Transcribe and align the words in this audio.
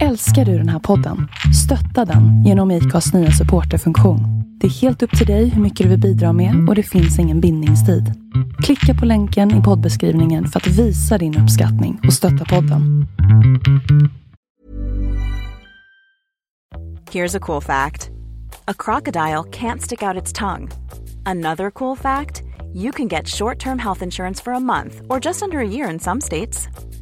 Älskar 0.00 0.44
du 0.44 0.58
den 0.58 0.68
här 0.68 0.78
podden? 0.78 1.28
Stötta 1.64 2.12
den 2.12 2.44
genom 2.44 2.70
IKAs 2.70 3.14
nya 3.14 3.30
supporterfunktion. 3.30 4.20
Det 4.60 4.66
är 4.66 4.70
helt 4.70 5.02
upp 5.02 5.18
till 5.18 5.26
dig 5.26 5.48
hur 5.48 5.62
mycket 5.62 5.84
du 5.84 5.90
vill 5.90 6.00
bidra 6.00 6.32
med 6.32 6.68
och 6.68 6.74
det 6.74 6.82
finns 6.82 7.18
ingen 7.18 7.40
bindningstid. 7.40 8.12
Klicka 8.62 9.00
på 9.00 9.06
länken 9.06 9.60
i 9.60 9.62
poddbeskrivningen 9.62 10.46
för 10.46 10.60
att 10.60 10.66
visa 10.66 11.18
din 11.18 11.38
uppskattning 11.38 12.00
och 12.06 12.12
stötta 12.12 12.44
podden. 12.44 13.06
Here's 17.10 17.36
a 17.36 17.40
cool 17.40 17.62
fact 17.62 18.10
a 18.64 18.74
crocodile 18.78 19.44
can't 19.50 19.80
stick 19.80 20.02
out 20.02 20.22
its 20.22 20.32
tongue. 20.32 20.68
Another 21.26 21.70
cool 21.70 21.96
fact 21.96 22.42
you 22.74 22.92
can 22.92 23.08
get 23.08 23.28
short 23.28 23.58
term 23.58 23.78
health 23.78 24.02
insurance 24.02 24.42
for 24.44 24.52
a 24.52 24.60
month 24.60 24.94
or 25.08 25.24
just 25.24 25.42
under 25.42 25.58
a 25.58 25.68
year 25.68 25.92
in 25.92 26.00
some 26.00 26.20
states. 26.20 26.68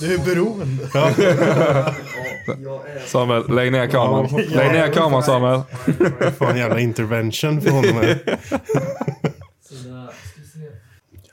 Du 0.00 0.14
är 0.14 0.18
beroende. 0.24 0.88
Samuel, 3.06 3.54
lägg 3.54 3.72
ner 3.72 3.86
kameran. 3.86 4.26
Lägg 4.48 4.72
ner 4.72 4.92
kameran 4.92 5.22
Samuel. 5.22 5.62
Fan 6.38 6.56
jävla 6.56 6.80
intervention 6.80 7.60
för 7.60 7.70
honom 7.70 7.94
här. 7.94 8.38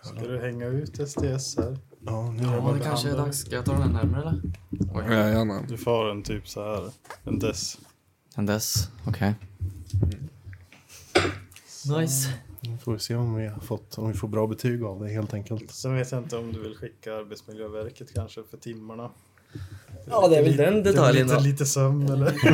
Ska 0.03 0.27
du 0.27 0.39
hänga 0.39 0.65
ut 0.65 1.09
STS 1.09 1.57
här? 1.57 1.77
Ja, 2.05 2.31
nu 2.31 2.43
Ja, 2.43 2.73
det 2.77 2.83
kanske 2.83 3.09
är 3.09 3.17
dags. 3.17 3.37
Ska 3.37 3.55
jag 3.55 3.65
ta 3.65 3.71
den 3.71 3.81
här 3.81 3.89
närmare 4.03 4.21
eller? 4.21 4.41
Ja, 4.93 5.13
gärna. 5.29 5.61
Du 5.67 5.77
får 5.77 6.11
en 6.11 6.23
typ 6.23 6.47
så 6.47 6.63
här. 6.63 6.89
En 7.23 7.39
dess. 7.39 7.77
En 8.35 8.45
dess, 8.45 8.89
okej. 9.07 9.33
Nice. 11.99 12.29
Nu 12.69 12.77
får 12.77 12.93
vi 12.93 12.99
se 12.99 13.15
om 13.15 13.35
vi 13.35 13.47
har 13.47 13.59
fått, 13.59 13.97
om 13.97 14.11
vi 14.11 14.17
får 14.17 14.27
bra 14.27 14.47
betyg 14.47 14.83
av 14.83 14.99
det 15.03 15.09
helt 15.09 15.33
enkelt. 15.33 15.71
Sen 15.71 15.95
vet 15.95 16.11
jag 16.11 16.23
inte 16.23 16.37
om 16.37 16.53
du 16.53 16.59
vill 16.59 16.75
skicka 16.75 17.13
Arbetsmiljöverket 17.15 18.13
kanske 18.13 18.41
för 18.49 18.57
timmarna. 18.57 19.09
Ja, 20.09 20.27
det 20.27 20.37
är 20.37 20.43
väl 20.43 20.55
den 20.55 20.83
detaljen 20.83 21.27
Lite, 21.27 21.39
lite 21.39 21.65
sömn 21.65 22.09
eller? 22.09 22.33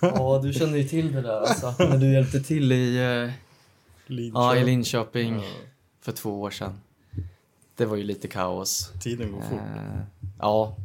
Ja, 0.00 0.40
du 0.42 0.52
känner 0.52 0.78
ju 0.78 0.84
till 0.84 1.12
det 1.12 1.22
där 1.22 1.40
alltså. 1.40 1.74
När 1.78 1.98
du 1.98 2.12
hjälpte 2.12 2.40
till 2.40 2.72
i, 2.72 2.96
eh, 2.96 3.02
ja, 3.02 3.26
i 4.56 4.64
Linköping. 4.64 4.66
Linköping 4.66 5.34
Ja, 5.34 5.42
för 6.00 6.12
två 6.12 6.40
år 6.40 6.50
sedan. 6.50 6.80
Det 7.76 7.84
var 7.86 7.96
ju 7.96 8.02
lite 8.04 8.28
kaos. 8.28 8.92
tiden 9.02 9.32
går 9.32 9.40
fort. 9.40 9.58
Eh, 9.76 10.00
ja, 10.38 10.76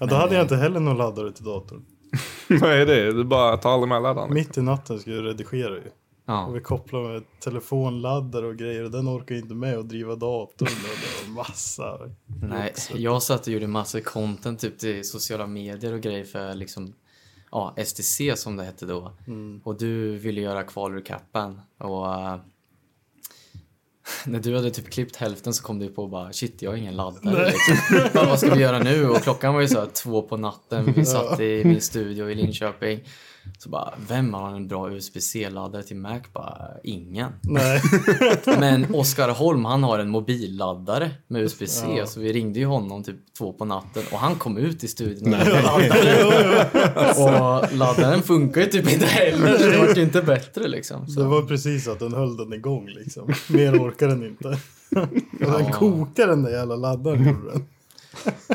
Ja, 0.00 0.06
då 0.06 0.14
hade 0.14 0.34
jag 0.34 0.44
inte 0.44 0.56
heller 0.56 0.80
någon 0.80 0.96
laddare 0.96 1.32
till 1.32 1.44
datorn. 1.44 1.84
Vad 2.60 2.72
är 2.72 2.86
det? 2.86 3.12
Du 3.12 3.24
bara 3.24 3.56
tar 3.56 3.70
aldrig 3.70 3.88
med 3.88 4.02
laddaren. 4.02 4.34
Mitt 4.34 4.58
i 4.58 4.62
natten 4.62 4.98
skulle 4.98 5.16
jag 5.16 5.24
redigera 5.24 5.74
ju. 5.74 5.90
Och 6.26 6.32
ja. 6.32 6.50
vi 6.50 6.60
kopplade 6.60 7.08
med 7.08 7.22
telefonladdare 7.40 8.46
och 8.46 8.56
grejer 8.56 8.84
och 8.84 8.90
den 8.90 9.08
orkar 9.08 9.34
inte 9.34 9.54
med 9.54 9.78
att 9.78 9.88
driva 9.88 10.14
datorn. 10.14 10.68
Och 10.68 10.98
det 11.00 11.28
var 11.28 11.34
massa. 11.34 11.98
Nej, 12.42 12.74
jag 12.94 13.22
satt 13.22 13.46
och 13.46 13.52
gjorde 13.52 13.66
massor 13.66 14.00
content 14.00 14.60
typ 14.60 14.78
till 14.78 15.08
sociala 15.08 15.46
medier 15.46 15.92
och 15.92 16.00
grejer 16.00 16.24
för 16.24 16.54
liksom 16.54 16.94
ja, 17.50 17.74
STC 17.84 18.36
som 18.36 18.56
det 18.56 18.64
hette 18.64 18.86
då. 18.86 19.12
Mm. 19.26 19.60
Och 19.64 19.78
du 19.78 20.18
ville 20.18 20.40
göra 20.40 20.62
kvalrecapen 20.62 21.60
och 21.78 22.14
eh, 22.14 22.36
när 24.26 24.40
du 24.40 24.56
hade 24.56 24.70
typ 24.70 24.90
klippt 24.90 25.16
hälften 25.16 25.54
så 25.54 25.62
kom 25.62 25.78
du 25.78 25.88
på 25.88 26.06
bara 26.06 26.32
shit 26.32 26.62
jag 26.62 26.70
har 26.70 26.76
ingen 26.76 26.96
laddare. 26.96 27.52
Liksom. 27.52 27.76
Vad 28.28 28.38
ska 28.38 28.54
vi 28.54 28.60
göra 28.60 28.78
nu? 28.78 29.08
Och 29.08 29.22
klockan 29.22 29.54
var 29.54 29.60
ju 29.60 29.68
så 29.68 29.86
två 29.86 30.22
på 30.22 30.36
natten. 30.36 30.92
Vi 30.96 31.04
satt 31.04 31.40
i 31.40 31.64
min 31.64 31.80
studio 31.80 32.30
i 32.30 32.34
Linköping. 32.34 33.00
Så 33.58 33.68
bara, 33.68 33.94
vem 34.08 34.34
har 34.34 34.50
en 34.56 34.68
bra 34.68 34.90
USB-C-laddare 34.92 35.82
till 35.82 35.96
Mac? 35.96 36.20
Bara, 36.32 36.68
ingen. 36.84 37.32
Nej. 37.42 37.80
Men 38.58 38.94
Oskar 38.94 39.28
Holm 39.28 39.64
han 39.64 39.82
har 39.82 39.98
en 39.98 40.10
mobilladdare 40.10 41.10
med 41.28 41.42
USB-C 41.42 42.02
så 42.06 42.20
vi 42.20 42.32
ringde 42.32 42.58
ju 42.58 42.66
honom 42.66 43.02
typ 43.04 43.34
två 43.38 43.52
på 43.52 43.64
natten 43.64 44.02
och 44.12 44.18
han 44.18 44.34
kom 44.34 44.56
ut 44.58 44.84
i 44.84 44.88
studion 44.88 45.30
med 45.30 45.40
en 45.48 45.62
laddare. 45.62 46.24
och 47.64 47.72
laddaren 47.76 48.22
funkar 48.22 48.60
ju 48.60 48.66
typ 48.66 48.92
inte 48.92 49.06
heller 49.06 49.58
så 49.58 49.70
det 49.70 49.78
vart 49.78 49.96
ju 49.96 50.02
inte 50.02 50.22
bättre 50.22 50.68
liksom. 50.68 51.04
Det 51.06 51.12
Så. 51.12 51.24
var 51.28 51.42
precis 51.42 51.88
att 51.88 51.98
den 51.98 52.12
höll 52.14 52.36
den 52.36 52.52
igång 52.52 52.86
liksom. 52.88 53.32
Mer 53.48 53.72
orkar 53.82 54.08
den 54.08 54.24
inte. 54.26 54.48
Och 54.48 54.58
den 55.40 55.64
Ja. 55.66 55.72
kokar 55.72 56.26
den 56.26 56.42
där 56.42 56.50
jävla 56.50 56.76
laddaren. 56.76 57.64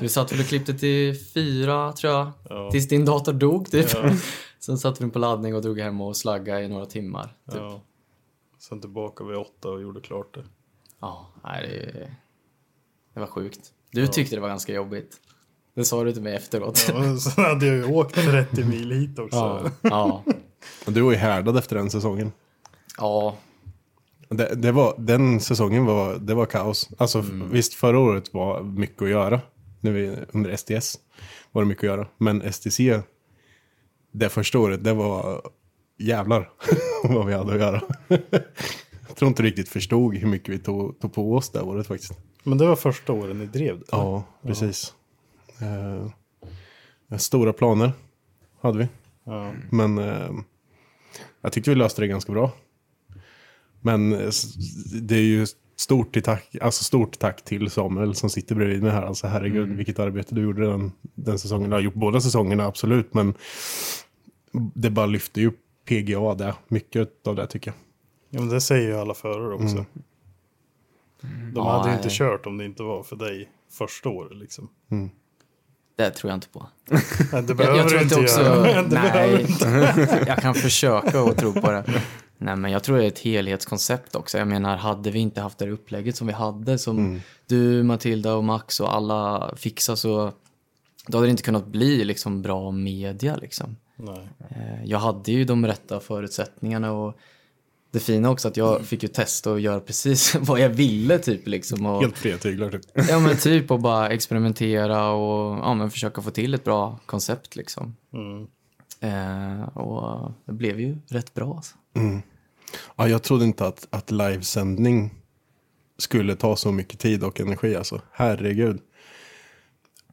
Vi 0.02 0.10
satt 0.10 0.32
väl 0.32 0.40
och 0.40 0.46
klippte 0.46 0.74
till 0.74 1.16
fyra 1.34 1.94
tror 1.94 2.14
jag. 2.14 2.32
Ja. 2.50 2.70
Tills 2.72 2.88
din 2.88 3.06
dator 3.06 3.34
dog 3.34 3.72
typ. 3.72 3.88
Ja. 3.94 4.10
Sen 4.60 4.78
satte 4.78 5.06
vi 5.06 5.12
på 5.12 5.20
laddning 5.20 5.56
och 5.56 5.62
drog 5.62 5.80
hem 5.80 6.02
och 6.02 6.18
slaggade 6.18 6.62
i 6.64 6.68
några 6.68 6.86
timmar. 6.86 7.24
Typ. 7.52 7.60
Ja. 7.60 7.82
Sen 8.60 8.82
tillbaka 8.82 9.24
vid 9.24 9.38
åtta 9.38 9.70
och 9.70 9.82
gjorde 9.82 10.02
klart 10.02 10.36
det. 10.36 10.44
Ja, 11.00 11.28
nej, 11.44 11.68
det, 11.94 12.12
det 13.14 13.20
var 13.20 13.28
sjukt. 13.28 13.74
Du 13.92 14.08
tyckte 14.08 14.36
det 14.36 14.42
var 14.42 14.50
ganska 14.50 14.74
jobbigt. 14.74 15.18
Det 15.74 15.86
sa 15.86 16.04
du 16.04 16.14
till 16.14 16.22
mig 16.22 16.36
efteråt. 16.36 16.86
Ja, 16.94 17.18
sen 17.18 17.44
hade 17.44 17.66
jag 17.66 17.76
ju 17.76 17.86
åkt 17.86 18.16
30 18.16 18.64
mil 18.64 18.92
hit 18.92 19.20
också. 19.20 19.38
Ja, 19.38 19.72
ja, 19.82 20.24
Och 20.86 20.94
du 20.94 21.02
var 21.02 21.12
ju 21.12 21.18
härdad 21.18 21.58
efter 21.58 21.76
den 21.76 21.90
säsongen. 21.90 22.32
ja, 22.98 23.36
Det, 24.30 24.56
det 24.56 24.72
var, 24.72 24.96
den 24.98 25.40
säsongen 25.40 25.86
var, 25.86 26.16
det 26.16 26.34
var 26.34 26.46
kaos. 26.46 26.90
Alltså 26.98 27.24
visst, 27.52 27.74
förra 27.74 28.00
året 28.00 28.34
var 28.34 28.64
mycket 28.64 29.02
att 29.02 29.10
göra. 29.10 29.42
När 29.82 29.92
vi, 29.92 30.18
under 30.32 30.56
STS 30.56 31.00
var 31.52 31.62
det 31.62 31.68
mycket 31.68 31.84
att 31.84 31.98
göra. 31.98 32.08
Men 32.18 32.54
STC, 32.54 32.80
det 34.12 34.30
första 34.30 34.60
året, 34.60 34.84
det 34.84 34.94
var 34.94 35.42
jävlar 35.98 36.50
vad 37.04 37.26
vi 37.26 37.34
hade 37.34 37.54
att 37.54 37.60
göra. 37.60 37.82
Jag 39.08 39.16
tror 39.16 39.30
inte 39.30 39.44
riktigt 39.44 39.70
förstod 39.70 40.16
hur 40.16 40.28
mycket 40.28 40.50
vi 40.50 40.60
tog, 40.60 41.00
tog 41.00 41.14
på 41.14 41.36
oss 41.36 41.50
det 41.50 41.62
året 41.62 41.88
faktiskt. 41.88 42.14
Men 42.44 42.58
det 42.58 42.66
var 42.66 42.76
första 42.76 43.14
åren 43.14 43.40
ni 43.40 43.46
drev 43.46 43.80
det? 43.80 43.86
Ja, 43.92 44.24
precis. 44.44 44.94
Eh, 45.62 47.18
stora 47.18 47.54
planer 47.54 47.92
hade 48.62 48.78
vi. 48.78 48.88
Ja. 49.24 49.52
Men 49.72 49.98
eh, 49.98 50.32
jag 51.42 51.52
tyckte 51.52 51.70
vi 51.70 51.76
löste 51.76 52.02
det 52.02 52.08
ganska 52.08 52.32
bra. 52.32 52.52
Men 53.82 54.14
eh, 54.14 54.30
det 55.02 55.16
är 55.16 55.22
ju 55.24 55.46
stort, 55.80 56.24
tack, 56.24 56.56
alltså 56.62 56.84
stort 56.84 57.20
tack 57.20 57.42
till 57.46 57.70
Samuel 57.70 58.16
som 58.16 58.30
sitter 58.30 58.56
bredvid 58.56 58.84
mig 58.84 58.92
här. 58.92 59.02
Alltså 59.04 59.28
herregud 59.28 59.70
vilket 59.70 60.00
arbete 60.00 60.36
du 60.36 60.42
gjorde 60.42 60.68
den, 60.68 60.92
den 61.02 61.40
säsongen. 61.40 61.70
Jag 61.72 61.78
har 61.78 61.82
gjort 61.84 61.94
båda 61.94 62.22
säsongerna 62.22 62.66
absolut 62.66 63.14
men 63.14 63.34
det 64.52 64.90
bara 64.90 65.06
lyfter 65.06 65.42
ju 65.42 65.52
PGA 65.86 66.34
det. 66.36 66.56
Mycket 66.68 67.28
av 67.28 67.36
det 67.36 67.48
tycker 67.48 67.72
jag. 67.72 67.76
ja, 68.30 68.40
men 68.46 68.50
det 68.50 68.62
säger 68.62 68.88
ju 68.88 68.96
alla 68.98 69.14
förare 69.14 69.54
också. 69.54 69.86
De 71.22 71.52
Ja, 71.56 71.72
hade 71.78 71.90
ju 71.90 71.96
inte 71.96 72.08
nej. 72.08 72.18
kört 72.18 72.46
om 72.46 72.58
det 72.58 72.66
inte 72.66 72.84
var 72.84 73.04
för 73.04 73.16
dig 73.16 73.50
första 73.72 74.10
året 74.10 74.38
liksom. 74.38 74.70
det 75.98 76.10
tror 76.12 76.30
jag 76.32 76.38
inte 76.38 76.48
på. 76.50 76.68
Nej, 76.90 77.02
det 77.32 77.38
Jag, 77.48 77.58
behöver 77.58 77.78
jag 77.78 77.86
du 77.86 77.90
tror 77.90 78.02
inte 78.02 78.16
inte 78.16 78.24
också... 78.32 78.42
göra. 78.42 78.82
Nej, 78.90 79.46
jag 80.28 80.38
kan 80.38 80.56
försöka 80.56 81.20
att 81.22 81.38
tro 81.38 81.54
på 81.54 81.72
det. 81.72 82.02
Nej, 82.42 82.56
men 82.56 82.72
jag 82.72 82.84
tror 82.84 82.98
det 82.98 83.04
är 83.04 83.08
ett 83.08 83.20
helhetskoncept 83.20 84.16
också. 84.16 84.38
Jag 84.38 84.48
menar, 84.48 84.78
hade 84.78 85.12
vi 85.12 85.20
inte 85.20 85.42
haft 85.42 85.58
det 85.58 85.70
upplägget 85.70 86.16
som 86.16 86.28
vi 86.28 86.34
hade, 86.34 86.78
som 86.78 87.22
du, 87.48 87.84
Matilda 87.84 88.34
och 88.36 88.44
Max 88.44 88.80
och 88.80 88.96
alla 88.96 89.54
fixar 89.58 89.96
så 89.96 90.32
då 91.08 91.18
hade 91.18 91.28
det 91.28 91.32
inte 91.32 91.44
kunnat 91.44 91.68
bli 91.68 92.04
liksom 92.06 92.42
bra 92.42 92.72
media 92.72 93.36
liksom. 93.36 93.76
Nej. 93.96 94.28
Eh, 94.50 94.86
Jag 94.86 95.00
hade 95.00 95.32
ju 95.32 95.46
de 95.46 95.66
rätta 95.66 96.00
förutsättningarna 96.00 96.92
och 96.92 97.18
det 97.92 98.00
fina 98.00 98.30
också 98.30 98.48
att 98.48 98.58
jag 98.58 98.86
fick 98.86 99.04
ju 99.04 99.10
testa 99.10 99.52
och 99.52 99.60
göra 99.60 99.80
precis 99.80 100.36
vad 100.40 100.60
jag 100.60 100.70
ville 100.70 101.20
typ 101.20 101.48
liksom. 101.48 101.86
Och, 101.86 102.02
Helt 102.02 102.18
fria 102.18 102.38
tyglar 102.38 102.70
typ. 102.72 102.82
Ja 103.10 103.20
men 103.20 103.38
typ 103.38 103.72
och 103.72 103.80
bara 103.80 104.10
experimentera 104.10 105.10
och 105.12 105.58
ja, 105.58 105.74
men 105.74 105.92
försöka 105.92 106.22
få 106.22 106.32
till 106.32 106.54
ett 106.54 106.64
bra 106.64 107.00
koncept 107.06 107.56
liksom. 107.56 107.96
Mm. 108.14 108.48
Eh, 109.00 109.78
och 109.78 110.32
det 110.46 110.54
blev 110.54 110.80
ju 110.80 110.98
rätt 111.08 111.34
bra 111.34 111.56
alltså. 111.56 111.76
Ja, 112.96 113.08
jag 113.08 113.24
trodde 113.24 113.46
inte 113.46 113.68
att, 113.68 113.88
att 113.90 114.12
livesändning 114.12 115.14
skulle 115.98 116.36
ta 116.36 116.56
så 116.56 116.72
mycket 116.72 117.00
tid 117.00 117.24
och 117.24 117.40
energi 117.40 117.76
alltså. 117.76 118.02
Herregud. 118.12 118.82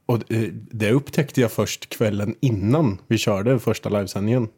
Och 0.06 0.32
eh, 0.32 0.48
det 0.52 0.92
upptäckte 0.92 1.40
jag 1.40 1.52
först 1.52 1.88
kvällen 1.88 2.34
innan 2.40 2.98
vi 3.06 3.18
körde 3.18 3.58
första 3.58 3.88
livesändningen. 3.88 4.48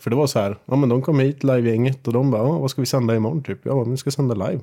För 0.00 0.10
det 0.10 0.16
var 0.16 0.26
så 0.26 0.38
här, 0.38 0.58
ja 0.64 0.76
men 0.76 0.88
de 0.88 1.02
kom 1.02 1.20
hit, 1.20 1.44
livegänget, 1.44 2.06
och 2.06 2.12
de 2.12 2.30
bara, 2.30 2.42
ja, 2.42 2.58
vad 2.58 2.70
ska 2.70 2.82
vi 2.82 2.86
sända 2.86 3.16
imorgon 3.16 3.42
typ? 3.42 3.60
Ja, 3.62 3.84
vi 3.84 3.96
ska 3.96 4.10
sända 4.10 4.34
live. 4.34 4.60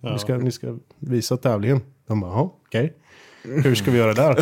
Ni, 0.00 0.18
ska, 0.18 0.36
ni 0.36 0.52
ska 0.52 0.78
visa 0.98 1.36
tävlingen. 1.36 1.80
De 2.06 2.20
bara, 2.20 2.30
ja, 2.30 2.56
okej. 2.66 2.94
Hur 3.42 3.74
ska 3.74 3.90
vi 3.90 3.98
göra 3.98 4.12
där? 4.14 4.34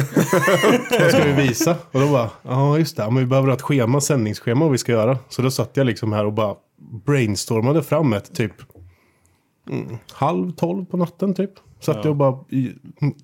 Vad 1.01 1.11
ska 1.11 1.25
vi 1.25 1.33
visa? 1.49 1.77
Och 1.93 2.01
då 2.01 2.09
bara, 2.09 2.31
ja 2.43 2.79
just 2.79 2.97
det, 2.97 3.05
men 3.05 3.17
vi 3.17 3.27
behöver 3.27 3.49
ha 3.49 3.55
ett 3.55 3.63
schema, 3.63 4.01
sändningsschema 4.01 4.61
vad 4.65 4.73
vi 4.73 4.79
ska 4.79 4.93
göra. 4.93 5.19
Så 5.29 5.43
då 5.43 5.51
satt 5.51 5.71
jag 5.77 5.87
liksom 5.87 6.13
här 6.13 6.25
och 6.25 6.33
bara 6.33 6.55
brainstormade 7.07 7.83
fram 7.83 8.13
ett 8.13 8.35
typ 8.35 8.53
mm, 9.71 9.99
halv 10.13 10.51
tolv 10.53 10.85
på 10.85 10.97
natten 10.97 11.35
typ. 11.35 11.51
Satt 11.81 11.97
jag 11.97 12.07
och 12.07 12.17
bara 12.17 12.39
i- 12.51 12.73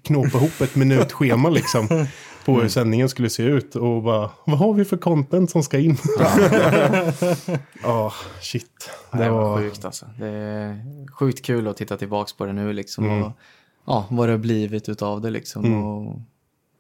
knåpade 0.03 0.37
ihop 0.45 0.61
ett 0.61 0.75
minutschema 0.77 1.49
liksom. 1.49 2.07
På 2.45 2.61
hur 2.61 2.69
sändningen 2.69 3.09
skulle 3.09 3.31
se 3.31 3.43
ut. 3.43 3.77
Och 3.77 4.03
bara, 4.03 4.31
vad 4.47 4.59
har 4.59 4.75
vi 4.75 4.85
för 4.85 4.97
content 4.97 5.51
som 5.51 5.63
ska 5.63 5.79
in? 5.79 5.97
Ja, 7.83 8.13
shit. 8.41 8.91
Det 9.13 9.31
var 9.31 9.59
sjukt 9.59 9.85
alltså. 9.85 10.07
Det 10.19 10.27
är 10.27 10.81
sjukt 11.15 11.45
kul 11.45 11.69
att 11.69 11.77
titta 11.77 11.97
tillbaks 11.97 12.33
på 12.33 12.45
det 12.47 12.53
nu 12.53 12.73
liksom. 12.73 13.05
Mm. 13.05 13.23
Och, 13.23 13.33
ja, 13.85 14.07
vad 14.11 14.29
det 14.29 14.33
har 14.33 14.39
blivit 14.39 14.89
utav 14.89 15.21
det 15.21 15.31
liksom. 15.31 15.85
Och 15.85 16.19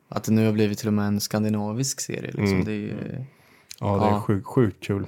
att 0.08 0.24
det 0.24 0.32
nu 0.32 0.46
har 0.46 0.52
blivit 0.52 0.78
till 0.78 0.88
och 0.88 0.94
med 0.94 1.06
en 1.06 1.20
skandinavisk 1.20 2.00
serie 2.00 2.22
liksom. 2.32 2.44
Mm. 2.46 2.64
Det 2.64 2.72
är 2.72 2.76
ju 2.76 3.24
Ja, 3.80 3.96
det 3.96 4.04
är 4.06 4.10
Ja. 4.10 4.20
sjukt, 4.20 4.46
sjukt 4.46 4.84
kul. 4.84 5.06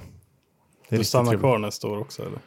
Det 0.89 0.95
är 0.95 0.99
Du 0.99 1.05
stannar 1.05 1.25
trevligt. 1.25 1.41
kvar 1.41 1.57
nästa 1.57 1.87
år 1.87 1.97
också 1.99 2.21
eller? 2.25 2.39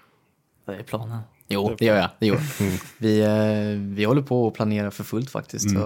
det 0.66 0.74
är 0.74 0.82
planen. 0.82 1.18
Jo, 1.52 1.74
det 1.78 1.84
gör 1.84 1.96
jag. 1.96 2.10
Det 2.18 2.26
gör. 2.26 2.40
Mm. 2.60 2.72
Vi, 2.98 3.20
eh, 3.20 3.94
vi 3.96 4.04
håller 4.04 4.22
på 4.22 4.48
att 4.48 4.54
planera 4.54 4.90
för 4.90 5.04
fullt 5.04 5.30
faktiskt. 5.30 5.70
Så 5.70 5.78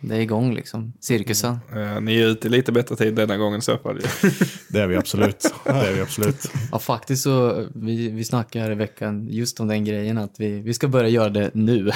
det 0.00 0.16
är 0.16 0.20
igång 0.20 0.54
liksom. 0.54 0.92
Cirkusen. 1.00 1.58
Eh, 1.72 2.00
ni 2.00 2.20
är 2.20 2.26
ute 2.26 2.46
i 2.46 2.50
lite 2.50 2.72
bättre 2.72 2.96
tid 2.96 3.14
denna 3.14 3.36
gången 3.36 3.58
i 3.58 3.62
så 3.62 3.78
fall. 3.78 4.00
Det 4.68 4.80
är 4.80 4.86
vi 4.86 4.96
absolut. 4.96 5.54
Det 5.64 5.70
är 5.70 5.92
vi 5.94 6.00
absolut. 6.00 6.50
Ja, 6.72 6.78
faktiskt 6.78 7.22
så, 7.22 7.66
vi, 7.74 8.08
vi 8.08 8.24
snackade 8.24 8.64
här 8.64 8.72
i 8.72 8.74
veckan 8.74 9.26
just 9.30 9.60
om 9.60 9.68
den 9.68 9.84
grejen 9.84 10.18
att 10.18 10.34
vi, 10.40 10.60
vi 10.60 10.74
ska 10.74 10.88
börja 10.88 11.08
göra 11.08 11.28
det 11.28 11.50
nu. 11.54 11.90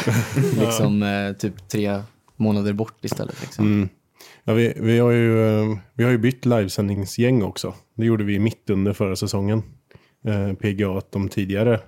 liksom 0.61 1.03
eh, 1.03 1.33
typ 1.33 1.69
tre 1.69 2.03
månader 2.37 2.73
bort 2.73 3.05
istället. 3.05 3.41
Liksom. 3.43 3.67
Mm. 3.67 3.88
Ja, 4.44 4.53
vi, 4.53 4.73
vi, 4.76 4.99
har 4.99 5.11
ju, 5.11 5.49
eh, 5.49 5.79
vi 5.94 6.05
har 6.05 6.11
ju 6.11 6.19
bytt 6.19 6.47
livesändningsgäng 6.47 7.43
också. 7.43 7.75
Det 7.94 8.06
gjorde 8.06 8.25
vi 8.25 8.38
mitt 8.38 8.71
under 8.71 8.93
förra 8.93 9.17
säsongen. 9.17 9.62
Eh, 10.25 10.53
PGA, 10.53 10.99
att 10.99 11.12
de 11.12 11.29
tidigare 11.29 11.81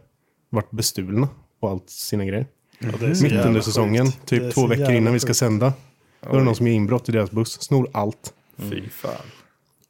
varit 0.53 0.71
bestulna 0.71 1.29
på 1.61 1.69
allt 1.69 1.91
sina 1.91 2.25
grejer. 2.25 2.47
Ja, 2.79 2.89
det 3.01 3.07
är 3.07 3.15
så 3.15 3.23
Mitt 3.25 3.33
under 3.33 3.53
sjukt. 3.53 3.65
säsongen, 3.65 4.07
är 4.07 4.27
typ 4.27 4.55
två 4.55 4.67
veckor 4.67 4.91
innan 4.91 5.13
vi 5.13 5.21
ska 5.21 5.27
sjukt. 5.29 5.39
sända. 5.39 5.73
Då 6.21 6.29
är 6.35 6.39
det 6.39 6.45
någon 6.45 6.55
som 6.57 6.67
gör 6.67 6.75
inbrott 6.75 7.09
i 7.09 7.13
deras 7.13 7.31
buss, 7.31 7.63
snor 7.63 7.89
allt. 7.93 8.35
Fy 8.57 8.89
fan. 8.89 9.13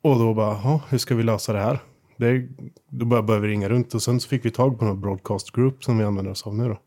Och 0.03 0.19
då 0.19 0.35
bara, 0.35 0.61
"Ja, 0.65 0.81
hur 0.89 0.99
ska 0.99 1.15
vi 1.15 1.23
lösa 1.23 1.53
det 1.53 1.61
här? 1.61 1.79
Det 2.17 2.49
då 2.89 3.07
började 3.07 3.27
började 3.27 3.47
vi 3.47 3.53
ringa 3.53 3.69
runt 3.69 3.95
och 3.95 4.03
sen 4.03 4.21
så 4.21 4.29
fick 4.29 4.45
vi 4.45 4.51
tag 4.51 4.79
på 4.79 4.85
någon 4.85 5.01
broadcast 5.01 5.51
group 5.53 5.85
som 5.85 5.99
vi 5.99 6.05
använder 6.05 6.31
oss 6.33 6.47
av 6.47 6.55
nu 6.57 6.69
då. 6.69 6.79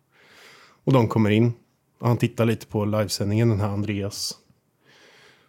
Och 0.85 0.93
de 0.93 1.07
kommer 1.07 1.29
in 1.29 1.53
och 1.99 2.07
han 2.07 2.17
tittar 2.17 2.45
lite 2.45 2.67
på 2.67 2.85
livesändningen, 2.85 3.49
den 3.49 3.59
här 3.59 3.69
Andreas. 3.69 4.35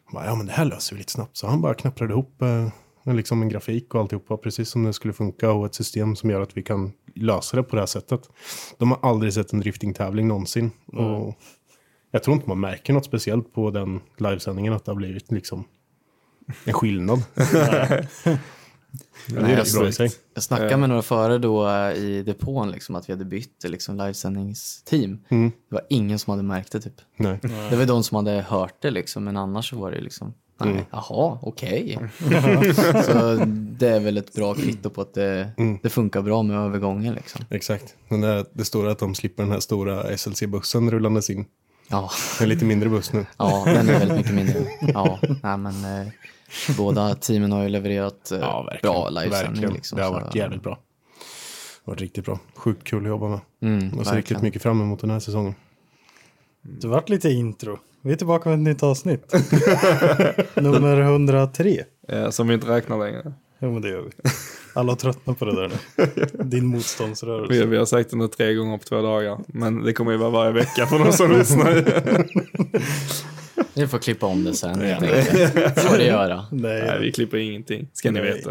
Han 0.04 0.14
Bara, 0.14 0.26
ja 0.26 0.34
men 0.34 0.46
det 0.46 0.52
här 0.52 0.64
löser 0.64 0.94
vi 0.96 0.98
lite 0.98 1.12
snabbt. 1.12 1.36
Så 1.36 1.46
han 1.46 1.60
bara 1.60 1.74
knapprade 1.74 2.12
ihop 2.12 2.42
eh, 2.42 2.68
en- 3.04 3.16
liksom 3.16 3.42
en 3.42 3.48
grafik 3.48 3.94
och 3.94 4.00
alltihopa 4.00 4.36
precis 4.36 4.68
som 4.68 4.84
det 4.84 4.92
skulle 4.92 5.12
funka 5.12 5.50
och 5.50 5.66
ett 5.66 5.74
system 5.74 6.16
som 6.16 6.30
gör 6.30 6.40
att 6.40 6.56
vi 6.56 6.62
kan 6.62 6.92
lösa 7.16 7.56
det 7.56 7.62
på 7.62 7.76
det 7.76 7.82
här 7.82 7.86
sättet. 7.86 8.30
De 8.78 8.90
har 8.90 8.98
aldrig 9.02 9.32
sett 9.32 9.52
en 9.52 9.60
driftingtävling 9.60 10.28
någonsin. 10.28 10.70
Och 10.86 11.38
jag 12.10 12.22
tror 12.22 12.36
inte 12.36 12.48
man 12.48 12.60
märker 12.60 12.92
något 12.92 13.04
speciellt 13.04 13.52
på 13.52 13.70
den 13.70 14.00
livesändningen 14.18 14.72
att 14.72 14.84
det 14.84 14.90
har 14.90 14.96
blivit 14.96 15.32
liksom 15.32 15.64
en 16.64 16.72
skillnad. 16.72 17.22
det 17.34 17.42
är 19.36 19.42
Nej, 19.42 19.56
rätt 19.56 19.74
bra 19.74 19.88
i 19.88 19.92
sig. 19.92 20.10
Jag 20.34 20.42
snackade 20.42 20.76
med 20.76 20.88
några 20.88 21.02
före 21.02 21.38
då 21.38 21.68
eh, 21.68 21.92
i 21.92 22.22
depån 22.22 22.70
liksom, 22.70 22.94
att 22.94 23.08
vi 23.08 23.12
hade 23.12 23.24
bytt 23.24 23.64
eh, 23.64 23.70
liksom, 23.70 23.96
livesändningsteam. 23.96 25.18
Mm. 25.28 25.52
Det 25.68 25.74
var 25.74 25.82
ingen 25.88 26.18
som 26.18 26.30
hade 26.30 26.42
märkt 26.42 26.72
det 26.72 26.80
typ. 26.80 27.00
Nej. 27.16 27.38
Det 27.70 27.76
var 27.76 27.86
de 27.86 28.04
som 28.04 28.16
hade 28.16 28.30
hört 28.30 28.82
det 28.82 28.90
liksom, 28.90 29.24
men 29.24 29.36
annars 29.36 29.70
så 29.70 29.76
var 29.76 29.90
det 29.90 30.00
liksom, 30.00 30.34
nej, 30.58 30.70
Mm. 30.70 30.84
jaha, 30.90 31.38
okej. 31.42 31.98
så 33.04 33.44
det 33.78 33.88
är 33.88 34.00
väl 34.00 34.16
ett 34.16 34.32
bra 34.34 34.54
kvitto 34.54 34.90
på 34.90 35.00
att 35.00 35.14
det, 35.14 35.50
Mm. 35.56 35.78
det 35.82 35.88
funkar 35.90 36.22
bra 36.22 36.42
med 36.42 36.56
övergången 36.56 37.14
liksom. 37.14 37.44
Exakt. 37.50 37.94
Den 38.08 38.20
där, 38.20 38.46
det 38.52 38.64
står 38.64 38.86
att 38.88 38.98
de 38.98 39.14
slipper 39.14 39.42
den 39.42 39.52
här 39.52 39.60
stora 39.60 40.16
SLC-bussen 40.16 40.90
rullandes 40.90 41.30
in. 41.30 41.44
Ja, 41.88 42.10
En 42.40 42.48
lite 42.48 42.64
mindre 42.64 42.88
buss 42.88 43.12
nu. 43.12 43.26
ja 43.38 43.62
den 43.66 43.88
är 43.88 43.98
väldigt 43.98 44.16
mycket 44.16 44.34
mindre. 44.34 44.64
Ja, 44.80 45.18
nej 45.42 45.56
men 45.56 45.84
eh, 46.00 46.08
båda 46.76 47.14
teamen 47.14 47.52
har 47.52 47.62
ju 47.62 47.68
levererat 47.68 48.32
eh, 48.32 48.38
bra 48.82 49.08
livesändning 49.08 49.30
Verkligen. 49.52 49.72
liksom. 49.74 49.96
det 49.98 50.04
har 50.04 50.10
så- 50.10 50.20
varit 50.24 50.34
jävligt 50.34 50.62
bra. 50.62 50.72
Det 50.74 51.90
har 51.90 51.92
varit 51.92 52.00
riktigt 52.00 52.24
bra. 52.24 52.38
Sjukt 52.56 52.84
kul 52.84 53.02
att 53.02 53.08
jobba 53.08 53.28
med. 53.28 53.40
Mm, 53.62 53.90
Jag 53.96 54.06
ser 54.06 54.16
riktigt 54.16 54.42
mycket 54.42 54.62
fram 54.62 54.80
emot 54.80 55.00
den 55.00 55.10
här 55.10 55.20
säsongen. 55.20 55.54
Det 56.62 56.88
vart 56.88 57.08
lite 57.08 57.30
intro. 57.30 57.78
Vi 58.06 58.12
är 58.12 58.16
tillbaka 58.16 58.48
med 58.48 58.58
ett 58.58 58.62
nytt 58.64 58.82
avsnitt. 58.82 59.32
Nummer 60.54 61.00
103. 61.00 61.84
Eh, 62.08 62.30
som 62.30 62.48
vi 62.48 62.54
inte 62.54 62.66
räknar 62.66 62.98
längre. 62.98 63.32
Jo 63.58 63.72
men 63.72 63.82
det 63.82 63.88
gör 63.88 64.02
vi. 64.02 64.10
Alla 64.74 64.92
har 64.92 64.96
tröttnat 64.96 65.38
på 65.38 65.44
det 65.44 65.54
där 65.54 65.68
nu. 65.68 66.06
Din 66.44 66.60
Vi, 66.60 66.66
motståndsrörelse. 66.66 67.66
vi 67.66 67.76
har 67.76 67.84
sagt 67.84 68.10
det 68.10 68.16
nu 68.16 68.28
tre 68.28 68.54
gånger 68.54 68.78
på 68.78 68.84
två 68.84 69.02
dagar. 69.02 69.38
Men 69.46 69.82
det 69.84 69.92
kommer 69.92 70.12
ju 70.12 70.18
vara 70.18 70.30
varje 70.30 70.52
vecka 70.52 70.86
för 70.86 70.98
de 70.98 71.12
som 71.12 71.32
lyssnar. 71.38 71.84
Vi 73.74 73.86
får 73.86 73.98
klippa 73.98 74.26
om 74.26 74.44
det 74.44 74.54
sen. 74.54 74.80
helt 74.80 75.02
enkelt. 75.02 75.80
Får 75.80 75.96
det 75.98 76.04
göra. 76.06 76.46
Nej, 76.52 76.82
Nej, 76.86 76.98
vi 77.00 77.12
klipper 77.12 77.36
ingenting. 77.36 77.88
Ska 77.92 78.10
ni 78.10 78.20
Nej. 78.20 78.32
veta. 78.32 78.50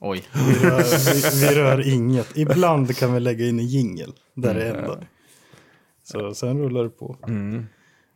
Oj. 0.00 0.24
vi 0.32 0.68
rör, 0.68 1.12
vi, 1.14 1.46
vi 1.46 1.54
rör 1.60 1.88
inget. 1.94 2.36
Ibland 2.38 2.96
kan 2.96 3.14
vi 3.14 3.20
lägga 3.20 3.46
in 3.46 3.58
en 3.60 3.66
jingel. 3.66 4.12
Där 4.34 4.54
det 4.54 4.64
händer. 4.64 5.06
Så 6.02 6.34
sen 6.34 6.58
rullar 6.58 6.82
det 6.82 6.90
på. 6.90 7.16
Mm. 7.26 7.66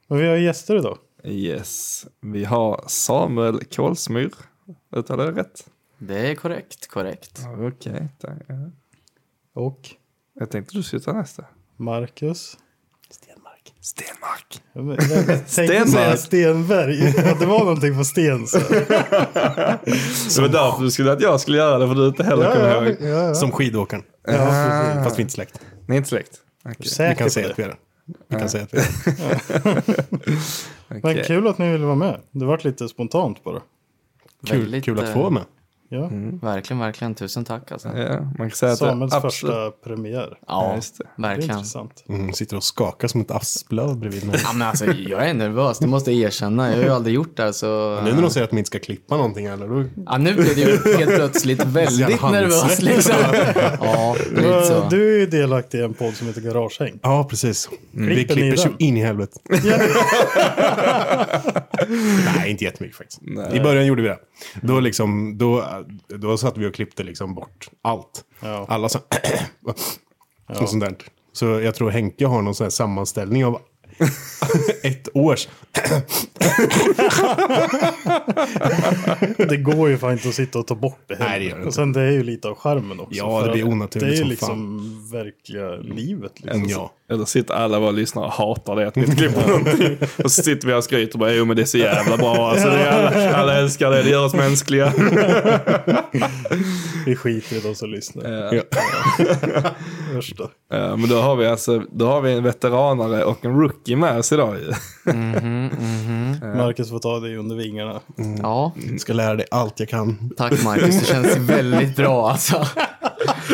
Men 0.08 0.18
vi 0.18 0.26
har 0.28 0.36
gäster 0.36 0.76
idag. 0.76 0.98
Yes. 1.24 2.06
Vi 2.20 2.44
har 2.44 2.84
Samuel 2.86 3.64
Kolsmyr. 3.64 4.30
Uttalar 4.96 5.24
jag 5.24 5.34
det 5.34 5.40
rätt? 5.40 5.66
Det 5.98 6.30
är 6.30 6.34
korrekt, 6.34 6.88
korrekt. 6.88 7.40
Okej. 7.58 8.08
Ja. 8.20 8.54
Och 9.54 9.80
Jag 10.34 10.50
tänkte 10.50 10.76
du 10.76 10.82
skulle 10.82 11.02
ta 11.02 11.12
nästa. 11.12 11.44
Marcus. 11.76 12.58
Stenmark. 13.10 13.74
Stenmark. 13.80 14.62
Jag 14.72 14.98
tänkte 15.26 15.44
Stenmark. 15.52 15.88
säga 15.88 16.16
Stenberg. 16.16 17.08
Att 17.30 17.40
det 17.40 17.46
var 17.46 17.58
någonting 17.58 17.96
på 17.98 18.04
sten. 18.04 18.46
Så. 18.46 18.58
Det 18.68 20.38
var 20.40 20.48
därför 20.48 20.82
du 20.82 20.90
skulle 20.90 21.12
att 21.12 21.20
jag 21.20 21.40
skulle 21.40 21.56
göra 21.58 21.78
det 21.78 21.88
för 21.88 21.94
du 21.94 22.06
inte 22.08 22.24
heller 22.24 22.44
Ja, 22.44 22.52
kommer 22.54 22.68
ja, 22.68 22.86
ihåg. 22.86 22.96
ja, 23.00 23.06
ja. 23.08 23.34
Som 23.34 23.52
skidåkaren. 23.52 24.02
ja, 24.26 24.32
precis. 24.32 25.04
Fast 25.04 25.16
vi 25.18 25.20
är 25.20 25.24
inte 25.24 25.32
släkt. 25.34 25.60
Ni 25.88 25.94
är 25.94 25.98
inte 25.98 26.08
släkt? 26.08 26.40
Vi 26.78 26.88
Säker 26.88 27.14
kan 27.14 27.26
på 27.26 27.30
säga 27.30 27.46
det. 27.46 27.52
att 27.52 27.58
vi 27.58 27.62
är 27.62 27.68
det. 27.68 27.76
Vi 28.28 28.38
kan 28.38 28.48
säga 28.48 28.64
att 28.64 28.74
vi 28.74 28.78
är 28.78 28.84
det. 29.84 30.04
Men 31.02 31.24
kul 31.24 31.46
att 31.46 31.58
ni 31.58 31.72
ville 31.72 31.84
vara 31.84 31.96
med. 31.96 32.20
Det 32.30 32.44
vart 32.44 32.64
lite 32.64 32.88
spontant 32.88 33.44
bara. 33.44 33.62
Kul, 34.46 34.60
Väldigt, 34.60 34.84
kul 34.84 34.98
att 34.98 35.04
eh, 35.04 35.12
få 35.12 35.18
vara 35.18 35.30
med. 35.30 35.44
Ja. 35.90 36.10
Verkligen, 36.42 36.80
verkligen. 36.80 37.14
Tusen 37.14 37.44
tack 37.44 37.72
alltså. 37.72 37.88
Ja, 37.88 38.20
man 38.20 38.34
kan 38.36 38.50
säga 38.50 38.72
att 38.72 38.78
Samuels 38.78 39.10
det 39.12 39.16
absolut... 39.16 39.54
första 39.54 39.70
premiär. 39.88 40.38
Ja, 40.46 40.64
Ja, 40.68 40.74
just 40.76 40.98
det. 40.98 41.04
Det 41.16 41.22
är 41.22 41.28
verkligen. 41.28 41.56
intressant. 41.56 42.04
Mm, 42.08 42.32
sitter 42.32 42.56
och 42.56 42.64
skakar 42.64 43.08
som 43.08 43.20
ett 43.20 43.30
asplöv 43.30 43.96
bredvid 43.98 44.26
mig. 44.26 44.40
Ja, 44.44 44.52
men 44.52 44.68
alltså, 44.68 44.84
jag 44.86 45.28
är 45.28 45.34
nervös, 45.34 45.78
det 45.78 45.86
måste 45.86 46.12
jag 46.12 46.20
erkänna. 46.26 46.68
Jag 46.70 46.76
har 46.76 46.84
ju 46.84 46.90
aldrig 46.90 47.14
gjort 47.14 47.36
det 47.36 47.42
här 47.42 47.52
så... 47.52 48.00
Nu 48.04 48.12
när 48.14 48.22
de 48.22 48.30
säger 48.30 48.44
att 48.44 48.50
de 48.50 48.58
inte 48.58 48.68
ska 48.68 48.78
klippa 48.78 49.16
någonting 49.16 49.46
eller 49.46 49.68
då... 49.68 49.84
Ja, 50.06 50.18
nu 50.18 50.34
blev 50.34 50.54
det 50.54 50.60
ju 50.60 50.96
helt 50.98 51.14
plötsligt 51.14 51.64
väldigt 51.64 52.22
nervös 52.22 52.82
liksom. 52.82 53.14
Ja, 53.80 54.16
lite 54.30 54.62
så. 54.64 54.86
Du 54.90 55.14
är 55.14 55.18
ju 55.18 55.26
delaktig 55.26 55.78
i 55.78 55.82
en 55.82 55.94
podd 55.94 56.14
som 56.14 56.26
heter 56.26 56.40
Garagehäng. 56.40 56.98
Ja, 57.02 57.26
precis. 57.30 57.68
Vi 57.90 58.24
Klipper 58.24 58.56
så 58.56 58.68
in 58.78 58.96
i 58.96 59.00
helvete. 59.04 59.38
Nej, 62.24 62.50
inte 62.50 62.64
jättemycket 62.64 62.96
faktiskt. 62.96 63.18
Nej. 63.22 63.56
I 63.56 63.60
början 63.60 63.86
gjorde 63.86 64.02
vi 64.02 64.08
det. 64.08 64.18
Då, 64.62 64.80
liksom, 64.80 65.38
då, 65.38 65.64
då 66.08 66.36
satt 66.38 66.56
vi 66.56 66.66
och 66.66 66.74
klippte 66.74 67.02
liksom 67.02 67.34
bort 67.34 67.68
allt. 67.82 68.24
Ja. 68.40 68.66
Alla 68.68 68.88
så... 68.88 68.98
och 70.46 70.68
sånt 70.68 70.84
där. 70.84 70.96
Så 71.32 71.46
jag 71.46 71.74
tror 71.74 71.90
Henke 71.90 72.26
har 72.26 72.42
någon 72.42 72.54
sån 72.54 72.64
här 72.64 72.70
sammanställning 72.70 73.44
av 73.44 73.60
ett 74.82 75.08
års. 75.14 75.48
Det 79.36 79.56
går 79.56 79.88
ju 79.88 79.98
fan 79.98 80.12
inte 80.12 80.28
att 80.28 80.34
sitta 80.34 80.58
och 80.58 80.66
ta 80.66 80.74
bort 80.74 81.00
det 81.06 81.14
heller. 81.14 81.30
Nej, 81.30 81.38
det 81.38 81.44
gör 81.44 81.54
det 81.54 81.56
inte. 81.56 81.68
Och 81.68 81.74
sen 81.74 81.92
det 81.92 82.00
är 82.00 82.10
ju 82.10 82.22
lite 82.22 82.48
av 82.48 82.54
charmen 82.54 83.00
också. 83.00 83.14
Ja, 83.18 83.42
det 83.42 83.52
blir 83.52 83.68
onaturligt 83.68 84.00
Det 84.00 84.06
är 84.06 84.10
ju 84.10 84.16
som 84.16 84.28
liksom 84.28 85.10
verkliga 85.12 85.76
livet. 85.76 86.32
Liksom. 86.36 86.64
Ja. 86.68 86.92
Eller 87.10 87.24
sitter 87.24 87.54
alla 87.54 87.78
våra 87.80 87.90
lyssnare 87.90 88.26
och 88.26 88.32
hatar 88.32 88.76
det 88.76 88.88
att 88.88 88.96
vi 88.96 89.00
inte 89.00 89.16
klipper 89.16 89.48
någonting. 89.48 89.98
Och 90.24 90.32
så 90.32 90.42
sitter 90.42 90.68
vi 90.68 90.74
och 90.74 90.84
skryter 90.84 91.12
och 91.12 91.18
bara, 91.18 91.32
jo 91.32 91.44
men 91.44 91.56
det 91.56 91.62
är 91.62 91.66
så 91.66 91.78
jävla 91.78 92.16
bra. 92.16 92.50
Alltså, 92.50 92.68
det 92.68 92.78
är 92.78 92.90
alla, 92.90 93.36
alla 93.36 93.54
älskar 93.58 93.90
det, 93.90 94.02
det 94.02 94.10
gör 94.10 94.24
oss 94.24 94.34
mänskliga. 94.34 94.92
Vi 97.06 97.16
skiter 97.16 97.56
i 97.56 97.60
de 97.60 97.74
som 97.74 97.90
lyssnar. 97.90 98.54
Ja. 98.54 98.62
Värsta. 100.14 100.44
Ja, 100.70 100.96
men 100.96 101.08
då 101.08 101.20
har 101.20 101.36
vi 101.36 101.46
alltså, 101.46 101.82
då 101.92 102.06
har 102.06 102.20
vi 102.20 102.32
en 102.32 102.42
veteranare 102.42 103.24
och 103.24 103.44
en 103.44 103.60
rookie 103.60 103.87
med 103.96 104.18
oss 104.18 104.32
idag 104.32 104.56
ju. 104.56 104.72
Marcus 106.56 106.90
får 106.90 106.98
ta 106.98 107.20
dig 107.20 107.36
under 107.36 107.56
vingarna. 107.56 108.00
Ja, 108.42 108.72
Ska 108.98 109.12
lära 109.12 109.34
dig 109.34 109.46
allt 109.50 109.80
jag 109.80 109.88
kan. 109.88 110.30
tack 110.36 110.64
Marcus. 110.64 111.00
Det 111.00 111.06
känns 111.06 111.36
väldigt 111.38 111.96
bra 111.96 112.30
alltså. 112.30 112.66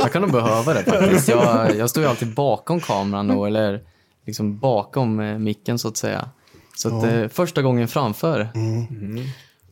Jag 0.01 0.13
kan 0.13 0.23
nog 0.23 0.33
behöva 0.33 0.75
det 0.75 0.85
faktiskt. 0.85 1.29
Jag, 1.29 1.77
jag 1.77 1.91
står 1.91 2.03
ju 2.03 2.09
alltid 2.09 2.35
bakom 2.35 2.81
kameran 2.81 3.31
och 3.31 3.47
eller 3.47 3.81
liksom 4.27 4.59
bakom 4.59 5.21
eh, 5.21 5.39
micken 5.39 5.79
så 5.79 5.89
att 5.89 5.97
säga. 5.97 6.29
Så 6.77 6.99
att, 6.99 7.05
eh, 7.05 7.29
första 7.29 7.63
gången 7.63 7.89
framför. 7.89 8.49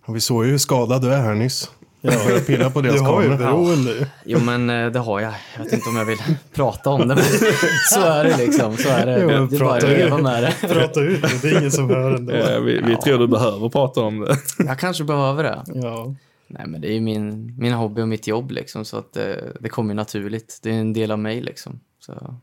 Ja, 0.07 0.13
vi 0.13 0.21
såg 0.21 0.45
ju 0.45 0.51
hur 0.51 0.59
skadad 0.59 1.03
du 1.03 1.13
är 1.15 1.21
här 1.23 1.35
nyss. 1.35 1.71
Ja. 2.05 2.13
Jag 2.13 2.25
började 2.25 2.45
pilla 2.45 2.71
på 2.71 2.81
Du 2.81 2.89
deras 2.89 3.01
har 3.01 3.23
ju 3.23 3.29
kameror. 3.29 3.47
beroende 3.51 3.91
ju. 3.93 4.07
Jo 4.25 4.39
men 4.41 4.71
eh, 4.71 4.91
det 4.91 4.99
har 4.99 5.21
jag. 5.21 5.35
Jag 5.57 5.65
vet 5.65 5.73
inte 5.73 5.89
om 5.89 5.97
jag 5.97 6.05
vill 6.05 6.19
prata 6.55 6.91
om 6.91 7.01
det. 7.01 7.15
Men 7.15 7.25
så 7.93 8.01
är 8.01 8.25
det 8.25 8.37
liksom. 8.37 8.77
Så 8.77 8.89
är 8.89 9.07
det. 9.07 9.21
Jo, 9.23 9.29
det 9.29 9.35
är 9.35 9.39
bara 9.39 9.75
att 9.75 9.81
prata 9.81 9.87
leva 9.87 10.17
ut. 10.17 10.23
med 10.23 10.43
det. 10.43 10.55
Prata 10.69 11.01
ut 11.01 11.23
det, 11.23 11.43
det 11.43 11.49
är 11.49 11.59
ingen 11.59 11.71
som 11.73 11.91
hör 11.91 12.15
ändå. 12.15 12.33
Ja, 12.37 12.61
vi, 12.61 12.81
vi 12.87 12.97
tror 12.97 13.19
du 13.19 13.27
behöver 13.29 13.69
prata 13.69 14.01
om 14.01 14.21
det. 14.21 14.37
Jag 14.59 14.79
kanske 14.79 15.05
behöver 15.05 15.43
det. 15.45 15.63
Ja. 15.75 16.15
Nej 16.49 16.67
men 16.67 16.81
det 16.81 16.89
är 16.89 16.93
ju 16.95 17.01
min, 17.01 17.55
min 17.59 17.73
hobby 17.73 18.03
och 18.03 18.09
mitt 18.09 18.27
jobb 18.27 18.51
liksom. 18.51 18.85
Så 18.85 18.97
att 18.97 19.13
det, 19.13 19.53
det 19.61 19.69
kommer 19.69 19.91
ju 19.91 19.97
naturligt. 19.97 20.59
Det 20.63 20.71
är 20.71 20.75
en 20.75 20.93
del 20.93 21.11
av 21.11 21.19
mig 21.19 21.41
liksom. 21.41 21.81
Så. 22.01 22.35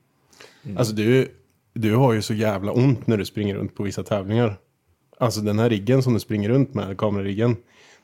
Alltså 0.78 0.94
du, 0.94 1.28
du 1.74 1.96
har 1.96 2.14
ju 2.14 2.22
så 2.22 2.34
jävla 2.34 2.72
ont 2.72 3.08
när 3.08 3.18
du 3.18 3.26
springer 3.26 3.56
runt 3.56 3.76
på 3.76 3.84
vissa 3.84 4.04
tävlingar. 4.04 4.58
Alltså 5.20 5.42
den 5.42 5.60
här 5.60 5.70
riggen 5.70 6.04
som 6.04 6.14
du 6.14 6.20
springer 6.20 6.50
runt 6.50 6.74
med, 6.74 6.98
kamerariggen. 6.98 7.56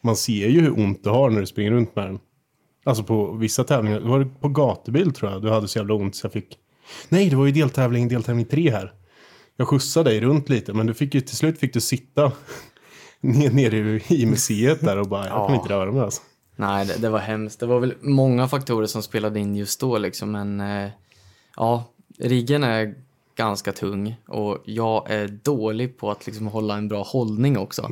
Man 0.05 0.15
ser 0.15 0.47
ju 0.47 0.61
hur 0.61 0.79
ont 0.79 1.03
du 1.03 1.09
har 1.09 1.29
när 1.29 1.39
du 1.41 1.47
springer 1.47 1.71
runt 1.71 1.95
med 1.95 2.05
den. 2.05 2.19
Alltså 2.83 3.03
på 3.03 3.31
vissa 3.31 3.63
tävlingar, 3.63 3.99
det 3.99 4.07
var 4.07 4.19
det 4.19 4.25
på 4.25 4.49
gatubil 4.49 5.13
tror 5.13 5.31
jag, 5.31 5.41
du 5.41 5.49
hade 5.49 5.67
så 5.67 5.79
jävla 5.79 5.93
ont 5.93 6.15
så 6.15 6.25
jag 6.25 6.33
fick... 6.33 6.57
Nej, 7.09 7.29
det 7.29 7.35
var 7.35 7.45
ju 7.45 7.51
deltävling, 7.51 8.07
deltävling 8.07 8.45
tre 8.45 8.71
här. 8.71 8.93
Jag 9.57 9.67
skjutsade 9.67 10.09
dig 10.09 10.21
runt 10.21 10.49
lite, 10.49 10.73
men 10.73 10.87
du 10.87 10.93
fick 10.93 11.15
ju, 11.15 11.21
till 11.21 11.37
slut 11.37 11.59
fick 11.59 11.73
du 11.73 11.81
sitta 11.81 12.31
ner- 13.21 13.51
nere 13.51 13.99
i 14.07 14.25
museet 14.25 14.81
där 14.81 14.97
och 14.99 15.07
bara, 15.07 15.27
jag 15.27 15.47
kan 15.47 15.55
inte 15.55 15.69
röra 15.69 15.91
mig 15.91 16.01
alltså. 16.01 16.21
Nej, 16.55 16.85
det, 16.85 17.01
det 17.01 17.09
var 17.09 17.19
hemskt. 17.19 17.59
Det 17.59 17.65
var 17.65 17.79
väl 17.79 17.93
många 18.01 18.47
faktorer 18.47 18.85
som 18.85 19.03
spelade 19.03 19.39
in 19.39 19.55
just 19.55 19.79
då 19.79 19.97
liksom. 19.97 20.31
Men 20.31 20.59
eh, 20.61 20.89
ja, 21.55 21.83
riggen 22.19 22.63
är 22.63 22.95
ganska 23.35 23.71
tung 23.71 24.15
och 24.27 24.63
jag 24.65 25.11
är 25.11 25.27
dålig 25.27 25.97
på 25.97 26.11
att 26.11 26.25
liksom 26.25 26.47
hålla 26.47 26.77
en 26.77 26.87
bra 26.87 27.03
hållning 27.03 27.57
också. 27.57 27.91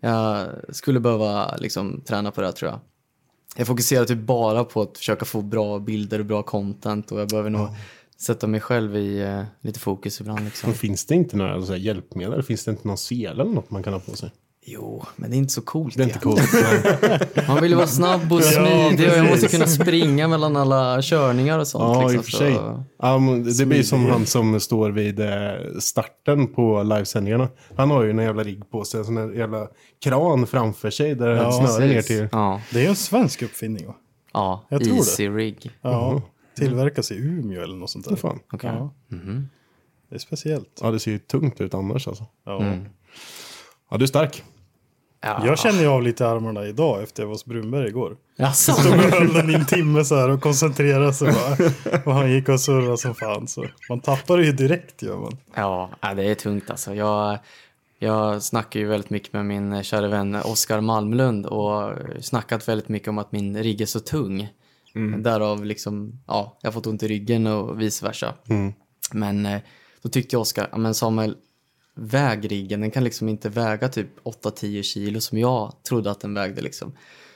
Jag 0.00 0.48
skulle 0.68 1.00
behöva 1.00 1.56
liksom 1.56 2.00
träna 2.00 2.30
på 2.30 2.40
det 2.40 2.52
tror 2.52 2.70
jag. 2.70 2.80
Jag 3.56 3.66
fokuserar 3.66 4.04
typ 4.04 4.18
bara 4.18 4.64
på 4.64 4.82
att 4.82 4.98
försöka 4.98 5.24
få 5.24 5.42
bra 5.42 5.78
bilder 5.78 6.18
och 6.18 6.26
bra 6.26 6.42
content 6.42 7.12
och 7.12 7.20
jag 7.20 7.28
behöver 7.28 7.50
nog 7.50 7.68
sätta 8.16 8.46
mig 8.46 8.60
själv 8.60 8.96
i 8.96 9.22
eh, 9.22 9.42
lite 9.60 9.80
fokus 9.80 10.20
ibland 10.20 10.44
liksom. 10.44 10.70
Men 10.70 10.78
finns 10.78 11.06
det 11.06 11.14
inte 11.14 11.36
några 11.36 11.62
så 11.62 11.72
här, 11.72 11.78
hjälpmedel? 11.78 12.42
Finns 12.42 12.64
det 12.64 12.70
inte 12.70 12.88
någon 12.88 12.98
sele 12.98 13.42
eller 13.42 13.52
något 13.52 13.70
man 13.70 13.82
kan 13.82 13.92
ha 13.92 14.00
på 14.00 14.16
sig? 14.16 14.30
Jo, 14.68 15.04
men 15.16 15.30
det 15.30 15.36
är 15.36 15.38
inte 15.38 15.52
så 15.52 15.62
coolt. 15.62 15.96
Det 15.96 16.02
är 16.02 16.06
inte 16.06 16.18
coolt. 16.18 16.42
Man 17.48 17.62
vill 17.62 17.70
ju 17.70 17.76
vara 17.76 17.86
snabb 17.86 18.32
och 18.32 18.44
smidig 18.44 19.10
och 19.10 19.16
jag 19.18 19.26
måste 19.26 19.48
kunna 19.48 19.66
springa 19.66 20.28
mellan 20.28 20.56
alla 20.56 21.02
körningar 21.02 21.58
och 21.58 21.66
sånt. 21.68 21.96
Ja, 21.96 22.08
liksom, 22.08 22.16
i 22.16 22.20
och 22.20 22.24
för 22.24 22.30
sig. 22.32 23.20
men 23.20 23.44
det 23.44 23.58
det 23.58 23.66
blir 23.66 23.82
som 23.82 23.98
Smidig. 23.98 24.12
han 24.12 24.26
som 24.26 24.60
står 24.60 24.90
vid 24.90 25.20
eh, 25.20 25.28
starten 25.80 26.46
på 26.54 26.82
livesändningarna. 26.82 27.48
Han 27.76 27.90
har 27.90 28.02
ju 28.04 28.10
en 28.10 28.18
jävla 28.18 28.42
rigg 28.42 28.70
på 28.70 28.84
sig, 28.84 29.00
en 29.00 29.06
sån 29.06 29.34
jävla 29.36 29.68
kran 30.04 30.46
framför 30.46 30.90
sig 30.90 31.14
där 31.14 31.28
det 31.28 31.36
Ja, 31.36 31.52
snörar 31.52 31.88
ner 31.88 32.02
till. 32.02 32.28
Ja, 32.32 32.60
Det 32.72 32.84
är 32.84 32.88
en 32.88 32.96
svensk 32.96 33.42
uppfinning 33.42 33.86
va? 33.86 33.94
ja 34.32 34.66
Jag 34.68 34.80
tror 34.84 34.92
det. 34.92 34.98
easy 34.98 35.28
rig. 35.28 35.70
Ja. 35.82 36.22
Tillverkas 36.56 37.12
i 37.12 37.14
Umeå 37.16 37.62
eller 37.62 37.76
något 37.76 37.90
sånt 37.90 38.08
där. 38.08 38.16
Fan. 38.16 38.38
Okej. 38.52 38.70
Ja. 38.78 38.94
Mhm. 39.08 39.48
Det 40.08 40.14
är 40.14 40.18
speciellt. 40.18 40.78
Ja, 40.82 40.90
det 40.90 40.98
ser 41.00 41.10
ju 41.10 41.18
tungt 41.18 41.60
ut 41.60 41.74
annars 41.74 42.08
alltså. 42.08 42.24
Ja. 42.44 42.74
Ja, 43.90 43.96
du 43.96 44.02
är 44.04 44.06
stark. 44.06 44.42
Ja. 45.26 45.46
Jag 45.46 45.58
känner 45.58 45.80
ju 45.80 45.86
av 45.86 46.02
lite 46.02 46.28
armarna 46.28 46.66
idag 46.66 47.02
efter 47.02 47.22
jag 47.22 47.26
var 47.26 47.34
hos 47.34 47.44
Brunberg 47.44 47.88
igår. 47.88 48.16
Jaså? 48.36 48.72
Stod 48.72 48.92
och 48.92 49.00
höll 49.00 49.32
den 49.32 49.50
i 49.50 49.54
en 49.54 49.66
timme 49.66 50.04
så 50.04 50.16
här 50.16 50.28
och 50.28 50.42
koncentrerade 50.42 51.12
sig 51.12 51.32
bara. 51.32 51.70
Och 52.04 52.14
han 52.14 52.30
gick 52.30 52.48
och 52.48 52.60
surrade 52.60 52.98
som 52.98 53.14
fan. 53.14 53.48
Så 53.48 53.64
man 53.88 54.00
tappar 54.00 54.38
det 54.38 54.44
ju 54.44 54.52
direkt 54.52 55.02
gör 55.02 55.16
man. 55.16 55.36
Ja, 55.54 55.90
det 56.16 56.24
är 56.24 56.34
tungt 56.34 56.70
alltså. 56.70 56.94
Jag, 56.94 57.38
jag 57.98 58.42
snackar 58.42 58.80
ju 58.80 58.86
väldigt 58.86 59.10
mycket 59.10 59.32
med 59.32 59.46
min 59.46 59.82
kära 59.82 60.08
vän 60.08 60.34
Oskar 60.34 60.80
Malmlund 60.80 61.46
och 61.46 61.92
snackat 62.20 62.68
väldigt 62.68 62.88
mycket 62.88 63.08
om 63.08 63.18
att 63.18 63.32
min 63.32 63.62
rigg 63.62 63.80
är 63.80 63.86
så 63.86 64.00
tung. 64.00 64.48
Därav 65.18 65.64
liksom, 65.64 66.20
ja, 66.26 66.58
jag 66.62 66.68
har 66.68 66.72
fått 66.72 66.86
ont 66.86 67.02
i 67.02 67.08
ryggen 67.08 67.46
och 67.46 67.80
vice 67.80 68.06
versa. 68.06 68.34
Men 69.12 69.46
eh, 69.46 69.60
då 70.02 70.08
tyckte 70.08 70.34
jag 70.36 70.40
Oskar, 70.40 70.68
ja 70.72 70.78
men 70.78 70.94
Samuel, 70.94 71.36
vägriggen, 71.96 72.80
den 72.80 72.90
kan 72.90 73.04
liksom 73.04 73.28
inte 73.28 73.48
väga 73.48 73.88
typ 73.88 74.08
8-10 74.24 74.82
kilo 74.82 75.20
som 75.20 75.38
jag 75.38 75.72
trodde 75.88 76.10
att 76.10 76.20
den 76.20 76.34
vägde 76.34 76.62
liksom. 76.62 76.92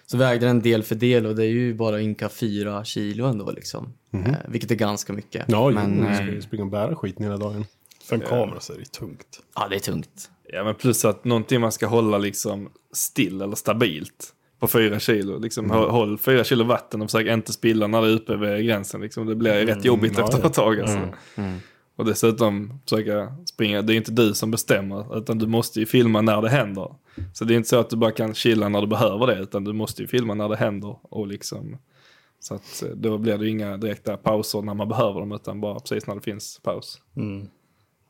Så 0.06 0.16
vägde 0.16 0.46
den 0.46 0.60
del 0.62 0.82
för 0.82 0.94
del 0.94 1.26
och 1.26 1.36
det 1.36 1.44
är 1.44 1.48
ju 1.48 1.74
bara 1.74 2.00
ynka 2.00 2.28
4 2.28 2.84
kilo 2.84 3.26
ändå 3.26 3.50
liksom. 3.50 3.92
Eh, 4.12 4.34
vilket 4.48 4.70
är 4.70 4.74
ganska 4.74 5.12
mycket. 5.12 5.44
Ja, 5.48 5.70
men, 5.70 5.90
men, 5.90 6.04
du 6.04 6.08
eh, 6.08 6.14
ska 6.14 6.24
ju 6.24 6.42
springa 6.42 6.64
och 6.64 6.70
bära 6.70 6.96
skiten 6.96 7.24
hela 7.24 7.36
dagen. 7.36 7.66
För 8.04 8.16
en 8.16 8.22
kamera 8.22 8.60
så 8.60 8.72
är 8.72 8.76
det 8.76 8.80
ju 8.80 8.84
tungt. 8.84 9.40
ja, 9.54 9.68
det 9.68 9.76
är 9.76 9.80
tungt. 9.80 10.30
Ja, 10.52 10.64
men 10.64 10.74
plus 10.74 11.04
att 11.04 11.24
någonting 11.24 11.60
man 11.60 11.72
ska 11.72 11.86
hålla 11.86 12.18
liksom 12.18 12.70
still 12.92 13.42
eller 13.42 13.56
stabilt 13.56 14.34
på 14.60 14.68
fyra 14.68 15.00
kilo. 15.00 15.38
Liksom, 15.38 15.70
håll, 15.70 15.90
håll 15.90 16.18
fyra 16.18 16.44
kilo 16.44 16.64
vatten 16.64 17.02
och 17.02 17.10
försök 17.10 17.26
inte 17.26 17.52
spilla 17.52 17.86
när 17.86 18.02
det 18.02 18.08
är 18.08 18.12
uppe 18.12 18.36
vid 18.36 18.66
gränsen. 18.66 19.00
Liksom. 19.00 19.26
Det 19.26 19.34
blir 19.34 19.66
rätt 19.66 19.84
jobbigt 19.84 20.12
ja, 20.18 20.24
efter 20.24 20.46
ett 20.46 20.54
tag. 20.54 20.80
Alltså. 20.80 20.98
Och 22.00 22.06
dessutom 22.06 22.80
försöka 22.84 23.36
springa. 23.44 23.82
Det 23.82 23.94
är 23.94 23.96
inte 23.96 24.12
du 24.12 24.34
som 24.34 24.50
bestämmer 24.50 25.18
utan 25.18 25.38
du 25.38 25.46
måste 25.46 25.80
ju 25.80 25.86
filma 25.86 26.20
när 26.20 26.42
det 26.42 26.48
händer. 26.48 26.94
Så 27.32 27.44
det 27.44 27.54
är 27.54 27.56
inte 27.56 27.68
så 27.68 27.80
att 27.80 27.90
du 27.90 27.96
bara 27.96 28.12
kan 28.12 28.34
chilla 28.34 28.68
när 28.68 28.80
du 28.80 28.86
behöver 28.86 29.26
det 29.26 29.38
utan 29.38 29.64
du 29.64 29.72
måste 29.72 30.02
ju 30.02 30.08
filma 30.08 30.34
när 30.34 30.48
det 30.48 30.56
händer. 30.56 30.96
Och 31.02 31.26
liksom, 31.26 31.78
så 32.38 32.54
att 32.54 32.82
eh, 32.82 32.88
då 32.88 33.18
blir 33.18 33.38
det 33.38 33.44
ju 33.44 33.50
inga 33.50 33.76
direkta 33.76 34.16
pauser 34.16 34.62
när 34.62 34.74
man 34.74 34.88
behöver 34.88 35.20
dem 35.20 35.32
utan 35.32 35.60
bara 35.60 35.80
precis 35.80 36.06
när 36.06 36.14
det 36.14 36.20
finns 36.20 36.60
paus. 36.62 37.00
Mm. 37.16 37.48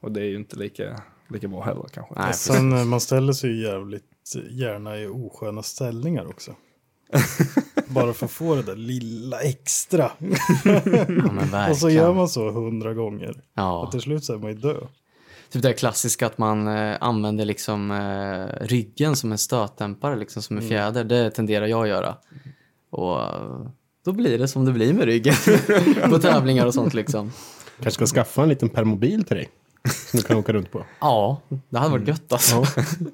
Och 0.00 0.12
det 0.12 0.20
är 0.20 0.24
ju 0.26 0.36
inte 0.36 0.56
lika, 0.56 1.02
lika 1.28 1.48
bra 1.48 1.62
heller 1.62 1.86
kanske. 1.92 2.14
Nej, 2.16 2.34
Sen 2.34 2.72
eh, 2.72 2.84
man 2.84 3.00
ställer 3.00 3.32
sig 3.32 3.50
ju 3.50 3.62
jävligt 3.62 4.34
gärna 4.50 4.98
i 4.98 5.06
osköna 5.06 5.62
ställningar 5.62 6.26
också. 6.26 6.54
Bara 7.90 8.12
för 8.12 8.26
att 8.26 8.32
få 8.32 8.54
det 8.54 8.62
där 8.62 8.76
lilla 8.76 9.40
extra. 9.40 10.10
Ja. 11.52 11.70
Och 11.70 11.76
så 11.76 11.90
gör 11.90 12.14
man 12.14 12.28
så 12.28 12.50
hundra 12.50 12.94
gånger. 12.94 13.42
Ja. 13.54 13.80
Och 13.80 13.90
till 13.90 14.00
slut 14.00 14.24
så 14.24 14.34
är 14.34 14.38
man 14.38 14.50
ju 14.50 14.56
död. 14.56 14.88
Typ 15.50 15.62
det 15.62 15.72
klassiska 15.72 16.26
att 16.26 16.38
man 16.38 16.68
eh, 16.68 16.96
använder 17.00 17.44
liksom 17.44 17.90
eh, 17.90 18.66
ryggen 18.66 19.16
som 19.16 19.32
en 19.32 19.38
stötdämpare, 19.38 20.16
liksom 20.16 20.42
som 20.42 20.56
en 20.56 20.68
fjäder. 20.68 21.04
Det 21.04 21.30
tenderar 21.30 21.66
jag 21.66 21.82
att 21.82 21.88
göra. 21.88 22.16
Och 22.90 23.20
eh, 23.20 23.66
då 24.04 24.12
blir 24.12 24.38
det 24.38 24.48
som 24.48 24.64
det 24.64 24.72
blir 24.72 24.92
med 24.92 25.04
ryggen. 25.04 25.34
på 26.10 26.18
tävlingar 26.18 26.66
och 26.66 26.74
sånt 26.74 26.94
liksom. 26.94 27.32
Kanske 27.82 28.06
ska 28.06 28.16
skaffa 28.16 28.42
en 28.42 28.48
liten 28.48 28.68
permobil 28.68 29.24
till 29.24 29.36
dig. 29.36 29.48
Som 29.88 30.16
du 30.20 30.22
kan 30.22 30.36
åka 30.36 30.52
runt 30.52 30.70
på. 30.72 30.84
Ja, 31.00 31.40
det 31.68 31.78
hade 31.78 31.90
varit 31.90 32.08
gött 32.08 32.32
alltså. 32.32 32.64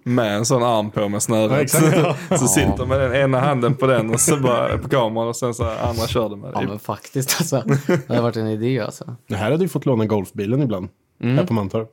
Med 0.02 0.36
en 0.36 0.46
sån 0.46 0.62
arm 0.62 0.90
på 0.90 1.08
med 1.08 1.22
snöret. 1.22 1.74
Ja, 1.94 2.16
så 2.38 2.48
sitter 2.48 2.86
med 2.86 3.00
den 3.00 3.14
ena 3.14 3.40
handen 3.40 3.74
på 3.74 3.86
den 3.86 4.10
och 4.10 4.20
så 4.20 4.36
bara 4.36 4.78
på 4.78 4.88
kameran 4.88 5.28
och 5.28 5.36
sen 5.36 5.54
så 5.54 5.64
andra 5.64 6.06
kör 6.06 6.28
du 6.28 6.36
med. 6.36 6.50
Ja 6.54 6.60
men 6.60 6.78
faktiskt 6.78 7.36
alltså. 7.40 7.62
Det 7.86 8.08
hade 8.08 8.20
varit 8.20 8.36
en 8.36 8.48
idé 8.48 8.80
alltså. 8.80 9.16
Det 9.28 9.36
här 9.36 9.50
hade 9.50 9.64
du 9.64 9.68
fått 9.68 9.86
låna 9.86 10.06
golfbilen 10.06 10.62
ibland. 10.62 10.88
Här 11.20 11.46
på 11.46 11.52
Mantorp. 11.54 11.90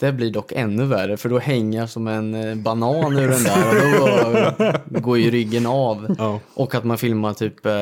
Det 0.00 0.12
blir 0.12 0.30
dock 0.30 0.52
ännu 0.52 0.84
värre 0.84 1.16
för 1.16 1.28
då 1.28 1.38
hänger 1.38 1.78
jag 1.78 1.88
som 1.90 2.06
en 2.08 2.34
eh, 2.34 2.54
banan 2.54 3.18
ur 3.18 3.28
den 3.28 3.44
där 3.44 4.02
och 4.02 4.82
då 4.84 5.00
går 5.00 5.18
ju 5.18 5.30
ryggen 5.30 5.66
av. 5.66 6.16
Ja. 6.18 6.40
Och 6.54 6.74
att 6.74 6.84
man 6.84 6.98
filmar 6.98 7.34
typ, 7.34 7.66
eh, 7.66 7.72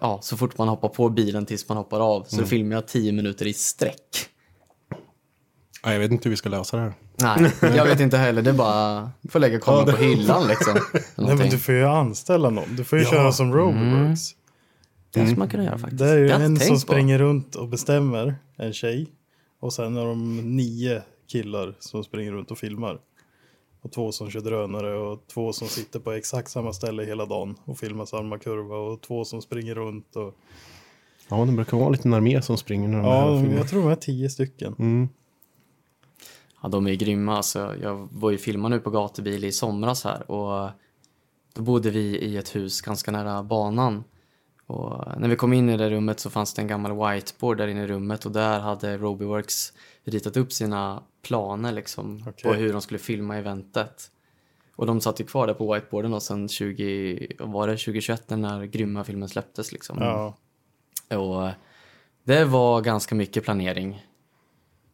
ja, 0.00 0.18
så 0.22 0.36
fort 0.36 0.58
man 0.58 0.68
hoppar 0.68 0.88
på 0.88 1.08
bilen 1.08 1.46
tills 1.46 1.68
man 1.68 1.76
hoppar 1.78 2.00
av. 2.00 2.24
Så 2.28 2.40
då 2.40 2.46
filmar 2.46 2.74
jag 2.76 2.88
tio 2.88 3.12
minuter 3.12 3.46
i 3.46 3.52
sträck. 3.52 4.28
Ja, 5.82 5.92
jag 5.92 5.98
vet 6.00 6.10
inte 6.10 6.24
hur 6.28 6.30
vi 6.30 6.36
ska 6.36 6.48
lösa 6.48 6.76
det 6.76 6.82
här. 6.82 6.92
Nej, 7.40 7.52
jag 7.76 7.84
vet 7.84 8.00
inte 8.00 8.16
heller. 8.16 8.42
Det 8.42 8.50
är 8.50 8.54
bara, 8.54 9.10
får 9.30 9.38
lägga 9.38 9.60
kameran 9.60 9.84
på 9.86 9.96
hyllan 9.96 10.46
liksom. 10.48 10.74
Nej 11.16 11.36
men 11.36 11.50
du 11.50 11.58
får 11.58 11.74
ju 11.74 11.84
anställa 11.84 12.50
någon. 12.50 12.76
Du 12.76 12.84
får 12.84 12.98
ju 12.98 13.04
köra 13.04 13.32
som 13.32 13.52
Roboworks. 13.54 14.20
Det 15.10 15.20
skulle 15.20 15.36
man 15.38 15.48
kunna 15.48 15.64
göra 15.64 15.78
faktiskt. 15.78 15.98
Det 15.98 16.08
är 16.10 16.16
ju 16.18 16.28
Det 16.28 16.34
en 16.34 16.56
som 16.60 16.74
på. 16.76 16.80
springer 16.80 17.18
runt 17.18 17.54
och 17.54 17.68
bestämmer, 17.68 18.34
en 18.56 18.72
tjej. 18.72 19.06
Och 19.60 19.72
sen 19.72 19.96
är 19.96 20.04
de 20.04 20.36
nio 20.56 21.02
killar 21.32 21.74
som 21.78 22.04
springer 22.04 22.32
runt 22.32 22.50
och 22.50 22.58
filmar. 22.58 22.98
Och 23.82 23.92
två 23.92 24.12
som 24.12 24.30
kör 24.30 24.40
drönare 24.40 24.94
och 24.98 25.20
två 25.34 25.52
som 25.52 25.68
sitter 25.68 26.00
på 26.00 26.12
exakt 26.12 26.50
samma 26.50 26.72
ställe 26.72 27.04
hela 27.04 27.26
dagen 27.26 27.54
och 27.64 27.78
filmar 27.78 28.04
samma 28.04 28.38
kurva 28.38 28.76
och 28.76 29.00
två 29.00 29.24
som 29.24 29.42
springer 29.42 29.74
runt. 29.74 30.16
Och... 30.16 30.34
Ja, 31.28 31.36
det 31.44 31.52
brukar 31.52 31.76
vara 31.76 31.86
en 31.86 31.92
liten 31.92 32.14
armé 32.14 32.42
som 32.42 32.56
springer 32.56 32.88
när 32.88 32.96
de 32.98 33.04
här 33.04 33.28
Ja, 33.30 33.40
filmar. 33.40 33.56
jag 33.56 33.68
tror 33.68 33.82
de 33.82 33.88
är 33.90 33.94
tio 33.96 34.30
stycken. 34.30 34.74
Mm. 34.78 35.08
Ja, 36.62 36.68
de 36.68 36.86
är 36.86 36.94
grymma. 36.94 37.36
Alltså, 37.36 37.76
jag 37.82 38.08
var 38.12 38.30
ju 38.30 38.38
filmad 38.38 38.70
nu 38.70 38.80
på 38.80 38.90
gatubil 38.90 39.44
i 39.44 39.52
somras 39.52 40.04
här 40.04 40.30
och 40.30 40.70
då 41.54 41.62
bodde 41.62 41.90
vi 41.90 42.18
i 42.18 42.36
ett 42.36 42.56
hus 42.56 42.80
ganska 42.80 43.10
nära 43.10 43.42
banan. 43.42 44.04
Och 44.66 45.20
när 45.20 45.28
vi 45.28 45.36
kom 45.36 45.52
in 45.52 45.68
i 45.68 45.76
det 45.76 45.90
rummet 45.90 46.20
så 46.20 46.30
fanns 46.30 46.54
det 46.54 46.62
en 46.62 46.68
gammal 46.68 46.92
whiteboard 46.92 47.56
där 47.56 47.68
inne 47.68 47.82
i 47.82 47.86
rummet 47.86 48.26
och 48.26 48.32
där 48.32 48.60
hade 48.60 48.96
Robyworks 48.96 49.72
ritat 50.04 50.36
upp 50.36 50.52
sina 50.52 51.02
planer 51.22 51.72
liksom 51.72 52.24
på 52.24 52.30
Okej. 52.30 52.54
hur 52.54 52.72
de 52.72 52.80
skulle 52.80 52.98
filma 52.98 53.36
eventet. 53.36 54.10
Och 54.76 54.86
de 54.86 55.00
satt 55.00 55.20
ju 55.20 55.24
kvar 55.24 55.46
där 55.46 55.54
på 55.54 55.74
whiteboarden 55.74 56.14
och 56.14 56.22
sen 56.22 56.48
20, 56.48 57.26
vad 57.38 57.48
var 57.48 57.66
det 57.66 57.76
2021 57.76 58.30
när 58.30 58.64
grymma 58.64 59.04
filmen 59.04 59.28
släpptes 59.28 59.72
liksom. 59.72 59.98
Ja. 60.00 60.34
Och 61.16 61.50
det 62.24 62.44
var 62.44 62.80
ganska 62.80 63.14
mycket 63.14 63.44
planering. 63.44 64.06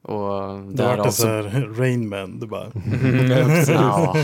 Och 0.05 0.61
Det 0.73 0.83
vart 0.83 1.05
det 1.05 1.13
så 1.13 1.27
här 1.27 1.75
Rain 1.79 2.09
Man. 2.09 2.41
Det 2.41 2.47
bara, 2.47 2.67
Ja, 3.69 4.15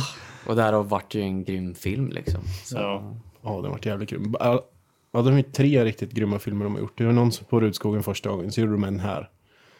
och 0.47 0.57
därav 0.57 0.89
vart 0.89 1.11
det 1.13 1.19
ju 1.19 1.25
en 1.25 1.45
grym 1.45 1.75
film 1.75 2.09
liksom. 2.09 2.41
Så, 2.65 2.77
ja. 2.77 3.17
Ja, 3.43 3.61
den 3.63 3.71
varit 3.71 3.87
jävligt 3.87 4.11
grym. 4.11 4.35
Ja, 4.41 4.65
de 5.13 5.27
har 5.27 5.37
ju 5.37 5.43
tre 5.43 5.85
riktigt 5.85 6.13
grymma 6.13 6.39
filmer 6.39 6.65
de 6.65 6.75
har 6.75 6.81
gjort. 6.81 6.99
Det 6.99 7.05
var 7.05 7.13
någon 7.13 7.31
på 7.49 7.61
Rudskogen 7.61 8.03
första 8.03 8.31
gången, 8.31 8.53
så 8.53 8.61
gjorde 8.61 8.73
de 8.73 8.85
en 8.85 9.01
här. 9.01 9.29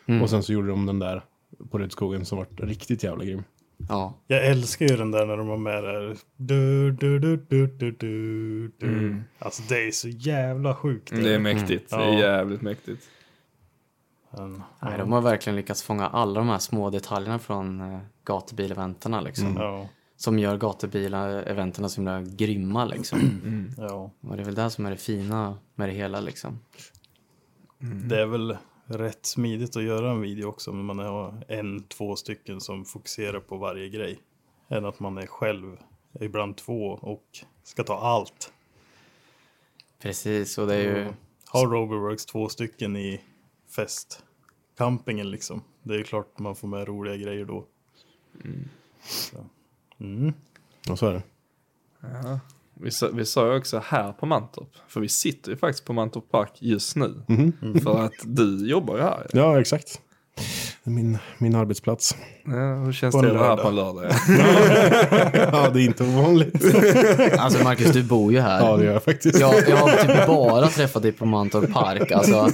Mm. 0.07 0.23
Och 0.23 0.31
sen 0.31 0.43
så 0.43 0.53
gjorde 0.53 0.69
de 0.69 0.87
den 0.87 0.99
där 0.99 1.23
på 1.71 1.79
Rudskogen 1.79 2.25
som 2.25 2.39
vart 2.39 2.61
riktigt 2.61 3.05
jävla 3.05 3.25
grym. 3.25 3.43
ja. 3.89 4.15
Jag 4.27 4.47
älskar 4.47 4.87
ju 4.87 4.97
den 4.97 5.11
där 5.11 5.27
när 5.27 5.37
de 5.37 5.47
var 5.47 5.57
med 5.57 5.85
där. 5.85 6.17
Du, 6.37 6.93
du, 6.93 7.19
du, 7.19 7.37
du, 7.37 7.67
du, 7.67 7.91
du, 7.91 8.73
du. 8.79 9.17
Alltså 9.39 9.63
det 9.69 9.87
är 9.87 9.91
så 9.91 10.09
jävla 10.09 10.75
sjukt. 10.75 11.11
Det 11.11 11.35
är 11.35 11.39
mäktigt. 11.39 11.91
Det 11.91 11.97
är 11.97 12.19
jävligt 12.19 12.63
mäktigt. 12.63 13.03
Men, 14.31 14.63
Nej, 14.81 14.99
de 14.99 15.13
har 15.13 15.21
verkligen 15.21 15.57
lyckats 15.57 15.83
fånga 15.83 16.07
alla 16.07 16.41
de 16.41 16.49
här 16.49 16.59
små 16.59 16.91
detaljerna 16.91 17.39
från 17.39 17.81
uh, 17.81 18.01
gatubileventerna 18.25 19.21
liksom. 19.21 19.57
ja, 19.57 19.89
Som 20.17 20.39
gör 20.39 20.57
gatubileventerna 20.57 21.89
så 21.89 21.97
himla 21.97 22.23
grymma 22.23 22.85
liksom. 22.85 23.19
ja. 23.79 24.11
Och 24.21 24.37
det 24.37 24.43
är 24.43 24.45
väl 24.45 24.55
det 24.55 24.71
som 24.71 24.87
är 24.87 24.91
det 24.91 24.97
fina 24.97 25.59
med 25.75 25.89
det 25.89 25.93
hela 25.93 26.21
liksom. 26.21 26.59
Det 27.79 28.21
är 28.21 28.27
väl 28.27 28.57
rätt 28.87 29.27
smidigt 29.27 29.77
att 29.77 29.83
göra 29.83 30.11
en 30.11 30.21
video 30.21 30.47
också. 30.47 30.73
Men 30.73 30.85
man 30.85 30.99
har 30.99 31.45
en, 31.49 31.83
två 31.83 32.17
stycken 32.17 32.61
som 32.61 32.85
fokuserar 32.85 33.41
på 33.41 33.57
varje 33.57 33.89
grej. 33.89 34.21
Än 34.69 34.85
att 34.85 35.01
man 35.01 35.19
är 35.19 35.27
själv, 35.27 35.77
ibland 36.21 36.57
två 36.57 36.99
och 37.03 37.25
ska 37.63 37.85
ta 37.85 37.99
allt. 37.99 38.53
Precis, 40.03 40.59
och 40.59 40.67
det 40.67 40.75
är 40.75 40.83
ju... 40.83 41.07
Har 41.47 41.67
Roverworks 41.67 42.27
två 42.27 42.49
stycken 42.49 42.97
i 42.97 43.21
festcampingen 43.77 45.31
liksom. 45.31 45.63
Det 45.83 45.95
är 45.95 45.99
ju 45.99 46.05
klart 46.05 46.39
man 46.39 46.57
får 46.57 46.69
med 46.69 46.89
roliga 46.89 47.17
grejer 47.17 47.45
då. 47.45 47.65
Så. 49.05 49.37
Mm. 50.01 50.33
Och 50.91 50.99
så 50.99 51.07
är 51.07 51.13
det. 51.13 51.23
Vi 52.75 52.91
sa, 52.91 53.09
vi 53.13 53.25
sa 53.25 53.53
ju 53.53 53.59
också 53.59 53.83
här 53.85 54.13
på 54.13 54.27
Mantorp, 54.27 54.69
för 54.89 55.01
vi 55.01 55.09
sitter 55.09 55.51
ju 55.51 55.57
faktiskt 55.57 55.85
på 55.85 55.93
Mantorp 55.93 56.31
Park 56.31 56.53
just 56.59 56.97
nu. 56.97 57.23
För 57.83 58.05
att 58.05 58.15
du 58.25 58.69
jobbar 58.69 58.97
ju 58.97 59.03
här. 59.03 59.27
Ja. 59.33 59.41
Ja, 59.41 59.61
exakt. 59.61 60.01
Min, 60.83 61.19
min 61.39 61.55
arbetsplats. 61.55 62.17
Ja, 62.45 62.75
hur 62.75 62.93
känns 62.93 63.15
På 63.15 63.23
det 63.23 63.31
att 63.31 63.37
vara 63.37 63.49
här 63.49 63.57
på 63.57 63.69
en 63.69 63.77
lördag? 63.77 64.05
Ja. 64.05 64.13
Ja, 65.53 65.71
det 65.71 65.83
är 65.83 65.85
inte 65.85 66.05
ovanligt. 66.05 66.65
Alltså 67.39 67.65
Marcus, 67.65 67.93
du 67.93 68.03
bor 68.03 68.33
ju 68.33 68.41
här. 68.41 68.61
Ja, 68.67 68.77
det 68.77 68.85
gör 68.85 68.93
jag 68.93 69.03
faktiskt. 69.03 69.41
Jag, 69.41 69.69
jag 69.69 69.77
har 69.77 69.91
typ 69.91 70.27
bara 70.27 70.69
träffat 70.69 71.03
dig 71.03 71.13
på 71.13 71.27
Mantorp 71.27 71.73
Park. 71.73 72.11
Alltså, 72.11 72.51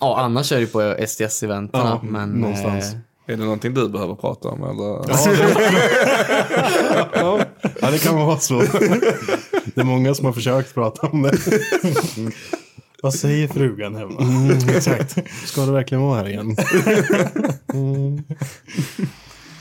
ja, 0.00 0.18
annars 0.20 0.52
är 0.52 0.60
det 0.60 0.66
på 0.66 0.80
SDS-eventerna. 1.06 1.84
Ja, 2.02 2.08
men, 2.10 2.28
någonstans. 2.30 2.92
eh, 2.92 2.98
Är 3.32 3.36
det 3.36 3.44
någonting 3.44 3.74
du 3.74 3.88
behöver 3.88 4.14
prata 4.14 4.48
om 4.48 4.62
eller? 4.62 5.04
Ja, 7.14 7.40
ja, 7.80 7.90
det 7.90 7.98
kan 8.02 8.16
vara 8.16 8.38
så. 8.38 8.58
Det 9.74 9.80
är 9.80 9.84
många 9.84 10.14
som 10.14 10.24
har 10.26 10.32
försökt 10.32 10.74
prata 10.74 11.06
om 11.06 11.22
det. 11.22 11.32
Vad 13.02 13.14
säger 13.14 13.48
frugan 13.48 13.94
hemma? 13.94 14.20
Mm, 14.20 14.50
exakt. 14.68 15.16
Ska 15.44 15.60
det 15.66 15.72
verkligen 15.72 16.02
vara 16.02 16.18
här 16.18 16.28
igen? 16.28 16.56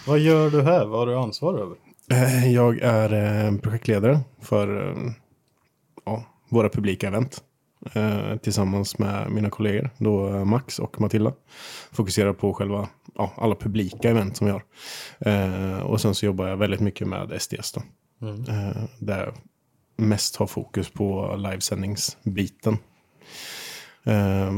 Vad 0.08 0.20
gör 0.20 0.50
du 0.50 0.62
här? 0.62 0.86
Vad 0.86 1.00
har 1.00 1.08
du 1.08 1.16
ansvar 1.16 1.54
över? 1.60 1.76
Eh, 2.12 2.54
Jag 2.54 2.80
är 2.82 3.14
eh, 3.46 3.58
projektledare 3.58 4.20
för 4.42 4.90
eh, 4.90 4.96
ja, 6.06 6.24
våra 6.50 6.70
publika 6.70 7.08
event. 7.08 7.42
Eh, 7.94 8.36
Tillsammans 8.38 9.00
med 9.00 9.32
mina 9.32 9.50
kollegor, 9.50 9.90
då 9.98 10.28
eh, 10.28 10.46
Max 10.46 10.80
och 10.80 11.02
Matilda. 11.02 11.34
Fokuserar 11.92 12.34
på 12.34 12.54
själva, 12.54 12.90
ja, 13.16 13.32
alla 13.38 13.56
publika 13.56 14.10
event 14.10 14.38
som 14.38 14.48
vi 14.48 14.54
har. 14.54 14.64
Eh, 15.20 15.80
Och 15.80 16.02
sen 16.02 16.16
så 16.16 16.26
jobbar 16.26 16.48
jag 16.48 16.58
väldigt 16.58 16.80
mycket 16.80 17.08
med 17.08 17.42
SDS 17.42 17.72
då. 17.72 17.82
Eh, 18.28 18.84
Där 19.00 19.20
jag 19.20 19.34
mest 20.06 20.36
har 20.36 20.48
fokus 20.48 20.90
på 20.90 21.36
livesändningsbiten. 21.38 22.78
Eh, 24.04 24.54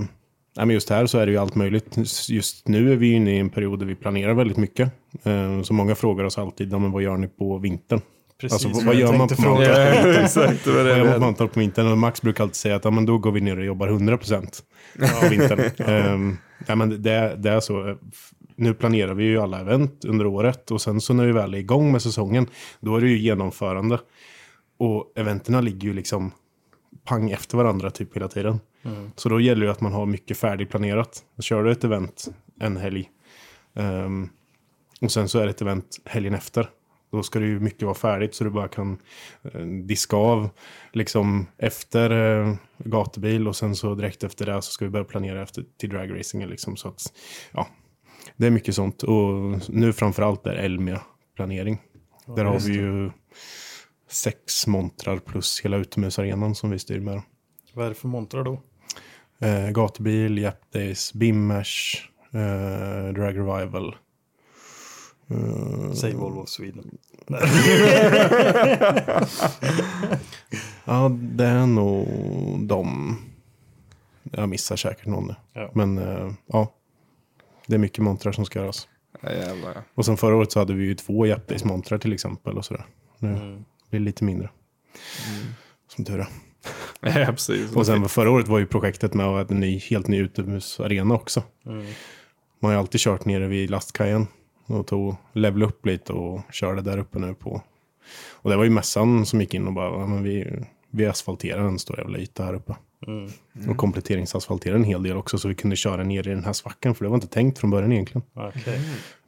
men 0.55 0.69
just 0.69 0.89
här 0.89 1.05
så 1.05 1.17
är 1.17 1.25
det 1.25 1.31
ju 1.31 1.37
allt 1.37 1.55
möjligt. 1.55 1.97
Just 2.29 2.67
nu 2.67 2.91
är 2.93 2.95
vi 2.95 3.11
inne 3.11 3.31
i 3.31 3.39
en 3.39 3.49
period 3.49 3.79
där 3.79 3.85
vi 3.85 3.95
planerar 3.95 4.33
väldigt 4.33 4.57
mycket. 4.57 4.91
Eh, 5.23 5.61
Så 5.61 5.73
många 5.73 5.95
frågar 5.95 6.23
oss 6.23 6.37
alltid, 6.37 6.71
men 6.71 6.91
vad 6.91 7.01
gör 7.03 7.17
ni 7.17 7.27
på 7.27 7.57
vintern? 7.57 8.01
Precis 8.41 8.65
Alltså, 8.65 8.85
vad- 8.85 8.95
gör 8.95 9.17
man 9.17 9.27
på 9.27 9.35
fråga. 9.35 9.93
Ja, 9.95 10.13
exakt. 10.23 10.63
Det 10.63 10.71
var 10.71 10.77
det 10.77 10.83
Vad 10.83 10.91
jag 10.91 10.97
gör 10.97 11.05
man 11.05 11.13
på. 11.13 11.19
Mantorp 11.19 11.53
på 11.53 11.59
vintern? 11.59 11.87
Och 11.91 11.97
Max 11.97 12.21
brukar 12.21 12.43
alltid 12.43 12.55
säga 12.55 12.75
att 12.75 12.85
ja, 12.85 12.91
men 12.91 13.05
då 13.05 13.17
går 13.17 13.31
vi 13.31 13.41
ner 13.41 13.57
och 13.59 13.65
jobbar 13.65 13.87
100% 13.87 14.61
på 15.21 15.29
vintern. 15.29 16.13
um, 16.13 16.37
ja, 16.67 16.75
men 16.75 16.89
det, 17.03 17.35
det 17.37 17.49
är 17.49 17.59
så. 17.59 17.97
Nu 18.55 18.73
planerar 18.73 19.13
vi 19.13 19.23
ju 19.23 19.37
alla 19.41 19.59
event 19.59 20.05
under 20.05 20.25
året 20.25 20.71
och 20.71 20.81
sen 20.81 21.01
så 21.01 21.13
när 21.13 21.25
vi 21.25 21.31
väl 21.31 21.53
är 21.53 21.57
igång 21.57 21.91
med 21.91 22.01
säsongen 22.01 22.47
då 22.79 22.95
är 22.95 23.01
det 23.01 23.07
ju 23.07 23.17
genomförande. 23.17 23.99
Och 24.79 25.13
eventerna 25.15 25.61
ligger 25.61 25.87
ju 25.87 25.93
liksom 25.93 26.31
pang 27.05 27.31
efter 27.31 27.57
varandra 27.57 27.91
typ 27.91 28.15
hela 28.15 28.27
tiden. 28.27 28.59
Så 29.15 29.29
då 29.29 29.39
gäller 29.39 29.65
det 29.65 29.71
att 29.71 29.81
man 29.81 29.93
har 29.93 30.05
mycket 30.05 30.37
färdigplanerat. 30.37 31.23
Kör 31.39 31.63
du 31.63 31.71
ett 31.71 31.83
event 31.83 32.27
en 32.59 32.77
helg 32.77 33.09
ehm, 33.75 34.29
och 35.01 35.11
sen 35.11 35.29
så 35.29 35.39
är 35.39 35.43
det 35.43 35.49
ett 35.49 35.61
event 35.61 35.97
helgen 36.05 36.33
efter. 36.33 36.69
Då 37.11 37.23
ska 37.23 37.39
det 37.39 37.45
ju 37.45 37.59
mycket 37.59 37.83
vara 37.83 37.95
färdigt 37.95 38.35
så 38.35 38.43
du 38.43 38.49
bara 38.49 38.67
kan 38.67 38.97
eh, 39.43 39.61
diska 39.61 40.15
av 40.15 40.49
liksom 40.93 41.47
efter 41.57 42.09
eh, 42.11 42.55
gatubil 42.77 43.47
och 43.47 43.55
sen 43.55 43.75
så 43.75 43.95
direkt 43.95 44.23
efter 44.23 44.45
det 44.45 44.61
så 44.61 44.71
ska 44.71 44.85
vi 44.85 44.91
börja 44.91 45.05
planera 45.05 45.41
efter, 45.41 45.65
till 45.77 45.89
dragracingen 45.89 46.49
liksom. 46.49 46.77
Så 46.77 46.87
att, 46.87 47.13
ja, 47.51 47.67
det 48.37 48.47
är 48.47 48.51
mycket 48.51 48.75
sånt. 48.75 49.03
Och 49.03 49.33
nu 49.69 49.93
framförallt 49.93 50.47
är 50.47 50.55
Elmia 50.55 51.01
planering. 51.35 51.81
Där 52.35 52.45
har 52.45 52.59
vi 52.59 52.73
ju 52.73 53.11
sex 54.09 54.67
montrar 54.67 55.17
plus 55.17 55.61
hela 55.63 55.77
utomhusarenan 55.77 56.55
som 56.55 56.69
vi 56.69 56.79
styr 56.79 56.99
med. 56.99 57.21
Vad 57.73 57.85
är 57.85 57.89
det 57.89 57.95
för 57.95 58.07
montrar 58.07 58.43
då? 58.43 58.61
Eh, 59.39 59.69
gatubil, 59.69 60.37
Jap 60.37 60.71
Days, 60.71 61.13
Bimmers, 61.13 62.03
eh, 62.33 63.13
Drag 63.13 63.37
Revival. 63.37 63.95
Eh, 65.29 65.91
Säg 65.93 66.13
Volvo 66.13 66.39
of 66.41 66.49
Sweden. 66.49 66.97
Ja, 70.85 71.11
det 71.21 71.45
är 71.45 71.65
nog 71.65 72.07
de. 72.67 73.15
Jag 74.23 74.49
missar 74.49 74.75
säkert 74.75 75.05
någon 75.05 75.27
nu. 75.27 75.35
Ja. 75.53 75.71
Men 75.73 75.97
eh, 75.97 76.31
ja, 76.47 76.73
det 77.67 77.75
är 77.75 77.79
mycket 77.79 78.03
montrar 78.03 78.31
som 78.31 78.45
ska 78.45 78.59
göras. 78.59 78.87
Ja, 79.21 79.31
jävlar. 79.31 79.71
ja. 79.75 79.81
Och 79.95 80.05
sen 80.05 80.17
förra 80.17 80.35
året 80.35 80.51
så 80.51 80.59
hade 80.59 80.73
vi 80.73 80.83
ju 80.85 80.95
två 80.95 81.25
Japdays 81.25 81.63
montrar 81.63 81.97
till 81.97 82.13
exempel 82.13 82.57
och 82.57 82.65
sådär. 82.65 82.85
Nu 83.19 83.29
blir 83.89 83.99
det 83.99 84.05
lite 84.05 84.23
mindre. 84.23 84.49
Som 85.95 86.05
tur 86.05 86.19
är. 86.19 86.27
Ja, 87.01 87.25
precis. 87.25 87.75
Och 87.75 87.85
sen 87.85 88.09
förra 88.09 88.31
året 88.31 88.47
var 88.47 88.59
ju 88.59 88.65
projektet 88.65 89.13
med 89.13 89.25
att 89.25 89.51
en 89.51 89.59
ny, 89.59 89.79
helt 89.79 90.07
ny 90.07 90.17
utomhusarena 90.17 91.13
också. 91.15 91.43
Man 91.63 91.85
har 92.61 92.71
ju 92.71 92.77
alltid 92.77 93.01
kört 93.01 93.25
nere 93.25 93.47
vid 93.47 93.69
lastkajen. 93.69 94.27
Och 94.67 94.87
tog, 94.87 95.15
level 95.33 95.63
upp 95.63 95.85
lite 95.85 96.13
och 96.13 96.41
körde 96.51 96.81
där 96.81 96.97
uppe 96.97 97.19
nu 97.19 97.33
på. 97.33 97.61
Och 98.31 98.49
det 98.49 98.57
var 98.57 98.63
ju 98.63 98.69
mässan 98.69 99.25
som 99.25 99.41
gick 99.41 99.53
in 99.53 99.67
och 99.67 99.73
bara, 99.73 99.99
ja, 99.99 100.07
men 100.07 100.23
vi, 100.23 100.63
vi 100.89 101.05
asfalterar 101.05 101.67
en 101.67 101.79
stor 101.79 101.99
jävla 101.99 102.17
yta 102.17 102.43
här 102.45 102.53
uppe. 102.53 102.75
Och 103.69 103.77
kompletteringsasfalterade 103.77 104.79
en 104.79 104.83
hel 104.83 105.03
del 105.03 105.17
också 105.17 105.37
så 105.37 105.47
vi 105.47 105.55
kunde 105.55 105.75
köra 105.75 106.03
ner 106.03 106.27
i 106.27 106.31
den 106.31 106.43
här 106.43 106.53
svackan. 106.53 106.95
För 106.95 107.03
det 107.05 107.09
var 107.09 107.15
inte 107.15 107.27
tänkt 107.27 107.59
från 107.59 107.69
början 107.69 107.91
egentligen. 107.91 108.21
Okej. 108.35 108.79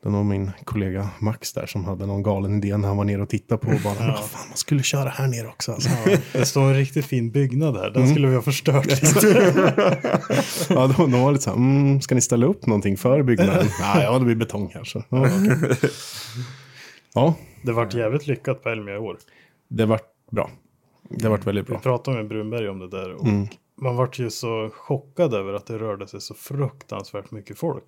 Det 0.04 0.10
var 0.10 0.24
min 0.24 0.52
kollega 0.64 1.10
Max 1.20 1.54
där 1.54 1.66
som 1.66 1.86
hade 1.86 2.06
någon 2.06 2.24
galen 2.24 2.58
idé 2.64 2.78
när 2.78 2.88
han 2.88 2.98
var 2.98 3.04
nere 3.04 3.22
och 3.22 3.30
tittade 3.30 3.62
på 3.66 3.72
och 3.72 3.80
bara, 3.84 3.94
"Men 4.00 4.08
vad 4.08 4.30
fan 4.30 4.48
man 4.50 4.58
skulle 4.58 4.84
köra 4.84 5.10
här 5.10 5.28
nere 5.28 5.48
också. 5.48 5.72
Alltså. 5.72 5.90
Det 6.34 6.46
står 6.46 6.62
en 6.64 6.74
riktigt 6.74 7.06
fin 7.06 7.32
byggnad 7.32 7.78
här. 7.78 7.90
Den 7.90 8.10
skulle 8.10 8.28
vi 8.28 8.36
ha 8.36 8.42
förstört. 8.42 8.88
Ja, 10.70 10.88
de, 10.98 11.12
de 11.12 11.22
var 11.22 11.32
lite 11.32 11.44
så 11.44 11.50
här, 11.50 11.58
mm, 11.58 12.02
ska 12.02 12.16
ni 12.16 12.22
ställa 12.22 12.46
upp 12.46 12.66
någonting 12.66 12.98
för 12.98 13.24
byggnaden? 13.24 13.68
Nej, 13.80 14.04
ja, 14.04 14.20
det 14.20 14.26
blir 14.26 14.36
betong 14.36 14.72
här 14.74 14.84
så. 14.84 15.04
Ja, 15.10 15.22
okej. 15.22 15.78
ja 17.14 17.36
Det 17.62 17.72
vart 17.74 17.94
jävligt 17.94 18.28
lyckat 18.28 18.64
på 18.64 18.70
Elmia 18.70 18.96
i 18.96 18.98
år. 18.98 19.18
det 19.70 19.86
vart 19.86 20.04
bra. 20.32 20.50
Det 21.10 21.30
vart 21.30 21.48
väldigt 21.48 21.66
Vi 21.66 21.70
bra. 21.72 21.80
pratade 21.80 22.18
med 22.18 22.28
Brunberg 22.28 22.70
om 22.70 22.80
det 22.80 22.88
där 22.90 23.12
och 23.14 23.26
man 23.82 23.96
vart 23.96 24.20
ju 24.20 24.30
så 24.30 24.70
chockad 24.74 25.34
över 25.34 25.54
att 25.54 25.66
det 25.66 25.78
rörde 25.78 26.08
sig 26.08 26.22
så 26.22 26.34
fruktansvärt 26.34 27.32
mycket 27.32 27.58
folk. 27.58 27.84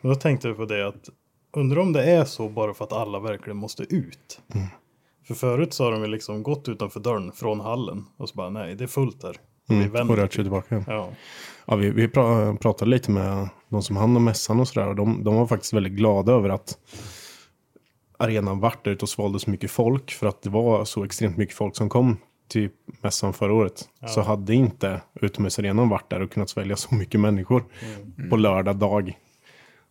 Och 0.00 0.08
då 0.08 0.14
tänkte 0.14 0.48
vi 0.48 0.54
på 0.54 0.64
det 0.64 0.86
att 0.88 1.08
undrar 1.56 1.80
om 1.80 1.92
det 1.92 2.04
är 2.10 2.24
så 2.24 2.48
bara 2.48 2.74
för 2.74 2.84
att 2.84 2.92
alla 2.92 3.20
verkligen 3.20 3.56
måste 3.56 3.82
ut. 3.82 4.40
För 5.26 5.34
förut 5.34 5.72
så 5.74 5.84
har 5.84 5.92
de 5.92 6.00
ju 6.00 6.06
liksom 6.06 6.42
gått 6.42 6.68
utanför 6.68 7.00
dörren 7.00 7.32
från 7.32 7.60
hallen 7.60 8.04
och 8.16 8.28
så 8.28 8.34
bara 8.34 8.50
nej 8.50 8.74
det 8.74 8.84
är 8.84 8.88
fullt 8.88 9.20
där. 9.20 9.30
Och 9.30 9.36
vi 9.68 9.74
Mm, 9.76 9.90
vänder. 9.92 10.14
och 10.14 10.18
rört 10.20 10.32
sig 10.32 10.44
tillbaka. 10.44 10.74
igen. 10.74 10.84
Ja. 10.88 11.08
Ja, 11.66 11.76
vi 11.76 11.90
vi 11.90 12.08
pra, 12.08 12.54
pratade 12.56 12.90
lite 12.90 13.10
med 13.10 13.48
de 13.68 13.82
som 13.82 13.96
hand 13.96 14.16
om 14.16 14.24
mässan 14.24 14.60
och 14.60 14.68
sådär. 14.68 14.88
Och 14.88 14.96
de, 14.96 15.24
de 15.24 15.34
var 15.34 15.46
faktiskt 15.46 15.72
väldigt 15.72 15.92
glada 15.92 16.32
över 16.32 16.48
att 16.48 16.78
arenan 18.20 18.60
vart 18.60 18.84
där 18.84 18.90
ute 18.92 19.02
och 19.04 19.08
svalde 19.08 19.40
så 19.40 19.50
mycket 19.50 19.70
folk. 19.70 20.10
För 20.10 20.26
att 20.26 20.42
det 20.42 20.50
var 20.50 20.84
så 20.84 21.04
extremt 21.04 21.36
mycket 21.36 21.56
folk 21.56 21.76
som 21.76 21.88
kom 21.88 22.16
till 22.48 22.68
mässan 23.02 23.32
förra 23.32 23.52
året. 23.52 23.88
Så 24.06 24.20
hade 24.20 24.54
inte 24.54 25.00
utomhusarenan 25.20 25.88
varit 25.88 26.10
där 26.10 26.22
och 26.22 26.30
kunnat 26.30 26.50
svälja 26.50 26.76
så 26.76 26.94
mycket 26.94 27.20
människor 27.20 27.64
på 28.30 28.36
lördag 28.36 28.76
dag. 28.76 29.18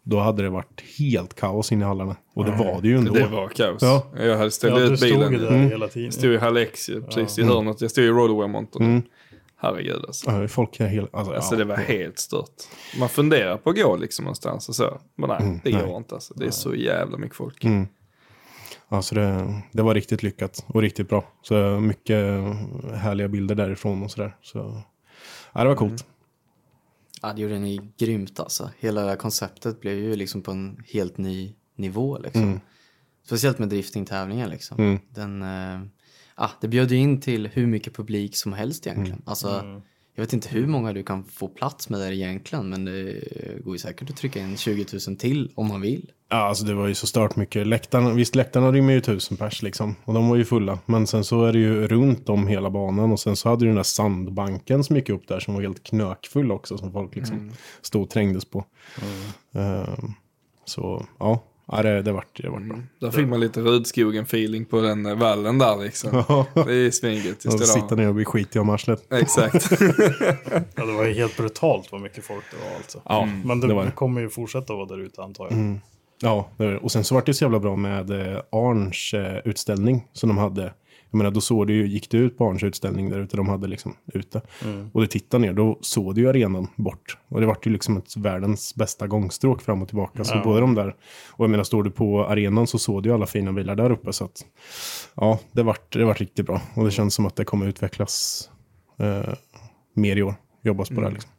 då 0.03 0.19
hade 0.19 0.43
det 0.43 0.49
varit 0.49 0.81
helt 0.99 1.33
kaos 1.33 1.71
inne 1.71 1.85
i 1.85 1.87
hallarna. 1.87 2.15
Och 2.33 2.45
det 2.45 2.51
var 2.51 2.81
det 2.81 2.87
ju 2.87 2.97
ändå. 2.97 3.13
Det 3.13 3.27
var 3.27 3.47
kaos. 3.47 3.81
Ja. 3.81 4.07
Jag 4.17 4.37
hade 4.37 4.51
ställt 4.51 4.75
Ja, 4.75 4.81
ut 4.81 4.99
stod 4.99 5.09
bilen. 5.09 5.31
ju 5.31 5.37
där 5.39 5.47
Mm. 5.47 5.69
hela 5.69 5.87
tiden. 5.87 6.05
Jag 6.05 6.13
stod 6.13 6.33
i 6.33 6.37
ju, 6.89 7.01
precis 7.01 7.39
i 7.39 7.43
hörnet. 7.43 7.81
Jag 7.81 7.91
stod 7.91 8.03
i 8.03 8.07
Roadaway-montern. 8.07 8.83
Mm. 8.83 9.01
Herregud 9.59 10.05
alltså. 10.07 10.31
Ja, 10.31 10.47
folk 10.47 10.79
är 10.79 10.87
helt... 10.87 11.15
Alltså, 11.15 11.33
Alltså 11.33 11.53
ja. 11.55 11.59
det 11.59 11.65
var 11.65 11.75
helt 11.75 12.19
stört. 12.19 12.63
Man 12.99 13.09
funderar 13.09 13.57
på 13.57 13.69
att 13.69 13.75
gå 13.75 13.95
liksom 13.97 14.25
någonstans 14.25 14.69
och 14.69 14.75
så. 14.75 14.99
Men 15.15 15.29
nej, 15.29 15.59
det 15.63 15.71
går 15.71 15.97
inte 15.97 16.15
alltså. 16.15 16.33
Det 16.33 16.45
är 16.45 16.51
så 16.51 16.75
jävla 16.75 17.17
mycket 17.17 17.37
folk. 17.37 17.63
Mm. 17.63 17.87
Alltså 18.89 19.15
det, 19.15 19.61
det 19.71 19.81
var 19.81 19.93
riktigt 19.93 20.23
lyckat 20.23 20.65
och 20.67 20.81
riktigt 20.81 21.09
bra. 21.09 21.33
Så 21.41 21.79
mycket 21.79 22.17
härliga 22.95 23.27
bilder 23.27 23.55
därifrån 23.55 24.03
och 24.03 24.11
sådär. 24.11 24.37
Så, 24.41 24.81
ja, 25.53 25.61
det 25.61 25.67
var 25.67 25.75
coolt. 25.75 26.05
Ja, 27.21 27.33
det 27.33 27.41
gjorde 27.41 27.59
ni 27.59 27.91
grymt 27.97 28.39
alltså. 28.39 28.71
Hela 28.79 29.01
det 29.01 29.09
här 29.09 29.15
konceptet 29.15 29.81
blev 29.81 29.97
ju 29.97 30.15
liksom 30.15 30.41
på 30.41 30.51
en 30.51 30.83
helt 30.93 31.17
ny 31.17 31.53
nivå 31.75 32.17
liksom. 32.17 32.59
Speciellt 33.25 33.59
med 33.59 33.69
driftingtävlingen 33.69 34.49
liksom. 34.49 34.77
Mm. 34.79 34.99
Den, 35.09 35.43
ah, 36.35 36.49
det 36.61 36.67
bjöd 36.67 36.91
ju 36.91 36.97
in 36.97 37.21
till 37.21 37.47
hur 37.47 37.67
mycket 37.67 37.95
publik 37.95 38.35
som 38.35 38.53
helst 38.53 38.87
egentligen. 38.87 39.21
Alltså, 39.25 39.81
jag 40.17 40.23
vet 40.23 40.33
inte 40.33 40.49
hur 40.49 40.67
många 40.67 40.93
du 40.93 41.03
kan 41.03 41.23
få 41.23 41.47
plats 41.47 41.89
med 41.89 41.99
där 41.99 42.11
egentligen, 42.11 42.69
men 42.69 42.85
det 42.85 43.23
går 43.63 43.75
ju 43.75 43.79
säkert 43.79 44.09
att 44.09 44.17
trycka 44.17 44.39
in 44.39 44.57
20 44.57 44.85
000 45.07 45.17
till 45.17 45.51
om 45.55 45.67
man 45.67 45.81
vill. 45.81 46.11
Ja, 46.29 46.35
alltså 46.37 46.65
det 46.65 46.73
var 46.73 46.87
ju 46.87 46.95
så 46.95 47.07
stört 47.07 47.35
mycket. 47.35 47.67
Läktarna, 47.67 48.13
visst, 48.13 48.35
läktarna 48.35 48.71
rymmer 48.71 48.93
ju 48.93 49.01
tusen 49.01 49.37
pers 49.37 49.61
liksom. 49.61 49.95
Och 50.03 50.13
de 50.13 50.29
var 50.29 50.35
ju 50.35 50.45
fulla. 50.45 50.79
Men 50.85 51.07
sen 51.07 51.23
så 51.23 51.45
är 51.45 51.53
det 51.53 51.59
ju 51.59 51.87
runt 51.87 52.29
om 52.29 52.47
hela 52.47 52.69
banan. 52.69 53.11
Och 53.11 53.19
sen 53.19 53.35
så 53.35 53.49
hade 53.49 53.65
du 53.65 53.67
den 53.67 53.75
där 53.75 53.83
sandbanken 53.83 54.83
som 54.83 54.95
gick 54.95 55.09
upp 55.09 55.27
där 55.27 55.39
som 55.39 55.53
var 55.53 55.61
helt 55.61 55.83
knökfull 55.83 56.51
också. 56.51 56.77
Som 56.77 56.91
folk 56.91 57.15
liksom 57.15 57.51
stod 57.81 58.03
och 58.03 58.09
trängdes 58.09 58.45
på. 58.45 58.65
Ehm, 59.53 60.13
så 60.65 61.05
ja, 61.19 61.43
ja 61.71 61.81
det, 61.83 62.01
det 62.01 62.11
vart 62.11 62.41
det 62.41 62.49
vart 62.49 62.61
bra. 62.61 62.77
Där 62.99 63.11
fick 63.11 63.27
man 63.27 63.39
lite 63.39 63.59
Rudskogen-feeling 63.61 64.65
på 64.65 64.81
den 64.81 65.05
eh, 65.05 65.15
vallen 65.15 65.57
där 65.57 65.83
liksom. 65.83 66.11
Det 66.53 66.73
är 66.73 66.91
svingigt. 66.91 67.45
Och 67.45 67.59
sitta 67.59 67.95
ner 67.95 68.07
och 68.07 68.15
bli 68.15 68.25
skitig 68.25 68.61
om 68.61 68.69
arslet. 68.69 69.13
Exakt. 69.13 69.69
Ja, 70.75 70.85
det 70.85 70.91
var 70.93 71.05
ju 71.05 71.13
helt 71.13 71.37
brutalt 71.37 71.91
vad 71.91 72.01
mycket 72.01 72.23
folk 72.23 72.43
det 72.51 72.69
var 72.69 72.75
alltså. 72.77 73.01
Ja, 73.05 73.27
Men 73.45 73.59
det, 73.59 73.67
det 73.67 73.73
var 73.73 73.85
det. 73.85 73.91
kommer 73.91 74.21
ju 74.21 74.29
fortsätta 74.29 74.73
vara 74.73 74.85
där 74.85 74.99
ute 74.99 75.21
antar 75.23 75.47
jag. 75.49 75.79
Ja, 76.21 76.49
det 76.57 76.65
var 76.65 76.71
det. 76.71 76.77
och 76.79 76.91
sen 76.91 77.03
så 77.03 77.15
var 77.15 77.23
det 77.25 77.33
så 77.33 77.43
jävla 77.43 77.59
bra 77.59 77.75
med 77.75 78.09
eh, 78.09 78.39
Arns 78.51 79.13
eh, 79.13 79.37
utställning 79.45 80.07
som 80.13 80.29
de 80.29 80.37
hade. 80.37 80.73
Jag 81.11 81.17
menar, 81.17 81.31
då 81.31 81.41
såg 81.41 81.67
du 81.67 81.73
ju, 81.73 81.87
gick 81.87 82.09
du 82.09 82.17
ut 82.17 82.37
på 82.37 82.49
Arns 82.49 82.63
utställning 82.63 83.09
där 83.09 83.19
ute, 83.19 83.37
de 83.37 83.49
hade 83.49 83.67
liksom 83.67 83.93
ute. 84.13 84.41
Och 84.93 85.01
du 85.01 85.07
tittade 85.07 85.41
ner, 85.41 85.53
då 85.53 85.77
såg 85.81 86.15
du 86.15 86.21
ju 86.21 86.29
arenan 86.29 86.67
bort. 86.75 87.17
Och 87.27 87.41
det 87.41 87.47
var 87.47 87.57
ju 87.63 87.71
liksom 87.71 87.97
ett 87.97 88.17
världens 88.17 88.75
bästa 88.75 89.07
gångstråk 89.07 89.61
fram 89.61 89.81
och 89.81 89.87
tillbaka. 89.87 90.23
Så 90.23 90.41
både 90.43 90.59
de 90.59 90.75
där, 90.75 90.95
och 91.31 91.43
jag 91.43 91.49
menar, 91.49 91.63
står 91.63 91.83
du 91.83 91.91
på 91.91 92.25
arenan 92.25 92.67
så 92.67 92.79
såg 92.79 93.03
du 93.03 93.09
ju 93.09 93.15
alla 93.15 93.25
fina 93.25 93.53
bilar 93.53 93.75
där 93.75 93.91
uppe. 93.91 94.13
Så 94.13 94.25
att, 94.25 94.45
ja, 95.15 95.39
det 95.51 95.63
vart, 95.63 95.93
det 95.93 96.05
vart 96.05 96.19
riktigt 96.19 96.45
bra. 96.45 96.61
Och 96.75 96.85
det 96.85 96.91
känns 96.91 97.13
som 97.13 97.25
att 97.25 97.35
det 97.35 97.45
kommer 97.45 97.67
utvecklas 97.67 98.49
eh, 98.97 99.33
mer 99.93 100.15
i 100.15 100.23
år. 100.23 100.35
Jobbas 100.61 100.89
på 100.89 100.95
det 100.95 101.07
här 101.07 101.13
liksom. 101.13 101.31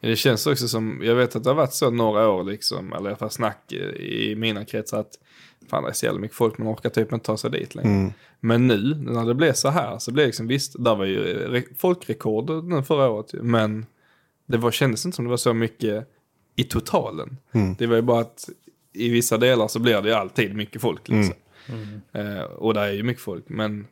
Det 0.00 0.16
känns 0.16 0.46
också 0.46 0.68
som, 0.68 1.00
jag 1.04 1.14
vet 1.14 1.36
att 1.36 1.44
det 1.44 1.50
har 1.50 1.54
varit 1.54 1.72
så 1.72 1.90
några 1.90 2.28
år 2.28 2.44
liksom, 2.44 2.92
eller 2.92 3.04
i 3.04 3.08
alla 3.08 3.16
fall 3.16 3.30
snack 3.30 3.72
i 3.72 4.34
mina 4.36 4.64
kretsar 4.64 5.00
att 5.00 5.12
fan 5.68 5.82
det 5.82 5.88
är 5.88 5.92
så 5.92 6.06
jävla 6.06 6.20
mycket 6.20 6.36
folk, 6.36 6.58
man 6.58 6.68
orkar 6.68 6.90
typ 6.90 7.12
inte 7.12 7.26
ta 7.26 7.36
sig 7.36 7.50
dit 7.50 7.74
längre. 7.74 7.90
Men 8.40 8.66
nu, 8.66 8.94
när 8.94 9.26
det 9.26 9.34
blev 9.34 9.52
så 9.52 9.68
här, 9.68 9.98
så 9.98 10.12
blev 10.12 10.22
det 10.22 10.26
liksom, 10.26 10.46
visst, 10.46 10.84
där 10.84 10.94
var 10.94 11.04
ju 11.04 11.48
re- 11.48 11.76
folkrekord 11.78 12.64
nu 12.64 12.82
förra 12.82 13.08
året 13.10 13.32
men 13.32 13.86
det 14.46 14.56
var, 14.58 14.70
kändes 14.70 15.04
inte 15.04 15.16
som 15.16 15.24
det 15.24 15.30
var 15.30 15.36
så 15.36 15.54
mycket 15.54 16.08
i 16.56 16.64
totalen. 16.64 17.36
Det 17.78 17.86
var 17.86 17.96
ju 17.96 18.02
bara 18.02 18.20
att 18.20 18.48
i 18.92 19.08
vissa 19.08 19.36
delar 19.36 19.68
så 19.68 19.78
blir 19.78 20.02
det 20.02 20.08
ju 20.08 20.14
alltid 20.14 20.54
mycket 20.54 20.82
folk 20.82 21.08
liksom. 21.08 21.34
Eh, 22.12 22.42
och 22.42 22.74
det 22.74 22.80
är 22.80 22.92
ju 22.92 23.02
mycket 23.02 23.22
folk, 23.22 23.44
men 23.48 23.86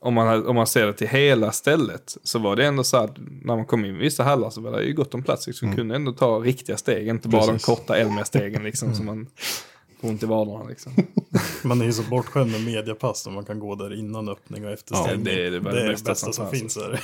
om 0.00 0.14
man, 0.14 0.46
om 0.46 0.56
man 0.56 0.66
ser 0.66 0.86
det 0.86 0.92
till 0.92 1.08
hela 1.08 1.52
stället 1.52 2.16
så 2.22 2.38
var 2.38 2.56
det 2.56 2.64
ändå 2.66 2.84
så 2.84 2.96
att 2.96 3.16
när 3.18 3.56
man 3.56 3.64
kom 3.66 3.84
in 3.84 3.94
i 3.96 3.98
vissa 3.98 4.22
hallar 4.24 4.50
så 4.50 4.60
var 4.60 4.72
det 4.72 4.82
ju 4.84 4.92
gott 4.92 5.14
om 5.14 5.22
plats. 5.22 5.48
Så 5.52 5.66
man 5.66 5.76
kunde 5.76 5.94
ändå 5.94 6.12
ta 6.12 6.38
riktiga 6.38 6.76
steg, 6.76 7.08
inte 7.08 7.28
bara 7.28 7.42
Precis. 7.46 7.66
de 7.66 7.74
korta 7.74 7.96
Elmia-stegen 7.96 8.62
liksom 8.64 8.94
som 8.94 9.06
man 9.06 9.26
ont 10.04 10.22
i 10.22 10.26
vaderna 10.26 10.64
liksom. 10.64 10.92
Man 11.64 11.80
är 11.80 11.84
ju 11.84 11.92
så 11.92 12.02
bortskämd 12.02 12.50
med 12.52 12.64
mediapass 12.64 13.26
och 13.26 13.32
man 13.32 13.44
kan 13.44 13.58
gå 13.58 13.74
där 13.74 13.98
innan 13.98 14.28
öppning 14.28 14.64
och 14.66 14.70
efter 14.72 14.94
Ja, 14.94 15.02
stängning. 15.02 15.24
det 15.24 15.46
är 15.46 15.50
det 15.50 15.60
det, 15.60 15.80
är 15.80 15.84
det 15.86 15.90
bästa 15.92 16.10
bästa, 16.10 16.14
som 16.14 16.32
som 16.32 16.44
fanns. 16.46 16.60
finns 16.60 16.74
där. 16.74 17.00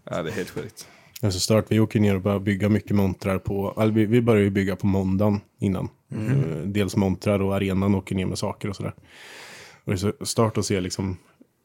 Ja, 0.10 0.22
det 0.22 0.30
är 0.30 0.34
helt 0.34 0.50
sjukt. 0.50 0.88
Det 1.20 1.26
är 1.26 1.30
så 1.30 1.40
stört. 1.40 1.64
Vi 1.68 1.80
åker 1.80 2.00
ner 2.00 2.14
och 2.14 2.20
börjar 2.20 2.38
bygga 2.38 2.68
mycket 2.68 2.96
montrar 2.96 3.38
på... 3.38 3.74
Eller 3.80 3.92
vi, 3.92 4.06
vi 4.06 4.22
börjar 4.22 4.42
ju 4.42 4.50
bygga 4.50 4.76
på 4.76 4.86
måndagen 4.86 5.40
innan. 5.58 5.88
Eh, 6.12 6.62
Dels 6.64 6.96
montrar 6.96 7.42
och 7.42 7.54
arenan 7.56 7.94
åker 7.94 8.14
ner 8.14 8.26
med 8.26 8.38
saker 8.38 8.68
och 8.68 8.76
sådär. 8.76 8.94
Och 9.84 9.92
det 9.92 9.92
är 9.92 9.96
så 9.96 10.12
stört 10.24 10.58
att 10.58 10.66
se 10.66 10.80
liksom 10.80 11.16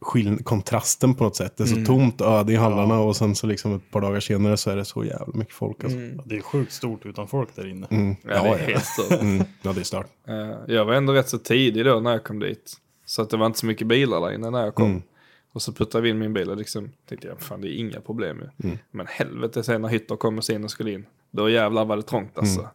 skill- 0.04 0.44
kontrasten 0.44 1.16
på 1.16 1.24
något 1.24 1.36
sätt. 1.36 1.58
Det 1.58 1.63
är 1.63 1.68
så 1.68 1.86
tomt 1.86 2.22
och 2.22 2.28
öde 2.28 2.54
i 2.54 2.56
hallarna 2.56 3.00
och 3.00 3.16
sen 3.16 3.36
så 3.36 3.48
liksom 3.48 3.76
ett 3.76 3.92
par 3.92 4.02
dagar 4.02 4.20
senare 4.20 4.58
så 4.58 4.70
är 4.70 4.76
det 4.76 4.86
så 4.86 5.04
jävla 5.06 5.28
mycket 5.34 5.54
folk. 5.54 5.84
Alltså. 5.84 6.00
Ja, 6.00 6.22
Det 6.26 6.38
är 6.38 6.42
sjukt 6.42 6.72
stort 6.74 7.06
utan 7.06 7.28
folk 7.28 7.56
där 7.56 7.68
inne. 7.68 7.88
Mm. 7.92 8.16
Ja, 8.24 8.30
det 8.44 8.50
är 8.50 8.58
helt 8.58 8.86
stört. 8.86 9.22
Mm. 9.22 9.44
Ja, 9.62 9.74
det 9.74 9.80
är 9.80 9.84
stört. 9.84 10.08
Eh, 10.28 10.76
Jag 10.76 10.86
var 10.86 10.94
ändå 10.94 11.13
rätt 11.13 11.30
så 11.30 11.38
tidig 11.38 11.86
då 11.86 12.00
när 12.00 12.12
jag 12.12 12.24
kom 12.24 12.39
dit. 12.39 12.74
Så 13.06 13.22
att 13.22 13.30
det 13.30 13.38
var 13.38 13.46
inte 13.46 13.60
så 13.60 13.66
mycket 13.66 13.88
bilar 13.88 14.22
där 14.22 14.32
inne 14.36 14.50
när 14.50 14.63
jag 14.66 14.76
kom. 14.76 15.02
Och 15.52 15.62
så 15.62 15.72
puttade 15.74 16.02
vi 16.02 16.10
in 16.10 16.20
min 16.20 16.34
bil 16.34 16.50
och 16.50 16.58
liksom 16.58 16.92
tänkte 17.10 17.28
jag, 17.28 17.39
fan 17.42 17.62
det 17.62 17.68
är 17.68 17.80
inga 17.80 18.02
problem 18.02 18.42
ju. 18.62 18.70
Men 18.92 19.08
helvete 19.10 19.63
sen 19.63 19.82
när 19.82 19.89
Hytter 19.89 20.16
kom 20.16 20.36
med 20.36 20.44
sin 20.44 20.63
och 20.63 20.72
skulle 20.72 20.92
in. 20.92 21.06
Då 21.32 21.50
jävlar 21.50 21.86
var 21.86 21.98
det 21.98 22.04
trångt 22.04 22.38
alltså. 22.38 22.68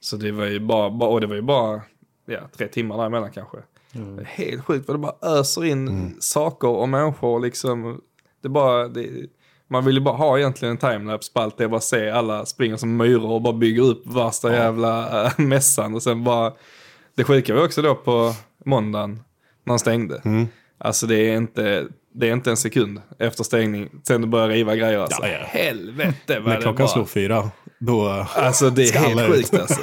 Så 0.00 0.16
det 0.16 0.32
var 0.32 0.44
ju 0.44 0.60
bara, 0.60 0.90
bara 0.90 1.10
och 1.10 1.20
det 1.20 1.26
var 1.26 1.34
ju 1.34 1.42
bara 1.42 1.80
ja, 2.26 2.40
tre 2.56 2.68
timmar 2.68 2.96
däremellan 2.98 3.30
kanske. 3.32 3.56
Det 3.96 4.22
är 4.22 4.24
helt 4.24 4.64
sjukt 4.64 4.88
vad 4.88 4.94
det 4.94 4.98
bara 4.98 5.38
öser 5.38 5.64
in 5.64 6.16
saker 6.20 6.68
och 6.68 6.88
människor 6.88 7.40
liksom. 7.40 8.00
Det 8.42 8.48
bara, 8.48 8.88
det, 8.88 9.08
man 9.68 9.84
vill 9.84 9.94
ju 9.94 10.00
bara 10.00 10.16
ha 10.16 10.38
egentligen 10.38 10.72
en 10.72 10.78
timelapse 10.78 11.32
på 11.32 11.40
allt 11.40 11.58
det. 11.58 11.68
Bara 11.68 11.80
se 11.80 12.10
alla 12.10 12.46
springer 12.46 12.76
som 12.76 12.96
myror 12.96 13.30
och 13.30 13.42
bara 13.42 13.52
bygger 13.52 13.82
upp 13.82 14.06
värsta 14.06 14.52
jävla 14.52 15.24
äh, 15.26 15.32
mässan. 15.38 15.94
Och 15.94 16.02
sen 16.02 16.24
bara, 16.24 16.52
det 17.14 17.24
sjuka 17.24 17.54
var 17.54 17.64
också 17.64 17.82
då 17.82 17.94
på 17.94 18.34
måndagen 18.64 19.22
när 19.64 19.72
han 19.72 19.78
stängde. 19.78 20.22
Alltså 20.78 21.06
det 21.06 21.16
är 21.30 21.36
inte, 21.36 21.86
det 22.14 22.28
är 22.28 22.32
inte 22.32 22.50
en 22.50 22.56
sekund 22.56 23.00
efter 23.18 23.44
stängning 23.44 23.88
sen 24.08 24.20
du 24.20 24.26
börjar 24.26 24.48
riva 24.48 24.76
grejer. 24.76 24.98
Alltså. 24.98 25.22
Ja, 25.22 25.28
ja. 25.28 25.38
Helvete 25.46 26.40
vad 26.40 26.44
När 26.44 26.56
det 26.56 26.62
klockan 26.62 26.76
bara. 26.84 26.88
slog 26.88 27.08
fyra, 27.10 27.50
då... 27.78 28.26
Alltså 28.34 28.70
det 28.70 28.82
är 28.82 28.98
helt 28.98 29.34
sjukt 29.34 29.54
alltså. 29.54 29.80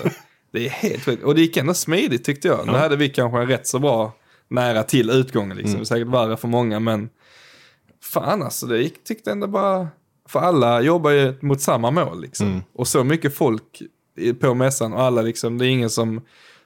Det 0.53 0.65
är 0.65 0.69
helt 0.69 1.03
sjukt. 1.03 1.23
Och 1.23 1.35
det 1.35 1.41
gick 1.41 1.57
ändå 1.57 1.73
smidigt 1.73 2.23
tyckte 2.23 2.47
jag. 2.47 2.67
Nu 2.67 2.73
hade 2.73 2.95
vi 2.95 3.09
kanske 3.09 3.39
en 3.39 3.47
rätt 3.47 3.67
så 3.67 3.79
bra 3.79 4.13
nära 4.47 4.83
till 4.83 5.09
utgången 5.09 5.57
liksom. 5.57 5.79
Är 5.79 5.83
säkert 5.83 6.07
värre 6.07 6.37
för 6.37 6.47
många 6.47 6.79
men 6.79 7.09
fan 8.03 8.43
alltså 8.43 8.65
det 8.65 8.81
gick, 8.81 9.03
tyckte 9.03 9.31
ändå 9.31 9.47
bara, 9.47 9.87
för 10.29 10.39
alla 10.39 10.81
jobbar 10.81 11.11
ju 11.11 11.33
mot 11.41 11.61
samma 11.61 11.91
mål 11.91 12.21
liksom. 12.21 12.63
Och 12.73 12.87
så 12.87 13.03
mycket 13.03 13.35
folk 13.35 13.81
på 14.39 14.53
mässan 14.53 14.93
och 14.93 15.01
alla 15.01 15.21
liksom, 15.21 15.57
det 15.57 15.65
är 15.65 15.69
ingen 15.69 15.89
som 15.89 16.21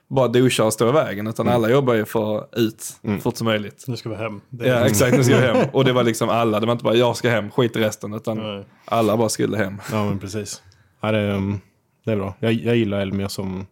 bara 0.08 0.28
duschar 0.28 0.64
och 0.64 0.74
står 0.74 0.90
i 0.90 0.92
vägen 0.92 1.28
utan 1.28 1.48
alla 1.48 1.70
jobbar 1.70 1.94
ju 1.94 2.06
för 2.06 2.60
ut 2.60 3.00
fort 3.22 3.38
som 3.38 3.46
möjligt. 3.46 3.84
Nu 3.88 3.98
ska 3.98 4.10
vi 4.10 4.16
hem. 4.16 4.42
Det 4.50 4.68
Ja 4.68 4.86
exakt, 4.86 5.18
nu 5.18 5.24
ska 5.24 5.46
jag 5.46 5.56
hem. 5.56 5.68
Och 5.74 5.86
det 5.86 5.94
var 5.94 6.04
liksom 6.04 6.30
alla, 6.30 6.60
det 6.60 6.66
var 6.66 6.74
inte 6.74 6.84
bara 6.84 6.96
jag 6.96 7.18
ska 7.18 7.30
hem, 7.30 7.52
skit 7.52 7.76
i 7.76 7.80
resten 7.80 8.14
utan 8.14 8.38
Nej. 8.38 8.66
alla 8.86 9.18
bara 9.18 9.30
skulle 9.30 9.58
hem. 9.58 9.82
Ja, 9.92 10.06
men 10.06 10.20
precis. 10.20 10.62
Ja, 11.02 11.12
det, 11.12 11.32
um, 11.32 11.60
det 12.06 12.12
är 12.12 12.16
bra. 12.16 12.36
Jag, 12.40 12.54
jag 12.54 12.76
gillar 12.76 13.00
Elmia 13.00 13.30
som 13.30 13.66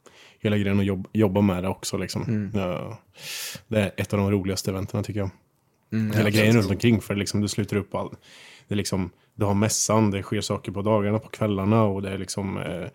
hela 0.45 0.58
grejen 0.58 0.79
att 0.79 0.86
jobb, 0.86 1.08
jobba 1.13 1.41
med 1.41 1.63
det 1.63 1.69
också. 1.69 1.97
Liksom. 1.97 2.51
Ja, 2.53 2.97
det 3.67 3.79
är 3.79 3.91
ett 3.97 4.13
av 4.13 4.19
de 4.19 4.31
roligaste 4.31 4.71
eventen 4.71 5.03
tycker 5.03 5.19
jag. 5.19 5.29
hela 6.15 6.29
grejen 6.29 6.55
runt 6.55 6.71
omkring. 6.71 7.01
För 7.01 7.15
liksom, 7.15 7.41
du 7.41 7.47
sluter 7.47 7.75
upp 7.75 7.95
all, 7.95 8.10
det 8.67 8.73
är 8.73 8.77
liksom, 8.77 9.10
du 9.36 9.45
har 9.45 9.53
mässan, 9.53 10.12
det 10.12 10.23
sker 10.23 10.41
saker 10.41 10.71
på 10.71 10.81
dagarna, 10.81 11.19
på 11.19 11.29
kvällarna 11.29 11.84
och 11.84 12.01
det 12.01 12.10
är 12.10 12.17
liksom 12.17 12.58
eh, 12.58 12.88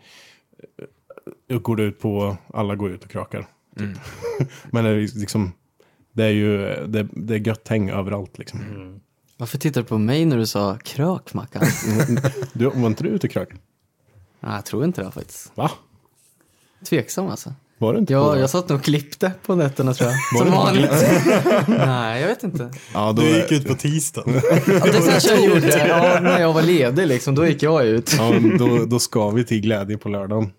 eh, 1.49 1.59
går 1.59 1.77
det 1.77 1.83
ut 1.83 2.01
på, 2.01 2.37
alla 2.55 2.75
går 2.75 2.91
ut 2.91 3.05
och 3.05 3.11
krökar. 3.11 3.47
Typ. 3.79 3.99
Men 4.71 4.85
det 4.85 4.91
är 4.91 5.19
liksom, 5.19 5.53
det 6.13 6.25
är 6.25 6.31
ju, 6.31 6.59
det, 6.87 7.09
det 7.13 7.35
är 7.35 7.39
gött 7.39 7.69
häng 7.69 7.91
överallt 7.91 8.39
liksom. 8.39 8.61
Varför 9.37 9.59
tittar 9.59 9.81
du 9.81 9.87
på 9.87 9.99
mig 9.99 10.25
när 10.25 10.37
du 10.37 10.47
sa 10.47 10.79
krök, 10.85 11.35
Mackan? 11.35 11.63
Du, 12.53 12.65
var 12.67 12.87
inte 12.87 13.03
du 13.05 13.09
ute 13.09 13.27
och 13.27 13.33
krök? 13.33 13.49
Nej, 14.41 14.55
jag 14.55 14.65
tror 14.65 14.85
inte 14.85 15.03
det 15.03 15.11
faktiskt. 15.11 15.53
Va? 15.55 15.71
Tveksam 16.89 17.29
alltså. 17.29 17.53
Var 17.79 17.93
du 17.93 17.99
inte 17.99 18.15
på 18.15 18.19
Ja, 18.21 18.33
det? 18.35 18.41
jag 18.41 18.51
satt 18.51 18.69
nog 18.69 18.79
och 18.79 18.85
klippte 18.85 19.33
på 19.47 19.55
nätterna 19.55 19.95
tror 19.95 20.11
jag. 20.11 20.39
Som 20.39 20.47
det 20.51 20.57
vanligt. 20.57 20.91
Nej, 21.87 22.21
jag 22.21 22.29
vet 22.29 22.43
inte. 22.43 22.71
Ja, 22.95 23.13
då, 23.13 23.23
Du 23.23 23.29
gick 23.37 23.53
ut 23.53 23.69
på 23.69 23.75
tisdagen. 23.75 24.35
Ja, 24.67 24.81
det 24.85 25.11
kanske 25.11 25.35
jag 25.35 25.45
gjorde. 25.45 25.89
Ja, 25.89 26.21
när 26.21 26.41
jag 26.41 26.53
var 26.53 26.63
ledig 26.63 27.07
liksom, 27.07 27.35
då 27.35 27.47
gick 27.47 27.63
jag 27.63 27.85
ut. 27.87 28.15
Ja, 28.19 28.33
då, 28.59 28.85
då 28.85 28.99
ska 28.99 29.31
vi 29.31 29.45
till 29.45 29.61
glädje 29.61 29.99
på 29.99 30.09
lördagen. 30.09 30.51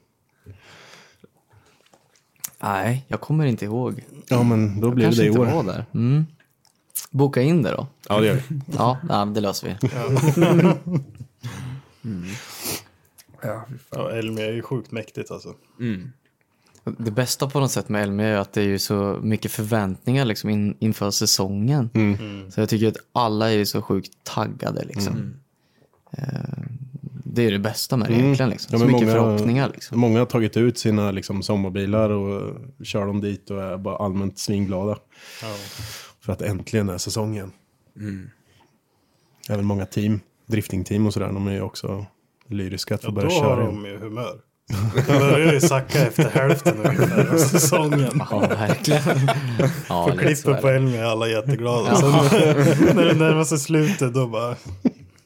Nej, 2.63 3.05
jag 3.07 3.21
kommer 3.21 3.45
inte 3.45 3.65
ihåg. 3.65 4.03
Ja, 4.27 4.43
men 4.43 4.81
då 4.81 4.91
blir 4.91 5.07
det 5.07 5.15
det 5.15 5.23
i 5.23 5.27
inte 5.27 5.39
år. 5.39 5.45
var 5.45 5.63
där. 5.63 5.85
Mm. 5.93 6.25
Boka 7.11 7.41
in 7.41 7.61
det 7.63 7.71
då. 7.71 7.87
Ja, 8.09 8.19
det 8.19 8.25
gör 8.27 8.41
vi. 8.47 8.59
Ja, 8.77 9.25
det 9.35 9.41
löser 9.41 9.67
vi. 9.67 9.89
Ja. 13.43 13.65
Ja, 13.89 14.11
Elmia 14.11 14.45
är 14.45 14.51
ju 14.51 14.61
sjukt 14.61 14.91
mäktigt 14.91 15.31
alltså. 15.31 15.55
Det 16.97 17.11
bästa 17.11 17.49
på 17.49 17.59
något 17.59 17.71
sätt 17.71 17.89
med 17.89 18.03
Elmia 18.03 18.27
är 18.27 18.35
att 18.37 18.53
det 18.53 18.61
är 18.61 18.65
ju 18.65 18.79
så 18.79 19.19
mycket 19.23 19.51
förväntningar 19.51 20.25
liksom 20.25 20.49
in, 20.49 20.75
inför 20.79 21.11
säsongen. 21.11 21.89
Mm. 21.93 22.51
Så 22.51 22.59
jag 22.59 22.69
tycker 22.69 22.87
att 22.87 22.97
alla 23.13 23.51
är 23.51 23.55
ju 23.55 23.65
så 23.65 23.81
sjukt 23.81 24.11
taggade 24.23 24.83
liksom. 24.83 25.33
Eh, 26.11 26.23
Det 27.23 27.41
är 27.47 27.51
det 27.51 27.59
bästa 27.59 27.97
med 27.97 28.07
det 28.07 28.13
Mm. 28.13 28.25
egentligen. 28.25 28.49
Liksom. 28.49 28.69
Ja, 28.73 28.79
så 28.79 28.85
mycket 28.85 29.01
många- 29.01 29.11
förhoppningar. 29.13 29.69
Liksom. 29.73 29.99
Många 29.99 30.19
har 30.19 30.25
tagit 30.25 30.57
ut 30.57 30.77
sina 30.79 31.11
liksom, 31.11 31.43
sommarbilar 31.43 32.09
och 32.09 32.57
kör 32.83 33.05
dem 33.05 33.21
dit 33.21 33.49
och 33.49 33.61
är 33.63 33.77
bara 33.77 33.95
allmänt 33.97 34.39
svinglada. 34.39 34.97
Ja. 35.41 35.55
För 36.19 36.33
att 36.33 36.41
äntligen 36.41 36.89
är 36.89 36.97
säsongen. 36.97 37.51
Även 39.49 39.65
många 39.65 39.85
team, 39.85 40.19
driftingteam 40.45 41.05
och 41.07 41.13
sådär, 41.13 41.27
de 41.33 41.47
är 41.47 41.51
ju 41.53 41.61
också 41.61 42.05
lyriska 42.53 42.95
att 42.95 43.01
få 43.01 43.07
Ja, 43.07 43.11
börja 43.11 43.29
då 43.29 43.35
har 43.35 43.55
köra. 43.55 43.65
de 43.65 43.85
ju 43.85 43.97
humör. 43.99 44.39
Det 44.95 45.19
börjar 45.19 45.53
ju 45.53 45.61
sacka 45.61 46.01
efter 46.07 46.29
hälften 46.29 46.77
ungefär 46.77 47.33
av 47.33 47.37
säsongen. 47.37 48.21
Ja, 48.31 48.39
verkligen. 48.39 49.01
ja, 49.89 50.11
klippet 50.17 50.47
är 50.47 50.53
på 50.61 50.67
det. 50.67 50.75
Elmia 50.75 51.01
är 51.01 51.05
alla 51.05 51.27
jätteglada. 51.27 51.95
Sen 51.95 52.11
när 52.95 53.05
det 53.05 53.13
närmar 53.13 53.43
sig 53.43 53.59
slutet 53.59 54.13
då 54.13 54.27
bara... 54.27 54.55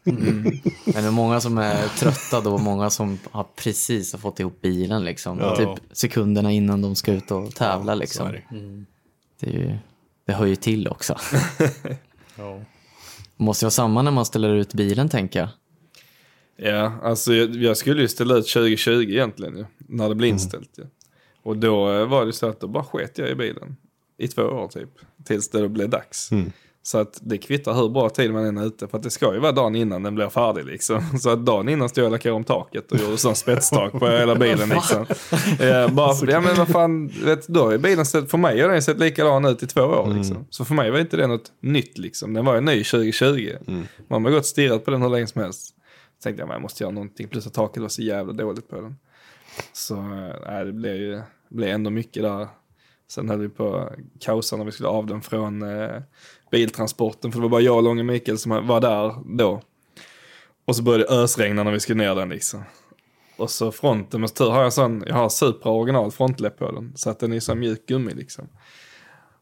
Men 0.03 0.61
det 0.93 0.99
är 0.99 1.11
många 1.11 1.41
som 1.41 1.57
är 1.57 1.87
trötta 1.97 2.41
då, 2.41 2.57
många 2.57 2.89
som 2.89 3.19
har 3.31 3.45
precis 3.63 4.11
har 4.13 4.19
fått 4.19 4.39
ihop 4.39 4.61
bilen 4.61 5.03
liksom. 5.05 5.39
Ja. 5.39 5.55
Typ 5.55 5.69
sekunderna 5.91 6.51
innan 6.51 6.81
de 6.81 6.95
ska 6.95 7.11
ut 7.13 7.31
och 7.31 7.55
tävla 7.55 7.95
liksom. 7.95 8.27
är 8.27 8.31
det. 8.33 8.43
Det, 9.39 9.47
är 9.47 9.51
ju, 9.59 9.77
det 10.27 10.33
hör 10.33 10.45
ju 10.45 10.55
till 10.55 10.87
också. 10.87 11.15
Ja. 12.37 12.59
Måste 13.37 13.63
ju 13.63 13.65
vara 13.65 13.71
samma 13.71 14.01
när 14.01 14.11
man 14.11 14.25
ställer 14.25 14.53
ut 14.53 14.73
bilen 14.73 15.09
tänker 15.09 15.39
jag. 15.39 15.49
Ja, 16.57 16.91
alltså 17.03 17.33
jag, 17.33 17.55
jag 17.55 17.77
skulle 17.77 18.01
ju 18.01 18.07
ställa 18.07 18.35
ut 18.35 18.47
2020 18.47 18.91
egentligen 18.91 19.57
ju, 19.57 19.65
när 19.77 20.09
det 20.09 20.15
blev 20.15 20.29
inställt 20.29 20.69
ju. 20.77 20.83
Och 21.43 21.57
då 21.57 21.91
eh, 21.91 22.05
var 22.07 22.25
det 22.25 22.33
så 22.33 22.47
att 22.49 22.59
då 22.59 22.67
bara 22.67 22.83
sket 22.83 23.17
jag 23.17 23.29
i 23.29 23.35
bilen. 23.35 23.75
I 24.17 24.27
två 24.27 24.41
år 24.41 24.67
typ, 24.67 24.89
tills 25.25 25.49
det 25.49 25.59
då 25.61 25.67
blev 25.67 25.89
dags. 25.89 26.29
Så 26.83 26.97
att 26.97 27.19
det 27.21 27.37
kvittar 27.37 27.73
hur 27.73 27.89
bra 27.89 28.09
tid 28.09 28.33
man 28.33 28.45
än 28.45 28.57
är 28.57 28.65
ute, 28.65 28.87
för 28.87 28.97
att 28.97 29.03
det 29.03 29.09
ska 29.09 29.33
ju 29.33 29.39
vara 29.39 29.51
dagen 29.51 29.75
innan 29.75 30.03
den 30.03 30.15
blir 30.15 30.29
färdig 30.29 30.65
liksom. 30.65 31.01
Så 31.19 31.29
att 31.29 31.45
dagen 31.45 31.69
innan 31.69 31.89
stod 31.89 32.01
jag 32.01 32.05
och 32.05 32.11
lackerade 32.11 32.35
om 32.35 32.43
taket 32.43 32.91
och 32.91 32.97
gjorde 32.99 33.17
sån 33.17 33.35
spetstak 33.35 33.91
på 33.91 34.07
hela 34.07 34.35
bilen 34.45 34.69
liksom. 34.69 35.05
Ja, 35.59 35.87
bara, 35.87 36.13
för- 36.13 36.27
ja 36.27 36.41
men 36.41 36.55
vad 36.55 36.67
fan, 36.67 37.07
vet, 37.07 37.47
då 37.47 37.69
är 37.69 37.77
bilen 37.77 38.05
sett, 38.05 38.31
för 38.31 38.37
mig 38.37 38.61
har 38.61 38.69
den 38.69 38.81
sett 38.81 38.99
likadan 38.99 39.45
ut 39.45 39.63
i 39.63 39.67
två 39.67 39.81
år 39.81 40.13
liksom. 40.17 40.45
Så 40.49 40.65
för 40.65 40.73
mig 40.75 40.91
var 40.91 40.99
inte 40.99 41.17
det 41.17 41.27
något 41.27 41.51
nytt 41.61 41.97
liksom. 41.97 42.33
Den 42.33 42.45
var 42.45 42.55
ju 42.55 42.61
ny 42.61 42.83
2020. 42.83 43.49
Man 44.09 44.25
har 44.25 44.31
gått 44.31 44.39
och 44.39 44.45
stirrat 44.45 44.85
på 44.85 44.91
den 44.91 45.01
hur 45.01 45.09
länge 45.09 45.27
som 45.27 45.41
helst. 45.41 45.71
Tänkte 46.25 46.43
jag, 46.43 46.49
jag 46.49 46.61
måste 46.61 46.83
göra 46.83 46.91
någonting, 46.91 47.27
plus 47.27 47.47
att 47.47 47.53
taket 47.53 47.81
var 47.81 47.89
så 47.89 48.01
jävla 48.01 48.33
dåligt 48.33 48.69
på 48.69 48.81
den. 48.81 48.95
Så 49.73 49.95
eh, 49.95 50.35
nej, 50.47 50.65
det 50.65 50.71
blev 50.71 50.95
ju 50.95 51.21
blev 51.49 51.69
ändå 51.69 51.89
mycket 51.89 52.23
där. 52.23 52.47
Sen 53.07 53.29
höll 53.29 53.39
vi 53.39 53.49
på 53.49 53.75
att 53.75 53.93
kaosa 54.19 54.57
när 54.57 54.65
vi 54.65 54.71
skulle 54.71 54.89
av 54.89 55.05
den 55.05 55.21
från 55.21 55.61
eh, 55.61 56.01
biltransporten, 56.51 57.31
för 57.31 57.39
det 57.39 57.43
var 57.43 57.49
bara 57.49 57.61
jag 57.61 57.75
och 57.75 57.83
Långe 57.83 58.03
Mikael 58.03 58.37
som 58.37 58.67
var 58.67 58.81
där 58.81 59.15
då. 59.37 59.61
Och 60.65 60.75
så 60.75 60.83
började 60.83 61.03
det 61.03 61.09
ösregna 61.09 61.63
när 61.63 61.71
vi 61.71 61.79
skulle 61.79 62.03
ner 62.03 62.15
den 62.15 62.29
liksom. 62.29 62.63
Och 63.37 63.49
så 63.49 63.71
fronten, 63.71 64.21
men 64.21 64.29
tur 64.29 64.49
har 64.49 64.63
jag 64.63 64.73
sån, 64.73 65.03
jag 65.07 65.15
har 65.15 65.29
Supra 65.29 65.71
original 65.71 66.11
frontläpp 66.11 66.57
på 66.57 66.71
den. 66.71 66.93
Så 66.95 67.09
att 67.09 67.19
den 67.19 67.33
är 67.33 67.39
som 67.39 67.59
mjuk 67.59 67.85
gummi 67.85 68.13
liksom. 68.13 68.47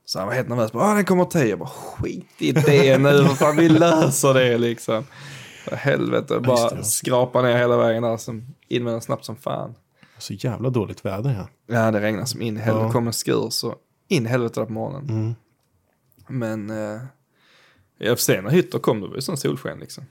Så 0.05 0.19
han 0.19 0.27
var 0.27 0.35
helt 0.35 0.49
nervös, 0.49 0.71
bara, 0.71 0.83
ah, 0.83 0.93
den 0.93 1.05
kommer 1.05 1.25
till. 1.25 1.49
Jag 1.49 1.59
bara 1.59 1.69
skit 1.69 2.25
i 2.37 2.51
det 2.51 2.97
nu, 2.97 3.23
för 3.23 3.35
fan 3.35 3.57
vi 3.57 3.69
löser 3.69 4.33
det 4.33 4.57
liksom. 4.57 5.05
För 5.63 5.75
helvete, 5.75 6.39
bara 6.39 6.83
skrapa 6.83 7.41
ner 7.41 7.57
hela 7.57 7.77
vägen 7.77 8.03
där, 8.03 8.17
som 8.17 8.55
in 8.67 8.83
med 8.83 8.93
den 8.93 9.01
snabbt 9.01 9.25
som 9.25 9.35
fan. 9.35 9.75
Så 10.17 10.33
jävla 10.33 10.69
dåligt 10.69 11.05
väder 11.05 11.29
här. 11.29 11.47
Ja, 11.67 11.91
det 11.91 12.01
regnade 12.01 12.25
som 12.27 12.41
in 12.41 12.57
i 12.57 12.59
helvete. 12.59 12.85
Ja. 12.85 12.91
kom 12.91 13.07
en 13.07 13.13
skur 13.13 13.49
så 13.49 13.75
in 14.07 14.25
i 14.25 14.29
helvete 14.29 14.59
där 14.59 14.65
på 14.65 14.71
morgonen. 14.73 15.35
Men 16.27 16.69
eh, 16.69 17.01
ja, 17.97 18.15
sen 18.15 18.43
när 18.43 18.51
Hytter 18.51 18.79
kom 18.79 19.01
då 19.01 19.07
var 19.07 19.15
det 19.15 19.21
sån 19.21 19.37
solsken 19.37 19.79
liksom. 19.79 20.03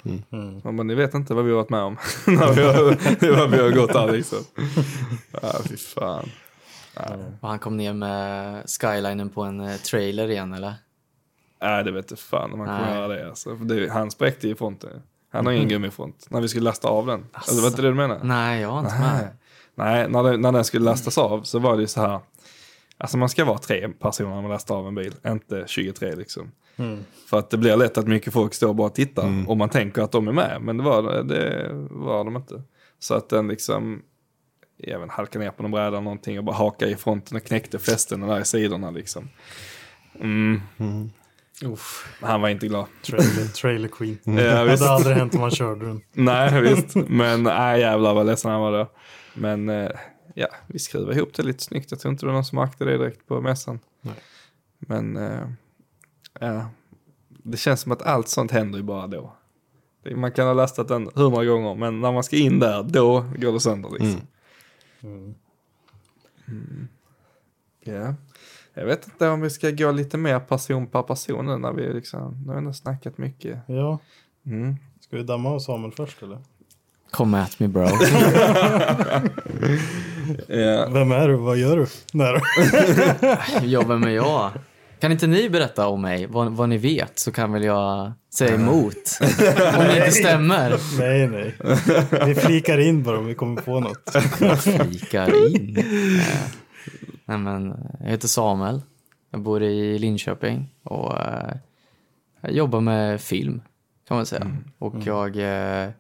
Man 0.65 0.77
bara, 0.77 0.83
ni 0.83 0.95
vet 0.95 1.15
inte 1.15 1.35
vad 1.35 1.45
vi 1.45 1.51
har 1.51 1.57
varit 1.57 1.71
med 1.71 1.83
om 1.83 1.97
när 2.27 2.53
vi 2.53 2.63
har, 2.63 3.37
vad 3.37 3.51
vi 3.51 3.59
har 3.63 3.71
gått 3.71 3.93
där 3.93 4.13
liksom. 4.13 4.39
Ja, 5.43 5.53
fy 5.69 5.77
fan. 5.77 6.31
Och 7.41 7.49
han 7.49 7.59
kom 7.59 7.77
ner 7.77 7.93
med 7.93 8.65
skylinen 8.69 9.31
på 9.31 9.43
en 9.43 9.61
eh, 9.61 9.77
trailer 9.77 10.31
igen 10.31 10.53
eller? 10.53 10.75
Nej, 11.63 11.85
det 11.85 11.93
vet 11.93 12.11
inte 12.11 12.23
fan 12.23 12.53
om 12.53 12.59
man 12.59 12.67
kommer 12.67 12.95
göra 12.95 13.09
det. 13.09 13.29
Alltså. 13.29 13.55
Det. 13.55 13.89
Han 13.93 14.11
spräckte 14.11 14.49
ju 14.49 14.55
fronten. 14.55 15.03
Han 15.33 15.47
har 15.47 15.53
ingen 15.53 15.69
gummifront. 15.69 16.27
När 16.31 16.41
vi 16.41 16.49
skulle 16.49 16.65
lasta 16.65 16.89
av 16.89 17.07
den. 17.07 17.27
Eller 17.51 17.61
var 17.61 17.69
inte 17.69 17.83
det 17.83 17.89
du 17.89 17.95
menade? 17.95 18.21
Nej, 18.25 18.61
jag 18.61 18.73
var 18.73 18.79
inte 18.79 18.99
Nej, 19.01 19.23
med. 19.23 19.37
Nej 19.75 20.09
när, 20.09 20.23
den, 20.23 20.41
när 20.41 20.53
den 20.53 20.65
skulle 20.65 20.85
lastas 20.85 21.19
av 21.19 21.43
så 21.43 21.59
var 21.59 21.77
det 21.77 21.81
ju 21.81 21.87
så 21.87 22.01
här. 22.01 22.21
Alltså 22.99 23.17
man 23.17 23.29
ska 23.29 23.45
vara 23.45 23.59
tre 23.59 23.89
personer 23.89 24.31
när 24.31 24.43
man 24.43 24.51
lastar 24.51 24.77
av 24.77 24.89
en 24.89 24.95
bil, 24.95 25.15
inte 25.27 25.65
23 25.67 26.15
liksom. 26.15 26.53
För 27.31 27.39
att 27.39 27.51
det 27.51 27.57
blir 27.57 27.77
lätt 27.77 27.99
att 27.99 28.07
mycket 28.07 28.33
folk 28.33 28.55
står 28.55 28.69
och 28.69 28.75
bara 28.75 28.89
tittar 28.89 29.45
och 29.49 29.57
man 29.57 29.69
tänker 29.69 30.03
att 30.03 30.13
de 30.13 30.29
är 30.29 30.33
med, 30.33 30.63
men 30.63 30.77
det 30.77 30.85
var, 30.85 31.23
det 31.23 31.69
var 31.91 32.25
de 32.25 32.37
inte. 32.37 32.63
Så 32.99 33.15
att 33.15 33.29
den 33.29 33.49
liksom, 33.49 34.03
jag 34.77 34.99
vet, 34.99 35.03
inte, 35.03 35.15
halkade 35.15 35.45
ner 35.45 35.53
på 35.53 35.63
någon 35.63 35.71
bräda 35.71 35.87
eller 35.87 36.01
någonting 36.01 36.39
och 36.39 36.45
bara 36.45 36.57
hakade 36.57 36.91
i 36.91 36.97
fronten 36.97 37.37
och 37.37 37.45
knäckte 37.45 37.79
fästena 37.79 38.27
där 38.27 38.41
i 38.41 38.45
sidorna 38.45 38.91
liksom. 38.91 39.29
Mm. 40.21 40.61
Uff. 41.65 42.17
Han 42.21 42.41
var 42.41 42.49
inte 42.49 42.69
glad. 42.69 42.87
Trailer, 43.03 43.53
trailer 43.53 43.89
Queen. 43.89 44.19
Ja, 44.25 44.65
det 44.65 44.71
hade 44.71 44.91
aldrig 44.91 45.17
hänt 45.17 45.35
om 45.35 45.41
man 45.41 45.51
körde 45.51 45.87
den. 45.87 46.03
Nej, 46.13 46.61
visst. 46.63 46.95
Men 47.09 47.43
nej, 47.43 47.81
jävlar 47.81 48.15
vad 48.15 48.27
ledsen 48.27 48.51
han 48.51 48.61
var 48.61 48.73
då. 48.73 48.91
Men 49.35 49.69
eh, 49.69 49.91
ja, 50.35 50.49
vi 50.67 50.79
skrev 50.79 51.13
ihop 51.13 51.35
det 51.35 51.43
lite 51.43 51.65
snyggt. 51.65 51.91
Jag 51.91 52.01
tror 52.01 52.13
inte 52.13 52.23
det 52.23 52.27
var 52.27 52.35
någon 52.35 52.45
som 52.45 52.57
märkte 52.57 52.85
det 52.85 52.99
direkt 52.99 53.27
på 53.27 53.41
mässan. 53.41 53.79
Nej. 54.01 54.15
Men 54.79 55.17
eh, 55.17 55.49
ja, 56.41 56.71
det 57.29 57.57
känns 57.57 57.81
som 57.81 57.93
att 57.93 58.03
allt 58.03 58.29
sånt 58.29 58.51
händer 58.51 58.79
ju 58.79 58.85
bara 58.85 59.07
då. 59.07 59.37
Man 60.17 60.33
kan 60.33 60.47
ha 60.47 60.55
lastat 60.55 60.89
den 60.89 61.09
hur 61.15 61.31
många 61.31 61.45
gånger, 61.45 61.75
men 61.75 62.01
när 62.01 62.13
man 62.13 62.25
ska 62.25 62.37
in 62.37 62.59
där, 62.59 62.83
då 62.83 63.21
går 63.37 63.53
det 63.53 63.61
sönder 63.61 63.91
liksom. 63.91 64.21
Mm. 65.03 65.35
Ja. 67.85 68.15
Jag 68.75 68.87
vet 68.87 69.07
inte 69.07 69.29
om 69.29 69.41
vi 69.41 69.51
ska 69.51 69.71
gå 69.71 69.91
lite 69.91 70.19
mer 70.19 70.41
person 70.41 70.87
per 70.87 71.03
person 71.03 71.47
nu 71.47 71.57
när 71.57 71.73
vi 71.73 71.93
liksom, 71.93 72.43
nu 72.43 72.47
har 72.47 72.55
vi 72.55 72.59
ändå 72.59 72.73
snackat 72.73 73.19
mycket. 73.19 73.59
Ja. 73.67 73.99
Mm. 74.47 74.77
Ska 75.01 75.17
vi 75.17 75.23
damma 75.23 75.51
av 75.51 75.59
Samuel 75.59 75.93
först 75.93 76.23
eller? 76.23 76.39
Come 77.11 77.39
at 77.43 77.61
me 77.61 77.69
bro. 77.69 77.89
Ja. 80.49 80.89
Vem 80.91 81.13
är 81.13 81.29
du? 81.29 81.37
Vad 81.37 81.57
gör 81.57 81.77
du? 81.77 81.87
Nej, 82.13 82.41
ja, 83.63 83.83
vem 83.89 84.03
är 84.03 84.11
jag? 84.11 84.51
Kan 85.01 85.13
inte 85.13 85.27
ni 85.27 85.51
berätta 85.51 85.87
om 85.87 86.03
mig, 86.03 86.27
vad, 86.27 86.53
vad 86.53 86.69
ni 86.69 86.79
vet, 86.79 87.19
så 87.19 87.33
kan 87.33 87.53
väl 87.53 87.65
jag 87.65 88.13
säga 88.35 88.55
emot. 88.55 88.95
om 89.21 89.85
det 89.85 89.97
inte 89.97 90.11
stämmer. 90.11 90.79
nej, 90.99 91.29
nej. 91.29 91.55
Vi 92.27 92.35
flikar 92.35 92.79
in 92.79 93.03
bara 93.03 93.19
om 93.19 93.27
vi 93.27 93.35
kommer 93.35 93.63
på 93.63 93.81
något. 93.81 94.17
Fikar 94.63 95.47
in. 95.47 95.85
Nej, 97.33 97.41
men, 97.41 97.89
jag 98.01 98.11
heter 98.11 98.29
Samuel. 98.29 98.83
Jag 99.31 99.41
bor 99.41 99.63
i 99.63 99.99
Linköping 99.99 100.75
och 100.83 101.21
eh, 101.21 101.57
jag 102.41 102.53
jobbar 102.53 102.81
med 102.81 103.21
film 103.21 103.63
kan 104.09 104.17
man 104.17 104.27
säga. 104.27 104.57
Och 104.79 104.95
jag, 105.05 105.37
eh, 105.37 105.91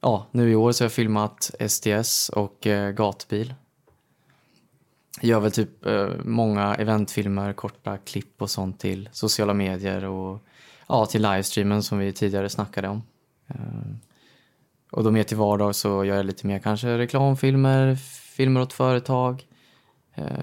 ja, 0.00 0.26
nu 0.30 0.50
i 0.50 0.54
år 0.54 0.72
så 0.72 0.84
har 0.84 0.86
jag 0.86 0.92
filmat 0.92 1.50
STS 1.68 2.28
och 2.28 2.66
eh, 2.66 2.90
gatbil. 2.90 3.54
Jag 5.20 5.28
gör 5.28 5.40
väl 5.40 5.52
typ 5.52 5.86
eh, 5.86 6.08
många 6.24 6.74
eventfilmer, 6.74 7.52
korta 7.52 7.98
klipp 7.98 8.42
och 8.42 8.50
sånt 8.50 8.80
till 8.80 9.08
sociala 9.12 9.54
medier 9.54 10.04
och 10.04 10.42
ja, 10.88 11.06
till 11.06 11.22
livestreamen 11.22 11.82
som 11.82 11.98
vi 11.98 12.12
tidigare 12.12 12.48
snackade 12.48 12.88
om. 12.88 13.02
Eh, 13.48 13.56
och 14.90 15.04
då 15.04 15.10
mer 15.10 15.22
till 15.22 15.36
vardag 15.36 15.74
så 15.74 16.04
gör 16.04 16.16
jag 16.16 16.26
lite 16.26 16.46
mer 16.46 16.58
kanske 16.58 16.98
reklamfilmer, 16.98 17.94
filmer 18.36 18.60
åt 18.60 18.72
företag, 18.72 19.46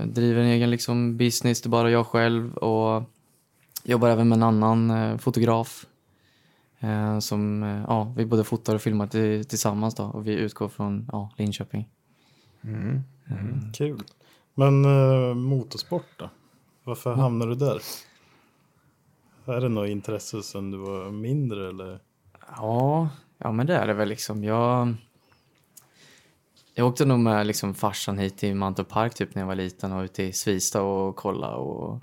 driver 0.05 0.41
en 0.41 0.47
egen 0.47 0.69
liksom 0.69 1.17
business, 1.17 1.61
det 1.61 1.67
är 1.67 1.69
bara 1.69 1.91
jag 1.91 2.07
själv 2.07 2.57
och 2.57 3.03
jobbar 3.83 4.09
även 4.09 4.29
med 4.29 4.35
en 4.35 4.43
annan 4.43 4.91
eh, 4.91 5.17
fotograf 5.17 5.85
eh, 6.79 7.19
som, 7.19 7.63
eh, 7.63 7.83
ja, 7.87 8.13
vi 8.17 8.25
både 8.25 8.43
fotar 8.43 8.75
och 8.75 8.81
filmar 8.81 9.07
till, 9.07 9.45
tillsammans 9.45 9.95
då 9.95 10.03
och 10.03 10.27
vi 10.27 10.33
utgår 10.33 10.69
från, 10.69 11.09
ja, 11.11 11.31
Linköping. 11.37 11.89
Kul. 13.73 14.03
Men 14.53 14.85
uh, 14.85 15.35
motorsport 15.35 16.05
då? 16.17 16.29
Varför 16.83 17.13
hamnade 17.13 17.51
du 17.51 17.55
där? 17.55 17.81
Är 19.45 19.61
det 19.61 19.69
något 19.69 19.89
intresse 19.89 20.43
sen 20.43 20.71
du 20.71 20.77
var 20.77 21.11
mindre 21.11 21.69
eller? 21.69 21.99
Ja, 22.57 23.09
ja 23.37 23.51
men 23.51 23.67
det 23.67 23.75
är 23.75 23.87
det 23.87 23.93
väl 23.93 24.09
liksom. 24.09 24.43
Jag, 24.43 24.93
jag 26.77 26.87
åkte 26.87 27.05
nog 27.05 27.19
med 27.19 27.47
liksom 27.47 27.73
farsan 27.73 28.17
hit 28.17 28.37
till 28.37 28.55
Mantorp 28.55 28.89
Park 28.89 29.13
typ 29.13 29.35
när 29.35 29.41
jag 29.41 29.47
var 29.47 29.55
liten 29.55 29.91
och 29.91 30.03
ute 30.03 30.23
i 30.23 30.33
Svista 30.33 30.81
och 30.81 31.15
kolla 31.15 31.55
och 31.55 32.01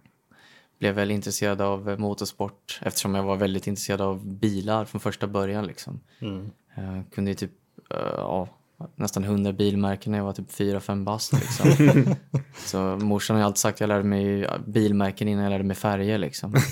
blev 0.79 0.95
väl 0.95 1.11
intresserad 1.11 1.61
av 1.61 2.01
motorsport 2.01 2.81
eftersom 2.83 3.15
jag 3.15 3.23
var 3.23 3.37
väldigt 3.37 3.67
intresserad 3.67 4.01
av 4.01 4.27
bilar 4.27 4.85
från 4.85 5.01
första 5.01 5.27
början 5.27 5.67
liksom. 5.67 6.01
Mm. 6.19 6.51
Jag 6.75 7.05
kunde 7.15 7.31
ju 7.31 7.35
typ, 7.35 7.51
eh, 7.91 7.99
ja, 8.17 8.49
nästan 8.95 9.25
100 9.25 9.53
bilmärken 9.53 10.11
när 10.13 10.19
jag 10.19 10.25
var 10.25 10.33
typ 10.33 10.51
4-5 10.51 11.05
bast. 11.05 11.33
Liksom. 11.33 12.15
så 12.67 12.79
morsan 12.97 13.37
har 13.37 13.41
ju 13.41 13.47
alltid 13.47 13.59
sagt 13.59 13.77
att 13.77 13.81
jag 13.81 13.89
lärde 13.89 14.05
mig 14.05 14.49
bilmärken 14.67 15.29
innan 15.29 15.45
jag 15.45 15.51
lärde 15.51 15.65
mig 15.65 15.77
färger. 15.77 16.19
Liksom. 16.19 16.55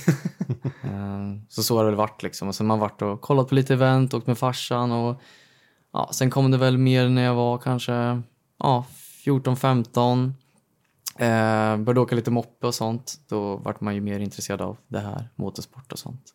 Eh, 0.85 1.39
så 1.49 1.63
så 1.63 1.77
har 1.77 1.85
det 1.85 1.91
väl 1.91 1.97
varit. 1.97 2.23
Liksom. 2.23 2.49
Och 2.49 2.55
sen 2.55 2.71
har 2.71 2.77
man 2.77 2.79
varit 2.79 3.03
och 3.03 3.21
kollat 3.21 3.49
på 3.49 3.55
lite 3.55 3.75
event, 3.75 4.15
åkt 4.15 4.27
med 4.27 4.39
farsan. 4.39 4.93
Och, 4.93 5.21
ja, 5.93 6.11
sen 6.13 6.31
kom 6.31 6.51
det 6.51 6.59
väl 6.59 6.79
mer 6.79 7.09
när 7.09 7.23
jag 7.23 7.35
var 7.35 7.59
kanske 7.59 8.23
ja, 8.59 8.87
14-15. 9.25 10.33
Eh, 11.19 11.77
började 11.77 12.01
åka 12.01 12.17
lite 12.17 12.31
moppe 12.31 12.67
och 12.67 12.75
sånt. 12.75 13.15
Då 13.29 13.57
vart 13.57 13.81
man 13.81 13.95
ju 13.95 14.01
mer 14.01 14.21
intresserad 14.21 14.61
av 14.61 14.77
det 14.89 14.99
här, 14.99 15.29
motorsport 15.35 15.93
och 15.93 15.99
sånt. 15.99 16.35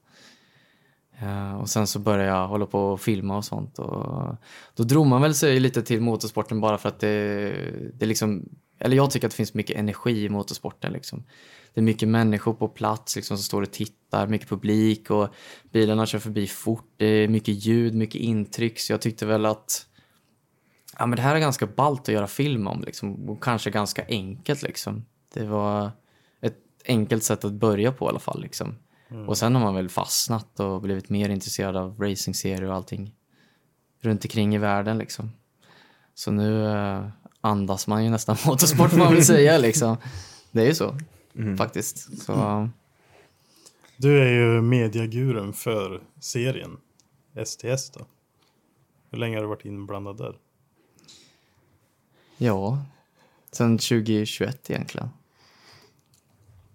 Eh, 1.20 1.54
och 1.54 1.70
sen 1.70 1.88
så 1.88 2.00
började 2.00 2.30
jag 2.30 2.48
hålla 2.48 2.66
på 2.66 2.80
och 2.80 3.02
filma 3.02 3.38
och 3.38 3.46
sånt. 3.46 3.80
Och 3.80 4.36
då 4.76 4.84
drog 4.84 5.08
man 5.08 5.22
väl 5.22 5.36
sig 5.36 5.60
lite 5.60 5.82
till 5.82 6.02
motorsporten 6.02 6.62
bara 6.62 6.78
för 6.78 6.90
att 6.90 7.00
det, 7.00 7.54
det 7.94 8.06
liksom, 8.06 8.50
eller 8.80 8.96
jag 8.96 9.12
tycker 9.12 9.28
att 9.28 9.32
det 9.32 9.38
finns 9.38 9.54
mycket 9.54 9.78
energi 9.78 10.26
i 10.26 10.30
motorsporten 10.30 10.94
liksom. 10.94 11.24
Det 11.74 11.80
är 11.80 11.84
mycket 11.84 12.10
människor 12.10 12.54
på 12.54 12.68
plats 12.68 13.16
liksom, 13.16 13.38
som 13.38 13.44
står 13.44 13.62
och 13.62 13.72
tittar, 13.72 14.28
mycket 14.28 14.50
publik 14.50 15.12
och 15.12 15.30
bilarna 15.72 16.06
kör 16.06 16.20
förbi 16.20 16.48
fort. 16.48 16.94
Det 16.98 17.06
är 17.06 17.28
mycket 17.28 17.66
ljud, 17.66 17.96
mycket 17.96 18.22
intryck. 18.22 18.80
Så 18.80 18.94
jag 18.94 19.02
tyckte 19.02 19.26
väl 19.26 19.46
att 19.46 19.86
ja, 21.00 21.06
men 21.06 21.16
det 21.16 21.22
här 21.22 21.36
är 21.36 21.40
ganska 21.40 21.68
ballt 21.68 22.02
att 22.02 22.14
göra 22.14 22.28
film 22.28 22.68
om 22.68 22.82
liksom, 22.82 23.30
och 23.30 23.44
kanske 23.44 23.70
ganska 23.70 24.06
enkelt. 24.08 24.62
Liksom. 24.62 25.06
Det 25.34 25.46
var 25.46 25.92
ett 26.42 26.58
enkelt 26.86 27.24
sätt 27.24 27.46
att 27.46 27.54
börja 27.54 27.92
på 27.92 28.06
i 28.06 28.10
alla 28.10 28.20
fall. 28.20 28.42
Liksom. 28.42 28.76
Och 29.28 29.38
sen 29.38 29.56
har 29.56 29.62
man 29.62 29.76
väl 29.76 29.90
fastnat 29.90 30.60
och 30.60 30.82
blivit 30.82 31.10
mer 31.10 31.30
intresserad 31.30 31.76
av 31.76 32.00
racingserier 32.00 32.64
och 32.64 32.76
allting 32.76 33.14
runt 34.02 34.26
omkring 34.26 34.56
i 34.56 34.58
världen. 34.58 34.98
Liksom. 34.98 35.32
Så 36.14 36.32
nu 36.32 36.66
eh, 36.66 37.08
andas 37.48 37.88
man 37.88 38.04
ju 38.04 38.10
nästan 38.10 38.38
motorsport 38.46 38.90
får 38.90 38.98
man 38.98 39.14
väl 39.14 39.26
säga. 39.26 39.58
Liksom. 39.58 39.98
Det 40.52 40.62
är 40.62 40.66
ju 40.66 40.76
så 40.76 40.96
faktiskt. 41.58 42.24
Så, 42.24 42.70
Du 43.98 44.22
är 44.22 44.32
ju 44.32 44.62
mediaguren 44.62 45.54
för 45.54 46.04
serien 46.20 46.78
STS 47.46 47.90
då. 47.90 48.06
Hur 49.12 49.18
länge 49.18 49.36
har 49.36 49.42
du 49.42 49.48
varit 49.50 49.66
inblandad 49.66 50.18
där? 50.18 50.36
ja, 52.38 52.86
sen 53.52 53.78
2021 53.78 54.70
egentligen. 54.70 55.10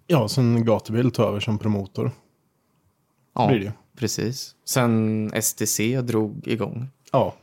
Ja, 0.07 0.27
sen 0.27 0.65
gatubil 0.65 1.11
tog 1.11 1.25
över 1.25 1.39
som 1.39 1.59
promotor. 1.59 2.11
Ja, 3.33 3.51
precis. 3.95 4.55
Sen 4.65 5.31
STC 5.41 6.01
drog 6.01 6.47
igång. 6.47 6.87
Ja. 7.11 7.35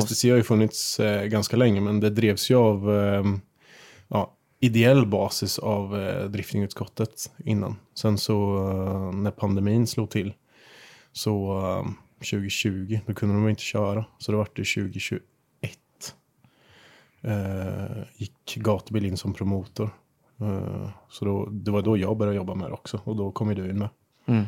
STC 0.00 0.30
har 0.30 0.36
ju 0.36 0.42
funnits 0.42 1.00
eh, 1.00 1.24
ganska 1.24 1.56
länge, 1.56 1.80
men 1.80 2.00
det 2.00 2.10
drevs 2.10 2.50
ju 2.50 2.54
av 2.54 2.96
eh, 2.96 3.24
ja, 4.08 4.36
ideell 4.60 5.06
basis 5.06 5.58
av 5.58 6.00
eh, 6.00 6.24
driftingutskottet 6.24 7.30
innan. 7.44 7.76
Sen 7.94 8.18
så 8.18 8.56
eh, 8.70 9.12
när 9.12 9.30
pandemin 9.30 9.86
slog 9.86 10.10
till 10.10 10.34
så 11.12 11.58
eh, 11.58 11.90
2020, 12.18 13.00
då 13.06 13.14
kunde 13.14 13.34
de 13.34 13.48
inte 13.48 13.62
köra. 13.62 14.04
Så 14.18 14.32
det 14.32 14.38
var 14.38 14.48
det 14.54 14.64
2021. 14.64 15.22
Eh, 17.20 18.02
gick 18.16 18.56
gatubil 18.56 19.04
in 19.04 19.16
som 19.16 19.34
promotor. 19.34 19.90
Eh, 20.40 20.90
så 21.08 21.24
då, 21.24 21.46
det 21.46 21.70
var 21.70 21.82
då 21.82 21.96
jag 21.96 22.16
började 22.16 22.36
jobba 22.36 22.54
med 22.54 22.70
det 22.70 22.74
också. 22.74 23.00
Och 23.04 23.16
då 23.16 23.32
kom 23.32 23.48
ju 23.48 23.54
du 23.54 23.70
in 23.70 23.78
med. 23.78 23.88
Mm. 24.26 24.44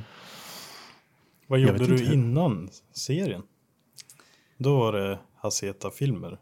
Vad 1.47 1.59
Jag 1.59 1.69
gjorde 1.69 1.97
du 1.97 2.13
innan 2.13 2.71
serien? 2.93 3.43
Då 4.59 4.79
var 4.79 4.93
det 4.93 5.19
Hazeta-filmer. 5.49 6.39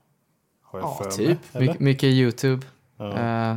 Har 0.64 0.78
jag 0.78 0.88
Ja, 0.88 1.00
för 1.04 1.10
typ. 1.10 1.38
mig. 1.54 1.66
My- 1.68 1.74
mycket 1.78 2.04
YouTube. 2.08 2.66
Eh, 3.00 3.56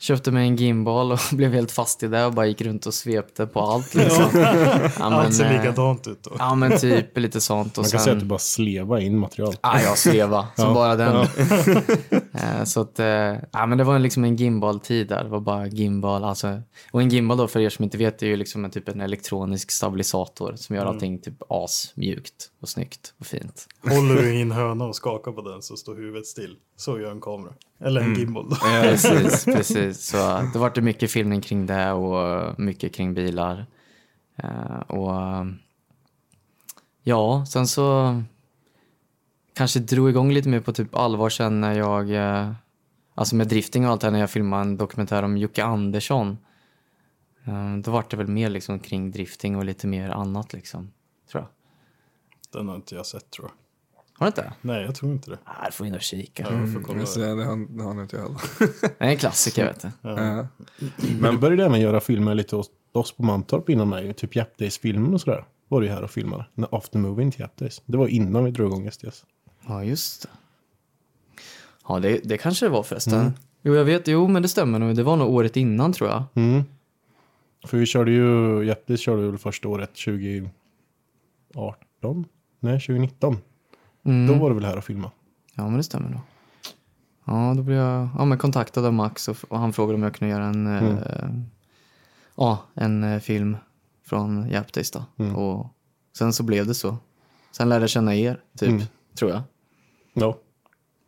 köpte 0.00 0.30
mig 0.30 0.48
en 0.48 0.56
gimbal 0.56 1.12
och 1.12 1.18
blev 1.32 1.52
helt 1.52 1.72
fast 1.72 2.02
i 2.02 2.08
det 2.08 2.24
och 2.26 2.32
bara 2.32 2.46
gick 2.46 2.60
runt 2.60 2.86
och 2.86 2.94
svepte 2.94 3.46
på 3.46 3.60
allt. 3.60 3.94
Liksom. 3.94 4.24
ja, 4.34 4.90
Allt 4.98 5.34
ser 5.34 5.44
eh, 5.44 5.60
likadant 5.62 6.06
ut 6.06 6.22
då. 6.22 6.30
Ja, 6.38 6.54
men 6.54 6.78
typ 6.78 7.18
lite 7.18 7.40
sånt. 7.40 7.78
Och 7.78 7.82
Man 7.84 7.90
kan 7.90 7.90
sen... 7.90 8.00
säga 8.00 8.14
att 8.14 8.20
du 8.20 8.26
bara 8.26 8.38
sleva 8.38 9.00
in 9.00 9.18
material. 9.18 9.54
Ja, 9.62 9.80
jag 9.80 9.98
sleva 9.98 10.46
som 10.56 10.64
Ja. 10.68 10.74
bara 10.74 10.96
den. 10.96 11.26
Eh, 12.34 12.64
så 12.64 12.80
att, 12.80 12.98
eh, 12.98 13.36
ja, 13.52 13.66
men 13.66 13.78
det 13.78 13.84
var 13.84 13.98
liksom 13.98 14.24
en 14.24 14.36
gimbal-tid 14.36 15.08
där. 15.08 15.24
Det 15.24 15.30
var 15.30 15.40
bara 15.40 15.66
gimbal. 15.66 16.24
Alltså, 16.24 16.62
och 16.90 17.02
en 17.02 17.08
gimbal 17.08 17.38
då, 17.38 17.48
för 17.48 17.60
er 17.60 17.68
som 17.68 17.84
inte 17.84 17.98
vet, 17.98 18.22
är 18.22 18.26
ju 18.26 18.36
liksom 18.36 18.64
en, 18.64 18.70
typ 18.70 18.88
en 18.88 19.00
elektronisk 19.00 19.70
stabilisator 19.70 20.54
som 20.56 20.76
gör 20.76 20.86
allting 20.86 21.18
typ 21.18 21.42
asmjukt 21.48 22.50
och 22.60 22.68
snyggt 22.68 23.14
och 23.18 23.26
fint. 23.26 23.66
Håller 23.82 24.14
du 24.14 24.34
i 24.34 24.40
en 24.42 24.52
höna 24.52 24.84
och 24.84 24.96
skakar 24.96 25.32
på 25.32 25.42
den 25.42 25.62
så 25.62 25.76
står 25.76 25.96
huvudet 25.96 26.26
still. 26.26 26.56
Så 26.76 27.00
gör 27.00 27.10
en 27.10 27.20
kamera. 27.20 27.52
Eller 27.80 28.00
en 28.00 28.14
gimbal 28.14 28.50
då. 28.50 28.56
Precis, 28.56 29.44
precis. 29.54 30.06
Så 30.06 30.16
det 30.52 30.58
var 30.58 30.72
det 30.74 30.80
mycket 30.80 31.10
filmning 31.10 31.40
kring 31.40 31.66
det 31.66 31.92
och 31.92 32.60
mycket 32.60 32.94
kring 32.94 33.14
bilar. 33.14 33.66
Eh, 34.36 34.80
och 34.80 35.12
ja, 37.02 37.44
sen 37.48 37.66
så 37.66 38.22
kanske 39.54 39.80
drog 39.80 40.08
igång 40.10 40.32
lite 40.32 40.48
mer 40.48 40.60
på 40.60 40.72
typ 40.72 40.94
allvar 40.94 41.28
sen 41.28 41.60
när 41.60 41.78
jag, 41.78 42.10
eh, 42.10 42.52
alltså 43.14 43.36
med 43.36 43.48
drifting 43.48 43.86
och 43.86 43.92
allt 43.92 44.00
det 44.00 44.06
här 44.06 44.12
när 44.12 44.20
jag 44.20 44.30
filmade 44.30 44.62
en 44.62 44.76
dokumentär 44.76 45.22
om 45.22 45.36
Jocke 45.36 45.64
Andersson. 45.64 46.38
Eh, 47.44 47.76
då 47.76 47.90
var 47.90 48.04
det 48.10 48.16
väl 48.16 48.26
mer 48.26 48.50
liksom 48.50 48.78
kring 48.78 49.10
drifting 49.10 49.56
och 49.56 49.64
lite 49.64 49.86
mer 49.86 50.10
annat 50.10 50.52
liksom, 50.52 50.90
tror 51.30 51.42
jag. 51.42 51.48
Den 52.52 52.68
har 52.68 52.76
inte 52.76 52.94
jag 52.94 53.06
sett 53.06 53.30
tror 53.30 53.48
jag. 53.48 53.54
Har 54.18 54.26
du 54.26 54.28
inte? 54.28 54.52
Nej, 54.60 54.82
jag 54.82 54.94
tror 54.94 55.12
inte 55.12 55.30
det. 55.30 55.38
Nej, 55.46 55.54
du 55.66 55.72
får 55.72 55.86
in 55.86 55.94
och 55.94 56.00
kika. 56.00 56.42
Jag 56.42 56.72
får 56.72 56.80
kolla. 56.80 56.98
Jag 56.98 57.08
ser, 57.08 57.36
det 57.36 57.44
har, 57.44 57.76
det 57.76 57.84
har 57.84 58.02
inte 58.02 58.16
jag 58.16 58.22
heller. 58.22 58.40
Det 58.98 59.04
är 59.04 59.08
en 59.08 59.16
klassiker 59.16 59.64
vet 59.64 59.82
du. 59.82 59.90
Ja. 60.02 60.46
Men 61.20 61.34
du 61.34 61.38
började 61.38 61.64
även 61.64 61.80
göra 61.80 62.00
filmer 62.00 62.34
lite 62.34 62.56
hos 62.56 62.70
oss 62.92 63.16
på 63.16 63.22
Mantorp 63.22 63.68
innan 63.68 63.88
mig. 63.88 64.14
Typ 64.14 64.36
Jap 64.36 64.58
Days-filmen 64.58 65.14
och 65.14 65.20
sådär. 65.20 65.44
Var 65.68 65.80
du 65.80 65.88
här 65.88 66.02
och 66.02 66.10
filmade. 66.10 66.46
När 66.54 66.76
aftermovien 66.76 67.30
till 67.30 67.40
Jap 67.40 67.56
Days. 67.56 67.82
Det 67.86 67.96
var 67.96 68.08
innan 68.08 68.44
vi 68.44 68.50
drog 68.50 68.72
igång 68.72 68.90
STS. 68.90 69.24
Ja, 69.66 69.84
just 69.84 70.22
det. 70.22 70.28
Ja, 71.88 71.98
det, 71.98 72.20
det 72.24 72.38
kanske 72.38 72.66
det 72.66 72.70
var 72.70 72.82
förresten. 72.82 73.32
Jo, 73.62 73.74
jag 73.74 73.84
vet. 73.84 74.08
Jo, 74.08 74.28
men 74.28 74.42
det 74.42 74.48
stämmer 74.48 74.78
nog. 74.78 74.96
Det 74.96 75.02
var 75.02 75.16
nog 75.16 75.30
året 75.34 75.56
innan 75.56 75.92
tror 75.92 76.10
jag. 76.10 76.24
Mm. 76.34 76.62
För 77.66 77.78
vi 77.78 77.86
körde 77.86 78.10
ju, 78.10 78.64
Days 78.86 79.00
körde 79.00 79.22
väl 79.22 79.38
första 79.38 79.68
året 79.68 79.90
2018? 79.94 80.52
Nej, 82.60 82.80
2019. 82.80 83.36
Mm. 84.04 84.26
Då 84.26 84.34
var 84.34 84.48
du 84.48 84.54
väl 84.54 84.64
här 84.64 84.76
och 84.76 84.84
filmade? 84.84 85.14
Ja, 85.54 85.64
men 85.64 85.76
det 85.76 85.82
stämmer 85.82 86.08
nog. 86.08 86.20
Ja, 87.24 87.54
då 87.56 87.62
blev 87.62 87.78
jag 87.78 88.08
ja, 88.18 88.24
men 88.24 88.38
kontaktad 88.38 88.86
av 88.86 88.92
Max 88.92 89.28
och, 89.28 89.36
och 89.48 89.58
han 89.58 89.72
frågade 89.72 89.94
om 89.94 90.02
jag 90.02 90.14
kunde 90.14 90.34
göra 90.34 90.44
en, 90.44 90.66
eh, 90.66 91.30
ja, 92.36 92.58
en 92.74 93.04
eh, 93.04 93.20
film 93.20 93.56
från 94.04 94.50
Japdays 94.50 94.90
då. 94.90 95.04
Och 95.36 95.66
sen 96.18 96.32
så 96.32 96.42
blev 96.42 96.66
det 96.66 96.74
så. 96.74 96.96
Sen 97.50 97.68
lärde 97.68 97.82
jag 97.82 97.90
känna 97.90 98.14
er, 98.14 98.40
typ, 98.58 98.82
tror 99.14 99.30
jag 99.30 99.42
Ja. 100.12 100.38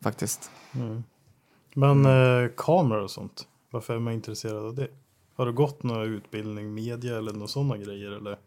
faktiskt. 0.03 0.51
Men 1.75 2.05
eh, 2.07 2.51
kameror 2.57 3.03
och 3.03 3.11
sånt. 3.11 3.49
Varför 3.71 3.95
är 3.95 3.99
man 3.99 4.13
intresserad 4.13 4.67
av 4.67 4.75
det? 4.75 4.89
Har 5.37 5.47
du 5.47 5.53
gått 5.53 5.83
någon 5.83 6.03
utbildning, 6.03 6.75
media 6.75 7.19
eller 7.19 7.33
några 7.33 7.47
sådana 7.47 7.77
grejer 7.77 8.11
eller? 8.11 8.39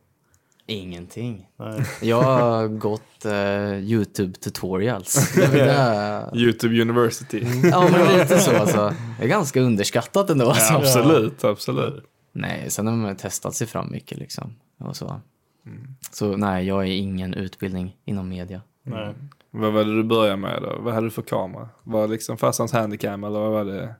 Ingenting. 0.65 1.47
Nej. 1.57 1.85
Jag 2.01 2.21
har 2.21 2.67
gått 2.67 3.25
eh, 3.25 3.73
YouTube 3.73 4.33
tutorials. 4.33 5.35
Det. 5.35 6.29
YouTube 6.35 6.81
University. 6.81 7.45
Ja, 7.63 7.89
men 7.91 8.17
lite 8.17 8.39
så 8.39 8.55
alltså. 8.55 8.93
Det 9.19 9.23
är 9.23 9.27
ganska 9.27 9.61
underskattat 9.61 10.29
ändå. 10.29 10.49
Alltså. 10.49 10.73
Ja, 10.73 10.79
absolut, 10.79 11.43
absolut. 11.43 12.03
Nej, 12.31 12.69
sen 12.69 12.87
har 12.87 12.95
man 12.95 13.15
testat 13.15 13.55
sig 13.55 13.67
fram 13.67 13.91
mycket 13.91 14.17
liksom. 14.17 14.55
Och 14.77 14.95
så. 14.95 15.21
så 16.11 16.37
nej, 16.37 16.67
jag 16.67 16.81
är 16.81 16.91
ingen 16.91 17.33
utbildning 17.33 17.97
inom 18.05 18.29
media. 18.29 18.61
Nej. 18.83 19.13
Vad 19.51 19.73
var 19.73 19.83
det 19.83 19.95
du 19.95 20.03
började 20.03 20.37
med 20.37 20.61
då? 20.61 20.75
Vad 20.79 20.93
hade 20.93 21.07
du 21.07 21.11
för 21.11 21.21
kamera? 21.21 21.69
Var 21.83 22.01
det 22.01 22.07
liksom 22.13 22.37
farsans 22.37 22.71
handicam 22.71 23.23
eller 23.23 23.39
vad 23.39 23.51
var 23.51 23.65
det? 23.65 23.95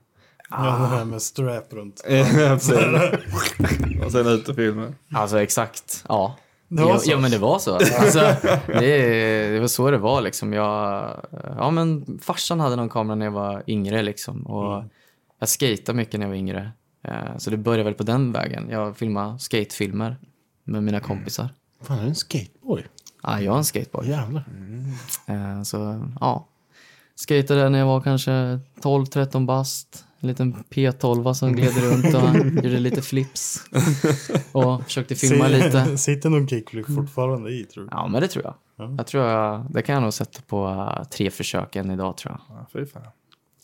Ja, 0.50 0.56
det 0.56 0.86
här 0.86 1.04
med 1.04 1.22
strap 1.22 1.72
runt. 1.72 2.00
och 4.04 4.12
sen 4.12 4.26
ut 4.26 4.48
och 4.48 4.54
filma. 4.56 4.94
Alltså 5.12 5.40
exakt, 5.40 6.04
ja. 6.08 6.36
Det 6.68 6.82
var 6.82 6.90
ja, 6.90 6.98
så? 6.98 7.10
ja, 7.10 7.18
men 7.18 7.30
det 7.30 7.38
var 7.38 7.58
så. 7.58 7.74
Alltså, 7.74 8.18
det, 8.66 9.48
det 9.52 9.60
var 9.60 9.66
så 9.66 9.90
det 9.90 9.98
var 9.98 10.20
liksom. 10.20 10.52
Jag, 10.52 11.10
ja, 11.56 11.70
men 11.70 12.18
farsan 12.22 12.60
hade 12.60 12.76
någon 12.76 12.88
kamera 12.88 13.14
när 13.14 13.26
jag 13.26 13.32
var 13.32 13.62
yngre 13.66 14.02
liksom. 14.02 14.46
Och 14.46 14.84
jag 15.40 15.48
skejtade 15.48 15.96
mycket 15.96 16.20
när 16.20 16.26
jag 16.26 16.30
var 16.30 16.36
yngre. 16.36 16.70
Eh, 17.04 17.36
Så 17.38 17.50
det 17.50 17.56
började 17.56 17.84
väl 17.84 17.94
på 17.94 18.02
den 18.02 18.32
vägen. 18.32 18.68
Jag 18.70 18.96
filmade 18.96 19.38
skatefilmer 19.38 20.16
med 20.64 20.82
mina 20.82 21.00
kompisar. 21.00 21.48
Fan, 21.82 21.98
är 21.98 22.02
du 22.02 22.08
en 22.08 22.14
skateboy? 22.14 22.86
Ja, 23.32 23.40
jag 23.40 23.54
är 23.54 23.58
en 23.58 23.64
skateboard. 23.64 24.04
Jävlar. 24.06 24.44
Eh, 25.26 25.62
Så 25.62 26.06
ja, 26.20 26.46
skejtade 27.28 27.68
när 27.68 27.78
jag 27.78 27.86
var 27.86 28.00
kanske 28.00 28.60
12-13 28.82 29.46
bast. 29.46 30.04
En 30.20 30.28
liten 30.28 30.54
P12 30.70 31.32
som 31.32 31.52
gled 31.52 31.76
runt 31.76 32.14
och 32.14 32.36
gjorde 32.64 32.78
lite 32.78 33.02
flips. 33.02 33.64
Och 34.52 34.84
försökte 34.84 35.14
filma 35.14 35.44
Se- 35.48 35.50
lite. 35.64 35.98
Sitter 35.98 36.30
någon 36.30 36.48
kickflip 36.48 36.86
fortfarande 36.86 37.50
i 37.50 37.64
tror 37.64 37.82
du? 37.84 37.88
Ja, 37.92 38.06
men 38.08 38.20
det 38.22 38.28
tror 38.28 38.44
jag. 38.44 38.54
Jag 38.98 39.06
tror 39.06 39.24
jag, 39.24 39.66
det 39.70 39.82
kan 39.82 39.92
jag 39.94 40.02
nog 40.02 40.12
sätta 40.14 40.40
på 40.46 40.68
eh, 40.68 41.04
tre 41.08 41.30
försök 41.30 41.76
än 41.76 41.90
idag 41.90 42.16
tror 42.16 42.32
jag. 42.48 42.56
Ja, 42.58 42.66
fy 42.72 42.86
fan. 42.86 43.02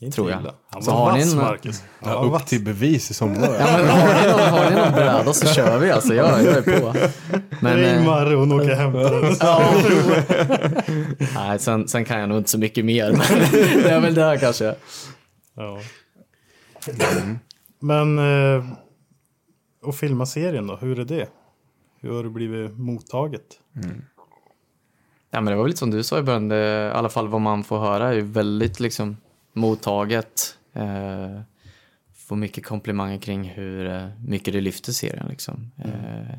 Inte 0.01 0.15
Tror 0.15 0.31
jag. 0.31 0.41
illa. 0.41 0.55
Han 0.71 0.83
Så 0.83 0.91
var 0.91 0.99
har 1.11 1.13
ni 1.13 1.25
vass, 1.25 1.33
en- 1.33 1.39
Marcus. 1.39 1.83
Ja, 2.05 2.19
var 2.19 2.25
upp 2.27 2.33
vass. 2.33 2.45
till 2.45 2.65
bevis 2.65 3.11
i 3.11 3.15
sommar. 3.15 3.49
Ja, 3.59 3.67
men 3.79 3.89
har, 3.89 4.23
ni 4.23 4.29
någon, 4.31 4.41
har 4.41 4.71
ni 4.71 4.77
någon 4.77 4.93
bräda 4.93 5.33
så 5.33 5.47
kör 5.47 5.79
vi 5.79 5.91
alltså. 5.91 6.15
Jag, 6.15 6.45
jag 6.45 6.57
är 6.69 6.81
på. 6.81 6.95
Men, 7.61 7.77
Ring 7.77 7.87
eh, 7.87 8.05
Marre, 8.07 8.35
hon 8.35 8.53
åker 8.53 8.71
och 8.71 8.77
hämtar 8.77 9.35
nej, 11.35 11.59
sen, 11.59 11.89
sen 11.89 12.05
kan 12.05 12.21
jag 12.21 12.29
nog 12.29 12.39
inte 12.39 12.51
så 12.51 12.59
mycket 12.59 12.85
mer. 12.85 13.11
Men 13.13 13.21
det 13.83 13.91
är 13.91 14.01
väl 14.01 14.15
där 14.15 14.37
kanske. 14.37 14.75
Ja. 15.57 15.79
Men, 17.81 18.19
eh, 18.19 18.65
och 19.83 19.95
filma 19.95 20.27
serien 20.27 20.67
då, 20.67 20.77
hur 20.77 20.99
är 21.01 21.05
det? 21.05 21.29
Hur 22.01 22.13
har 22.17 22.23
det 22.25 22.31
blivit 22.31 22.79
mottaget? 22.79 23.43
Ja, 25.31 25.41
men 25.41 25.45
det 25.45 25.55
var 25.55 25.63
väl 25.63 25.69
lite 25.69 25.79
som 25.79 25.91
du 25.91 26.03
sa 26.03 26.19
i 26.19 26.23
början, 26.23 26.49
det, 26.49 26.91
i 26.95 26.97
alla 26.99 27.09
fall 27.09 27.29
vad 27.29 27.41
man 27.41 27.65
får 27.65 27.79
höra 27.79 28.09
är 28.09 28.13
ju 28.13 28.21
väldigt 28.21 28.81
liksom 28.81 29.17
mottaget. 29.55 30.59
Eh, 30.73 31.41
får 32.27 32.37
mycket 32.37 32.67
komplimanger 32.67 33.19
kring 33.19 33.45
hur 33.45 33.87
eh, 33.87 34.09
mycket 34.27 34.55
det 34.55 34.61
lyfter 34.61 34.93
serien 34.93 35.27
liksom. 35.29 35.71
Eh, 35.79 36.37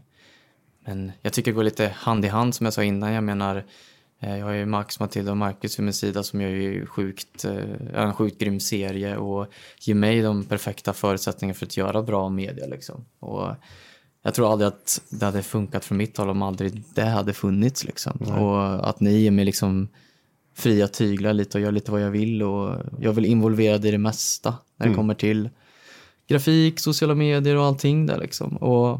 men 0.85 1.11
jag 1.21 1.33
tycker 1.33 1.51
det 1.51 1.55
går 1.55 1.63
lite 1.63 1.87
hand 1.87 2.25
i 2.25 2.27
hand 2.27 2.55
som 2.55 2.65
jag 2.65 2.73
sa 2.73 2.83
innan. 2.83 3.13
Jag 3.13 3.23
menar, 3.23 3.63
eh, 4.19 4.37
jag 4.37 4.45
har 4.45 4.53
ju 4.53 4.65
Max, 4.65 4.99
Matilda 4.99 5.31
och 5.31 5.37
Marcus 5.37 5.79
vid 5.79 5.83
min 5.83 5.93
sida 5.93 6.23
som 6.23 6.41
gör 6.41 6.49
ju 6.49 6.85
sjukt, 6.85 7.45
en 7.93 8.13
sjukt 8.13 8.39
grym 8.39 8.59
serie 8.59 9.17
och 9.17 9.47
ger 9.79 9.95
mig 9.95 10.21
de 10.21 10.43
perfekta 10.43 10.93
förutsättningarna 10.93 11.53
för 11.55 11.65
att 11.65 11.77
göra 11.77 12.01
bra 12.01 12.29
media 12.29 12.65
liksom. 12.67 13.05
Och 13.19 13.55
jag 14.21 14.33
tror 14.33 14.51
aldrig 14.51 14.67
att 14.67 15.01
det 15.09 15.25
hade 15.25 15.43
funkat 15.43 15.85
från 15.85 15.97
mitt 15.97 16.17
håll 16.17 16.29
om 16.29 16.41
aldrig 16.41 16.83
det 16.93 17.05
hade 17.05 17.33
funnits 17.33 17.83
liksom. 17.83 18.17
Och 18.17 18.89
att 18.89 18.99
ni 18.99 19.17
ger 19.17 19.31
mig 19.31 19.45
liksom 19.45 19.87
fria 20.55 20.87
tyglar 20.87 21.33
lite 21.33 21.57
och 21.57 21.61
gör 21.61 21.71
lite 21.71 21.91
vad 21.91 22.01
jag 22.01 22.11
vill 22.11 22.43
och 22.43 22.81
jag 22.99 23.13
väl 23.13 23.25
involverad 23.25 23.85
i 23.85 23.91
det 23.91 23.97
mesta 23.97 24.55
när 24.77 24.87
det 24.87 24.95
kommer 24.95 25.13
till 25.13 25.49
grafik, 26.27 26.79
sociala 26.79 27.15
medier 27.15 27.55
och 27.55 27.63
allting 27.63 28.05
där 28.05 28.19
liksom. 28.19 28.57
Och 28.57 28.99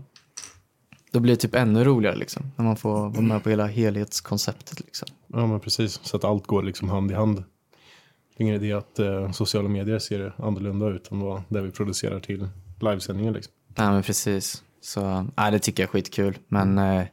då 1.12 1.20
blir 1.20 1.34
det 1.34 1.42
typ 1.42 1.56
ännu 1.56 1.84
roligare 1.84 2.16
liksom 2.16 2.52
när 2.56 2.66
man 2.66 2.76
får 2.76 3.10
vara 3.10 3.22
med 3.22 3.44
på 3.44 3.50
hela 3.50 3.68
helhetskonceptet 3.68 4.80
liksom. 4.80 5.08
Ja, 5.28 5.48
men 5.48 5.60
precis. 5.60 6.00
Så 6.04 6.18
att 6.18 6.24
allt 6.24 6.48
går 6.48 6.64
liksom 6.64 6.90
hand 6.90 7.12
i 7.12 7.14
hand. 7.14 7.38
Det 7.38 8.44
är 8.44 8.46
ingen 8.46 8.56
idé 8.56 8.74
att 8.74 9.00
eh, 9.00 9.32
sociala 9.32 9.70
medier 9.70 10.00
ser 10.00 10.34
annorlunda 10.38 10.88
ut 10.88 11.12
än 11.12 11.20
vad 11.20 11.42
det 11.50 11.62
vi 11.62 11.72
producerar 11.72 12.20
till 12.20 12.48
livesändningar. 12.80 13.32
Liksom. 13.32 13.54
Nej 13.78 13.90
men 13.90 14.04
precis. 14.04 14.64
Så 14.82 15.28
nej, 15.38 15.52
det 15.52 15.60
tycker 15.60 15.84
jag 15.84 15.88
är 15.88 15.92
skitkul. 15.92 16.38
Men 16.48 16.78
eh, 16.78 17.06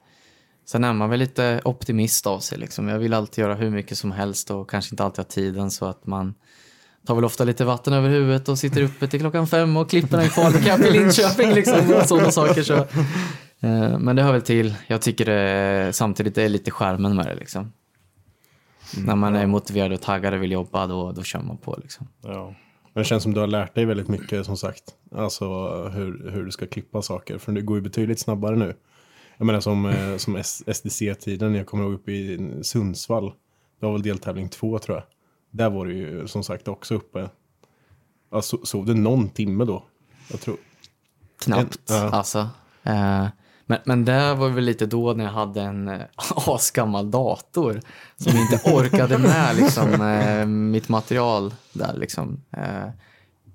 sen 0.65 0.85
är 0.85 0.93
man 0.93 1.11
väl 1.11 1.19
lite 1.19 1.61
optimist 1.65 2.27
av 2.27 2.41
sig 2.41 2.59
liksom. 2.59 2.89
Jag 2.89 2.99
vill 2.99 3.15
alltid 3.15 3.43
göra 3.43 3.55
hur 3.55 3.71
mycket 3.71 3.99
som 3.99 4.13
helst 4.13 4.51
och 4.51 4.71
kanske 4.71 4.95
inte 4.95 5.05
alltid 5.05 5.19
ha 5.19 5.25
tiden 5.25 5.71
så 5.71 5.87
att 5.87 6.07
man 6.07 6.35
tar 7.07 7.15
väl 7.15 7.25
ofta 7.25 7.45
lite 7.45 7.65
vatten 7.65 7.93
över 7.93 8.09
huvudet 8.09 8.49
och 8.49 8.59
sitter 8.59 8.83
uppe 8.83 9.07
till 9.07 9.21
klockan 9.21 9.47
fem 9.47 9.77
och 9.77 9.91
klipper 9.91 10.19
en 10.19 10.31
Falukapp 10.31 10.81
i 10.81 10.91
Linköping 10.91 11.51
liksom 11.55 11.95
och 11.95 12.07
sådana 12.07 12.31
saker. 12.31 12.63
Så. 12.63 12.75
Eh, 13.61 13.99
men 13.99 14.17
det 14.17 14.23
hör 14.23 14.33
väl 14.33 14.43
till. 14.43 14.75
Jag 14.87 15.03
tycker 15.03 15.25
det 15.25 15.93
samtidigt 15.93 16.39
är 16.39 16.49
lite 16.49 16.71
skärmen 16.71 17.17
med 17.17 17.27
det 17.27 17.35
liksom. 17.35 17.73
När 18.97 19.17
man 19.17 19.37
är 19.37 19.47
motiverad 19.47 19.93
och 19.93 20.01
taggad 20.01 20.35
och 20.35 20.43
vill 20.43 20.53
jobba 20.53 20.87
då, 20.87 21.13
då 21.13 21.23
kör 21.23 21.41
man 21.41 21.57
på 21.57 21.79
liksom. 21.83 22.09
Ja. 22.23 22.55
Men 22.95 23.03
det 23.03 23.05
känns 23.05 23.23
som 23.23 23.35
du 23.35 23.41
har 23.41 23.47
lärt 23.47 23.75
dig 23.75 23.85
väldigt 23.85 24.09
mycket 24.09 24.47
som 24.47 24.57
sagt. 24.57 24.83
Alltså 25.17 25.45
hur, 25.89 26.31
hur 26.31 26.45
du 26.45 26.51
ska 26.51 26.67
klippa 26.67 27.03
saker. 27.03 27.39
För 27.39 27.53
det 27.53 27.61
går 27.61 27.77
ju 27.77 27.83
betydligt 27.83 28.21
snabbare 28.21 28.57
nu. 28.57 28.75
Jag 29.37 29.47
menar 29.47 29.61
som, 29.61 29.87
eh, 29.87 30.17
som 30.17 30.37
SDC-tiden. 30.67 31.55
Jag 31.55 31.67
kommer 31.67 31.85
ihåg 31.85 31.93
uppe 31.93 32.13
i 32.13 32.59
Sundsvall. 32.63 33.33
Det 33.81 33.87
var 33.87 33.93
väl 33.93 34.03
deltävling 34.03 34.49
två 34.49 34.79
tror 34.79 34.97
jag. 34.97 35.05
Där 35.51 35.71
var 35.71 35.87
det 35.87 35.93
ju 35.93 36.27
som 36.29 36.45
sagt 36.45 36.69
också 36.69 36.95
uppe. 36.95 37.29
Alltså, 38.31 38.59
sov 38.65 38.87
du 38.87 38.95
någon 38.95 39.29
timme 39.29 39.65
då? 39.65 39.85
Jag 40.31 40.41
tror. 40.41 40.57
Knappt, 41.43 41.91
En- 41.91 41.97
ja. 41.97 42.11
alltså. 42.11 42.39
Eh, 42.83 43.27
men, 43.67 43.79
men 43.85 44.05
det 44.05 44.35
var 44.35 44.49
väl 44.49 44.65
lite 44.65 44.87
då 44.87 45.13
när 45.13 45.25
jag 45.25 45.33
hade 45.33 45.61
en 45.63 45.89
eh, 45.89 46.01
asgammal 46.47 47.11
dator 47.11 47.81
som 48.17 48.37
inte 48.39 48.71
orkade 48.71 49.19
med 49.19 49.57
liksom, 49.57 50.01
eh, 50.03 50.47
mitt 50.47 50.89
material 50.89 51.55
där. 51.73 51.95
Liksom. 51.97 52.41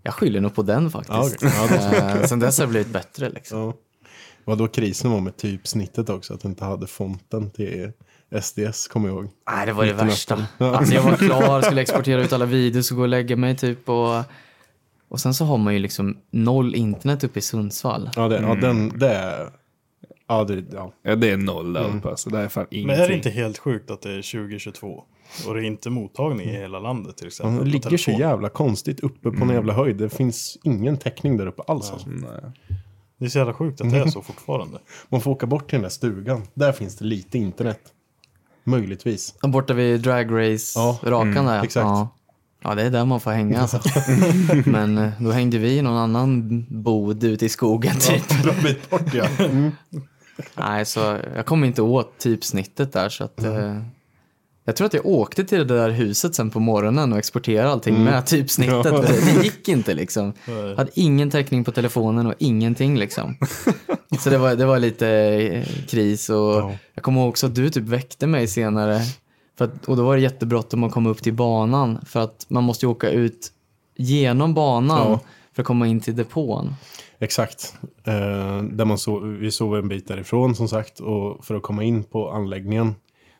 Jag 0.03 0.13
skyller 0.13 0.41
nog 0.41 0.55
på 0.55 0.61
den 0.63 0.91
faktiskt. 0.91 1.41
Ja, 1.43 1.65
okej. 1.65 1.91
Ja, 1.93 2.13
det- 2.15 2.27
sen 2.27 2.39
dess 2.39 2.57
har 2.59 2.65
det 2.65 2.69
blivit 2.71 2.93
bättre. 2.93 3.29
Liksom. 3.29 3.73
Ja. 4.47 4.51
Vad 4.51 4.57
då 4.57 4.67
krisen 4.67 5.11
var 5.11 5.21
med 5.21 5.37
typsnittet 5.37 6.09
också. 6.09 6.33
Att 6.33 6.41
du 6.41 6.47
inte 6.47 6.65
hade 6.65 6.87
fonten 6.87 7.51
till 7.51 7.91
SDS, 8.41 8.87
kommer 8.87 9.09
jag 9.09 9.17
ihåg. 9.17 9.29
Nej, 9.51 9.65
det 9.65 9.73
var 9.73 9.85
det 9.85 9.93
värsta. 9.93 10.45
Alltså, 10.57 10.93
jag 10.93 11.03
var 11.03 11.15
klar, 11.27 11.61
skulle 11.61 11.81
exportera 11.81 12.21
ut 12.23 12.33
alla 12.33 12.45
videos 12.45 12.91
och 12.91 12.97
gå 12.97 13.03
och 13.03 13.09
lägga 13.09 13.35
mig 13.35 13.57
typ. 13.57 13.89
Och, 13.89 14.23
och 15.07 15.19
sen 15.19 15.33
så 15.33 15.45
har 15.45 15.57
man 15.57 15.73
ju 15.73 15.79
liksom 15.79 16.17
noll 16.31 16.75
internet 16.75 17.23
uppe 17.23 17.39
i 17.39 17.41
Sundsvall. 17.41 18.09
Ja, 18.15 18.27
det, 18.27 18.41
ja 18.41 18.55
den, 18.55 18.99
det 18.99 19.09
är... 19.09 19.49
Ja, 20.27 20.43
det, 20.43 20.63
ja. 20.71 20.93
Ja, 21.03 21.15
det 21.15 21.29
är 21.29 21.37
noll 21.37 21.73
där 21.73 21.97
uppe 21.97 22.09
alltså. 22.09 22.29
Det 22.29 22.39
är 22.39 22.49
fan 22.49 22.65
ingenting. 22.71 22.87
Men 22.87 23.03
är 23.05 23.07
det 23.07 23.15
inte 23.15 23.29
helt 23.29 23.57
sjukt 23.57 23.91
att 23.91 24.01
det 24.01 24.11
är 24.11 24.21
2022? 24.21 25.03
Och 25.47 25.53
det 25.53 25.61
är 25.61 25.63
inte 25.63 25.89
mottagning 25.89 26.49
i 26.49 26.51
hela 26.51 26.79
landet 26.79 27.17
till 27.17 27.27
exempel? 27.27 27.55
De 27.55 27.59
på 27.59 27.65
ligger 27.65 27.97
så 27.97 28.11
jävla 28.11 28.49
konstigt 28.49 28.99
uppe 28.99 29.31
på 29.31 29.43
en 29.43 29.49
jävla 29.49 29.73
höjd. 29.73 29.95
Det 29.97 30.09
finns 30.09 30.57
ingen 30.63 30.97
täckning 30.97 31.37
där 31.37 31.47
uppe 31.47 31.61
alls. 31.67 31.91
Alltså. 31.91 32.09
Nej. 32.09 32.79
Det 33.19 33.25
är 33.25 33.29
så 33.29 33.37
jävla 33.37 33.53
sjukt 33.53 33.81
att 33.81 33.91
det 33.91 33.97
är 33.97 34.07
så 34.07 34.21
fortfarande. 34.21 34.79
Man 35.09 35.21
får 35.21 35.31
åka 35.31 35.45
bort 35.45 35.69
till 35.69 35.75
den 35.75 35.81
där 35.81 35.89
stugan. 35.89 36.41
Där 36.53 36.71
finns 36.71 36.95
det 36.95 37.05
lite 37.05 37.37
internet. 37.37 37.79
Möjligtvis. 38.63 39.33
Borta 39.41 39.73
vid 39.73 40.01
Drag 40.01 40.31
Race, 40.31 40.79
Ja, 40.79 40.99
rakan 41.03 41.45
där. 41.45 41.63
exakt. 41.63 41.83
Ja. 41.85 42.09
ja, 42.63 42.75
det 42.75 42.83
är 42.83 42.89
där 42.89 43.05
man 43.05 43.19
får 43.19 43.31
hänga 43.31 43.61
alltså. 43.61 43.79
Men 44.69 44.97
eh, 44.97 45.09
då 45.19 45.31
hängde 45.31 45.57
vi 45.57 45.77
i 45.77 45.81
någon 45.81 45.97
annan 45.97 46.65
bod 46.69 47.23
ute 47.23 47.45
i 47.45 47.49
skogen 47.49 47.95
typ. 47.99 48.43
Bra 48.43 48.53
bit 48.63 48.89
bort 48.89 49.13
ja. 49.13 49.25
Nej, 50.55 50.85
så 50.85 51.17
jag 51.35 51.45
kom 51.45 51.63
inte 51.63 51.81
åt 51.81 52.17
typsnittet 52.17 52.93
där 52.93 53.09
så 53.09 53.23
att 53.23 53.43
eh, 53.43 53.81
jag 54.67 54.75
tror 54.75 54.85
att 54.87 54.93
jag 54.93 55.05
åkte 55.05 55.43
till 55.43 55.57
det 55.57 55.63
där 55.77 55.89
huset 55.89 56.35
sen 56.35 56.49
på 56.49 56.59
morgonen 56.59 57.13
och 57.13 57.19
exporterade 57.19 57.69
allting 57.71 58.03
med 58.03 58.25
typsnittet. 58.25 58.85
Ja. 58.85 59.01
Det, 59.01 59.43
gick 59.43 59.67
inte 59.67 59.93
liksom. 59.93 60.33
Nej. 60.47 60.75
Hade 60.75 60.91
ingen 60.93 61.29
täckning 61.31 61.63
på 61.63 61.71
telefonen 61.71 62.27
och 62.27 62.33
ingenting 62.37 62.97
liksom. 62.97 63.37
Så 64.19 64.29
det 64.29 64.37
var, 64.37 64.55
det 64.55 64.65
var 64.65 64.79
lite 64.79 65.07
eh, 65.09 65.63
kris 65.87 66.29
och 66.29 66.35
Ja. 66.53 66.71
jag 66.93 67.03
kommer 67.03 67.21
ihåg 67.21 67.29
också 67.29 67.45
att 67.47 67.55
du 67.55 67.69
typ 67.69 67.83
väckte 67.83 68.27
mig 68.27 68.47
senare. 68.47 68.99
För 69.57 69.65
att, 69.65 69.85
och 69.85 69.97
då 69.97 70.03
var 70.03 70.15
det 70.15 70.21
jättebråttom 70.21 70.83
att 70.83 70.91
komma 70.91 71.09
upp 71.09 71.23
till 71.23 71.33
banan 71.33 71.97
för 72.05 72.19
att 72.19 72.45
man 72.49 72.63
måste 72.63 72.85
ju 72.85 72.89
åka 72.89 73.09
ut 73.09 73.51
genom 73.97 74.53
banan 74.53 75.11
Ja. 75.11 75.19
för 75.55 75.61
att 75.61 75.67
komma 75.67 75.87
in 75.87 75.99
till 75.99 76.15
depån. 76.15 76.75
Exakt. 77.19 77.75
Eh, 78.03 78.63
där 78.63 78.85
man 78.85 78.97
så, 78.97 79.19
vi 79.19 79.51
sov 79.51 79.75
en 79.77 79.87
bit 79.87 80.07
därifrån 80.07 80.55
som 80.55 80.67
sagt. 80.67 80.99
Och 80.99 81.45
för 81.45 81.55
att 81.55 81.63
komma 81.63 81.83
in 81.83 82.03
på 82.03 82.31
anläggningen. 82.31 82.95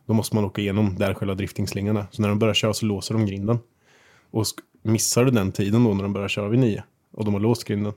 Då 0.07 0.13
måste 0.13 0.35
man 0.35 0.45
åka 0.45 0.61
igenom 0.61 0.95
där 0.97 1.13
själva 1.13 1.35
driftingslinjen 1.35 1.97
är. 1.97 2.05
Så 2.11 2.21
när 2.21 2.29
de 2.29 2.39
börjar 2.39 2.53
köra 2.53 2.73
så 2.73 2.85
låser 2.85 3.13
de 3.13 3.25
grinden. 3.25 3.59
Och 4.31 4.45
missar 4.81 5.25
du 5.25 5.31
den 5.31 5.51
tiden 5.51 5.83
då 5.83 5.93
när 5.93 6.03
de 6.03 6.13
börjar 6.13 6.27
köra 6.27 6.47
vid 6.49 6.59
nio. 6.59 6.83
Och 7.13 7.25
de 7.25 7.33
har 7.33 7.41
låst 7.41 7.63
grinden. 7.63 7.93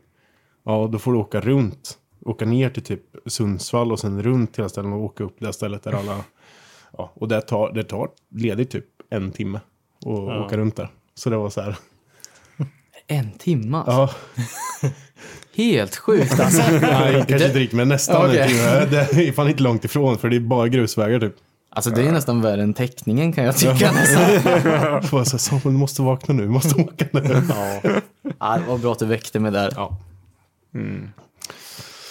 Ja, 0.65 0.89
då 0.93 0.99
får 0.99 1.13
du 1.13 1.19
åka 1.19 1.41
runt. 1.41 1.99
Åka 2.25 2.45
ner 2.45 2.71
till 2.71 2.83
typ 2.83 3.03
Sundsvall 3.27 3.93
och 3.93 4.01
sen 4.01 4.23
runt 4.23 4.59
hela 4.59 4.69
ställen 4.69 4.93
och 4.93 5.01
åka 5.05 5.25
upp 5.25 5.37
det 5.39 5.53
stället 5.53 5.83
där 5.83 5.93
alla... 5.93 6.25
Ja, 6.99 7.13
och 7.15 7.29
det 7.29 7.41
tar, 7.41 7.73
det 7.73 7.85
tar 7.85 8.09
ledigt 8.31 8.71
typ 8.71 8.85
en 9.11 9.33
timme. 9.33 9.59
att 9.59 9.63
Ja. 10.05 10.45
åka 10.47 10.57
runt 10.57 10.77
där. 10.77 10.89
Så 11.15 11.31
det 11.31 11.37
var 11.37 11.51
så 11.51 11.61
här. 11.61 11.77
En 13.07 13.31
timme 13.33 13.77
alltså. 13.87 14.17
Ja, 14.83 14.91
Helt 15.57 15.97
sjukt 15.97 16.41
alltså. 16.41 16.63
nej, 16.81 17.13
kanske 17.29 17.47
inte 17.47 17.59
riktigt 17.59 17.77
men 17.77 17.89
nästan 17.89 18.27
Okej. 18.31 18.39
en 18.41 18.49
timme. 18.49 19.05
Det 19.13 19.29
är 19.29 19.33
fan 19.33 19.49
inte 19.49 19.63
långt 19.63 19.85
ifrån 19.85 20.19
för 20.19 20.29
det 20.31 20.37
är 20.37 20.41
bara 20.41 20.69
grusvägar 20.69 21.21
typ. 21.21 21.35
Alltså 21.73 21.91
det 21.91 22.03
är 22.09 22.13
nästan 22.13 22.41
värre 22.43 22.63
än 22.63 22.75
teckningen 22.75 23.33
kan 23.33 23.45
jag 23.45 23.57
tycka 23.57 23.93
nästan. 23.93 25.25
Så 25.25 25.39
Samuel 25.39 25.63
du 25.65 25.71
måste 25.71 26.03
vakna 26.03 26.35
nu, 26.35 26.43
du 26.43 26.49
måste 26.49 26.83
åka 26.83 27.05
nu. 27.13 27.43
Ja. 27.49 27.81
ja, 28.41 28.59
det 28.59 28.67
var 28.69 28.79
bra 28.79 28.93
att 28.93 28.99
du 28.99 29.07
väckte 29.07 29.41
mig 29.41 29.53
där. 29.53 29.73
Ja. 29.77 29.97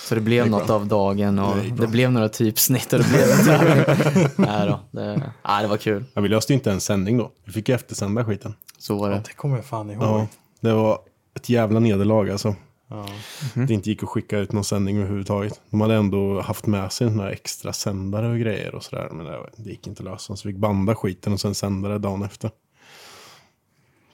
Så 0.07 0.15
det 0.15 0.21
blev 0.21 0.49
något 0.49 0.69
av 0.69 0.87
dagen 0.87 1.39
och 1.39 1.55
Det 1.55 1.61
det, 1.63 1.71
bra. 1.71 1.87
blev 1.87 2.11
några 2.11 2.29
typsnitt 2.29 2.93
och 2.93 2.99
det 2.99 3.09
blev 3.09 3.29
en 3.31 3.45
tävling. 3.45 4.27
Nej 4.35 4.67
då, 4.67 4.79
det, 4.91 5.31
nej, 5.47 5.61
det 5.61 5.67
var 5.67 5.77
kul. 5.77 6.05
Ja, 6.13 6.21
vi 6.21 6.29
löste 6.29 6.53
ju 6.53 6.55
inte 6.57 6.71
en 6.71 6.81
sändning 6.81 7.17
då. 7.17 7.31
Vi 7.45 7.51
fick 7.51 7.69
ju 7.69 7.75
eftersända 7.75 8.25
skiten. 8.25 8.53
Så 8.77 8.97
var 8.97 9.09
Ja, 9.09 9.15
det. 9.15 9.21
det 9.27 9.33
kommer 9.33 9.55
jag 9.55 9.65
fan 9.65 9.89
ihåg. 9.91 10.03
Ja, 10.03 10.27
det 10.61 10.73
var 10.73 10.99
ett 11.35 11.49
jävla 11.49 11.79
nederlag 11.79 12.29
alltså. 12.29 12.55
Ja. 12.91 13.05
Det 13.53 13.73
inte 13.73 13.89
gick 13.89 14.03
att 14.03 14.09
skicka 14.09 14.37
ut 14.37 14.51
någon 14.51 14.63
sändning 14.63 14.97
överhuvudtaget. 14.97 15.61
De 15.69 15.81
hade 15.81 15.95
ändå 15.95 16.41
haft 16.41 16.65
med 16.65 16.91
sig 16.91 17.09
några 17.09 17.31
extra 17.31 17.73
sändare 17.73 18.27
och 18.31 18.39
grejer 18.39 18.75
och 18.75 18.83
sådär. 18.83 19.09
Men 19.11 19.25
det, 19.25 19.49
det 19.55 19.69
gick 19.69 19.87
inte 19.87 20.03
att 20.03 20.09
lösa. 20.09 20.35
Så 20.35 20.47
vi 20.47 20.53
fick 20.53 20.61
banda 20.61 20.95
skiten 20.95 21.33
och 21.33 21.39
sen 21.41 21.55
sända 21.55 21.89
det 21.89 21.97
dagen 21.99 22.23
efter. 22.23 22.51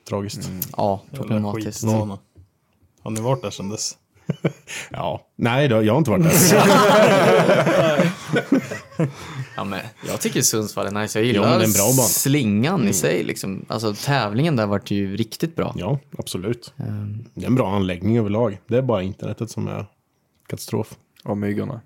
Tragiskt. 0.10 0.50
Ja, 0.78 1.02
Jävla 1.06 1.18
problematiskt. 1.24 1.82
skitbana. 1.82 2.18
Har 3.02 3.12
ni 3.12 3.22
varit 3.22 3.42
där 3.42 3.50
sedan 3.50 3.70
dess? 3.70 3.98
Ja, 4.92 5.28
nej 5.36 5.68
då, 5.68 5.84
jag 5.84 5.94
har 5.94 5.98
inte 5.98 6.12
varit 6.12 6.24
där. 6.24 6.32
Ja, 9.56 9.64
men 9.64 9.80
jag 10.08 10.22
tycker 10.22 10.42
Sundsvall 10.42 10.86
är 10.88 10.92
nice. 11.02 11.20
Jag 11.20 11.26
Ja, 11.26 11.28
gillar 11.28 11.50
men 11.50 11.60
det 11.60 11.66
är 11.66 11.68
en 11.68 11.74
bra 11.74 11.84
bana. 11.84 11.92
Mm. 11.94 12.08
slingan 12.10 12.88
i 12.88 12.94
sig. 12.94 13.24
Liksom. 13.24 13.66
Alltså, 13.68 13.94
tävlingen 13.94 14.56
där 14.56 14.66
vart 14.66 14.92
ju 14.92 15.18
riktigt 15.18 15.56
bra. 15.56 15.74
Ja, 15.78 16.00
absolut. 16.18 16.74
Ehm, 16.78 17.26
Det 17.34 17.44
är 17.44 17.48
en 17.48 17.56
bra 17.56 17.76
anläggning 17.76 18.18
överlag. 18.18 18.60
Det 18.68 18.78
är 18.78 18.82
bara 18.82 19.04
internetet 19.04 19.52
som 19.52 19.68
är 19.68 19.86
katastrof. 20.48 20.96
Och 21.24 21.38
myggorna. 21.38 21.82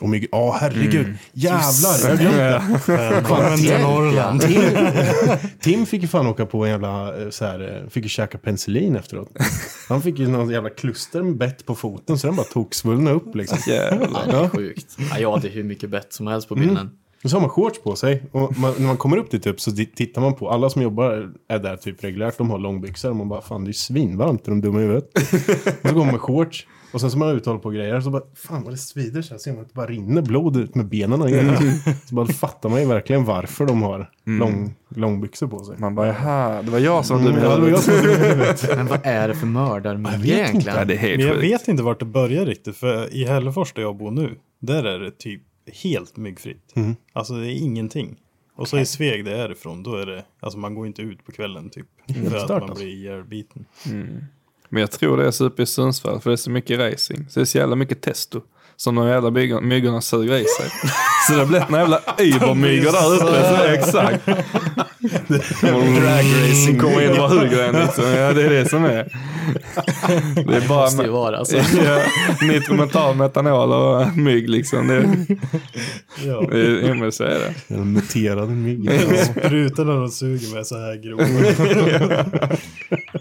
Och 0.00 0.08
mycket, 0.08 0.28
ja 0.32 0.56
herregud. 0.60 1.06
Jävlar, 1.32 2.08
jag 2.08 2.18
glömde. 2.18 2.62
Välkommen 2.86 3.58
till 3.58 3.78
Norrland. 3.80 4.40
Tim, 4.40 4.62
Tim 5.60 5.86
fick 5.86 6.02
ju 6.02 6.08
fan 6.08 6.26
åka 6.26 6.46
på 6.46 6.64
en 6.64 6.70
jävla, 6.70 7.22
eh, 7.22 7.30
så 7.30 7.44
här, 7.44 7.82
eh, 7.82 7.90
fick 7.90 8.04
ju 8.04 8.08
käka 8.08 8.38
penicillin 8.38 8.96
efteråt. 8.96 9.28
Han 9.88 10.02
fick 10.02 10.18
ju 10.18 10.28
någon 10.28 10.50
jävla 10.50 10.70
kluster 10.70 11.22
med 11.22 11.36
bett 11.36 11.66
på 11.66 11.74
foten 11.74 12.18
så 12.18 12.26
den 12.26 12.36
bara 12.36 12.46
tog 12.46 12.74
svullna 12.74 13.10
upp 13.10 13.34
liksom. 13.34 13.58
Jävlar. 13.66 14.22
Ja, 14.26 14.32
det 14.32 14.44
är 14.44 14.48
sjukt. 14.48 14.96
Ja, 15.10 15.18
jag 15.18 15.32
hade 15.32 15.48
hur 15.48 15.64
mycket 15.64 15.90
bett 15.90 16.12
som 16.12 16.26
helst 16.26 16.48
på 16.48 16.54
bilden. 16.54 16.90
Och 17.24 17.30
så 17.30 17.36
har 17.36 17.40
man 17.40 17.50
shorts 17.50 17.82
på 17.82 17.96
sig. 17.96 18.22
Och 18.32 18.58
man, 18.58 18.74
när 18.78 18.86
man 18.86 18.96
kommer 18.96 19.16
upp 19.16 19.30
dit 19.30 19.46
upp 19.46 19.60
så 19.60 19.70
tittar 19.70 20.20
man 20.20 20.34
på, 20.34 20.50
alla 20.50 20.70
som 20.70 20.82
jobbar 20.82 21.32
är 21.48 21.58
där 21.58 21.76
typ 21.76 22.04
reguljärt, 22.04 22.38
de 22.38 22.50
har 22.50 22.58
långbyxor. 22.58 23.10
Och 23.10 23.16
man 23.16 23.28
bara, 23.28 23.42
fan 23.42 23.64
det 23.64 23.66
är 23.66 23.68
ju 23.68 23.74
svinvarmt, 23.74 24.46
är 24.46 24.50
de 24.50 24.60
dumma 24.60 24.78
i 24.78 24.82
huvudet? 24.82 25.10
och 25.82 25.88
så 25.88 25.94
går 25.94 26.04
man 26.04 26.12
med 26.12 26.20
shorts. 26.20 26.66
Och 26.92 27.00
sen 27.00 27.10
så 27.10 27.18
man 27.18 27.28
uttalar 27.28 27.58
på 27.58 27.70
grejer, 27.70 28.00
så 28.00 28.10
bara, 28.10 28.22
fan 28.34 28.62
vad 28.62 28.72
det 28.72 28.76
svider 28.76 29.22
så 29.22 29.34
här. 29.34 29.38
Ser 29.38 29.52
man 29.52 29.60
att 29.62 29.68
det 29.68 29.74
bara 29.74 29.86
rinner 29.86 30.22
blod 30.22 30.56
ut 30.56 30.74
med 30.74 30.86
benen 30.88 31.22
och 31.22 31.28
grejer. 31.28 32.06
Så 32.08 32.14
bara 32.14 32.26
fattar 32.26 32.68
man 32.68 32.80
ju 32.80 32.86
verkligen 32.86 33.24
varför 33.24 33.66
de 33.66 33.82
har 33.82 34.10
lång, 34.24 34.74
långbyxor 34.88 35.46
på 35.46 35.64
sig. 35.64 35.76
Man 35.78 35.94
bara, 35.94 36.06
jaha, 36.06 36.62
det 36.62 36.70
var 36.70 36.78
jag 36.78 37.06
som 37.06 37.24
det 37.24 37.32
var 37.32 37.56
dum 37.58 37.66
i 37.68 38.18
huvudet. 38.18 38.70
Men 38.76 38.86
vad 38.86 39.00
är 39.02 39.28
det 39.28 39.34
för 39.34 39.46
mördarmygga 39.46 40.10
Jag 40.12 40.18
vet 40.18 40.28
inte. 40.28 40.38
egentligen? 40.38 40.78
Ja, 40.78 40.84
det 40.84 40.94
är 40.94 40.98
helt 40.98 41.18
Men 41.18 41.26
jag 41.26 41.36
sjukt. 41.36 41.52
vet 41.52 41.68
inte 41.68 41.82
vart 41.82 41.98
det 41.98 42.04
börjar 42.04 42.46
riktigt. 42.46 42.76
För 42.76 43.14
i 43.14 43.24
Hällefors 43.24 43.72
där 43.72 43.82
jag 43.82 43.96
bor 43.96 44.10
nu, 44.10 44.38
där 44.60 44.84
är 44.84 44.98
det 44.98 45.10
typ 45.18 45.42
helt 45.82 46.16
myggfritt. 46.16 46.72
Mm. 46.76 46.96
Alltså 47.12 47.34
det 47.34 47.46
är 47.52 47.56
ingenting. 47.62 48.16
Och 48.56 48.68
så 48.68 48.78
i 48.78 48.86
Sveg 48.86 49.24
där 49.24 49.32
jag 49.32 49.40
är 49.40 49.52
ifrån, 49.52 49.82
då 49.82 49.96
är 49.96 50.06
det, 50.06 50.24
alltså 50.40 50.58
man 50.58 50.74
går 50.74 50.86
inte 50.86 51.02
ut 51.02 51.24
på 51.24 51.32
kvällen 51.32 51.70
typ. 51.70 51.86
För 52.30 52.36
att 52.36 52.48
man 52.48 52.62
alltså. 52.62 52.74
blir 52.74 52.94
ihjälbiten. 52.94 53.64
Men 54.70 54.80
jag 54.80 54.90
tror 54.90 55.16
det 55.16 55.26
är 55.26 55.30
så 55.30 55.44
uppe 55.44 55.62
i 55.62 55.66
Sundsvall, 55.66 56.20
för 56.20 56.30
det 56.30 56.34
är 56.34 56.36
så 56.36 56.50
mycket 56.50 56.78
racing. 56.78 57.30
Så 57.30 57.40
det 57.40 57.44
är 57.44 57.44
så 57.44 57.58
jävla 57.58 57.76
mycket 57.76 58.02
testo. 58.02 58.40
Som 58.76 58.94
de 58.94 59.08
jävla 59.08 59.30
myggorna, 59.30 59.66
myggorna 59.66 60.00
suger 60.00 60.34
i 60.34 60.44
sig. 60.44 60.70
Så 61.26 61.32
det 61.32 61.38
har 61.38 61.46
blivit 61.46 61.68
en 61.68 61.74
jävla 61.74 62.00
übermyggor 62.18 62.92
där 62.92 63.14
uppe. 63.14 63.26
Så 63.26 63.56
det 63.56 63.68
är 63.68 63.72
exakt. 63.72 64.26
Drag 65.60 66.24
racing 66.24 66.78
kommer 66.80 67.02
in 67.02 67.10
och 67.10 67.16
bara 67.16 67.28
hugger 67.28 67.62
en 67.68 67.80
liksom. 67.86 68.04
Ja, 68.04 68.32
det 68.32 68.42
är 68.44 68.50
det 68.50 68.68
som 68.68 68.84
är. 68.84 69.08
Det 70.46 70.56
är 70.56 70.68
bara 70.68 70.80
måste 70.84 71.02
ju 71.02 71.08
vara 71.08 71.38
alltså. 71.38 71.56
ja, 71.84 72.02
nitrometal, 72.42 73.16
metanol 73.16 73.72
och 73.72 74.16
mygg 74.16 74.48
liksom. 74.50 74.88
Det 74.88 74.94
är, 74.94 75.26
Ja. 76.26 76.46
det 76.50 76.60
är, 76.60 76.88
ja, 76.88 76.94
men 76.94 77.12
så 77.12 77.24
är 77.24 77.38
det. 77.38 77.54
Den 77.68 77.92
muterade 77.92 78.52
myggen. 78.52 79.00
Sprutorna 79.24 79.92
de 79.94 80.08
suger 80.10 80.54
med 80.54 80.66
så 80.66 80.74
här 80.78 80.96
grova. 81.02 81.24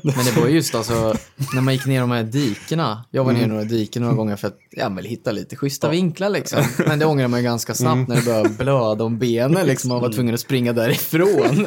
Men 0.03 0.25
det 0.25 0.41
var 0.41 0.47
just 0.47 0.75
alltså, 0.75 1.15
när 1.53 1.61
man 1.61 1.73
gick 1.73 1.85
ner 1.85 2.01
de 2.01 2.11
här 2.11 2.23
dikena. 2.23 3.05
Jag 3.11 3.23
var 3.23 3.33
ner 3.33 3.43
i 3.43 3.47
några 3.47 3.63
diken 3.63 4.01
några 4.01 4.15
gånger 4.15 4.35
för 4.35 4.47
att 4.47 4.57
jag 4.71 4.95
vill 4.95 5.05
hitta 5.05 5.31
lite 5.31 5.55
schyssta 5.55 5.89
vinklar 5.89 6.29
liksom. 6.29 6.63
Men 6.87 6.99
det 6.99 7.05
ångrar 7.05 7.27
man 7.27 7.39
ju 7.39 7.43
ganska 7.43 7.73
snabbt 7.73 7.88
när 7.95 8.15
det 8.15 8.25
börjar 8.25 8.49
blöda 8.49 9.03
om 9.03 9.19
benen 9.19 9.67
liksom. 9.67 9.89
Man 9.89 10.01
var 10.01 10.09
tvungen 10.11 10.33
att 10.33 10.39
springa 10.39 10.73
därifrån. 10.73 11.65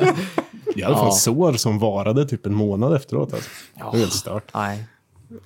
I 0.76 0.82
alla 0.82 0.96
fall 0.96 1.06
Ja. 1.06 1.10
sår 1.12 1.52
som 1.52 1.78
varade 1.78 2.28
typ 2.28 2.46
en 2.46 2.54
månad 2.54 2.94
efteråt. 2.96 3.34
Alltså. 3.34 3.50
Det 3.74 3.82
är 3.82 3.98
helt 4.00 4.12
stört. 4.12 4.54
Nej, 4.54 4.84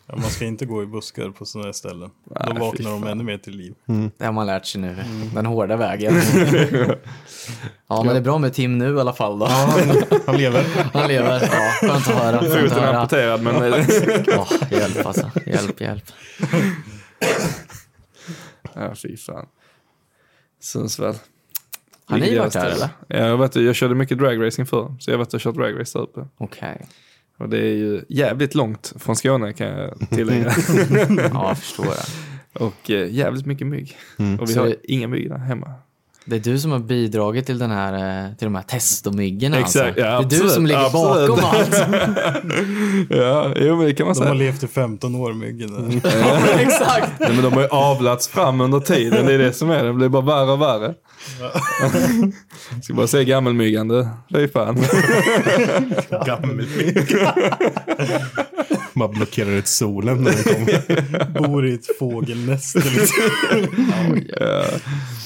Ja, 0.06 0.16
man 0.16 0.30
ska 0.30 0.44
inte 0.44 0.66
gå 0.66 0.82
i 0.82 0.86
buskar 0.86 1.30
på 1.30 1.44
sådana 1.44 1.66
här 1.68 1.72
ställen. 1.72 2.10
Då 2.46 2.52
fy 2.54 2.58
vaknar 2.58 2.90
de 2.90 3.06
ännu 3.06 3.24
mer 3.24 3.38
till 3.38 3.56
liv. 3.56 3.74
det 4.18 4.24
har 4.24 4.32
man 4.32 4.46
lärt 4.46 4.66
sig 4.66 4.80
nu. 4.80 4.96
Den 5.34 5.46
hårda 5.46 5.76
vägen. 5.76 6.14
Ja, 7.88 8.02
men 8.02 8.06
det 8.14 8.20
är 8.20 8.22
bra 8.22 8.38
med 8.38 8.52
Tim 8.54 8.78
nu 8.78 8.96
i 8.96 9.00
alla 9.00 9.12
fall 9.12 9.38
då. 9.38 9.46
Han 10.26 10.36
lever. 10.36 10.64
Han 10.92 11.08
lever. 11.08 11.40
Ja, 11.52 11.88
skönt 11.88 12.08
att 12.08 12.14
höra. 12.14 12.38
Skönt 12.40 12.52
att 12.54 12.60
Foten 12.60 12.78
är 12.78 12.82
höra. 12.86 12.98
amputerad 13.00 13.42
men 13.42 13.54
Ja, 14.26 14.46
hjälp 14.70 15.06
alltså. 15.06 15.30
Hjälp, 15.46 15.80
hjälp. 15.80 16.04
Ja, 18.74 18.94
fy 19.02 19.16
fan. 19.16 19.46
Sundsvall. 20.60 21.14
Har 22.04 22.18
ni 22.18 22.38
varit 22.38 22.52
där 22.52 22.70
eller? 22.70 22.88
Ja, 23.08 23.16
jag, 23.16 23.38
vet, 23.38 23.56
jag 23.56 23.74
körde 23.74 23.94
mycket 23.94 24.18
dragracing 24.18 24.66
förr. 24.66 24.94
Så 25.00 25.10
jag 25.10 25.14
har 25.14 25.18
varit 25.18 25.34
och 25.34 25.40
kört 25.40 25.54
dragrace 25.56 25.98
där 25.98 26.02
uppe. 26.02 26.26
Okej. 26.38 26.86
Och 27.38 27.48
det 27.48 27.58
är 27.58 27.74
ju 27.74 28.02
jävligt 28.08 28.54
långt 28.54 28.92
från 28.96 29.16
Skåne 29.16 29.52
kan 29.52 29.66
jag 29.66 30.10
tillägga. 30.10 30.44
Ja, 31.32 31.48
jag 31.48 31.58
förstår 31.58 31.84
det. 31.84 32.04
och 32.64 32.90
eh, 32.90 33.10
jävligt 33.12 33.46
mycket 33.46 33.66
mygg. 33.66 33.96
Och 34.40 34.48
vi 34.50 34.52
Så 34.54 34.60
har 34.60 34.76
inga 34.82 35.08
mygg 35.08 35.28
där 35.30 35.38
hemma. 35.38 35.74
Det 36.28 36.36
är 36.36 36.40
du 36.40 36.58
som 36.58 36.70
har 36.70 36.78
bidragit 36.78 37.46
till, 37.46 37.58
den 37.58 37.70
här, 37.70 38.24
eh, 38.24 38.32
till 38.36 38.46
de 38.46 38.54
här 38.54 38.62
testomyggorna 38.62 39.58
Exakt, 39.58 39.86
alltså. 39.86 40.00
ja, 40.00 40.22
Det 40.22 40.36
är 40.36 40.42
du 40.42 40.48
som 40.48 40.66
ligger 40.66 40.86
absolut. 40.86 41.28
bakom 41.28 41.44
allt. 41.44 41.74
Ja, 43.10 43.52
jo 43.56 43.76
men 43.76 43.86
det 43.86 43.94
kan 43.94 44.06
man 44.06 44.14
De 44.14 44.20
har 44.20 44.26
säga. 44.26 44.32
levt 44.34 44.62
i 44.62 44.66
15 44.66 45.14
år 45.14 45.32
myggen. 45.32 46.00
där. 46.00 46.00
Exakt. 46.60 47.12
Nej, 47.20 47.28
men 47.32 47.42
de 47.42 47.52
har 47.52 47.60
ju 47.62 47.68
avlats 47.68 48.28
fram 48.28 48.60
under 48.60 48.80
tiden. 48.80 49.26
Det 49.26 49.34
är 49.34 49.38
det 49.38 49.52
som 49.52 49.70
är 49.70 49.82
det. 49.82 49.88
Det 49.88 49.92
blir 49.92 50.08
bara 50.08 50.22
värre 50.22 50.52
och 50.52 50.60
värre. 50.62 50.94
Ska 52.82 52.94
bara 52.94 53.06
se 53.06 53.24
gammelmyggan 53.24 53.88
du. 53.88 54.08
Fy 54.32 54.48
fan. 54.48 54.76
Gammelmygg. 56.26 57.16
Bara 58.94 59.08
blockerar 59.08 59.50
ut 59.50 59.68
solen 59.68 60.16
när 60.24 60.32
den 60.32 60.42
kommer. 60.54 61.40
Bor 61.48 61.66
i 61.66 61.74
ett 61.74 61.98
fågelnäste 61.98 62.78
liksom. 62.78 63.24
Ja. 64.40 64.64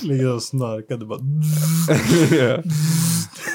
Ligger 0.03 0.35
och 0.35 0.43
snarkar. 0.43 0.97
Det 0.97 1.07
bara... 1.07 1.21
Ja. 2.41 2.63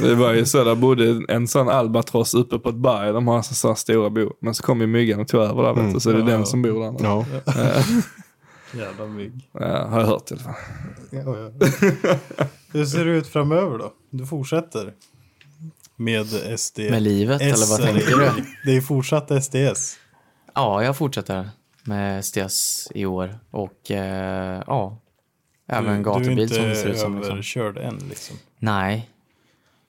Det 0.01 0.15
var 0.15 0.33
ju 0.33 0.45
så, 0.45 0.63
där 0.63 0.75
bodde 0.75 1.21
en 1.29 1.47
sån 1.47 1.69
albatross 1.69 2.33
uppe 2.33 2.59
på 2.59 2.69
ett 2.69 2.75
berg. 2.75 3.13
De 3.13 3.27
har 3.27 3.41
så, 3.41 3.53
så 3.53 3.75
stora 3.75 4.09
bo. 4.09 4.29
Men 4.41 4.53
så 4.53 4.63
kom 4.63 4.81
ju 4.81 4.87
myggan 4.87 5.19
och 5.19 5.27
tog 5.27 5.41
över 5.41 5.63
där 5.63 5.93
du. 5.93 5.99
Så 5.99 6.11
det 6.11 6.15
är 6.17 6.19
Ja, 6.19 6.29
ja. 6.29 6.37
den 6.37 6.45
som 6.45 6.61
bor 6.61 6.83
där. 6.83 7.05
Ja. 7.05 7.25
Jävla 8.78 9.05
mygg. 9.05 9.49
Ja, 9.51 9.88
har 9.88 9.99
jag 9.99 10.07
hört 10.07 10.32
i 10.32 10.34
alla 10.34 10.43
fall. 10.43 10.55
Ja, 11.11 11.21
ja. 11.21 11.51
Hur 12.73 12.86
ser 12.86 13.05
det 13.05 13.11
ut 13.11 13.28
framöver 13.28 13.78
då? 13.78 13.93
Du 14.09 14.26
fortsätter 14.26 14.93
med 15.95 16.28
SD. 16.59 16.80
Med 16.80 17.01
livet, 17.01 17.41
eller 17.41 17.69
vad 17.69 17.80
är 17.80 17.93
tänker 17.93 18.17
du? 18.17 18.45
Det 18.65 18.78
är 18.78 18.82
fortsatt 18.82 19.43
SDS. 19.43 19.97
Ja, 20.53 20.84
jag 20.84 20.97
fortsätter 20.97 21.49
med 21.84 22.26
STS 22.26 22.88
i 22.95 23.05
år. 23.05 23.39
Och 23.51 23.91
eh, 23.91 24.63
ja, 24.67 24.97
även 25.67 26.03
du 26.03 26.09
är 26.09 26.13
gatubil 26.13 26.49
som 26.49 26.63
det 26.63 26.69
inte 26.69 26.82
ser 26.82 26.89
ut 26.89 26.99
som. 26.99 27.15
Liksom. 27.15 27.34
överkörd 27.34 27.78
än 27.78 27.97
liksom. 28.09 28.38
Nej. 28.59 29.09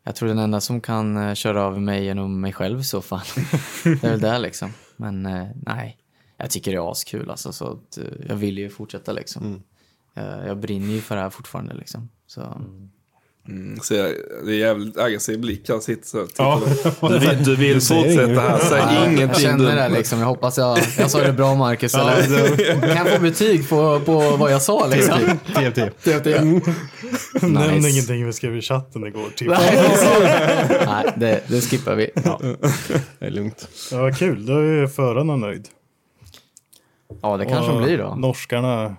Jag 0.04 0.16
tror 0.16 0.28
den 0.28 0.38
enda 0.38 0.60
som 0.60 0.80
kan 0.80 1.16
eh, 1.16 1.34
köra 1.34 1.62
över 1.62 1.80
mig 1.80 2.04
genom 2.04 2.40
mig 2.40 2.52
själv 2.52 2.80
i 2.80 2.84
så 2.84 3.02
fall. 3.02 3.26
det 3.84 4.04
är 4.04 4.10
väl 4.10 4.20
det 4.20 4.38
liksom. 4.38 4.72
Men 4.96 5.26
eh, 5.26 5.46
nej, 5.66 5.96
jag 6.36 6.50
tycker 6.50 6.70
det 6.70 6.76
är 6.76 6.90
askul 6.92 7.30
alltså. 7.30 7.52
Så 7.52 7.66
att, 7.66 7.98
eh, 7.98 8.04
jag 8.28 8.36
vill 8.36 8.58
ju 8.58 8.70
fortsätta 8.70 9.12
liksom. 9.12 9.62
Eh, 10.16 10.46
jag 10.46 10.58
brinner 10.58 10.94
ju 10.94 11.00
för 11.00 11.16
det 11.16 11.22
här 11.22 11.30
fortfarande 11.30 11.74
liksom. 11.74 12.08
Så. 12.26 12.62
Mm, 13.48 13.78
så 13.82 13.94
jag, 13.94 14.10
det 14.44 14.52
är 14.52 14.56
jävligt 14.58 14.98
aggressiv 14.98 15.40
blick 15.40 15.68
här 15.68 15.80
sitter 15.80 16.08
så. 16.08 16.26
Ja. 16.38 16.62
Du 17.08 17.18
vill, 17.18 17.44
du 17.44 17.56
vill 17.56 17.80
fortsätta 17.80 18.40
här, 18.40 18.58
säg 18.58 18.78
Ja, 18.78 18.94
jag 18.94 19.12
ingenting. 19.12 19.42
känner 19.42 19.70
du. 19.70 19.76
det 19.76 19.88
liksom. 19.88 20.18
Jag 20.18 20.26
hoppas 20.26 20.58
jag, 20.58 20.78
jag 20.98 21.10
sa 21.10 21.22
det 21.22 21.32
bra 21.32 21.54
Marcus. 21.54 21.94
eller? 21.94 22.56
Kan 22.80 22.96
jag 22.96 23.08
få 23.08 23.20
betyg 23.22 23.68
på, 23.68 24.00
på 24.00 24.36
vad 24.36 24.52
jag 24.52 24.62
sa 24.62 24.86
liksom? 24.86 25.18
TFT. 25.46 25.76
Nämn 27.42 27.74
Nice. 27.74 27.88
ingenting 27.88 28.26
vi 28.26 28.32
skrev 28.32 28.56
i 28.56 28.62
chatten 28.62 29.06
igår. 29.06 29.28
Typ. 29.36 29.48
Nej, 30.86 31.12
det, 31.16 31.42
det 31.48 31.60
skippar 31.60 31.94
vi. 31.94 32.10
Ja. 32.24 32.40
Det 33.18 33.26
är 33.26 33.30
lugnt. 33.30 33.68
Ja, 33.90 33.98
vad 34.02 34.18
kul. 34.18 34.46
Då 34.46 34.52
är 34.58 34.80
ju 34.80 34.88
förarna 34.88 35.36
nöjd. 35.36 35.68
Ja, 37.22 37.36
det 37.36 37.44
kanske 37.44 37.72
de 37.72 37.82
blir 37.82 37.98
då. 37.98 38.14
Norskarna 38.14 38.96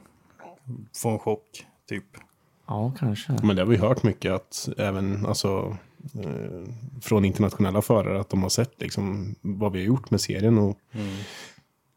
får 0.95 1.11
en 1.11 1.19
chock, 1.19 1.65
typ. 1.89 2.03
Ja, 2.67 2.93
kanske. 2.99 3.31
Men 3.43 3.55
det 3.55 3.61
har 3.61 3.67
vi 3.67 3.77
hört 3.77 4.03
mycket 4.03 4.31
att 4.31 4.69
även 4.77 5.25
alltså, 5.25 5.77
eh, 6.23 6.73
från 7.01 7.25
internationella 7.25 7.81
förare 7.81 8.19
att 8.19 8.29
de 8.29 8.41
har 8.41 8.49
sett 8.49 8.81
liksom, 8.81 9.35
vad 9.41 9.71
vi 9.71 9.79
har 9.79 9.85
gjort 9.85 10.11
med 10.11 10.21
serien 10.21 10.57
och 10.57 10.77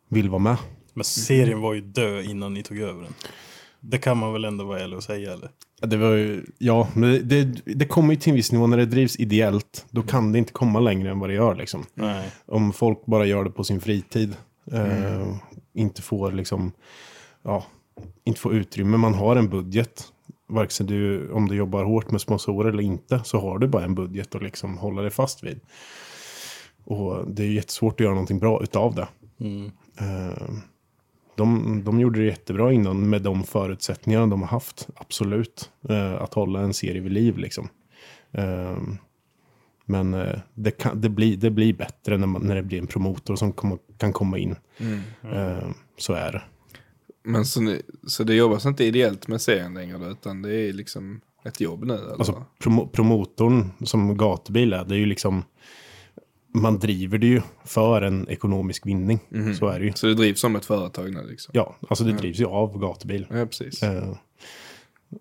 vill 0.09 0.29
vara 0.29 0.43
med. 0.43 0.57
Men 0.95 1.05
serien 1.05 1.61
var 1.61 1.75
ju 1.75 1.81
död 1.81 2.25
innan 2.25 2.55
ni 2.55 2.63
tog 2.63 2.79
över 2.79 3.03
den. 3.03 3.15
Det 3.81 3.99
kan 3.99 4.19
man 4.19 4.33
väl 4.33 4.45
ändå 4.45 4.65
vara 4.65 4.81
ärlig 4.81 4.97
och 4.97 5.03
säga, 5.03 5.33
eller? 5.33 5.51
Ja, 5.81 5.87
Det 5.87 5.97
var 5.97 6.11
ju, 6.11 6.45
ja, 6.59 6.89
men 6.95 7.29
det, 7.29 7.45
det, 7.45 7.75
det 7.75 7.87
kommer 7.87 8.15
ju 8.15 8.21
till 8.21 8.31
en 8.31 8.37
viss 8.37 8.53
nivå 8.53 8.67
när 8.67 8.77
det 8.77 8.87
drivs 8.87 9.17
ideellt. 9.17 9.87
Då 9.91 10.03
kan 10.03 10.33
det 10.33 10.39
inte 10.39 10.53
komma 10.53 10.81
längre 10.81 11.11
än 11.11 11.19
vad 11.19 11.31
det 11.31 11.35
gör 11.35 11.55
liksom. 11.55 11.85
Nej. 11.95 12.31
Om 12.47 12.73
folk 12.73 13.07
bara 13.07 13.27
gör 13.27 13.45
det 13.45 13.51
på 13.51 13.65
sin 13.65 13.81
fritid. 13.81 14.37
Eh, 14.73 15.37
inte 15.73 16.03
får 16.03 16.33
liksom, 16.33 16.73
ja, 17.43 17.65
inte 18.25 18.41
får 18.41 18.55
utrymme. 18.55 18.97
Man 18.97 19.15
har 19.15 19.37
en 19.37 19.49
budget. 19.49 20.13
Vare 20.47 20.69
sig 20.69 20.87
du, 20.87 21.31
om 21.31 21.49
du 21.49 21.55
jobbar 21.57 21.85
hårt 21.85 22.11
med 22.11 22.21
sponsorer 22.21 22.69
eller 22.69 22.83
inte, 22.83 23.21
så 23.25 23.41
har 23.41 23.59
du 23.59 23.69
bara 23.69 23.85
en 23.85 23.95
budget 23.95 24.35
att 24.35 24.43
liksom 24.43 24.79
hålla 24.79 25.03
dig 25.03 25.11
fast 25.11 25.45
vid. 25.45 25.61
Och 26.85 27.31
det 27.31 27.43
är 27.43 27.49
jättesvårt 27.49 27.95
att 27.95 28.01
göra 28.01 28.15
någonting 28.15 28.39
bra 28.39 28.63
utav 28.63 28.95
det. 28.95 29.09
Mm. 29.41 29.71
Eh, 30.01 30.49
de, 31.35 31.83
de 31.85 32.01
gjorde 32.01 32.21
det 32.21 32.27
jättebra 32.27 32.73
innan 32.73 33.11
med 33.11 33.23
de 33.23 33.45
förutsättningarna 33.45 34.27
de 34.27 34.43
har 34.43 34.49
haft. 34.49 34.89
Absolut. 34.97 35.71
Eh, 35.89 36.23
att 36.23 36.35
hålla 36.35 36.61
en 36.61 36.75
serie 36.75 37.01
vid 37.01 37.13
liv 37.13 37.39
liksom. 37.39 37.69
Men 39.91 40.15
eh, 40.15 40.39
det, 40.55 40.71
kan, 40.71 41.01
det, 41.01 41.09
blir, 41.09 41.37
det 41.37 41.51
blir 41.51 41.73
bättre 41.73 42.19
när, 42.19 42.27
man, 42.27 42.43
när 42.43 42.55
det 42.55 42.63
blir 42.63 42.79
en 42.79 42.87
promotor 42.87 43.37
som 43.37 43.53
kommer, 43.53 43.79
kan 43.97 44.13
komma 44.13 44.39
in. 44.39 44.57
Eh, 45.33 45.69
så 45.97 46.13
är 46.13 46.33
det. 46.33 46.43
Men 47.23 47.47
så, 47.47 47.61
ni, 47.61 47.83
så 48.07 48.25
det 48.25 48.35
jobbas 48.35 48.67
inte 48.67 48.85
ideellt 48.85 49.29
med 49.29 49.41
serien 49.41 49.75
längre 49.75 49.99
då, 49.99 50.07
utan 50.07 50.43
det 50.43 50.55
är 50.55 50.73
liksom 50.73 51.21
ett 51.45 51.61
jobb 51.61 51.85
nu? 51.85 51.95
Eller? 51.95 52.13
Alltså 52.13 52.45
promo 52.59 52.87
promotorn 52.87 53.71
som 53.85 54.17
gatubil 54.17 54.73
är, 54.73 54.85
det 54.85 54.95
är 54.95 54.99
ju 54.99 55.07
liksom 55.07 55.43
man 56.55 56.79
driver 56.79 57.19
det 57.19 57.27
ju 57.27 57.43
för 57.65 58.03
en 58.03 58.29
ekonomisk 58.29 58.87
vinning. 58.87 59.21
Så 59.59 59.69
är 59.69 59.81
det 59.81 59.87
ju. 59.87 59.93
Så 59.93 60.07
det 60.07 60.15
drivs 60.15 60.41
som 60.41 60.57
ett 60.57 60.65
företag 60.65 61.15
nu 61.15 61.27
liksom? 61.31 61.51
Ja, 61.55 61.77
alltså 61.89 62.05
det 62.05 62.13
drivs 62.13 62.41
ju 62.41 62.47
av 62.47 62.79
gatubil. 62.79 63.27
Ja, 63.31 63.47
precis. 63.47 63.83
Eh, 63.83 64.15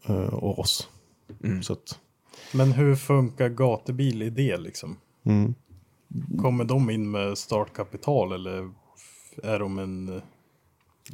eh, 0.08 0.34
och 0.34 0.60
oss. 0.60 0.90
Så 1.62 1.74
att, 1.74 2.00
Men 2.54 2.72
hur 2.72 2.96
funkar 2.96 3.50
gatubil 3.50 4.22
i 4.22 4.30
det 4.30 4.58
liksom? 4.58 4.98
mm. 5.26 5.54
Kommer 6.42 6.66
de 6.66 6.90
in 6.90 7.12
med 7.12 7.38
startkapital 7.38 8.32
eller 8.32 8.70
är 9.44 9.60
de 9.60 9.80
en 9.80 10.08
eh, 10.16 10.22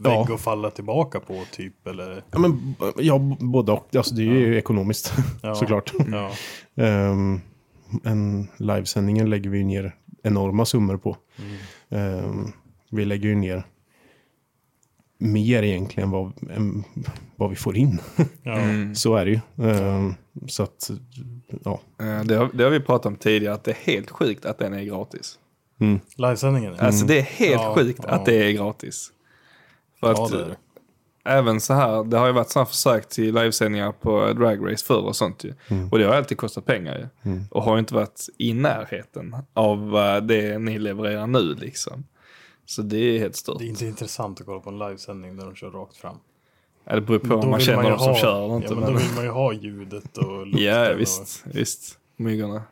Ja. 0.03 0.09
vägg 0.23 0.33
att 0.35 0.41
falla 0.41 0.71
tillbaka 0.71 1.19
på 1.19 1.43
typ? 1.51 1.87
Eller? 1.87 2.23
ja, 2.31 2.39
men, 2.39 2.75
ja, 2.97 3.19
både 3.39 3.71
och. 3.71 3.95
Alltså, 3.95 4.15
det 4.15 4.21
är 4.21 4.25
ju 4.25 4.57
ekonomiskt 4.57 5.13
Ja. 5.41 5.55
såklart. 5.59 5.93
Ja. 6.11 6.31
Um, 7.09 7.41
en 8.03 8.47
livesändningen 8.57 9.29
lägger 9.29 9.49
vi 9.49 9.63
ner 9.63 9.95
enorma 10.23 10.65
summor 10.65 10.97
på. 10.97 11.17
Ehm, 11.89 12.51
vi 12.91 13.05
lägger 13.05 13.29
ju 13.29 13.35
ner 13.35 13.63
mer 15.17 15.63
egentligen 15.63 16.11
vad, 16.11 16.51
än 16.51 16.83
vad 17.35 17.49
vi 17.49 17.55
får 17.55 17.77
in. 17.77 17.99
Ja. 18.43 18.55
Så 18.95 19.15
är 19.15 19.25
det 19.25 19.31
ju. 19.31 19.67
Ehm, 19.69 20.13
så 20.47 20.63
att, 20.63 20.89
ja. 21.63 21.79
Eh, 21.99 22.23
Det 22.23 22.35
har, 22.35 22.49
det 22.53 22.63
har 22.63 22.71
vi 22.71 22.79
pratat 22.79 23.05
om 23.05 23.15
tidigare, 23.15 23.53
att 23.53 23.63
det 23.63 23.71
är 23.71 23.75
helt 23.93 24.09
sjukt 24.11 24.45
att 24.45 24.57
den 24.57 24.73
är 24.73 24.83
gratis. 24.83 25.39
Livesändningen? 26.17 26.75
Alltså 26.79 27.05
det 27.05 27.17
är 27.19 27.23
helt 27.23 27.61
Ja, 27.61 27.75
sjukt 27.75 27.99
ja. 28.03 28.09
att 28.09 28.25
det 28.25 28.43
är 28.47 28.51
gratis. 28.51 29.11
För 29.99 30.07
Ja, 30.07 30.25
att 30.25 30.31
det 30.31 30.37
är 30.41 30.45
det. 30.47 30.55
även 31.29 31.61
så 31.61 31.73
här, 31.73 32.03
det 32.03 32.17
har 32.17 32.27
ju 32.27 32.33
varit 32.33 32.49
sådana 32.49 32.65
försök 32.65 33.09
till 33.09 33.33
livesändningar 33.35 33.91
på 33.91 34.33
Drag 34.33 34.71
Race 34.71 34.85
förr 34.85 35.01
och 35.05 35.15
sånt 35.15 35.43
ju. 35.43 35.53
Och 35.91 35.97
det 35.99 36.05
har 36.05 36.13
alltid 36.15 36.37
kostat 36.37 36.65
pengar 36.65 36.97
ju. 37.23 37.39
Och 37.51 37.63
har 37.63 37.79
inte 37.79 37.93
varit 37.93 38.25
i 38.37 38.53
närheten 38.53 39.35
av 39.53 39.97
eh, 39.97 40.21
det 40.21 40.59
ni 40.59 40.79
levererar 40.79 41.27
nu 41.27 41.53
liksom. 41.53 42.03
Så 42.65 42.81
det 42.81 42.97
är 42.97 43.19
helt 43.19 43.35
stört. 43.35 43.59
Det 43.59 43.65
är 43.65 43.69
inte 43.69 43.85
intressant 43.85 44.39
att 44.39 44.45
kolla 44.45 44.59
på 44.59 44.69
en 44.69 44.79
livesändning 44.79 45.37
där 45.37 45.45
de 45.45 45.55
kör 45.55 45.71
rakt 45.71 45.97
fram. 45.97 46.17
Ja, 46.85 46.95
det 46.95 47.01
beror 47.01 47.19
på 47.19 47.35
om 47.35 47.49
man 47.49 47.59
känner 47.59 47.83
ju 47.83 47.89
dem 47.89 47.99
som 47.99 48.07
ha- 48.07 48.17
kör 48.17 48.45
eller 48.45 48.55
inte. 48.55 48.67
Ja, 48.67 48.75
men 48.75 48.83
men... 48.83 48.93
då 48.93 48.99
vill 48.99 49.15
man 49.15 49.23
ju 49.23 49.29
ha 49.29 49.53
ljudet 49.53 50.17
och 50.17 50.47
lukten 50.47 50.63
Ja, 50.63 50.93
och 50.93 50.99
visst, 50.99 51.43
visst. 51.45 51.97
Myggorna. 52.17 52.63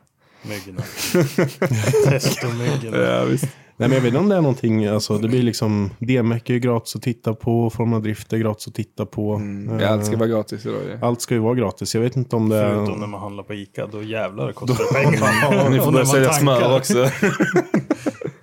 myggorna. 0.42 0.82
Testomyggorna. 2.08 2.98
Ja, 2.98 3.24
visst. 3.24 3.48
Nej, 3.76 3.88
men 3.88 3.92
jag 3.92 4.02
vet 4.02 4.08
inte 4.08 4.18
om 4.18 4.28
det 4.28 4.36
är 4.36 4.40
någonting, 4.40 4.86
alltså 4.86 5.18
det 5.18 5.28
blir 5.28 5.42
liksom, 5.42 5.90
DMEC 5.98 6.42
är 6.46 6.52
ju 6.52 6.60
gratis 6.60 6.96
att 6.96 7.02
titta 7.02 7.34
på, 7.34 7.70
Formel 7.70 8.02
Drift 8.02 8.32
är 8.32 8.36
gratis 8.38 8.68
att 8.68 8.74
titta 8.74 9.06
på. 9.06 9.40
Ja, 9.80 9.88
allt 9.88 10.06
ska 10.06 10.16
vara 10.16 10.28
gratis 10.28 10.66
idag 10.66 10.82
ju. 10.84 10.98
Allt 11.02 11.20
ska 11.20 11.34
ju 11.34 11.40
vara 11.40 11.54
gratis. 11.54 11.94
Jag 11.94 12.02
vet 12.02 12.16
inte 12.16 12.36
om 12.36 12.48
det 12.48 12.56
är... 12.56 12.74
Förutom 12.74 13.00
när 13.00 13.06
man 13.06 13.20
handlar 13.20 13.42
på 13.44 13.54
Ica, 13.54 13.86
då 13.86 14.02
jävlar 14.02 14.52
kostar 14.52 14.84
det 14.84 15.04
pengar. 15.04 15.70
Ni 15.70 15.78
får 15.80 15.92
börja 15.92 16.04
man 16.04 16.06
sälja 16.06 16.32
smör 16.32 16.76
också. 16.76 17.08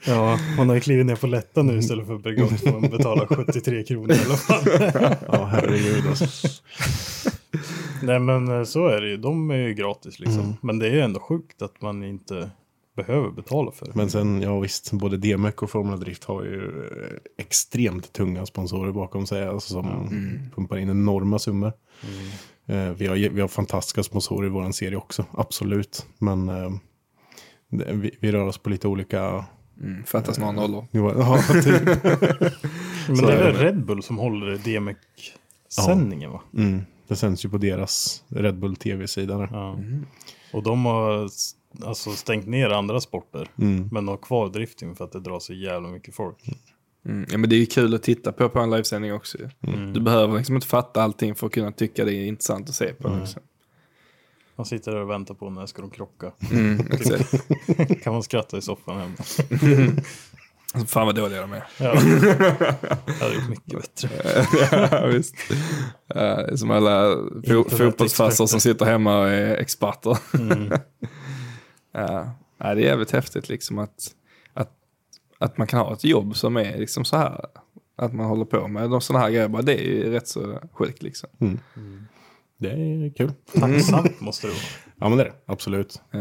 Ja, 0.08 0.39
man 0.58 0.70
har 0.70 0.76
ju 0.76 0.82
klivit 0.82 1.06
ner 1.06 1.16
på 1.16 1.28
lätta 1.28 1.64
nu 1.64 1.78
istället 1.78 2.08
för 2.08 2.18
Bregott 2.18 2.60
får 2.60 2.82
man 2.82 2.91
betala 2.91 3.28
73 3.28 3.84
kronor 3.84 4.12
i 4.12 4.20
alla 4.26 4.36
fall. 4.36 4.64
Ja, 5.28 5.45
herregud. 5.45 6.08
Alltså. 6.08 6.47
Nej 8.04 8.20
men 8.20 8.47
eh, 8.47 8.64
så 8.64 8.88
är 8.88 9.02
det 9.02 9.10
ju, 9.10 9.18
de 9.18 9.52
är 9.52 9.56
ju 9.56 9.74
gratis 9.74 10.20
liksom. 10.20 10.58
Men 10.62 10.80
det 10.80 10.88
är 10.88 10.91
ju 10.91 11.02
ändå 11.02 11.20
sjukt 11.20 11.62
att 11.62 11.82
man 11.82 12.04
inte 12.04 12.49
behöver 12.95 13.30
betala 13.30 13.72
för 13.72 13.86
det. 13.86 13.91
Men 13.95 14.10
sen, 14.10 14.41
ja 14.41 14.60
visst, 14.60 14.91
både 14.91 15.18
DMEC 15.18 15.56
och 15.56 15.70
Formel 15.70 15.99
Drift 15.99 16.24
har 16.24 16.43
ju 16.43 16.66
eh, 16.66 17.18
extremt 17.38 18.14
tunga 18.14 18.45
sponsorer 18.45 18.91
bakom 18.91 19.28
sig. 19.28 19.47
Alltså, 19.47 19.74
som 19.74 20.10
pumpar 20.56 20.78
in 20.78 20.89
enorma 20.89 21.39
summor. 21.39 21.74
Eh, 22.66 22.89
vi, 22.89 23.08
har, 23.08 23.16
vi 23.30 23.41
har 23.41 23.47
fantastiska 23.47 24.04
sponsorer 24.04 24.47
i 24.47 24.49
vår 24.49 24.72
serie 24.72 24.97
också, 24.97 25.26
absolut. 25.32 26.06
Men 26.18 26.52
vi, 27.70 28.18
vi 28.20 28.32
rör 28.32 28.45
oss 28.45 28.58
på 28.58 28.70
lite 28.70 28.88
olika 28.88 29.45
Mm, 29.82 30.04
fattas 30.04 30.40
några 30.40 30.52
nollor. 30.52 30.88
nivåer. 30.92 31.16
Ja, 31.18 31.42
typ. 31.64 31.86
Men 33.08 33.18
det 33.18 33.34
är 33.34 33.44
väl. 33.44 33.56
Red 33.56 33.86
Bull 33.86 34.04
som 34.04 34.18
håller 34.18 34.58
DMEC-sändningen 34.58 36.32
va? 36.32 36.42
mm. 36.58 36.82
Det 37.08 37.16
sänds 37.16 37.46
ju 37.46 37.50
på 37.50 37.58
deras 37.58 38.24
Red 38.28 38.60
Bull 38.60 38.76
tv-sida. 38.76 39.48
Ja. 39.52 39.78
Och 40.54 40.64
de 40.64 40.86
har 40.86 41.30
alltså 41.86 42.12
stängt 42.12 42.48
ner 42.48 42.70
andra 42.70 43.02
sporter. 43.02 43.48
Mm. 43.58 43.90
Men 43.92 44.08
har 44.08 44.18
kvar 44.18 44.50
drifting 44.50 44.96
för 44.96 45.06
att 45.06 45.12
det 45.12 45.20
drar 45.20 45.40
så 45.40 45.54
jävla 45.54 45.90
mycket 45.90 46.16
folk. 46.16 46.38
Mm. 47.06 47.26
Ja, 47.32 47.38
men 47.38 47.50
det 47.50 47.56
är 47.56 47.60
ju 47.60 47.66
kul 47.66 47.96
att 47.96 48.04
titta 48.04 48.32
på 48.32 48.50
på 48.50 48.60
en 48.60 48.70
livesändning 48.70 49.14
också 49.14 49.38
ju. 49.38 49.50
Du 49.94 50.02
behöver 50.02 50.38
liksom 50.38 50.56
inte 50.56 50.68
fatta 50.68 51.02
allting 51.04 51.36
för 51.36 51.48
att 51.48 51.54
kunna 51.54 51.72
tycka 51.72 52.06
det 52.06 52.14
är 52.14 52.26
intressant 52.26 52.70
att 52.70 52.76
se 52.76 52.94
på. 52.94 53.10
Liksom. 53.20 53.42
Man 54.56 54.66
sitter 54.66 54.91
där 54.91 55.02
och 55.02 55.10
väntar 55.10 55.34
på 55.36 55.49
när 55.49 55.66
ska 55.66 55.82
de 55.82 55.91
krocka. 55.91 56.32
Mm, 56.52 56.80
exakt. 56.91 57.34
kan 58.04 58.14
man 58.14 58.24
skratta 58.24 58.58
i 58.58 58.62
soffan 58.62 58.99
hemma. 58.99 59.16
Fan 60.88 61.06
vad 61.06 61.16
dåliga 61.16 61.41
de 61.41 61.54
är. 61.54 61.64
Ja. 61.78 61.93
det 63.06 63.14
hade 63.20 63.36
gjort 63.36 63.49
mycket 63.49 63.82
bättre. 63.82 64.10
ja, 64.91 65.06
visst. 65.08 65.36
Som 66.60 66.72
alla 66.72 67.16
fo- 67.16 67.70
fotbollsfarsor 67.70 68.45
som 68.45 68.60
sitter 68.60 68.86
hemma 68.86 69.20
och 69.20 69.30
är 69.30 69.56
experter. 69.58 70.18
Mm. 70.34 70.72
ja. 71.91 72.34
det 72.58 72.66
är 72.66 72.76
jävligt 72.76 73.12
häftigt 73.12 73.49
liksom 73.49 73.80
att, 73.80 74.16
att, 74.54 74.72
att 75.39 75.58
man 75.58 75.68
kan 75.68 75.80
ha 75.80 75.93
ett 75.93 76.04
jobb 76.04 76.36
som 76.36 76.58
är 76.58 76.78
liksom 76.78 77.06
så 77.06 77.18
här. 77.18 77.45
Att 77.95 78.14
man 78.14 78.26
håller 78.26 78.45
på 78.45 78.68
med 78.68 78.89
de 78.89 79.02
sådana 79.02 79.26
här 79.26 79.32
grejer. 79.32 79.47
Bara, 79.47 79.62
det 79.62 79.74
är 79.74 79.84
ju 79.84 80.12
rätt 80.12 80.28
så 80.28 80.60
sjukt 80.74 81.04
liksom. 81.04 81.30
Det 82.62 82.70
är 82.72 83.14
kul. 83.18 83.32
Tacksamt 83.59 84.22
måste 84.22 84.47
det 84.47 84.53
vara. 84.53 84.62
Ja 84.99 85.09
men 85.09 85.18
det 85.18 85.24
är 85.24 85.28
det, 85.28 85.34
absolut. 85.45 86.01
Eh, 86.14 86.20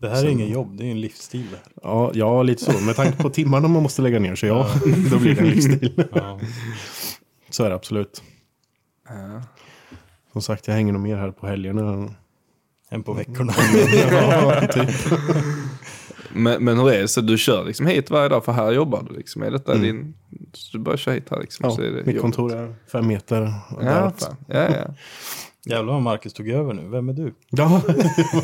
Det 0.00 0.08
här 0.08 0.24
är 0.24 0.28
ingen 0.28 0.48
jobb, 0.50 0.76
det 0.78 0.84
är 0.86 0.90
en 0.90 1.00
livsstil. 1.00 1.46
det 1.50 1.56
här. 1.56 1.66
Ja, 1.82 2.10
ja, 2.14 2.42
lite 2.42 2.64
så. 2.64 2.80
Med 2.84 2.96
tanke 2.96 3.22
på 3.22 3.30
timmarna 3.30 3.68
man 3.68 3.82
måste 3.82 4.02
lägga 4.02 4.18
ner 4.18 4.34
så 4.34 4.46
ja, 4.46 4.68
då 5.10 5.18
blir 5.18 5.34
det 5.34 5.40
en 5.40 5.48
livsstil. 5.48 6.04
Ja. 6.14 6.40
Så 7.50 7.64
är 7.64 7.68
det 7.68 7.74
absolut. 7.74 8.22
Ja. 9.08 9.42
Som 10.32 10.42
sagt, 10.42 10.66
jag 10.68 10.74
hänger 10.74 10.92
nog 10.92 11.02
mer 11.02 11.16
här 11.16 11.30
på 11.30 11.46
helgerna. 11.46 12.14
En 12.90 13.02
på 13.02 13.12
veckorna. 13.12 13.52
Ja, 14.10 14.60
typ. 14.72 14.90
Men, 16.32 16.64
men 16.64 16.78
hur 16.78 16.90
är 16.92 17.00
det? 17.00 17.08
Så 17.08 17.20
du 17.20 17.38
kör 17.38 17.64
liksom 17.64 17.86
hit 17.86 18.10
varje 18.10 18.28
dag 18.28 18.44
för 18.44 18.52
här 18.52 18.72
jobbar 18.72 19.06
du 19.10 19.16
liksom? 19.16 19.42
Är 19.42 19.50
detta 19.50 19.74
din... 19.74 20.14
Så 20.56 20.76
du 20.76 20.84
bara 20.84 20.96
kör 20.96 21.12
hit 21.12 21.26
här 21.30 21.40
liksom? 21.40 21.66
Ja, 21.68 21.76
så 21.76 21.82
är 21.82 21.90
det 21.90 22.06
mitt 22.06 22.20
kontor 22.20 22.54
är 22.56 22.74
fem 22.92 23.06
meter 23.06 23.52
Ja, 23.80 24.12
fan. 24.18 24.36
ja, 24.46 24.60
ja. 24.62 24.94
Jävlar 25.66 25.92
vad 25.92 26.02
Marcus 26.02 26.32
tog 26.32 26.48
över 26.48 26.72
nu. 26.74 26.88
Vem 26.88 27.08
är 27.08 27.12
du? 27.12 27.34
Ja, 27.50 27.80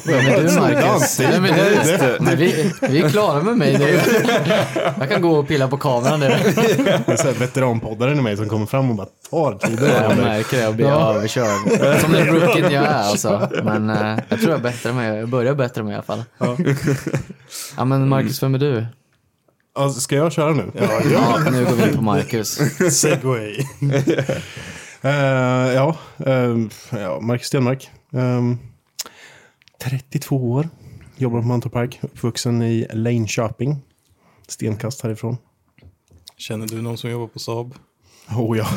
Vem 0.06 0.18
är 0.26 0.42
du 0.42 0.54
Marcus? 0.60 1.20
Vem 1.20 1.44
är 1.44 2.18
du? 2.18 2.24
Men 2.24 2.36
vi, 2.36 2.72
vi 2.88 3.00
är 3.00 3.08
klara 3.08 3.42
med 3.42 3.56
mig 3.58 3.78
nu. 3.78 4.00
Jag 4.98 5.08
kan 5.08 5.22
gå 5.22 5.30
och 5.38 5.48
pilla 5.48 5.68
på 5.68 5.76
kameran 5.76 6.20
nu. 6.20 6.26
det 6.28 7.12
är 7.12 7.16
så 7.16 7.26
här 7.26 7.34
veteranpoddaren 7.34 8.18
i 8.18 8.22
mig 8.22 8.36
som 8.36 8.48
kommer 8.48 8.66
fram 8.66 8.90
och 8.90 8.96
bara 8.96 9.06
tar 9.30 9.58
tiden. 9.66 9.90
Jag 10.02 10.16
märker 10.16 10.56
det 10.60 10.68
och 10.68 10.74
blir 10.74 10.86
överkörd. 10.86 12.00
Som 12.00 12.12
den 12.12 12.26
rookien 12.26 12.72
jag 12.72 12.84
är 12.84 13.02
alltså. 13.02 13.48
Men 13.64 13.90
eh, 13.90 14.18
jag 14.28 14.40
tror 14.40 14.50
jag 14.52 14.62
bättrar 14.62 14.92
mig. 14.92 15.18
Jag 15.18 15.28
börjar 15.28 15.54
bättre 15.54 15.82
mig 15.82 15.92
i 15.92 15.94
alla 15.94 16.02
fall. 16.02 16.22
Ja 17.76 17.84
men 17.84 18.08
Marcus, 18.08 18.42
vem 18.42 18.54
är 18.54 18.58
du? 18.58 18.86
Ja, 19.74 19.90
ska 19.90 20.16
jag 20.16 20.32
köra 20.32 20.52
nu? 20.52 20.70
Ja, 20.74 21.00
Ja, 21.12 21.38
nu 21.50 21.64
går 21.64 21.72
vi 21.72 21.88
in 21.88 21.96
på 21.96 22.02
Marcus. 22.02 22.58
Segway. 23.00 23.56
Eh, 25.02 25.72
ja, 25.74 25.96
eh, 26.26 26.56
ja, 26.90 27.20
Marcus 27.20 27.46
Stenmark. 27.46 27.90
Eh, 28.12 28.42
32 29.82 30.36
år. 30.36 30.68
Jobbar 31.16 31.40
på 31.40 31.46
Mantorp 31.46 31.94
Uppvuxen 32.04 32.62
i 32.62 32.86
Linköping. 32.92 33.76
Stenkast 34.48 35.02
härifrån. 35.02 35.36
Känner 36.36 36.66
du 36.66 36.82
någon 36.82 36.98
som 36.98 37.10
jobbar 37.10 37.26
på 37.26 37.38
Saab? 37.38 37.74
Oh 38.36 38.58
ja. 38.58 38.66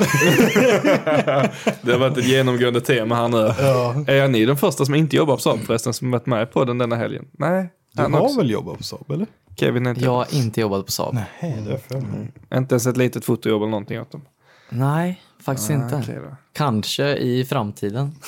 Det 1.82 1.92
har 1.92 1.98
varit 2.00 2.18
ett 2.18 2.28
genomgående 2.28 2.82
tema 2.82 3.16
här 3.16 3.28
nu. 3.28 3.54
Ja. 3.60 3.96
Är 4.08 4.28
ni 4.28 4.46
den 4.46 4.58
första 4.58 4.86
som 4.86 4.96
inte 4.96 5.16
jobbar 5.16 5.36
på 5.36 5.42
Saab 5.42 5.60
förresten 5.60 5.94
som 5.94 6.12
varit 6.12 6.26
med 6.26 6.52
på 6.52 6.66
den 6.66 6.78
denna 6.78 6.96
helgen? 6.96 7.26
Nej, 7.32 7.70
Du 7.94 8.02
han 8.02 8.14
har 8.14 8.22
också. 8.22 8.38
väl 8.38 8.50
jobbat 8.50 8.78
på 8.78 8.84
Saab 8.84 9.12
eller? 9.12 9.28
Kevin 9.56 9.86
är 9.86 9.90
inte. 9.90 10.02
Jag 10.04 10.12
har 10.12 10.36
inte 10.36 10.62
jobbat 10.62 10.86
på 10.86 10.92
Saab. 10.92 11.14
Nej, 11.14 11.64
det 11.66 11.74
är 11.74 11.78
för 11.78 12.02
mig. 12.02 12.32
Inte 12.54 12.74
ens 12.74 12.88
ett 12.88 12.98
litet 12.98 13.26
fotojobb 13.26 13.62
eller 13.62 13.72
någonting 13.72 14.02
åt 14.02 14.12
dem. 14.12 14.22
Nej, 14.70 15.22
faktiskt 15.40 15.70
inte. 15.70 15.96
okej 16.04 16.16
då. 16.16 16.36
Kanske 16.54 17.18
i 17.18 17.46
framtiden. 17.46 18.12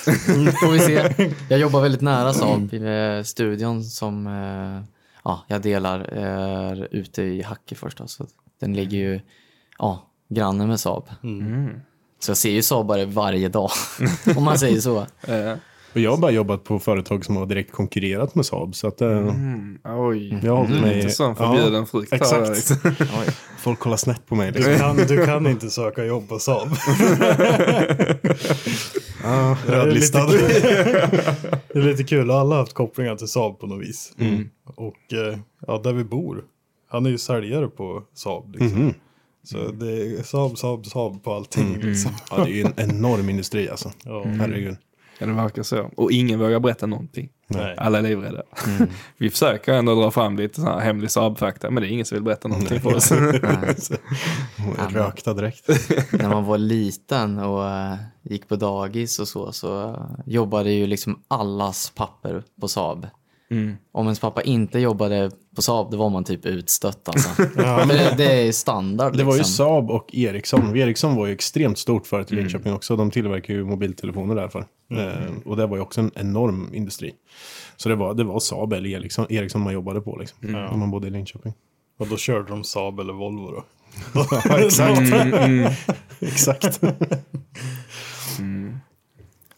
Får 0.62 0.72
vi 0.72 0.80
se. 0.80 1.32
Jag 1.50 1.60
jobbar 1.60 1.82
väldigt 1.82 2.02
nära 2.02 2.34
Saab. 2.34 2.74
Eh, 2.74 3.24
Studion 3.24 3.84
som 3.84 4.28
eh, 4.28 4.84
ja, 5.24 5.44
jag 5.48 5.62
delar 5.62 6.00
är 6.00 6.88
ute 6.92 7.22
i 7.24 7.42
Hackefors. 7.42 7.96
Då, 7.96 8.08
så 8.08 8.26
den 8.60 8.74
ligger 8.74 8.98
ju 8.98 9.22
ja, 9.78 10.08
granne 10.30 10.68
med 10.68 10.80
Saab. 10.80 11.10
Mm. 11.24 11.82
Så 12.20 12.30
jag 12.32 12.38
ser 12.38 12.52
ju 12.52 12.62
Saabare 12.62 13.06
varje 13.06 13.50
dag, 13.50 13.72
om 14.38 14.44
man 14.44 14.60
säger 14.60 14.82
så. 14.82 14.98
Eh, 15.28 15.54
Och 15.96 16.02
jag 16.02 16.12
har 16.12 16.18
bara 16.18 16.32
jobbat 16.32 16.64
på 16.64 16.80
företag 16.80 17.26
som 17.26 17.36
har 17.38 17.46
direkt 17.46 17.72
konkurrerat 17.72 18.36
med 18.36 18.46
Saab. 18.46 18.76
Så 18.76 18.88
att 18.88 19.02
eh, 19.02 19.10
mm, 19.18 19.78
oj, 19.84 20.40
jag 20.44 20.56
har 20.56 20.68
du 20.68 20.78
är 20.78 20.82
mig... 20.82 20.96
lite 20.96 21.10
sån 21.10 21.36
förbjuden 21.36 21.86
frukt. 21.88 22.12
här, 22.12 22.18
Exakt. 22.18 22.50
liksom. 22.50 22.78
Oj. 23.00 23.34
Folk 23.60 23.80
kollar 23.80 23.98
snett 23.98 24.26
på 24.28 24.36
mig. 24.36 24.52
Liksom. 24.52 24.72
Du 24.74 24.80
kan, 24.80 24.98
du 24.98 25.26
kan 25.26 25.48
inte 25.48 25.70
söka 25.70 26.06
jobb 26.06 26.30
på 26.30 26.40
Saab. 26.40 26.70
Ah, 29.28 29.56
Det 29.68 29.74
är 29.74 29.86
rödlistad. 29.86 30.26
lite 30.28 30.50
Det 31.74 31.80
är 31.80 31.84
lite 31.84 32.04
kul, 32.04 32.32
alla 32.32 32.56
har 32.56 32.60
haft 32.60 32.74
kopplingar 32.74 33.16
till 33.16 33.28
Saab 33.28 33.60
på 33.60 33.68
något 33.68 33.82
vis. 33.88 34.14
Mm. 34.20 34.50
Och 34.76 35.14
eh, 35.14 35.38
ja, 35.68 35.82
där 35.84 35.94
vi 35.94 36.04
bor, 36.04 36.44
han 36.90 37.06
är 37.06 37.10
ju 37.10 37.18
säljare 37.18 37.68
på 37.68 38.04
Saab. 38.14 38.56
Liksom. 38.56 38.80
Mhm. 38.82 38.94
Så 39.44 39.58
det 39.72 39.92
är 39.92 40.24
Saab, 40.24 40.58
Saab, 40.58 40.86
Saab 40.86 41.24
på 41.24 41.34
allting. 41.34 41.68
Mm. 41.76 41.88
Liksom. 41.88 42.12
Ja, 42.32 42.36
det 42.38 42.52
är 42.52 42.54
ju 42.56 42.62
en 42.62 42.74
enorm 42.90 43.30
industri 43.30 43.70
alltså. 43.70 43.92
Ja. 44.04 44.24
Herregud. 44.26 44.76
Ja, 45.20 45.26
det 45.26 45.34
verkar 45.34 45.64
så. 45.64 45.90
Och 45.98 46.12
ingen 46.12 46.40
vågar 46.40 46.60
berätta 46.60 46.86
någonting. 46.86 47.30
Nej. 47.48 47.76
Alla 47.78 47.98
är 47.98 48.02
livrädda. 48.04 48.44
Vi 49.18 49.30
försöker 49.30 49.74
ändå 49.74 49.96
dra 49.96 50.12
fram 50.12 50.38
lite 50.38 50.56
sån 50.56 50.66
här 50.66 50.80
hemlig 50.80 51.12
Saab-fakta, 51.12 51.70
men 51.70 51.84
det 51.84 51.90
är 51.90 51.92
ingen 51.92 52.06
som 52.06 52.16
vill 52.16 52.24
berätta 52.24 52.48
någonting 52.48 52.82
för 52.82 52.96
oss. 52.96 53.12
Rökta 54.90 55.34
direkt. 55.34 55.68
När 56.12 56.30
man 56.30 56.46
var 56.46 56.58
liten 56.58 57.40
och 57.40 57.70
eh, 57.70 57.96
gick 58.22 58.48
på 58.48 58.56
dagis 58.56 59.20
och 59.20 59.28
så, 59.28 59.52
så 59.52 60.00
jobbade 60.26 60.72
ju 60.72 60.88
liksom 60.88 61.20
allas 61.28 61.90
papper 61.96 62.44
på 62.62 62.68
Saab. 62.68 63.08
Mm. 63.52 63.76
Om 63.92 64.06
ens 64.06 64.20
pappa 64.20 64.42
inte 64.42 64.80
jobbade 64.80 65.32
på 65.56 65.62
Saab, 65.62 65.92
då 65.92 65.98
var 65.98 66.10
man 66.10 66.24
typ 66.24 66.46
utstött 66.46 67.10
alltså. 67.10 67.30
Men 67.56 67.88
det, 67.88 68.14
det 68.18 68.48
är 68.48 68.52
standard 68.52 69.18
Det 69.18 69.24
var 69.24 69.34
ju 69.34 69.38
liksom. 69.38 69.54
Saab 69.54 69.92
och 69.92 70.16
Ericsson. 70.16 70.78
Ericsson 70.78 71.16
var 71.16 71.26
ju 71.26 71.34
extremt 71.34 71.78
stort 71.78 72.08
för 72.08 72.24
till 72.24 72.38
Linköping 72.38 72.74
också. 72.74 72.96
De 72.96 73.12
tillverkar 73.12 73.54
ju 73.54 73.66
mobiltelefoner 73.66 74.36
därför. 74.36 74.66
Eh, 74.92 75.32
och 75.46 75.58
det 75.58 75.68
var 75.68 75.78
ju 75.78 75.82
också 75.82 76.02
en 76.02 76.12
enorm 76.16 76.70
industri. 76.74 77.14
Så 77.76 77.90
det 77.90 77.96
var, 77.96 78.14
det 78.14 78.24
var 78.24 78.40
Saab 78.40 78.74
eller 78.74 78.90
Ericsson, 78.90 79.26
Ericsson 79.30 79.62
man 79.62 79.74
jobbade 79.74 80.02
på 80.02 80.18
liksom. 80.20 80.56
Om 80.72 80.80
man 80.80 80.92
bodde 80.92 81.08
i 81.08 81.10
Linköping. 81.10 81.54
Och 82.00 82.08
då 82.08 82.18
körde 82.18 82.50
de 82.50 82.64
Saab 82.64 83.00
eller 83.00 83.14
Volvo 83.14 83.52
då. 83.52 83.64
Ja, 84.48 84.60
exakt. 84.60 85.14
exakt. 86.20 86.82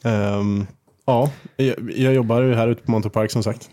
Ehm, 0.04 0.68
ja, 1.08 1.32
jag, 1.56 1.92
jag 1.96 2.14
jobbar 2.14 2.42
ju 2.42 2.54
här 2.54 2.68
ute 2.68 2.84
på 2.84 2.92
Mantorp 2.92 3.14
Park 3.14 3.32
som 3.32 3.44
sagt. 3.44 3.70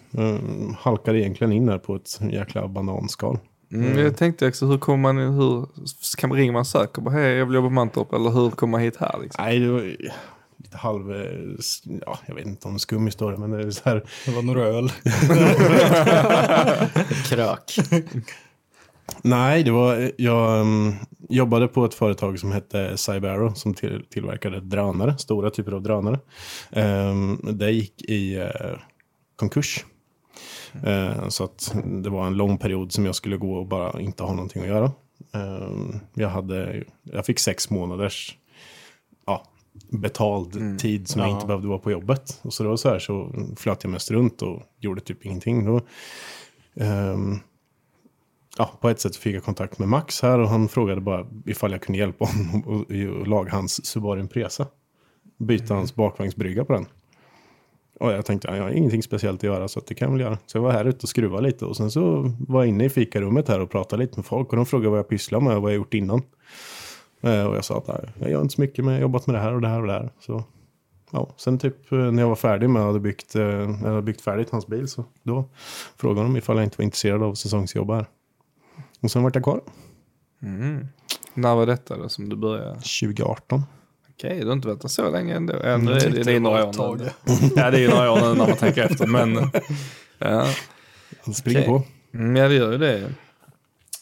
Halkade 0.78 1.18
egentligen 1.18 1.52
in 1.52 1.68
här 1.68 1.78
på 1.78 1.96
ett 1.96 2.20
jäkla 2.30 2.68
bananskal. 2.68 3.38
Mm, 3.72 3.98
jag 3.98 4.16
tänkte 4.16 4.48
också, 4.48 4.66
hur 4.66 4.78
kommer 4.78 4.98
man, 4.98 5.16
hur 5.16 5.66
kan 6.16 6.28
man 6.28 6.38
ringa 6.38 6.52
man 6.52 6.64
söker? 6.64 7.02
Bara, 7.02 7.14
hej, 7.14 7.34
jag 7.34 7.46
vill 7.46 7.54
jobba 7.54 7.68
på 7.68 7.74
Mantorp, 7.74 8.12
eller 8.12 8.30
hur 8.30 8.50
kommer 8.50 8.70
man 8.70 8.80
hit 8.80 8.96
här? 8.96 9.18
Liksom? 9.22 9.44
Nej, 9.44 9.58
det 9.58 9.68
var 9.68 9.80
lite 10.56 10.76
halv... 10.76 11.10
Ja, 12.06 12.18
jag 12.26 12.34
vet 12.34 12.46
inte 12.46 12.68
om 12.68 12.78
skum 12.78 13.06
historia, 13.06 13.38
men 13.38 13.50
det 13.50 13.66
är 13.66 13.70
så 13.70 13.82
här. 13.84 14.04
Det 14.24 14.30
var 14.30 14.42
några 14.42 14.64
öl. 14.64 14.88
Krök. 17.28 17.76
Nej, 19.26 19.62
det 19.62 19.70
var... 19.70 20.10
Jag 20.16 20.60
um, 20.60 20.94
jobbade 21.28 21.68
på 21.68 21.84
ett 21.84 21.94
företag 21.94 22.38
som 22.38 22.52
hette 22.52 22.96
Cybero 22.96 23.54
som 23.54 23.74
till, 23.74 24.04
tillverkade 24.10 24.60
drönare, 24.60 25.18
stora 25.18 25.50
typer 25.50 25.72
av 25.72 25.82
drönare. 25.82 26.18
Um, 26.70 27.40
det 27.42 27.70
gick 27.70 28.02
i 28.02 28.36
eh, 28.36 28.78
konkurs. 29.36 29.84
Eh, 30.82 31.28
så 31.28 31.44
att 31.44 31.74
det 31.84 32.10
var 32.10 32.26
en 32.26 32.34
lång 32.34 32.58
period 32.58 32.92
som 32.92 33.06
jag 33.06 33.14
skulle 33.14 33.36
gå 33.36 33.54
och 33.54 33.66
bara 33.66 34.00
inte 34.00 34.22
ha 34.22 34.32
någonting 34.32 34.62
att 34.62 34.68
göra. 34.68 34.92
Um, 35.32 36.00
jag, 36.14 36.28
hade, 36.28 36.84
jag 37.02 37.26
fick 37.26 37.38
sex 37.38 37.70
månaders 37.70 38.36
ja, 39.26 39.46
betald 39.88 40.78
tid 40.78 41.08
som 41.08 41.20
jag 41.20 41.30
inte 41.30 41.46
behövde 41.46 41.68
vara 41.68 41.78
på 41.78 41.90
jobbet. 41.90 42.40
Och 42.42 42.52
så 42.52 42.62
det 42.62 42.68
var 42.68 42.76
så 42.76 42.88
här 42.88 42.98
så 42.98 43.32
flöt 43.56 43.84
jag 43.84 43.90
mest 43.90 44.10
runt 44.10 44.42
och 44.42 44.62
gjorde 44.80 45.00
typ 45.00 45.26
ingenting. 45.26 45.64
Då, 45.64 45.80
ehm, 46.84 47.38
ja, 48.58 48.70
på 48.80 48.88
ett 48.88 49.00
sätt 49.00 49.16
fick 49.16 49.36
jag 49.36 49.44
kontakt 49.44 49.78
med 49.78 49.88
Max 49.88 50.22
här 50.22 50.38
och 50.38 50.48
han 50.48 50.68
frågade 50.68 51.00
bara 51.00 51.26
ifall 51.46 51.72
jag 51.72 51.80
kunde 51.82 51.98
hjälpa 51.98 52.24
honom 52.24 52.84
att- 52.88 53.20
att 53.22 53.28
laga 53.28 53.52
hans 53.52 53.86
Subaru 53.86 54.20
Impresa. 54.20 54.66
Byta 55.38 55.74
hans 55.74 55.94
bakvagnsbrygga 55.94 56.64
på 56.64 56.72
den. 56.72 56.86
Och 58.00 58.12
jag 58.12 58.24
tänkte, 58.26 58.48
ja, 58.48 58.56
jag 58.56 58.62
har 58.62 58.70
ingenting 58.70 59.02
speciellt 59.02 59.38
att 59.40 59.42
göra 59.44 59.68
så 59.68 59.78
att 59.78 59.86
det 59.86 59.94
kan 59.94 60.06
jag 60.06 60.12
väl 60.12 60.20
göra. 60.20 60.38
Så 60.46 60.58
jag 60.58 60.62
var 60.62 60.72
här 60.72 60.84
ute 60.84 60.98
och 61.02 61.08
skruvade 61.08 61.42
lite 61.46 61.64
och 61.64 61.76
sen 61.76 61.90
så 61.90 62.32
var 62.48 62.62
jag 62.62 62.68
inne 62.68 62.84
i 62.84 62.88
fikarummet 62.88 63.48
här 63.48 63.60
och 63.60 63.70
pratade 63.70 64.02
lite 64.02 64.18
med 64.18 64.26
folk 64.26 64.50
och 64.50 64.56
de 64.56 64.66
frågade 64.66 64.90
vad 64.90 64.98
jag 64.98 65.08
pysslar 65.08 65.40
med 65.40 65.56
och 65.56 65.62
vad 65.62 65.70
jag 65.70 65.76
gjort 65.76 65.94
innan. 65.94 66.22
Eh, 67.20 67.44
Och 67.46 67.56
jag 67.56 67.64
sa 67.64 67.78
att 67.78 68.00
jag 68.20 68.30
gör 68.30 68.42
inte 68.42 68.54
så 68.54 68.60
mycket 68.60 68.84
men 68.84 68.94
jag 68.94 68.98
har 69.00 69.02
jobbat 69.02 69.26
med 69.26 69.36
det 69.36 69.40
här 69.40 69.54
och 69.54 69.60
det 69.60 69.68
här 69.68 69.80
och 69.80 69.86
det 69.86 69.92
här. 69.92 70.10
Så, 70.20 70.44
ja. 71.10 71.34
Sen 71.36 71.58
typ 71.58 71.92
eh, 71.92 71.98
när 71.98 72.22
jag 72.22 72.28
var 72.28 72.36
färdig 72.36 72.70
med 72.70 72.82
att 72.82 72.86
hade 72.86 73.00
byggt, 73.00 73.34
eh, 73.34 73.42
när 73.44 73.78
jag 73.82 73.88
hade 73.88 74.02
byggt 74.02 74.20
färdigt 74.20 74.50
hans 74.50 74.66
bil 74.66 74.88
så 74.88 75.04
då 75.22 75.44
frågade 75.96 76.26
de 76.26 76.36
ifall 76.36 76.56
jag 76.56 76.64
inte 76.64 76.78
var 76.78 76.84
intresserad 76.84 77.22
av 77.22 77.34
säsongsjobb 77.34 77.90
här. 77.90 78.06
Och 79.04 79.10
sen 79.10 79.22
vart 79.22 79.34
jag 79.34 79.44
kvar. 79.44 79.60
När 81.34 81.54
var 81.54 81.66
detta 81.66 81.96
då 81.96 82.08
som 82.08 82.28
du 82.28 82.36
började? 82.36 82.74
2018. 82.74 83.62
Okej, 84.10 84.40
du 84.40 84.46
har 84.46 84.52
inte 84.52 84.68
där 84.68 84.88
så 84.88 85.10
länge 85.10 85.34
ändå. 85.36 85.54
Ja, 85.64 85.76
nu 85.76 85.90
är 85.90 85.94
det, 85.94 86.00
tyckte 86.00 86.22
det 86.22 86.32
är 86.32 86.40
några 86.40 86.64
år 86.64 86.96
nu. 86.96 87.10
Ja, 87.56 87.70
det 87.70 87.84
är 87.84 87.88
några 87.88 88.12
år 88.12 88.20
nu 88.20 88.28
när 88.28 88.46
man 88.46 88.56
tänker 88.56 88.82
efter. 88.90 89.06
Men 89.06 89.50
ja, 90.18 90.46
Det 91.24 91.34
springer 91.34 91.60
Okej. 91.60 91.68
på. 91.68 91.82
Mm, 92.18 92.36
ja 92.36 92.48
det 92.48 92.54
gör 92.54 92.72
ju 92.72 92.78
det. 92.78 93.12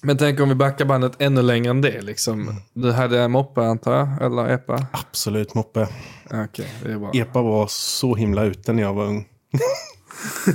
Men 0.02 0.16
tänk 0.16 0.40
om 0.40 0.48
vi 0.48 0.54
backar 0.54 0.84
bandet 0.84 1.12
ännu 1.18 1.42
längre 1.42 1.70
än 1.70 1.80
det. 1.80 2.02
Liksom. 2.02 2.60
Du 2.72 2.92
hade 2.92 3.28
moppe 3.28 3.60
antar 3.62 3.94
jag? 3.96 4.22
Eller 4.22 4.48
epa? 4.48 4.86
Absolut 4.92 5.54
moppe. 5.54 5.88
Okej, 6.32 6.66
det 6.82 6.92
är 6.92 6.98
bra. 6.98 7.10
Epa 7.14 7.42
var 7.42 7.66
så 7.70 8.14
himla 8.14 8.44
ute 8.44 8.72
när 8.72 8.82
jag 8.82 8.94
var 8.94 9.04
ung. 9.04 9.28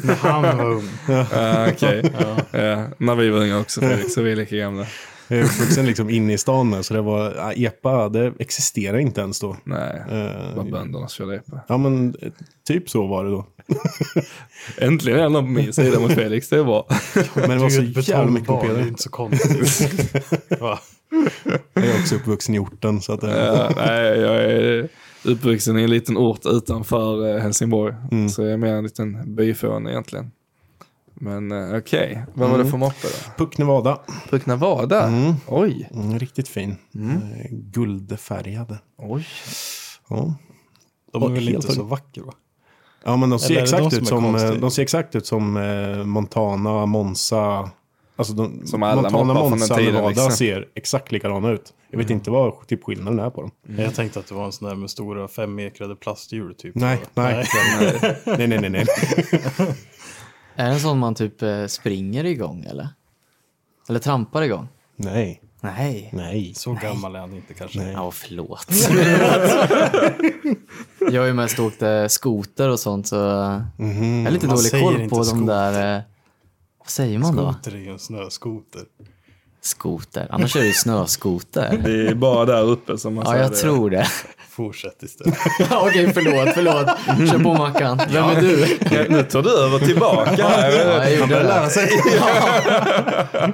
När 0.03 0.15
han 0.15 0.41
var 0.57 0.65
ung. 0.71 0.89
Ja, 1.31 1.67
Okej, 1.71 2.11
ja, 2.51 2.85
när 2.97 3.15
vi 3.15 3.29
var 3.29 3.39
unga 3.39 3.59
också 3.59 3.81
Fredrik, 3.81 4.11
så 4.11 4.21
vi 4.21 4.31
är 4.31 4.35
lika 4.35 4.55
gamla. 4.55 4.85
Jag 5.29 5.39
är 5.39 5.43
uppvuxen 5.43 5.85
liksom 5.85 6.09
inne 6.09 6.33
i 6.33 6.37
stan 6.37 6.69
med, 6.69 6.85
så 6.85 6.93
det 6.93 7.01
var, 7.01 7.33
ja, 7.37 7.51
epa, 7.53 8.09
det 8.09 8.33
existerar 8.39 8.97
inte 8.97 9.21
ens 9.21 9.39
då. 9.39 9.57
Nej, 9.63 10.01
Eh, 10.11 10.55
bara 10.55 10.65
bönderna 10.65 11.07
körde 11.07 11.35
epa. 11.35 11.59
ja 11.67 11.77
men 11.77 12.15
eh, 12.21 12.31
typ 12.67 12.89
så 12.89 13.07
var 13.07 13.23
det 13.25 13.29
då. 13.31 13.45
Äntligen 14.77 15.19
är 15.19 15.29
någon 15.29 15.43
på 15.43 15.49
min 15.49 15.73
sida 15.73 15.99
mot 15.99 16.11
Felix, 16.11 16.49
det 16.49 16.63
bra. 16.63 16.87
Men 17.35 17.49
det 17.49 17.57
var 17.57 17.69
så 17.69 17.81
ett 17.81 18.07
jävla 18.07 18.31
mycket 18.31 18.47
betongbarn, 18.47 18.67
det 18.67 18.73
är 18.73 18.73
mopeder. 18.73 18.87
inte 18.87 19.03
så 19.03 19.09
konstigt. 19.09 20.13
Va? 20.61 20.79
Jag 21.73 21.85
är 21.85 21.99
också 22.01 22.15
uppvuxen 22.15 22.55
i 22.55 22.59
orten 22.59 23.01
så 23.01 23.13
att 23.13 23.23
eh, 23.23 23.29
Ja, 23.35 23.71
nej, 23.75 24.19
jag 24.19 24.35
är 24.35 24.89
uppvuxen 25.27 25.79
i 25.79 25.83
en 25.83 25.89
liten 25.89 26.17
ort 26.17 26.45
utanför 26.45 27.35
eh, 27.35 27.41
Helsingborg. 27.41 27.95
Så 28.29 28.41
jag 28.41 28.51
är 28.51 28.57
mer 28.57 28.73
en 28.73 28.83
liten 28.83 29.35
byfån 29.35 29.87
egentligen. 29.87 30.31
Men 31.13 31.51
eh, 31.51 31.77
okej, 31.77 32.25
vad 32.33 32.49
var 32.49 32.57
det 32.57 32.65
för 32.65 32.77
moppe 32.77 33.07
då? 33.07 33.31
Puck 33.45 33.57
Nevada. 33.57 33.99
Puck 34.29 34.45
Nevada? 34.45 35.11
Oj. 35.47 35.89
Mm, 35.93 36.19
riktigt 36.19 36.47
fin. 36.47 36.75
Eh, 36.93 37.47
guldfärgad. 37.51 38.77
Oj. 38.97 39.27
Ja. 40.09 40.35
De 41.13 41.23
är 41.23 41.27
Och 41.27 41.35
väl 41.35 41.49
inte 41.49 41.71
så 41.73 41.83
vackra 41.83 42.23
va? 42.23 42.33
Ja 43.03 43.17
men 43.17 43.29
de 43.29 43.39
ser 43.39 43.51
Eller 43.51 43.61
exakt 43.61 43.89
de 43.91 43.97
ut 43.97 44.07
som 44.07 44.39
som, 44.39 44.59
de 44.61 44.71
ser 44.71 44.81
exakt 44.81 45.15
ut 45.15 45.25
som 45.25 45.53
Montana, 46.05 46.85
Monza. 46.85 47.71
Alltså 48.17 48.33
de, 48.33 48.67
Som 48.67 48.83
alla 48.83 49.01
Montana, 49.01 49.33
Monza, 49.33 49.75
tiden, 49.75 49.93
Nevada 49.93 50.09
liksom. 50.09 50.31
ser 50.31 50.67
exakt 50.75 51.11
likadana 51.11 51.49
ut. 51.51 51.73
Jag 51.89 51.97
vet 51.97 52.09
inte 52.09 52.31
vad 52.31 52.67
typ 52.67 52.83
skillnaden 52.83 53.19
är 53.19 53.29
på 53.29 53.41
dem. 53.41 53.51
Jag 53.77 53.95
tänkte 53.95 54.19
att 54.19 54.27
det 54.27 54.35
var 54.35 54.45
en 54.45 54.51
sån 54.51 54.69
där 54.69 54.75
med 54.75 54.89
stora 54.89 55.27
femekrade 55.27 55.95
plasthjul 55.95 56.55
typ. 56.55 56.75
Nej, 56.75 56.99
nej, 57.13 57.47
nej, 58.25 58.47
nej, 58.47 58.59
nej, 58.59 58.69
nej. 58.69 58.85
Är 60.55 60.65
det 60.65 60.71
en 60.73 60.79
sån 60.79 60.99
man 60.99 61.15
typ 61.15 61.41
eh, 61.41 61.65
springer 61.65 62.23
igång 62.23 62.65
eller? 62.69 62.89
Eller 63.89 63.99
trampar 63.99 64.41
igång? 64.41 64.67
Nej, 64.95 65.41
Nej. 65.61 66.09
nej. 66.13 66.53
Så 66.55 66.73
gammal 66.73 67.15
är 67.15 67.19
han 67.19 67.33
inte 67.35 67.53
kanske. 67.53 67.79
Nej. 67.79 67.91
Ja, 67.93 68.11
förlåt. 68.11 68.67
jag 71.11 71.21
har 71.21 71.27
ju 71.27 71.33
mest 71.33 71.59
åkt 71.59 71.81
eh, 71.81 72.07
skoter 72.07 72.69
och 72.69 72.79
sånt 72.79 73.07
så 73.07 73.15
jag 73.15 73.21
har 73.85 74.31
lite 74.31 74.47
Man 74.47 74.55
dålig 74.55 74.71
koll 74.71 75.09
på 75.09 75.17
de 75.17 75.25
skoter. 75.25 75.45
där... 75.45 76.03
Vad 76.87 76.91
säger 76.91 77.19
man 77.19 77.35
då? 77.35 77.53
Skoter 77.53 77.71
är 77.75 77.79
ju 77.79 77.89
en 77.91 77.99
snöskoter. 77.99 78.81
Skoter. 79.61 80.27
Annars 80.31 80.55
är 80.55 80.59
det 80.59 80.65
ju 80.67 80.73
snöskoter. 80.73 81.81
Det 81.85 82.07
är 82.07 82.15
bara 82.15 82.45
där 82.45 82.63
uppe 82.63 82.97
som 82.97 83.13
man 83.15 83.23
Ja, 83.25 83.31
säger 83.31 83.43
jag 83.43 83.51
det. 83.51 83.57
tror 83.57 83.89
det. 83.89 84.07
Fortsätt 84.49 85.03
istället. 85.03 85.37
Okej, 85.71 86.13
förlåt, 86.13 86.53
förlåt. 86.53 86.87
Kör 87.29 87.39
på 87.43 87.53
Mackan. 87.53 87.99
Vem 88.11 88.23
är 88.23 88.41
du? 88.41 88.77
Ja, 88.91 89.03
nu 89.09 89.23
tar 89.23 89.41
du 89.43 89.49
över 89.59 89.79
tillbaka. 89.79 90.35
Ja, 90.37 90.61
jag 90.69 91.15
gjorde 91.15 91.43
det. 91.43 91.69
sig. 91.69 91.89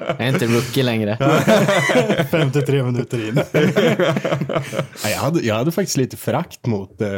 Jag 0.08 0.22
är 0.22 0.28
inte 0.30 0.46
rookie 0.48 0.84
längre. 0.84 1.18
53 2.32 2.84
minuter 2.84 3.28
in. 3.28 3.40
Nej, 5.04 5.12
jag, 5.12 5.18
hade, 5.20 5.40
jag 5.42 5.56
hade 5.56 5.72
faktiskt 5.72 5.98
lite 5.98 6.18
förakt 6.18 6.66
mot 6.66 7.02
eh, 7.02 7.10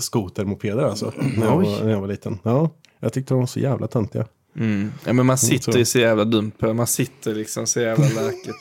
skotermopeder 0.00 0.82
alltså. 0.82 1.12
När 1.16 1.46
jag, 1.46 1.56
var, 1.56 1.84
när 1.84 1.90
jag 1.90 2.00
var 2.00 2.08
liten. 2.08 2.38
Ja, 2.42 2.70
jag 3.00 3.12
tyckte 3.12 3.34
de 3.34 3.40
var 3.40 3.46
så 3.46 3.60
jävla 3.60 3.86
töntiga. 3.86 4.26
Mm. 4.58 4.92
Ja, 5.04 5.12
men 5.12 5.26
man 5.26 5.38
sitter 5.38 5.78
ju 5.78 5.84
så 5.84 5.98
jävla 5.98 6.24
dumt 6.24 6.52
på 6.58 6.72
Man 6.74 6.86
sitter 6.86 7.34
liksom 7.34 7.66
så 7.66 7.80
jävla 7.80 8.22
läkigt. 8.22 8.54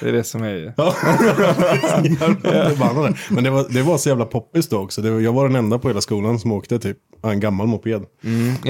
Det 0.00 0.08
är 0.08 0.12
det 0.12 0.24
som 0.24 0.42
är 0.42 0.54
ju. 0.54 0.72
Ja. 0.76 0.92
Förbannade. 2.42 3.14
Men 3.30 3.44
det 3.44 3.50
var, 3.50 3.66
det 3.70 3.82
var 3.82 3.98
så 3.98 4.08
jävla 4.08 4.24
poppis 4.24 4.68
då 4.68 4.78
också. 4.78 5.02
Var, 5.02 5.20
jag 5.20 5.32
var 5.32 5.48
den 5.48 5.56
enda 5.56 5.78
på 5.78 5.88
hela 5.88 6.00
skolan 6.00 6.38
som 6.38 6.52
åkte 6.52 6.78
typ 6.78 6.98
en 7.22 7.40
gammal 7.40 7.66
moped. 7.66 7.92
Jag 7.92 8.04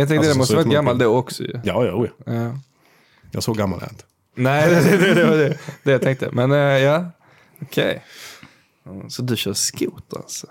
tänkte 0.09 0.17
Alltså, 0.17 0.33
det 0.33 0.39
måste 0.39 0.57
varit 0.57 0.67
gammal 0.73 0.99
då 0.99 1.17
också 1.17 1.43
ju. 1.43 1.61
Ja, 1.65 1.85
ja, 1.85 2.07
ja. 2.27 2.33
Ja. 2.35 2.59
Jag 3.31 3.43
såg 3.43 3.57
gammal 3.57 3.79
jag 3.83 3.91
inte. 3.91 4.05
Nej, 4.35 4.71
det, 4.71 4.97
det, 4.97 5.15
det 5.15 5.25
var 5.25 5.37
det, 5.37 5.59
det 5.83 5.91
jag 5.91 6.03
tänkte. 6.03 6.29
Men 6.33 6.53
eh, 6.53 6.59
ja, 6.59 7.11
okej. 7.63 8.05
Mm, 8.87 9.11
Så 9.11 9.23
du 9.23 9.37
kör 9.37 9.53
skoter 9.53 10.17
alltså? 10.17 10.47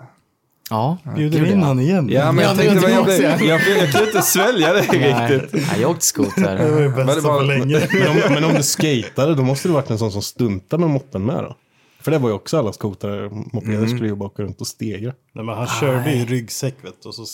Ja, 0.70 0.98
Bjuder 1.16 1.46
in 1.52 1.60
ja. 1.60 1.66
han 1.66 1.80
igen? 1.80 2.08
Ja, 2.12 2.32
men 2.32 2.44
Ja, 2.44 2.50
jag 2.50 2.58
tänkte, 2.58 2.86
det 2.86 2.92
jag, 2.92 3.08
jag, 3.08 3.42
jag, 3.42 3.60
jag 3.78 3.92
kunde 3.92 4.06
inte 4.06 4.22
svälja 4.22 4.72
det 4.72 4.84
Nej, 4.92 5.30
riktigt. 5.30 5.52
nej, 5.68 5.80
jag 5.80 5.90
åkte 5.90 6.04
skoter. 6.06 6.56
Det 6.58 6.70
var 6.70 6.80
det 6.80 6.88
Men 6.88 7.06
bästa 7.06 7.14
det 7.20 7.28
var- 7.28 7.38
på 7.38 7.44
länge. 7.44 7.88
Men 7.92 8.08
om, 8.08 8.16
men 8.34 8.44
om 8.44 8.54
du 8.54 8.62
skatade, 8.62 9.34
då 9.34 9.42
måste 9.42 9.68
du 9.68 9.72
varit 9.74 9.90
en 9.90 9.98
sån 9.98 10.12
som 10.12 10.22
stuntade 10.22 10.80
med 10.80 10.90
moppen 10.90 11.24
med 11.24 11.36
då. 11.44 11.56
För 12.00 12.10
det 12.10 12.18
var 12.18 12.28
ju 12.28 12.34
också 12.34 12.58
alla 12.58 12.72
skotare, 12.72 13.30
mopeder 13.52 13.86
skulle 13.86 14.06
ju 14.08 14.14
bara 14.14 14.26
åka 14.26 14.42
runt 14.42 14.60
och 14.60 14.66
stegra. 14.66 15.12
Nej, 15.32 15.44
men 15.44 15.54
han 15.56 15.66
körde 15.66 16.12
i 16.12 16.24
ryggsäck 16.24 16.74
vet 16.82 17.02
du, 17.02 17.08
och 17.08 17.14
så 17.14 17.24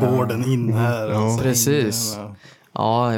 går 0.00 0.26
den 0.26 0.44
in 0.52 0.72
här. 0.72 1.22
och 1.24 1.32
så 1.32 1.38
Precis. 1.38 2.14
in 2.14 2.20
här. 2.20 2.34
Ja, 2.72 3.12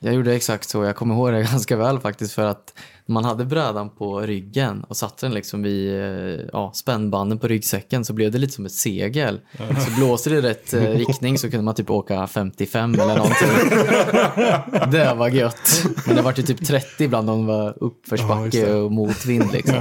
jag 0.00 0.14
gjorde 0.14 0.34
exakt 0.34 0.68
så. 0.68 0.84
Jag 0.84 0.96
kommer 0.96 1.14
ihåg 1.14 1.32
det 1.32 1.42
ganska 1.52 1.76
väl 1.76 1.98
faktiskt 2.00 2.32
för 2.34 2.44
att 2.44 2.72
man 3.08 3.24
hade 3.24 3.44
brädan 3.44 3.90
på 3.90 4.20
ryggen 4.20 4.84
och 4.88 4.96
satte 4.96 5.26
den 5.26 5.34
liksom 5.34 5.62
vid 5.62 5.94
eh, 6.00 6.40
ja, 6.52 6.72
spännbanden 6.74 7.38
på 7.38 7.48
ryggsäcken 7.48 8.04
så 8.04 8.12
blev 8.12 8.30
det 8.32 8.38
lite 8.38 8.52
som 8.52 8.66
ett 8.66 8.72
segel. 8.72 9.40
Så 9.58 9.90
blåste 9.96 10.30
det 10.30 10.36
i 10.36 10.40
rätt 10.40 10.74
eh, 10.74 10.80
riktning 10.82 11.38
så 11.38 11.50
kunde 11.50 11.64
man 11.64 11.74
typ 11.74 11.90
åka 11.90 12.26
55 12.26 12.94
eller 12.94 13.06
någonting. 13.16 13.48
Det 14.90 15.14
var 15.14 15.28
gött. 15.28 15.84
Men 16.06 16.16
det 16.16 16.22
var 16.22 16.34
ju 16.36 16.42
typ 16.42 16.66
30 16.66 17.04
ibland 17.04 17.30
om 17.30 17.40
det 17.46 17.52
var 17.52 17.64
Ja, 17.64 17.74
uppförsbacke 17.86 18.66
det. 18.66 18.74
och 18.74 18.92
motvind 18.92 19.52
liksom. 19.52 19.76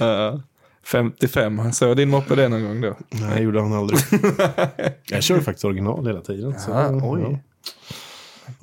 Ja. 0.00 0.40
55, 0.84 1.58
han 1.58 1.72
såg 1.72 1.96
din 1.96 2.08
moppe 2.10 2.34
det 2.34 2.48
någon 2.48 2.64
gång 2.64 2.80
då? 2.80 2.96
Nej, 3.10 3.30
det 3.36 3.42
gjorde 3.42 3.60
han 3.60 3.72
aldrig. 3.72 4.00
jag 5.10 5.22
kör 5.22 5.40
faktiskt 5.40 5.64
original 5.64 6.06
hela 6.06 6.20
tiden. 6.20 6.60
Så, 6.60 6.70
Ja, 6.70 6.90
oj. 7.02 7.20
ja. 7.22 7.38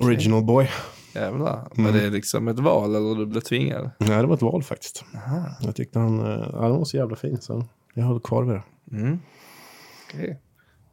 Original 0.06 0.44
boy. 0.44 0.70
Jävlar. 1.16 1.68
Var 1.76 1.92
det 1.92 2.10
liksom 2.10 2.48
ett 2.48 2.60
val 2.60 2.96
eller 2.96 3.16
du 3.16 3.26
blev 3.26 3.42
tvingad? 3.42 3.92
Nej, 3.98 4.10
det 4.22 4.26
var 4.28 4.36
ett 4.36 4.42
val 4.42 4.64
faktiskt. 4.64 5.04
Jag 5.62 5.76
tyckte 5.76 6.00
han, 6.00 6.20
eh, 6.20 6.50
ja, 6.54 6.62
han 6.62 6.72
var 6.72 6.86
så 6.86 6.98
jävla 6.98 7.16
fin 7.16 7.42
så 7.42 7.66
jag 7.94 8.04
höll 8.04 8.20
kvar 8.20 8.44
vid 8.44 8.56
det. 8.56 9.18
Okej. 10.08 10.40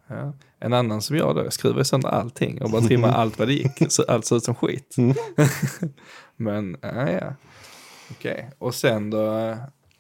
Ja. 0.09 0.33
En 0.61 0.73
annan 0.73 1.03
som 1.03 1.17
jag 1.17 1.37
då, 1.37 1.45
jag 1.45 1.53
skruvar 1.53 1.83
sönder 1.83 2.09
allting 2.09 2.63
och 2.63 2.71
bara 2.71 2.83
trimmar 2.83 3.09
allt 3.13 3.39
vad 3.39 3.49
det 3.49 3.55
gick. 3.55 3.83
Så 3.93 4.05
allt 4.09 4.25
ser 4.27 4.37
ut 4.37 4.45
som 4.45 4.55
skit. 4.55 4.97
Men, 6.37 6.77
ja 6.83 7.11
ja. 7.11 7.35
Okej, 8.11 8.51
och 8.59 8.75
sen 8.75 9.11
då? 9.11 9.39
eh, 9.39 9.57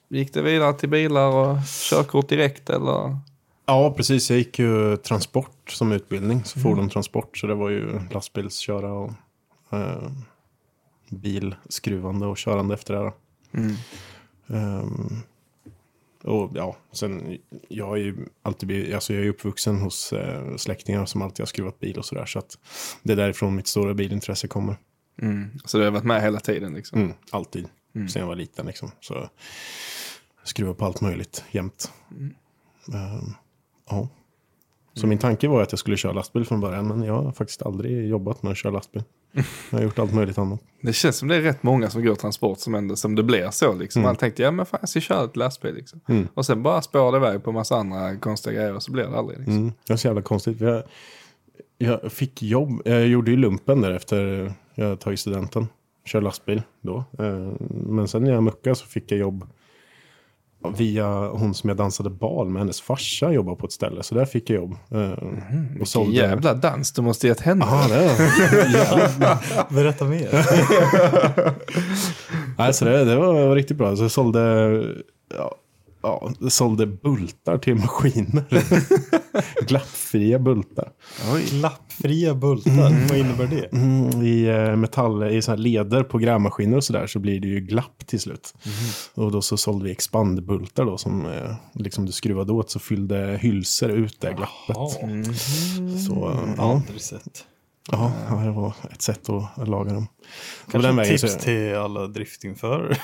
Gick 0.09 0.35
det 0.35 0.43
vidare 0.43 0.73
till 0.73 0.89
bilar 0.89 1.29
och 1.29 1.59
körkort 1.91 2.29
direkt 2.29 2.70
eller? 2.70 3.16
Ja, 3.66 3.95
precis. 3.97 4.31
Jag 4.31 4.39
gick 4.39 4.59
ju 4.59 4.97
transport 4.97 5.70
som 5.70 5.93
utbildning, 5.93 6.45
så 6.45 6.61
fordonstransport. 6.61 7.39
Så 7.39 7.47
det 7.47 7.55
var 7.55 7.68
ju 7.70 8.01
lastbilsköra 8.11 8.93
och 8.93 9.12
eh, 9.73 10.11
bilskruvande 11.11 12.27
och 12.27 12.37
körande 12.37 12.75
efter 12.75 12.95
det. 12.95 13.01
Då. 13.01 13.12
Ehm, 14.57 15.16
och 16.23 16.51
ja, 16.55 16.77
sen 16.93 17.39
jag 17.68 17.93
är 17.99 18.03
ju 18.03 18.27
alltid 18.43 18.66
blivit- 18.66 18.95
alltså 18.95 19.14
jag 19.14 19.25
är 19.25 19.29
uppvuxen 19.29 19.81
hos 19.81 20.12
eh, 20.12 20.57
släktingar 20.57 21.07
som 21.07 21.23
alltid 21.23 21.41
har 21.41 21.47
skruvat 21.47 21.81
bil 21.81 21.99
och 21.99 22.05
sådär. 22.05 22.27
Så 22.27 22.39
att 22.39 22.59
det 23.03 23.12
är 23.12 23.16
därifrån 23.16 23.55
mitt 23.57 23.66
stora 23.66 23.95
bilintresse 23.95 24.49
kommer. 24.49 24.77
Så 25.64 25.79
du 25.79 25.85
har 25.85 25.91
varit 25.91 26.05
med 26.05 26.23
hela 26.23 26.41
tiden 26.41 26.75
liksom? 26.75 27.01
Mm, 27.03 27.12
alltid. 27.31 27.68
Sen 28.09 28.20
jag 28.20 28.27
var 28.27 28.37
liten 28.37 28.66
liksom. 28.66 28.91
Så 29.01 29.29
skruva 30.45 30.75
på 30.75 30.85
allt 30.85 31.01
möjligt 31.01 31.45
jämt. 31.51 31.93
Ehm, 32.95 33.35
ja. 33.91 34.09
Så 34.95 35.07
min 35.07 35.18
tanke 35.18 35.49
var 35.49 35.62
att 35.62 35.72
jag 35.72 35.78
skulle 35.78 35.97
köra 35.97 36.12
lastbil 36.12 36.45
från 36.45 36.61
början. 36.61 36.88
Men 36.88 37.03
jag 37.03 37.22
har 37.22 37.32
faktiskt 37.32 37.62
aldrig 37.62 38.09
jobbat 38.09 38.43
med 38.43 38.53
att 38.53 38.59
köra 38.59 38.72
lastbil. 38.72 39.03
Jag 39.70 39.78
har 39.78 39.84
gjort 39.84 39.99
allt 39.99 40.14
möjligt 40.14 40.38
annat. 40.38 40.61
Det 40.82 40.93
känns 40.93 41.16
som 41.16 41.28
det 41.28 41.36
är 41.36 41.40
rätt 41.40 41.62
många 41.62 41.90
som 41.90 42.05
går 42.05 42.14
transport 42.14 42.59
som 42.59 42.74
ändå, 42.74 42.97
som 42.97 43.14
det 43.14 43.22
blir 43.22 43.51
så 43.51 43.74
liksom. 43.74 44.03
Man 44.03 44.16
tänkte, 44.16 44.43
ja 44.43 44.51
men 44.51 44.66
fan 44.66 44.78
jag 44.82 44.88
ska 44.88 45.01
köra 45.01 45.24
ett 45.24 45.36
lastbil 45.36 45.74
liksom. 45.74 46.01
Och 46.34 46.47
sen 46.47 46.62
bara 46.62 46.82
spår 46.82 47.12
det 47.12 47.18
iväg 47.18 47.45
på 47.45 47.53
massa 47.53 47.76
andra 47.76 48.16
konstiga 48.16 48.55
grejer 48.57 48.74
och 48.74 48.82
så 48.82 48.93
blir 48.93 49.05
det 49.05 49.18
aldrig 49.18 49.38
liksom. 49.38 49.57
Mm, 49.57 49.72
det 49.86 49.93
var 49.93 49.97
så 49.97 50.07
jävla 50.07 50.22
konstigt. 50.22 50.61
Jag, 50.61 50.82
jag 51.78 52.12
fick 52.12 52.43
jobb. 52.43 52.82
Jag 52.84 53.07
gjorde 53.07 53.30
ju 53.30 53.36
lumpen 53.36 53.80
där 53.80 53.90
efter 53.90 54.53
jag 54.74 55.01
tagit 55.01 55.20
studenten. 55.20 55.66
Kör 56.05 56.20
lastbil 56.20 56.62
då. 56.80 57.05
Eh, 57.18 57.53
Men 57.70 58.09
sen 58.09 58.24
när 58.24 58.32
jag 58.32 58.43
muckade 58.43 58.76
så 58.76 58.86
fick 58.86 59.12
jag 59.12 59.18
jobb 59.18 59.47
via 60.77 61.29
hon 61.29 61.55
som 61.55 61.69
jag 61.69 61.77
dansade 61.77 62.11
bal 62.11 62.49
med. 62.49 62.61
Hennes 62.61 62.81
farsa 62.81 63.33
jobbade 63.33 63.57
på 63.57 63.67
ett 63.67 63.73
ställe. 63.73 64.03
Så 64.03 64.15
där 64.15 64.25
fick 64.25 64.51
jag 64.51 64.57
jobb. 64.57 64.75
Eh, 64.91 65.13
Och 65.81 65.89
sålde... 65.89 66.17
Jävla 66.17 66.55
dans 66.55 66.93
du 66.93 67.03
måste 67.03 67.27
gett 67.29 67.41
henne. 67.41 67.65
Ja, 67.69 67.87
det 67.89 68.17
Berätta 69.75 70.05
mer. 70.05 70.29
Nej, 72.59 72.75
så 72.75 72.85
det, 72.85 73.05
det 73.05 73.17
var 73.17 73.55
riktigt 73.55 73.77
bra. 73.77 73.97
Så 73.97 74.03
jag 74.05 74.11
sålde, 74.11 74.41
ja, 75.39 75.55
ja, 76.03 76.33
sålde 76.51 76.87
bultar 76.87 77.59
till 77.59 77.75
maskiner. 77.75 78.45
Glappfria 79.67 80.39
bultar. 80.39 80.93
Lappfria 81.53 82.35
bultar, 82.35 83.09
vad 83.09 83.19
innebär 83.19 83.47
det? 83.47 83.73
Mm, 83.73 84.23
I 84.23 84.49
eh, 84.49 84.77
metall, 84.77 85.23
i 85.23 85.43
så 85.43 85.51
här 85.51 85.59
leder 85.59 86.03
på 86.03 86.19
grävmaskiner 86.19 86.77
och 86.77 86.85
sådär 86.85 87.07
så 87.07 87.19
blir 87.19 87.41
det 87.41 87.49
ju 87.49 87.61
glapp 87.61 88.07
till 88.07 88.21
slut. 88.21 88.55
Och 89.15 89.33
då 89.33 89.43
så 89.43 89.57
sålde 89.57 89.85
vi 89.85 89.91
expandbultar 89.91 90.85
då 90.85 90.99
som 90.99 91.27
eh, 91.27 91.55
liksom 91.75 92.07
du 92.07 92.13
skruvade 92.13 92.53
åt 92.53 92.71
så 92.71 92.79
fyllde 92.79 93.39
hylsor 93.43 93.91
ut 93.91 94.21
det 94.21 94.33
glappet. 94.33 94.95
Så 96.07 96.31
eh, 96.31 96.55
ja, 96.57 96.73
Aldrig 96.73 97.01
sett. 97.01 97.45
Ja, 97.91 98.12
ja, 98.28 98.35
det 98.37 98.51
var 98.51 98.74
ett 98.93 99.03
sätt 99.03 99.28
att 99.28 99.68
laga 99.68 99.93
dem. 99.93 100.07
Kanske 100.70 100.89
den 100.89 100.97
vägen 100.97 101.18
tips 101.18 101.33
så- 101.33 101.39
till 101.39 101.74
alla 101.76 102.07
driftingförare. 102.07 102.89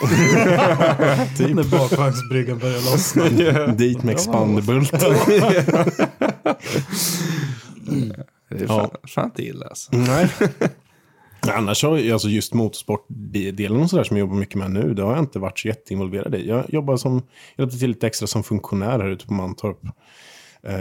När 1.55 1.71
bakvagnsbryggan 1.71 2.59
börjar 2.59 2.93
lossna. 2.93 3.73
Dit 3.75 4.03
med 4.03 4.15
expandbultar. 4.15 4.99
Det 8.51 8.63
är 8.63 8.67
fan, 8.67 8.91
fan 9.09 9.25
inte 9.25 9.43
illa 9.43 9.67
alltså. 9.67 9.97
Nej. 9.97 10.29
Annars 11.55 11.83
har 11.83 12.13
alltså 12.13 12.29
just 12.29 12.55
motorsportdelen 12.55 13.81
och 13.83 13.91
sådär 13.91 14.05
som 14.05 14.17
jag 14.17 14.21
jobbar 14.27 14.37
mycket 14.37 14.55
med 14.55 14.71
nu, 14.71 14.95
det 14.95 15.03
har 15.03 15.11
jag 15.11 15.19
inte 15.19 15.39
varit 15.39 15.59
så 15.59 15.69
jätteinvolverad 15.69 16.35
i. 16.35 16.49
Jag 16.49 16.65
jobbar 16.69 16.97
som, 16.97 17.13
jag 17.57 17.63
hjälpte 17.63 17.79
till 17.79 17.89
lite 17.89 18.07
extra 18.07 18.27
som 18.27 18.43
funktionär 18.43 18.99
här 18.99 19.09
ute 19.09 19.27
på 19.27 19.33
Mantorp. 19.33 19.79
Eh, 20.63 20.73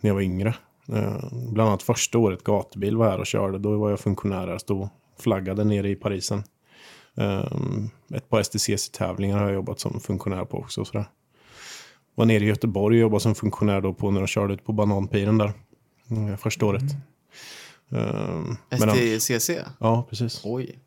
jag 0.00 0.14
var 0.14 0.20
yngre. 0.20 0.54
Eh, 0.92 1.24
bland 1.52 1.68
annat 1.68 1.82
första 1.82 2.18
året 2.18 2.44
gatubil 2.44 2.96
var 2.96 3.10
här 3.10 3.18
och 3.18 3.26
körde, 3.26 3.58
då 3.58 3.78
var 3.78 3.90
jag 3.90 4.00
funktionär 4.00 4.48
här, 4.48 4.58
stod 4.58 4.88
flaggade 5.18 5.64
nere 5.64 5.88
i 5.90 5.94
Parisen. 5.94 6.42
Eh, 7.16 7.44
ett 8.14 8.28
par 8.28 8.42
STCC-tävlingar 8.42 9.38
har 9.38 9.44
jag 9.44 9.54
jobbat 9.54 9.80
som 9.80 10.00
funktionär 10.00 10.44
på 10.44 10.58
också. 10.58 10.80
Och 10.80 10.86
sådär. 10.86 11.04
Var 12.14 12.24
nere 12.24 12.44
i 12.44 12.46
Göteborg 12.46 12.96
och 12.96 13.00
jobbade 13.00 13.20
som 13.20 13.34
funktionär 13.34 13.80
då 13.80 13.94
på 13.94 14.10
när 14.10 14.20
de 14.20 14.26
körde 14.26 14.54
ut 14.54 14.64
på 14.64 14.72
Bananpiren 14.72 15.38
där. 15.38 15.52
eh, 16.10 16.36
första 16.36 16.66
året. 16.66 16.82
De- 17.88 18.56
STCC? 19.20 19.50
Ja, 19.80 20.06
precis. 20.08 20.40
Oj. 20.44 20.78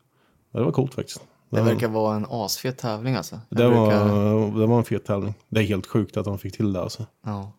Ja, 0.52 0.58
det 0.58 0.64
var 0.64 0.72
coolt 0.72 0.94
faktiskt. 0.94 1.20
Det 1.50 1.62
verkar 1.62 1.88
vara 1.88 2.16
en 2.16 2.26
asfet 2.30 2.78
tävling 2.78 3.14
alltså. 3.14 3.40
Jag 3.48 3.58
det, 3.58 3.68
var, 3.68 3.86
brukar- 3.86 4.60
det 4.60 4.66
var 4.66 4.78
en 4.78 4.84
fet 4.84 5.04
tävling. 5.04 5.34
Det 5.48 5.60
är 5.60 5.64
helt 5.64 5.86
sjukt 5.86 6.16
att 6.16 6.24
de 6.24 6.38
fick 6.38 6.56
till 6.56 6.72
det 6.72 6.82
alltså. 6.82 7.06
Ja. 7.24 7.52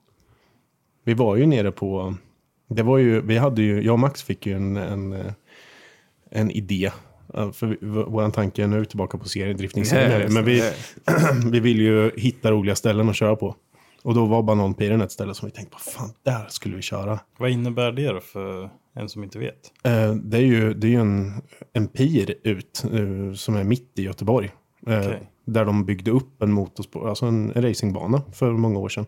Vi 1.04 1.14
var 1.14 1.36
ju 1.36 1.45
nere 1.45 1.72
på... 1.72 2.16
Det 2.70 2.84
var 2.84 2.97
ju, 2.97 3.22
vi 3.22 3.38
hade 3.38 3.61
ju, 3.61 3.82
jag 3.82 3.93
och 3.93 3.99
Max 3.99 4.24
fick 4.24 4.45
ju 4.45 4.53
en, 4.55 4.78
en, 4.78 5.32
en 6.32 6.51
idé. 6.51 6.91
För 7.53 7.65
vi- 7.68 7.78
vår 8.07 8.30
tanke 8.30 8.63
är 8.63 8.68
nu 8.68 8.86
tillbaka 8.86 9.18
på 9.18 9.30
serien, 9.30 9.57
driftningsserien. 9.57 10.22
Ja, 10.22 10.30
men 10.30 10.45
vi, 10.45 10.72
vi 11.51 11.59
vill 11.59 11.80
ju 11.82 12.11
hitta 12.18 12.51
roliga 12.51 12.76
ställen 12.76 13.09
att 13.09 13.15
köra 13.15 13.36
på. 13.36 13.55
Och 14.03 14.13
då 14.15 14.26
var 14.26 14.43
Bananpiren 14.43 15.01
ett 15.01 15.11
ställe 15.11 15.34
som 15.34 15.45
vi 15.45 15.51
tänkte, 15.51 15.74
vad 15.76 15.93
fan, 15.93 16.13
där 16.24 16.45
skulle 16.49 16.76
vi 16.76 16.82
köra. 16.82 17.20
Vad 17.38 17.49
innebär 17.49 17.91
det 17.91 18.07
då 18.13 18.20
för 18.20 18.70
en 18.95 19.09
som 19.09 19.24
inte 19.24 19.39
vet? 19.39 19.72
Eh, 19.84 20.13
det 20.13 20.38
är 20.38 20.41
ju, 20.41 20.74
det 20.74 20.88
är 20.88 20.91
ju 20.91 20.99
en, 21.01 21.41
en 21.74 21.88
pir 21.88 22.36
ut 22.43 22.84
eh, 22.93 23.34
som 23.34 23.55
är 23.55 23.63
mitt 23.63 23.91
i 23.99 24.01
Göteborg. 24.03 24.51
Eh, 24.88 24.99
Okej. 24.99 25.32
Där 25.45 25.65
de 25.65 25.86
byggde 25.86 26.11
upp 26.11 26.41
en 26.41 26.51
motorsport, 26.51 27.05
alltså 27.09 27.26
en, 27.26 27.51
en 27.55 27.61
racingbana 27.61 28.22
för 28.34 28.51
många 28.51 28.80
år 28.80 28.89
sedan. 28.89 29.05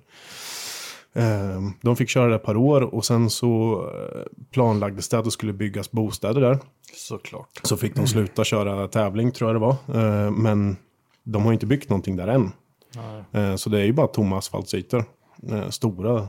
Eh, 1.20 1.62
de 1.82 1.96
fick 1.96 2.10
köra 2.10 2.30
det 2.30 2.36
ett 2.36 2.44
par 2.44 2.58
år 2.58 2.82
och 2.82 3.06
sen 3.06 3.30
så 3.30 3.82
eh, 3.96 4.22
planlagdes 4.52 5.10
det 5.10 5.20
att 5.20 5.26
det 5.26 5.32
skulle 5.32 5.54
byggas 5.54 5.92
bostäder 5.92 6.42
där. 6.42 6.60
Såklart. 6.94 7.60
Så 7.64 7.78
fick 7.78 7.96
de 7.96 8.08
sluta 8.08 8.44
köra 8.44 8.88
tävling 8.88 9.32
tror 9.32 9.50
jag 9.50 9.56
det 9.56 9.60
var. 9.60 10.04
Eh, 10.04 10.32
men 10.32 10.78
de 11.24 11.46
har 11.46 11.54
inte 11.54 11.66
byggt 11.66 11.90
någonting 11.90 12.16
där 12.16 12.28
än. 12.28 12.52
Nej. 12.96 13.44
Eh, 13.44 13.56
så 13.56 13.70
det 13.70 13.80
är 13.80 13.86
ju 13.86 13.94
bara 13.94 14.08
tomma 14.08 14.38
asfaltsytor. 14.38 15.04
Eh, 15.52 15.70
stora 15.70 16.28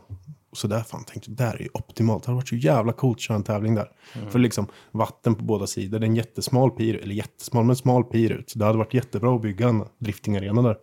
så 0.52 0.68
där 0.68 0.80
fan 0.80 1.04
tänkte 1.04 1.30
det 1.30 1.44
där 1.44 1.54
är 1.54 1.62
ju 1.62 1.68
optimalt. 1.72 2.22
Det 2.22 2.26
hade 2.26 2.36
varit 2.36 2.48
så 2.48 2.56
jävla 2.56 2.92
coolt 2.92 3.16
att 3.16 3.20
köra 3.20 3.36
en 3.36 3.42
tävling 3.42 3.74
där. 3.74 3.90
För 4.30 4.38
liksom 4.38 4.66
vatten 4.90 5.34
på 5.34 5.44
båda 5.44 5.66
sidor, 5.66 5.98
det 5.98 6.06
är 6.06 6.08
en 6.08 6.16
jättesmal 6.16 6.70
pir, 6.70 7.00
eller 7.02 7.14
jättesmal 7.14 7.64
men 7.64 7.76
smal 7.76 8.04
pir 8.04 8.32
ut. 8.32 8.52
Det 8.56 8.64
hade 8.64 8.78
varit 8.78 8.94
jättebra 8.94 9.34
att 9.34 9.42
bygga 9.42 9.68
en 9.68 9.84
driftingarena 9.98 10.62
där. 10.62 10.76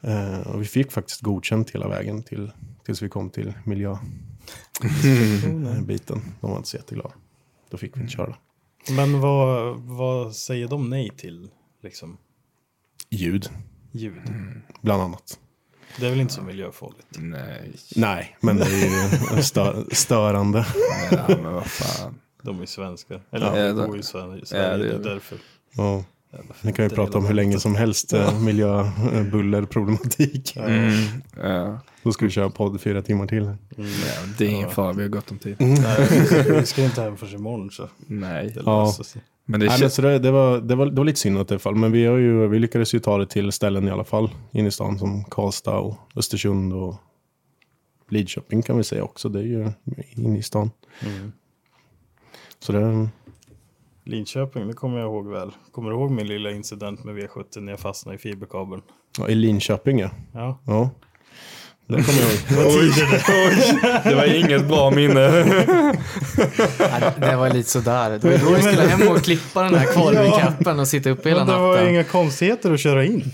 Eh, 0.00 0.46
och 0.46 0.60
vi 0.60 0.64
fick 0.64 0.92
faktiskt 0.92 1.20
godkänt 1.20 1.70
hela 1.70 1.88
vägen 1.88 2.22
till, 2.22 2.52
tills 2.90 3.02
vi 3.02 3.08
kom 3.08 3.30
till 3.30 3.52
miljöbiten. 3.64 4.02
De 6.40 6.50
var 6.50 6.56
inte 6.56 6.68
så 6.68 6.76
jätteglada. 6.76 7.10
Då 7.70 7.76
fick 7.76 7.96
vi 7.96 8.00
inte 8.00 8.12
köra. 8.12 8.34
Men 8.90 9.20
vad, 9.20 9.76
vad 9.80 10.36
säger 10.36 10.68
de 10.68 10.90
nej 10.90 11.10
till? 11.16 11.50
Liksom 11.82 12.16
Ljud, 13.10 13.50
ljud. 13.92 14.20
bland 14.80 15.02
annat. 15.02 15.38
Det 15.98 16.06
är 16.06 16.10
väl 16.10 16.20
inte 16.20 16.34
så 16.34 16.42
miljöfarligt? 16.42 17.06
Nej. 17.18 17.72
Nej, 17.96 18.36
men 18.40 18.56
det 18.56 18.64
är 18.64 19.36
ju 19.36 19.42
stö 19.42 19.84
störande. 19.92 20.66
Ja, 21.10 21.24
men 21.28 21.52
vad 21.52 21.66
fan. 21.66 22.14
De 22.42 22.60
är 22.62 22.66
svenskar. 22.66 23.22
Eller 23.30 23.46
Ja, 23.46 23.58
ja, 23.58 23.72
det- 23.72 23.86
bor 23.86 23.98
i 23.98 24.02
Sverige, 24.02 24.42
Ja, 24.50 24.58
det 24.58 24.58
det 24.58 24.64
är 24.90 24.94
är 24.94 24.98
det. 24.98 24.98
därför. 24.98 25.38
Ja. 25.72 26.04
Vi 26.62 26.72
kan 26.72 26.84
ju 26.84 26.88
prata 26.88 27.18
om 27.18 27.26
hur 27.26 27.34
länge 27.34 27.60
som 27.60 27.74
helst 27.74 28.12
eh, 28.12 28.40
miljö, 28.40 28.80
eh, 29.12 29.22
buller, 29.30 29.64
problematik. 29.64 30.56
Mm. 30.56 30.92
Ja. 31.36 31.80
Då 32.02 32.12
ska 32.12 32.24
vi 32.24 32.30
köra 32.30 32.50
podd 32.50 32.80
fyra 32.80 33.02
timmar 33.02 33.26
till. 33.26 33.44
Ja, 33.76 33.84
det 34.38 34.44
är 34.46 34.48
ingen 34.50 34.70
fara, 34.70 34.92
vi 34.92 35.02
har 35.02 35.08
gott 35.08 35.30
om 35.30 35.38
tid. 35.38 35.56
Nej, 35.58 36.06
vi 36.60 36.66
ska- 36.66 36.84
inte 36.84 37.02
hem 37.02 37.16
förrän 37.16 37.34
imorgon 37.34 37.70
så 37.70 37.88
Nej. 38.06 38.46
det 38.54 38.62
Ja. 38.66 38.84
löser 38.84 39.04
sig. 39.04 39.22
Men 39.44 39.60
det 39.60 39.66
Nej, 39.66 39.72
men 39.72 39.78
känns... 39.80 39.94
så 39.94 40.02
det, 40.02 40.18
det, 40.18 40.30
var, 40.30 40.58
det, 40.60 40.74
var, 40.74 40.86
det 40.86 40.92
var 40.96 41.04
lite 41.04 41.18
synd 41.20 41.38
att 41.38 41.48
det 41.48 41.58
fall. 41.58 41.74
Men 41.74 41.92
vi, 41.92 42.06
har 42.06 42.16
ju, 42.16 42.48
vi 42.48 42.58
lyckades 42.58 42.94
ju 42.94 42.98
ta 42.98 43.18
det 43.18 43.26
till 43.26 43.52
ställen 43.52 43.88
i 43.88 43.90
alla 43.90 44.04
fall. 44.04 44.30
Inne 44.52 44.68
i 44.68 44.70
stan 44.70 44.98
som 44.98 45.24
Karlstad 45.24 45.78
och 45.78 45.94
Östersund 46.16 46.72
och 46.72 46.94
Lidköping 48.08 48.62
kan 48.62 48.76
vi 48.76 48.84
säga 48.84 49.02
också. 49.04 49.28
Det 49.28 49.38
är 49.38 49.44
ju 49.44 49.70
inne 50.16 50.38
i 50.38 50.42
stan. 50.42 50.70
Mm. 51.06 51.32
Så 52.58 52.72
det, 52.72 53.08
Linköping, 54.04 54.66
det 54.68 54.72
kommer 54.74 54.98
jag 54.98 55.06
ihåg 55.06 55.28
väl. 55.28 55.50
Kommer 55.72 55.90
du 55.90 55.96
ihåg 55.96 56.10
min 56.10 56.26
lilla 56.26 56.50
incident 56.50 57.04
med 57.04 57.14
V70 57.16 57.60
när 57.60 57.72
jag 57.72 57.80
fastnade 57.80 58.16
i 58.16 58.18
fiberkabeln? 58.18 58.82
ja, 59.18 59.28
I 59.28 59.34
Linköping 59.34 59.98
ja. 59.98 60.10
Ja, 60.32 60.58
ja. 60.66 60.90
Det 61.90 62.02
kommer 62.02 62.20
jag 62.20 62.30
ihåg. 62.30 62.80
Oj, 62.80 62.92
oj, 63.28 64.00
det 64.04 64.14
var 64.14 64.24
inget 64.34 64.68
bra 64.68 64.90
minne. 64.90 65.44
Nej, 66.78 67.12
det 67.20 67.36
var 67.36 67.50
lite 67.50 67.70
sådär. 67.70 68.10
Det 68.10 68.24
var 68.24 68.38
då 68.50 68.54
vi 68.56 68.62
skulle 68.62 68.82
hem 68.88 69.08
och 69.08 69.22
klippa 69.22 69.62
den 69.62 69.74
här 69.74 69.86
kvalrecapen 69.92 70.80
och 70.80 70.88
sitta 70.88 71.10
uppe 71.10 71.28
hela 71.28 71.44
men 71.44 71.54
det 71.54 71.60
var 71.60 71.72
natten. 71.74 71.88
inga 71.88 72.04
konstigheter 72.04 72.72
att 72.72 72.80
köra 72.80 73.04
in. 73.04 73.32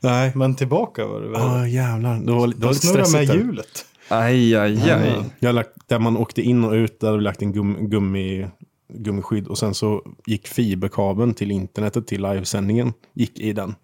Nej. 0.00 0.32
Men 0.34 0.54
tillbaka 0.54 1.06
var 1.06 1.20
det 1.20 1.28
väl. 1.28 1.40
Ja 1.40 1.66
jävlar. 1.68 2.14
Det 2.14 2.14
var, 2.14 2.24
det 2.24 2.36
var 2.36 2.46
lite 2.46 2.66
med 2.66 2.76
stressigt 2.76 3.32
där. 3.32 3.34
hjulet. 3.38 3.84
Aj, 4.08 4.56
aj, 4.56 4.90
aj. 4.90 5.12
Jag 5.38 5.54
lagt, 5.54 5.70
där 5.86 5.98
man 5.98 6.16
åkte 6.16 6.42
in 6.42 6.64
och 6.64 6.72
ut, 6.72 7.00
där 7.00 7.06
hade 7.06 7.18
vi 7.18 7.24
lagt 7.24 7.42
en 7.42 7.52
gum, 7.52 7.76
gummi, 7.90 8.46
gummiskydd. 8.94 9.46
Och 9.48 9.58
sen 9.58 9.74
så 9.74 10.02
gick 10.26 10.48
fiberkabeln 10.48 11.34
till 11.34 11.50
internetet, 11.50 12.06
till 12.06 12.22
livesändningen, 12.22 12.92
gick 13.14 13.38
i 13.40 13.52
den. 13.52 13.74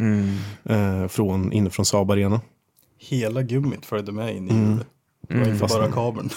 Eh, 0.65 1.09
från, 1.09 1.53
inifrån 1.53 1.85
Saab 1.85 2.11
Arena. 2.11 2.41
Hela 3.09 3.43
gummit 3.43 3.87
följde 3.87 4.13
med 4.13 4.37
in 4.37 4.49
i 4.51 4.55
hjulet. 4.55 4.87
Det 5.29 5.35
var 5.39 5.47
inte 5.47 5.59
Fast- 5.59 5.75
bara 5.75 5.93
kabeln. 5.93 6.31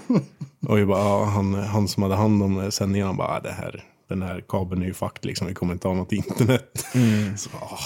Och 0.68 0.78
jag 0.80 0.88
bara, 0.88 0.98
ja, 0.98 1.24
han, 1.24 1.54
han 1.54 1.88
som 1.88 2.02
hade 2.02 2.14
hand 2.14 2.42
om 2.42 2.70
sändningen, 2.72 3.06
han 3.06 3.16
bara, 3.16 3.28
"Ah, 3.28 3.40
det 3.40 3.52
här, 3.52 3.84
den 4.08 4.22
här 4.22 4.44
kabeln 4.48 4.82
är 4.82 4.86
ju 4.86 4.94
fucked 4.94 5.24
liksom, 5.24 5.46
vi 5.46 5.54
kommer 5.54 5.72
inte 5.72 5.88
ha 5.88 5.94
något 5.94 6.12
internet. 6.12 6.86
Så, 7.36 7.50
ah. 7.60 7.78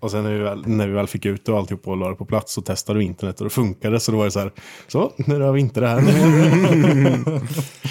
Och 0.00 0.10
sen 0.10 0.24
när 0.24 0.32
vi, 0.32 0.38
väl, 0.38 0.66
när 0.66 0.86
vi 0.86 0.92
väl 0.92 1.06
fick 1.06 1.26
ut 1.26 1.44
det 1.44 1.52
och 1.52 1.58
alltihop 1.58 1.88
och 1.88 1.96
la 1.96 2.08
det 2.08 2.14
på 2.14 2.24
plats 2.24 2.52
så 2.52 2.62
testade 2.62 2.98
vi 2.98 3.04
internet 3.04 3.40
och 3.40 3.44
det 3.44 3.50
funkade. 3.50 4.00
Så 4.00 4.12
då 4.12 4.18
var 4.18 4.24
det 4.24 4.30
så 4.30 4.40
här, 4.40 4.52
så 4.88 5.12
nu 5.16 5.40
har 5.40 5.52
vi 5.52 5.60
inte 5.60 5.80
det 5.80 5.88
här. 5.88 6.00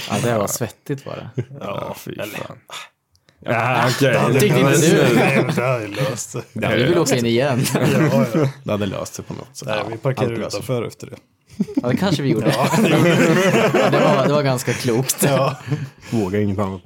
Ja, 0.10 0.16
det 0.24 0.38
var 0.38 0.48
svettigt 0.48 1.06
var 1.06 1.16
det. 1.16 1.44
Ja, 1.60 1.94
fy 1.98 2.16
fan. 2.16 2.58
Ja, 3.40 3.90
okej. 3.90 4.40
Tyckte 4.40 4.60
inte 4.60 4.78
du? 4.78 5.16
Nej, 5.16 5.44
men 5.46 5.56
det 5.56 5.82
jag 5.82 5.90
löst. 5.90 6.36
det. 6.54 6.76
Vi 6.76 6.84
vill 6.84 6.98
åka 6.98 7.18
in 7.18 7.26
igen. 7.26 7.60
Ja, 7.74 8.26
ja. 8.34 8.50
det 8.64 8.72
hade 8.72 8.86
löst 8.86 9.14
sig 9.14 9.26
på 9.26 9.34
något 9.34 9.58
sätt. 9.58 9.68
Nej, 9.68 9.84
vi 10.04 10.10
allt 10.10 10.18
sig. 10.18 10.32
utanför 10.32 10.84
efter 10.84 11.08
det. 11.08 11.16
Ja, 11.76 11.88
det 11.88 11.98
kanske 11.98 12.24
vi 12.24 12.30
gjorde. 12.30 12.46
det, 12.46 14.00
var, 14.00 14.28
det 14.28 14.34
var 14.34 14.44
ganska 14.44 14.74
klokt. 14.74 15.24
Ja. 15.24 15.58
Vågar 16.12 16.40
inget 16.40 16.60
annat. 16.60 16.82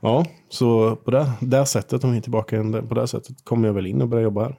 ja, 0.00 0.26
så 0.48 0.96
på 0.96 1.10
det, 1.10 1.32
det 1.40 1.66
sättet, 1.66 2.04
om 2.04 2.12
vi 2.12 2.18
är 2.18 2.22
tillbaka 2.22 2.56
igen, 2.56 2.88
på 2.88 2.94
det 2.94 3.08
sättet, 3.08 3.44
kommer 3.44 3.68
jag 3.68 3.74
väl 3.74 3.86
in 3.86 4.02
och 4.02 4.08
börjar 4.08 4.24
jobba 4.24 4.42
här. 4.42 4.56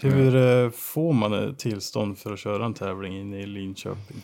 Hur 0.00 0.36
eh, 0.36 0.70
får 0.70 1.12
man 1.12 1.54
tillstånd 1.54 2.18
för 2.18 2.32
att 2.32 2.38
köra 2.38 2.64
en 2.64 2.74
tävling 2.74 3.20
inne 3.20 3.40
i 3.40 3.46
Linköping? 3.46 4.22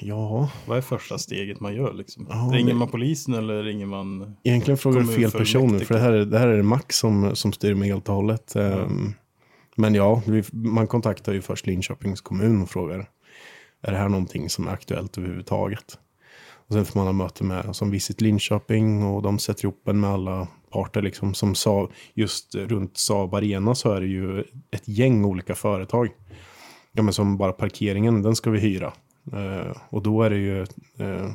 Ja, 0.00 0.50
Vad 0.66 0.78
är 0.78 0.82
första 0.82 1.18
steget 1.18 1.60
man 1.60 1.74
gör 1.74 1.92
liksom? 1.94 2.26
Ja, 2.30 2.50
ringer 2.52 2.68
det- 2.72 2.78
man 2.78 2.88
polisen 2.88 3.34
eller 3.34 3.62
ringer 3.62 3.86
man? 3.86 4.36
egentligen 4.44 4.78
frågar 4.78 5.00
du 5.00 5.06
fel 5.06 5.14
Kommunfullmäktige. 5.14 5.38
person 5.58 5.78
nu, 5.78 5.84
för 5.84 5.94
det 5.94 6.00
här, 6.00 6.12
är- 6.12 6.24
det 6.24 6.38
här 6.38 6.48
är 6.48 6.62
Max 6.62 6.96
som, 6.98 7.36
som 7.36 7.52
styr 7.52 7.74
mig 7.74 7.88
helt 7.88 8.08
och 8.08 8.14
hållet. 8.14 8.56
Ehm, 8.56 9.12
Men 9.76 9.94
ja, 9.94 10.22
vi, 10.26 10.42
man 10.52 10.86
kontaktar 10.86 11.32
ju 11.32 11.40
först 11.42 11.66
Linköpings 11.66 12.20
kommun 12.20 12.62
och 12.62 12.70
frågar, 12.70 13.08
är 13.82 13.92
det 13.92 13.98
här 13.98 14.08
någonting 14.08 14.50
som 14.50 14.68
är 14.68 14.72
aktuellt 14.72 15.18
överhuvudtaget? 15.18 15.98
Och 16.50 16.74
sen 16.74 16.84
får 16.84 17.00
man 17.00 17.06
ha 17.06 17.12
möte 17.12 17.44
med 17.44 17.76
som 17.76 17.90
Visit 17.90 18.20
Linköping 18.20 19.02
och 19.04 19.22
de 19.22 19.38
sätter 19.38 19.64
ihop 19.64 19.88
en 19.88 20.00
med 20.00 20.10
alla 20.10 20.48
parter. 20.70 21.02
Liksom. 21.02 21.34
Som 21.34 21.54
sa, 21.54 21.90
just 22.14 22.54
runt 22.54 22.96
Saab 22.96 23.34
Arena 23.34 23.74
så 23.74 23.92
är 23.92 24.00
det 24.00 24.06
ju 24.06 24.40
ett 24.70 24.88
gäng 24.88 25.24
olika 25.24 25.54
företag. 25.54 26.08
Ja, 26.98 27.02
men 27.02 27.12
som 27.12 27.36
bara 27.36 27.52
parkeringen, 27.52 28.22
den 28.22 28.36
ska 28.36 28.50
vi 28.50 28.60
hyra. 28.60 28.92
Eh, 29.32 29.76
och 29.90 30.02
då 30.02 30.22
är 30.22 30.30
det 30.30 30.36
ju 30.36 30.60
eh, 30.98 31.30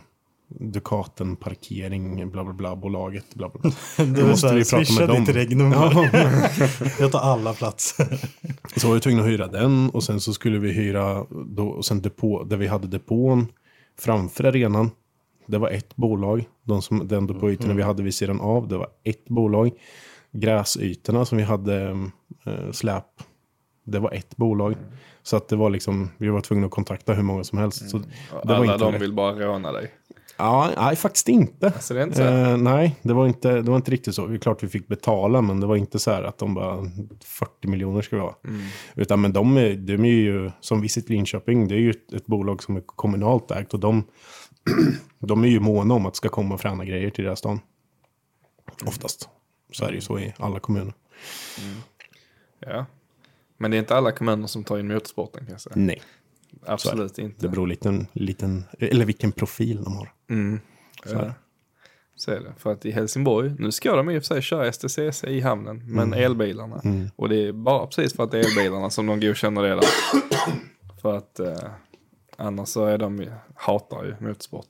Ducaten 0.47 1.36
parkering, 1.36 2.32
bla 2.32 2.43
bla 2.43 2.53
bla, 2.53 2.76
bolaget, 2.76 3.36
bla 3.36 3.49
bla 3.49 3.61
bla. 3.61 3.72
Då 4.05 4.28
måste 4.28 4.47
så 4.47 4.78
vi 4.78 4.78
här, 4.78 4.86
prata 4.86 4.99
med 4.99 5.09
dem. 5.09 5.26
ditt 5.26 5.36
regnummer. 5.36 5.76
Ja. 5.76 6.09
Jag 6.99 7.11
tar 7.11 7.20
alla 7.20 7.53
platser. 7.53 8.20
Så 8.76 8.88
var 8.88 8.95
vi 8.95 9.01
tvungna 9.01 9.24
att 9.24 9.30
hyra 9.30 9.47
den 9.47 9.89
och 9.89 10.03
sen 10.03 10.20
så 10.20 10.34
skulle 10.34 10.59
vi 10.59 10.72
hyra 10.72 11.26
då, 11.45 11.68
och 11.68 11.86
sen 11.86 12.01
depå, 12.01 12.43
där 12.43 12.57
vi 12.57 12.68
hade 12.68 12.88
depån 12.88 13.47
framför 13.99 14.43
arenan. 14.43 14.91
Det 15.47 15.57
var 15.57 15.70
ett 15.70 15.95
bolag. 15.95 16.45
De 16.64 16.82
som, 16.82 17.07
den 17.07 17.28
depåytorna 17.28 17.74
vi 17.74 17.84
hade 17.84 18.03
vid 18.03 18.14
sidan 18.14 18.41
av, 18.41 18.68
det 18.68 18.78
var 18.78 18.88
ett 19.03 19.26
bolag. 19.26 19.72
Gräsytorna 20.32 21.26
som 21.26 21.38
vi 21.38 21.43
hade 21.43 22.09
eh, 22.45 22.72
släp, 22.72 23.05
det 23.86 23.99
var 23.99 24.11
ett 24.11 24.38
bolag. 24.38 24.76
Så 25.24 25.38
att 25.38 25.47
det 25.47 25.55
var 25.55 25.69
liksom, 25.69 26.09
vi 26.17 26.30
var 26.30 26.41
tvungna 26.41 26.65
att 26.65 26.71
kontakta 26.71 27.13
hur 27.13 27.24
många 27.24 27.43
som 27.43 27.57
helst. 27.57 27.89
Så 27.89 27.97
det 27.97 28.55
Alla 28.55 28.78
de 28.78 28.99
vill 28.99 29.13
bara 29.13 29.36
råna 29.36 29.71
dig. 29.71 29.91
Ja, 30.38 30.71
nej, 30.78 30.95
faktiskt 30.95 31.30
inte. 31.30 31.74
Så 31.80 31.93
det 31.93 32.03
inte? 32.03 32.26
Eh, 32.26 32.57
nej, 32.57 32.95
det 33.01 33.13
var, 33.13 33.28
inte, 33.28 33.61
det 33.61 33.69
var 33.69 33.76
inte 33.76 33.91
riktigt 33.91 34.15
så. 34.15 34.28
Det 34.28 34.36
är 34.36 34.38
klart 34.38 34.63
vi 34.63 34.67
fick 34.67 34.88
betala, 34.88 35.41
men 35.41 35.59
det 35.59 35.67
var 35.67 35.76
inte 35.76 35.99
så 35.99 36.11
här 36.11 36.24
att 36.24 36.38
de 36.38 36.53
bara 36.53 36.91
40 37.24 37.67
miljoner 37.67 38.01
ska 38.01 38.15
vi 38.15 38.21
ha. 38.21 38.39
Utan 38.95 39.21
men 39.21 39.34
de 39.34 39.57
är, 39.57 39.76
de 39.76 40.05
är 40.05 40.07
ju, 40.07 40.51
som 40.59 40.82
Visit 40.82 41.09
Linköping, 41.09 41.67
det 41.67 41.76
är 41.76 41.80
ju 41.80 41.89
ett, 41.89 42.13
ett 42.13 42.26
bolag 42.26 42.63
som 42.63 42.76
är 42.76 42.82
kommunalt 42.86 43.51
ägt 43.51 43.74
och 43.74 43.80
de, 43.80 44.03
de 45.19 45.43
är 45.43 45.47
ju 45.47 45.59
måna 45.59 45.93
om 45.93 46.05
att 46.05 46.13
det 46.13 46.17
ska 46.17 46.30
komma 46.30 46.57
fräna 46.57 46.86
grejer 46.86 47.09
till 47.09 47.24
deras 47.24 47.39
stan. 47.39 47.59
Oftast. 48.86 49.30
Så 49.71 49.86
är 49.86 49.89
det 49.89 49.95
ju 49.95 50.01
så 50.01 50.19
i 50.19 50.34
alla 50.38 50.59
kommuner. 50.59 50.93
Ja. 52.59 52.86
Men 53.58 53.72
det 53.72 53.78
är 53.78 53.80
inte 53.80 53.95
alla 53.95 54.12
kommuner 54.12 54.47
som 54.47 54.64
tar 54.64 54.80
in 54.80 54.88
motorsporten 54.88 55.45
kan 55.45 55.51
jag 55.51 55.62
säga. 55.62 55.74
Nej, 55.76 56.01
Absolut 56.66 57.16
det 57.16 57.22
inte. 57.22 57.49
beror 57.49 57.68
lite, 57.68 58.06
liten, 58.14 58.64
eller 58.80 59.06
vilken 59.06 59.32
profil 59.32 59.84
de 59.84 59.95
har. 59.97 60.12
Mm. 60.30 60.60
Så 61.06 61.10
är 61.10 61.16
Ja. 61.20 61.22
det. 61.26 61.34
Så 62.16 62.32
är 62.32 62.39
det. 62.39 62.54
För 62.58 62.72
att 62.72 62.86
i 62.86 62.91
Helsingborg, 62.91 63.56
nu 63.60 63.72
ska 63.72 63.95
de 63.95 64.10
i 64.10 64.18
och 64.20 64.24
för 64.24 64.28
sig 64.36 64.41
köra 64.41 64.72
STCC 64.72 65.24
i 65.24 65.39
hamnen, 65.41 65.84
men 65.86 66.14
elbilarna. 66.14 66.82
Och 67.16 67.30
det 67.30 67.47
är 67.47 67.51
bara 67.51 67.88
precis 67.88 68.14
för 68.14 68.24
att 68.24 68.32
det 68.32 68.39
är 68.39 68.45
elbilarna 68.60 68.89
som 68.89 69.06
de 69.06 69.20
godkänner 69.20 69.62
det 69.64 69.70
där. 69.70 69.84
för 71.01 71.18
att 71.18 71.39
eh, 71.39 71.58
annars 72.38 72.70
så 72.70 72.86
är 72.86 72.97
de, 72.97 73.26
hatar 73.56 74.04
ju 74.06 74.28
motorsport. 74.28 74.70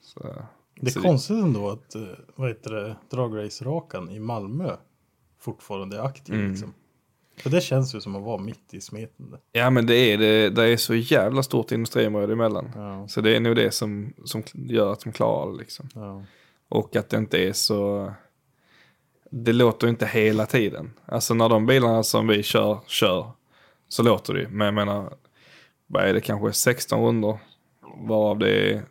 Så, 0.00 0.34
Det 0.80 0.86
är 0.86 0.90
så 0.90 1.00
konstigt 1.00 1.36
ändå 1.36 1.70
att, 1.70 1.94
eh, 1.94 2.02
vad 2.36 2.48
heter 2.48 2.70
det, 2.70 2.96
dragrace-rakan 3.10 4.10
i 4.10 4.18
Malmö 4.20 4.76
fortfarande 5.40 5.96
är 5.96 6.00
aktiv 6.00 6.34
Mm. 6.34 6.50
liksom. 6.50 6.74
För 7.36 7.50
det 7.50 7.60
känns 7.60 7.94
ju 7.94 8.00
som 8.00 8.16
att 8.16 8.22
vara 8.22 8.38
mitt 8.38 8.74
i 8.74 8.80
smeten. 8.80 9.36
Ja 9.52 9.70
men 9.70 9.86
det 9.86 9.96
är 9.96 10.18
det, 10.18 10.50
det 10.50 10.64
är 10.64 10.76
så 10.76 10.94
jävla 10.94 11.42
stort 11.42 11.72
industriområde 11.72 12.32
emellan. 12.32 12.72
Ja. 12.74 13.08
Så 13.08 13.20
det 13.20 13.36
är 13.36 13.40
nog 13.40 13.56
det 13.56 13.70
som, 13.70 14.12
som 14.24 14.42
gör 14.52 14.92
att 14.92 15.00
de 15.00 15.12
klarar 15.12 15.52
det 15.52 15.58
liksom. 15.58 15.88
Ja. 15.94 16.22
Och 16.68 16.96
att 16.96 17.08
det 17.08 17.16
inte 17.16 17.38
är 17.38 17.52
så... 17.52 18.12
Det 19.30 19.52
låter 19.52 19.88
inte 19.88 20.06
hela 20.06 20.46
tiden. 20.46 20.92
Alltså 21.06 21.34
när 21.34 21.48
de 21.48 21.66
bilarna 21.66 22.02
som 22.02 22.26
vi 22.26 22.42
kör, 22.42 22.78
kör, 22.86 23.30
så 23.88 24.02
låter 24.02 24.34
det 24.34 24.40
ju. 24.40 24.48
Men 24.48 24.64
jag 24.64 24.74
menar, 24.74 25.12
vad 25.86 26.04
är 26.04 26.14
det 26.14 26.20
kanske 26.20 26.52
16 26.52 27.04
rundor? 27.04 27.38
Varav 27.96 28.38
det 28.38 28.72
är 28.72 28.82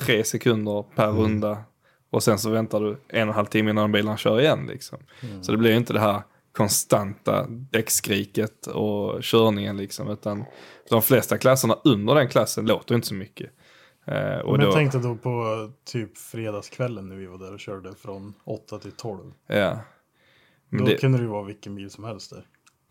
tre 0.00 0.24
sekunder 0.24 0.84
per 0.94 1.12
runda. 1.12 1.62
Och 2.10 2.22
sen 2.22 2.38
så 2.38 2.50
väntar 2.50 2.80
du 2.80 2.86
en 2.86 2.96
och 2.96 3.12
en 3.12 3.28
halv 3.28 3.46
timme 3.46 3.70
innan 3.70 3.92
bilarna 3.92 4.16
kör 4.16 4.40
igen 4.40 4.66
liksom. 4.66 4.98
Så 5.42 5.52
det 5.52 5.58
blir 5.58 5.70
ju 5.70 5.76
inte 5.76 5.92
det 5.92 6.00
här 6.00 6.22
konstanta 6.52 7.46
däckskriket 7.48 8.66
och 8.66 9.22
körningen 9.22 9.76
liksom. 9.76 10.10
Utan 10.10 10.44
de 10.88 11.02
flesta 11.02 11.38
klasserna 11.38 11.78
under 11.84 12.14
den 12.14 12.28
klassen 12.28 12.66
låter 12.66 12.94
inte 12.94 13.06
så 13.06 13.14
mycket. 13.14 13.50
Eh, 14.04 14.38
och 14.38 14.52
Men 14.52 14.60
då, 14.60 14.66
jag 14.66 14.74
tänkte 14.74 14.98
då 14.98 15.16
på 15.16 15.70
typ 15.84 16.18
fredagskvällen 16.18 17.08
när 17.08 17.16
vi 17.16 17.26
var 17.26 17.38
där 17.38 17.52
och 17.52 17.60
körde 17.60 17.94
från 17.94 18.34
8 18.44 18.78
till 18.78 18.92
12. 18.92 19.32
ja. 19.46 19.78
Men 20.68 20.80
Då 20.80 20.86
det, 20.86 20.96
kunde 20.96 21.18
det 21.18 21.22
ju 21.22 21.28
vara 21.30 21.42
vilken 21.44 21.74
bil 21.74 21.90
som 21.90 22.04
helst 22.04 22.30
där. 22.30 22.46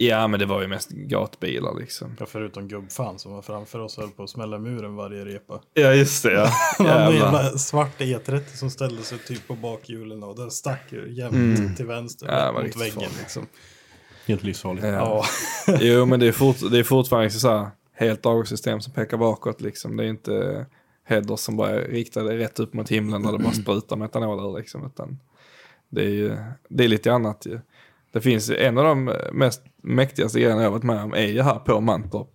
Ja, 0.06 0.28
men 0.28 0.40
det 0.40 0.46
var 0.46 0.62
ju 0.62 0.68
mest 0.68 0.90
gatbilar 0.90 1.80
liksom. 1.80 2.16
Ja, 2.20 2.26
förutom 2.26 2.68
gubbfan 2.68 3.20
som 3.20 3.34
var 3.34 3.42
framför 3.42 3.80
oss 3.80 3.98
och 3.98 4.04
höll 4.04 4.12
på 4.12 4.24
att 4.24 4.30
smälla 4.30 4.60
muren 4.60 4.96
varje 4.96 5.26
repa. 5.26 5.62
Ja, 5.74 5.94
just 5.94 6.24
det. 6.24 6.34
Ja. 6.34 6.52
En 6.80 7.16
jävla 7.16 7.58
svart 7.58 8.00
E30 8.00 8.56
som 8.56 8.70
ställde 8.70 9.04
sig 9.04 9.18
typ 9.18 9.48
på 9.48 9.56
bakhjulen 9.56 10.24
och 10.24 10.36
den 10.36 10.52
stack 10.52 10.84
ju 10.92 11.14
jämt 11.14 11.78
till 11.78 11.86
vänster 11.86 12.28
Mm. 12.28 12.40
Ja, 12.40 12.46
det 12.46 12.68
mot 12.68 12.76
väggen 12.76 12.94
farligt. 12.94 13.18
liksom. 13.20 13.46
Helt 14.28 14.44
livsfarligt. 14.44 14.86
Ja. 14.86 15.26
jo, 15.80 16.06
men 16.06 16.20
det 16.20 16.28
är, 16.28 16.32
fort, 16.32 16.58
det 16.72 16.80
är 16.80 16.84
fortfarande 16.84 17.30
så 17.30 17.50
här, 17.50 17.70
helt 17.94 18.26
avgassystem 18.26 18.82
som 18.82 18.94
pekar 18.94 19.18
bakåt. 19.18 19.62
Liksom. 19.62 19.98
Det 19.98 20.04
är 20.04 20.08
inte 20.08 20.66
headers 21.04 21.40
som 21.40 21.58
bara 21.58 21.70
är 21.70 21.88
riktade 21.88 22.38
rätt 22.38 22.60
upp 22.60 22.74
mot 22.74 22.90
himlen 22.90 23.26
och 23.26 23.38
det 23.38 23.44
bara 23.44 23.54
sprutar 23.54 23.96
metanol 23.96 24.40
ur. 24.40 24.60
Liksom, 24.60 24.86
utan 24.86 25.20
det 25.90 26.02
är, 26.02 26.10
ju, 26.10 26.38
det 26.70 26.84
är 26.84 26.88
lite 26.88 27.14
annat 27.14 27.46
ju. 27.46 27.60
Det 28.12 28.22
finns 28.22 28.50
en 28.50 28.78
av 28.78 28.84
de 28.84 29.14
mest 29.34 29.62
mäktigaste 29.84 30.40
grejerna 30.40 30.64
jag 30.64 30.72
varit 30.72 30.84
med 30.84 31.04
om 31.04 31.14
är 31.14 31.28
ju 31.28 31.42
här 31.42 31.60
på 31.60 31.82
Mantorp. 31.82 32.28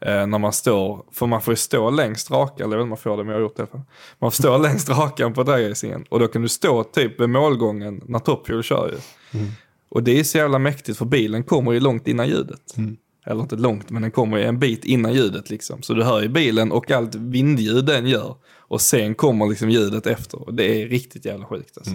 Eh, 0.00 0.26
när 0.26 0.38
man 0.38 0.52
står, 0.52 1.04
för 1.12 1.26
man 1.26 1.42
får 1.42 1.52
ju 1.52 1.56
stå 1.56 1.90
längst 1.90 2.30
raka, 2.30 2.64
eller 2.64 2.76
jag 2.76 2.78
vet 2.78 2.82
inte 2.82 2.82
om 2.82 2.88
man 2.88 2.98
får 2.98 3.16
det 3.16 3.24
men 3.24 3.28
jag 3.28 3.34
har 3.34 3.42
gjort 3.42 3.56
det 3.56 3.60
i 3.60 3.62
alla 3.62 3.70
fall. 3.70 3.82
Man 4.18 4.30
får 4.30 4.42
stå 4.42 4.58
längst 4.58 4.88
rakan 4.88 5.34
på 5.34 5.42
dragracingen 5.42 6.04
och 6.08 6.20
då 6.20 6.28
kan 6.28 6.42
du 6.42 6.48
stå 6.48 6.84
typ 6.84 7.20
vid 7.20 7.28
målgången 7.28 8.02
när 8.06 8.18
Top 8.18 8.46
kör 8.64 8.88
ju. 8.88 8.98
Och 9.88 10.02
det 10.02 10.20
är 10.20 10.24
så 10.24 10.38
jävla 10.38 10.58
mäktigt 10.58 10.98
för 10.98 11.04
bilen 11.04 11.42
kommer 11.42 11.72
ju 11.72 11.80
långt 11.80 12.08
innan 12.08 12.28
ljudet. 12.28 12.74
Eller 13.26 13.40
inte 13.42 13.56
långt, 13.56 13.90
men 13.90 14.02
den 14.02 14.10
kommer 14.10 14.36
ju 14.38 14.44
en 14.44 14.58
bit 14.58 14.84
innan 14.84 15.12
ljudet 15.14 15.50
liksom. 15.50 15.82
Så 15.82 15.94
du 15.94 16.02
hör 16.02 16.22
ju 16.22 16.28
bilen 16.28 16.72
och 16.72 16.90
allt 16.90 17.14
vindljud 17.14 17.84
den 17.84 18.06
gör. 18.06 18.34
Och 18.56 18.80
sen 18.80 19.14
kommer 19.14 19.46
liksom 19.46 19.70
ljudet 19.70 20.06
efter. 20.06 20.42
Och 20.42 20.54
det 20.54 20.82
är 20.82 20.88
riktigt 20.88 21.24
jävla 21.24 21.46
sjukt 21.46 21.78
alltså. 21.78 21.92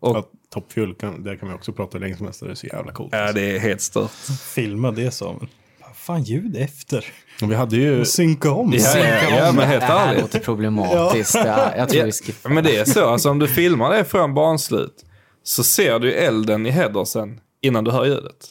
Och 0.00 0.16
Ja, 0.16 0.28
Top 0.50 0.72
Fuel, 0.72 0.94
kan, 0.94 1.22
där 1.24 1.36
kan 1.36 1.48
vi 1.48 1.54
också 1.54 1.72
prata 1.72 1.98
länge 1.98 2.16
som 2.16 2.26
helst. 2.26 2.40
Det 2.40 2.50
är 2.50 2.54
så 2.54 2.66
jävla 2.66 2.92
coolt. 2.92 3.08
ja, 3.12 3.32
det 3.32 3.56
är 3.56 3.58
helt 3.58 3.80
stört. 3.80 4.10
Filma 4.54 4.90
det. 4.90 5.20
Vad 5.20 5.96
fan 5.96 6.22
ljud 6.22 6.56
efter? 6.56 7.04
Vi 7.42 7.54
hade 7.54 7.76
ju... 7.76 8.04
Synka 8.04 8.50
om. 8.50 8.72
Ja, 8.72 8.80
Synka 8.80 9.22
ja, 9.22 9.28
om. 9.28 9.34
ja, 9.34 9.52
men 9.52 9.68
helt 9.68 9.80
det 9.80 9.86
här 9.86 10.08
ärligt. 10.08 10.20
låter 10.22 10.38
problematiskt. 10.38 11.34
Ja. 11.34 11.76
Jag 11.76 11.88
tror 11.88 12.04
vi 12.04 12.12
skippar. 12.12 12.50
Men 12.50 12.64
det 12.64 12.76
är 12.76 12.84
så, 12.84 13.04
alltså 13.06 13.30
om 13.30 13.38
du 13.38 13.48
filmar 13.48 13.90
det 13.96 14.04
från 14.04 14.34
banslut 14.34 15.04
så 15.42 15.64
ser 15.64 15.98
du 15.98 16.12
elden 16.12 16.66
i 16.66 16.70
headersen 16.70 17.40
innan 17.62 17.84
du 17.84 17.90
hör 17.90 18.04
ljudet. 18.04 18.46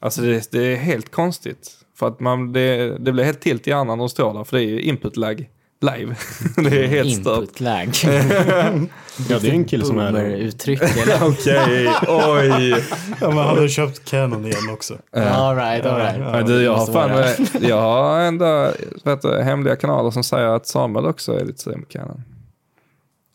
Alltså 0.00 0.20
det, 0.22 0.48
det 0.52 0.62
är 0.62 0.76
helt 0.76 1.10
konstigt. 1.12 1.70
För 1.98 2.08
att 2.08 2.20
man, 2.20 2.52
det, 2.52 2.98
det 2.98 3.12
blir 3.12 3.24
helt 3.24 3.40
tilt 3.40 3.66
i 3.66 3.70
hjärnan 3.70 3.98
när 3.98 4.04
du 4.04 4.08
står 4.08 4.34
där, 4.34 4.44
för 4.44 4.56
det 4.56 4.62
är 4.62 4.66
ju 4.66 4.80
input 4.82 5.16
lag 5.16 5.48
live. 5.80 6.16
det 6.70 6.84
är 6.84 6.88
helt 6.88 7.20
stört. 7.20 7.60
Lag. 7.60 7.92
Ja, 9.28 9.38
det 9.38 9.48
är 9.48 9.52
en 9.52 9.64
kille 9.64 9.84
som 9.84 9.98
är... 9.98 10.12
Boomer-uttryck 10.12 10.82
eller? 11.02 11.28
Okej, 11.28 11.88
oj. 12.08 12.84
Ja, 13.20 13.28
men 13.28 13.38
har 13.38 13.68
köpt 13.68 14.04
Canon 14.10 14.44
igen 14.46 14.70
också. 14.72 14.98
All 15.12 15.56
right, 15.56 15.86
all 15.86 15.96
right. 15.98 16.18
Men 16.18 16.46
du, 16.46 16.62
jag 16.62 16.76
har 16.76 16.86
fan, 16.86 17.10
vara 17.10 17.26
jag 17.68 17.80
har 17.80 18.20
ändå 18.20 18.72
vet 19.04 19.22
du, 19.22 19.42
hemliga 19.42 19.76
kanaler 19.76 20.10
som 20.10 20.24
säger 20.24 20.46
att 20.46 20.66
Samuel 20.66 21.06
också 21.06 21.32
är 21.40 21.44
lite 21.44 21.62
sugen 21.62 21.80
på 21.82 21.86
Canon. 21.88 22.22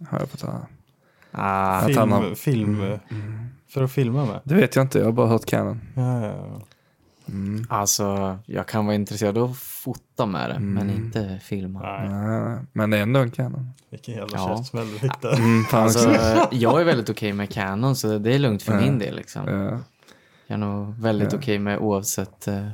Har 0.10 0.20
jag 0.20 0.30
fått 0.30 0.42
höra. 0.42 0.66
Ah, 1.32 1.80
han 1.96 2.12
har- 2.12 2.22
Film, 2.36 2.36
film 2.36 3.00
för 3.70 3.84
att 3.84 3.92
filma 3.92 4.26
med. 4.26 4.40
Det 4.44 4.56
vet 4.56 4.76
jag 4.76 4.84
inte, 4.84 4.98
jag 5.00 5.06
har 5.06 5.12
bara 5.12 5.28
hört 5.28 5.46
Canon. 5.46 5.82
Ja, 5.96 6.22
ja, 6.26 6.34
ja. 6.36 6.62
alltså, 7.70 8.38
jag 8.46 8.68
kan 8.68 8.86
vara 8.86 8.96
intresserad 8.96 9.38
av 9.38 9.58
fota 9.84 10.26
med 10.26 10.50
det, 10.50 10.60
men 10.60 10.90
inte 10.90 11.40
filma. 11.44 11.80
Nej, 11.82 12.10
Nej, 12.10 12.58
Men 12.74 12.90
det 12.90 12.98
är 12.98 13.02
ändå 13.02 13.20
en 13.20 13.32
Canon. 13.32 13.70
vilken 13.90 14.16
jävla 14.16 14.38
Ja. 14.38 14.58
käftsmäll 14.58 14.88
du 14.94 15.00
fick 15.00 15.22
där. 15.22 15.34
Mm, 15.38 15.64
Alltså, 15.72 16.16
jag 16.52 16.82
är 16.82 16.86
väldigt 16.86 17.10
okej 17.10 17.34
med 17.34 17.50
Canon, 17.54 17.96
så 17.96 18.18
det 18.18 18.36
är 18.36 18.40
lugnt 18.40 18.64
för 18.64 18.78
min 18.82 19.00
del. 19.00 19.16
Liksom. 19.16 19.48
Ja. 19.48 19.80
Jag 20.48 20.54
är 20.56 20.58
nog 20.58 21.00
väldigt 21.00 21.34
okej 21.34 21.60
med 21.60 21.78
oavsett 21.80 22.48
eh, 22.48 22.68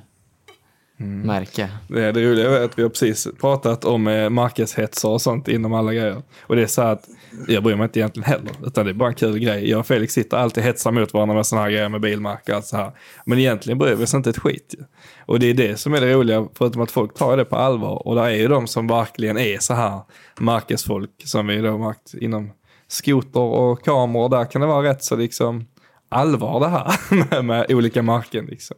Mm. 0.99 1.21
märke. 1.21 1.69
Det, 1.87 2.03
är 2.05 2.13
det 2.13 2.31
roliga 2.31 2.57
är 2.59 2.63
att 2.65 2.79
vi 2.79 2.83
har 2.83 2.89
precis 2.89 3.27
pratat 3.41 3.85
om 3.85 4.07
eh, 4.07 4.29
marknadshetsar 4.29 5.09
och 5.09 5.21
sånt 5.21 5.47
inom 5.47 5.73
alla 5.73 5.93
grejer. 5.93 6.21
Och 6.41 6.55
det 6.55 6.61
är 6.61 6.67
så 6.67 6.81
här 6.81 6.91
att 6.93 7.07
jag 7.47 7.63
bryr 7.63 7.75
mig 7.75 7.83
inte 7.83 7.99
egentligen 7.99 8.29
heller, 8.29 8.51
utan 8.65 8.85
det 8.85 8.91
är 8.91 8.93
bara 8.93 9.09
en 9.09 9.15
kul 9.15 9.39
grej. 9.39 9.69
Jag 9.69 9.79
och 9.79 9.87
Felix 9.87 10.13
sitter 10.13 10.37
alltid 10.37 10.63
och 10.63 10.67
hetsar 10.67 10.91
mot 10.91 11.13
varandra 11.13 11.35
med 11.35 11.45
sådana 11.45 11.63
här 11.65 11.71
grejer 11.71 11.89
med 11.89 12.01
bilmärken 12.01 12.53
och 12.53 12.57
allt 12.57 12.65
så 12.65 12.77
här. 12.77 12.91
Men 13.25 13.39
egentligen 13.39 13.77
bryr 13.77 13.95
vi 13.95 14.03
oss 14.03 14.13
inte 14.13 14.29
ett 14.29 14.37
skit 14.37 14.75
ju. 14.77 14.83
Och 15.25 15.39
det 15.39 15.47
är 15.47 15.53
det 15.53 15.77
som 15.77 15.93
är 15.93 16.01
det 16.01 16.13
roliga, 16.13 16.47
förutom 16.53 16.81
att 16.81 16.91
folk 16.91 17.13
tar 17.13 17.37
det 17.37 17.45
på 17.45 17.55
allvar. 17.55 18.07
Och 18.07 18.15
det 18.15 18.21
är 18.21 18.29
ju 18.29 18.47
de 18.47 18.67
som 18.67 18.87
verkligen 18.87 19.37
är 19.37 19.57
så 19.59 19.73
här 19.73 20.01
märkesfolk, 20.39 21.11
som 21.23 21.47
vi 21.47 21.57
då 21.57 21.77
märkt 21.77 22.13
inom 22.13 22.51
skoter 22.87 23.39
och 23.39 23.85
kameror. 23.85 24.29
Där 24.29 24.45
kan 24.45 24.61
det 24.61 24.67
vara 24.67 24.89
rätt 24.89 25.03
så 25.03 25.15
liksom 25.15 25.65
allvar 26.09 26.59
det 26.59 26.67
här 26.67 26.93
med, 27.29 27.45
med 27.45 27.71
olika 27.71 28.01
marken 28.01 28.45
liksom. 28.45 28.77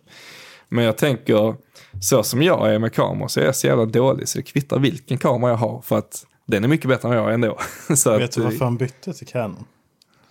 Men 0.70 0.86
jag 0.86 0.98
tänker, 0.98 1.56
så 2.02 2.24
som 2.24 2.42
jag 2.42 2.74
är 2.74 2.80
med 2.80 2.94
kameror 2.94 3.28
så 3.28 3.40
är 3.40 3.46
jag 3.46 3.56
så 3.56 3.68
jävla 3.68 3.86
dålig 3.86 4.28
så 4.28 4.38
det 4.38 4.44
kvittar 4.44 4.80
vilken 4.80 5.18
kamera 5.18 5.52
jag 5.52 5.58
har 5.58 5.82
för 5.82 5.98
att 5.98 6.26
den 6.50 6.64
är 6.64 6.68
mycket 6.68 6.88
bättre 6.88 7.10
än 7.10 7.16
jag 7.16 7.30
är 7.30 7.34
ändå. 7.34 7.58
så 7.96 8.18
Vet 8.18 8.32
du 8.32 8.42
att, 8.42 8.46
varför 8.52 8.66
han 8.66 8.78
bytte 8.78 9.14
till 9.14 9.28
Canon? 9.28 9.66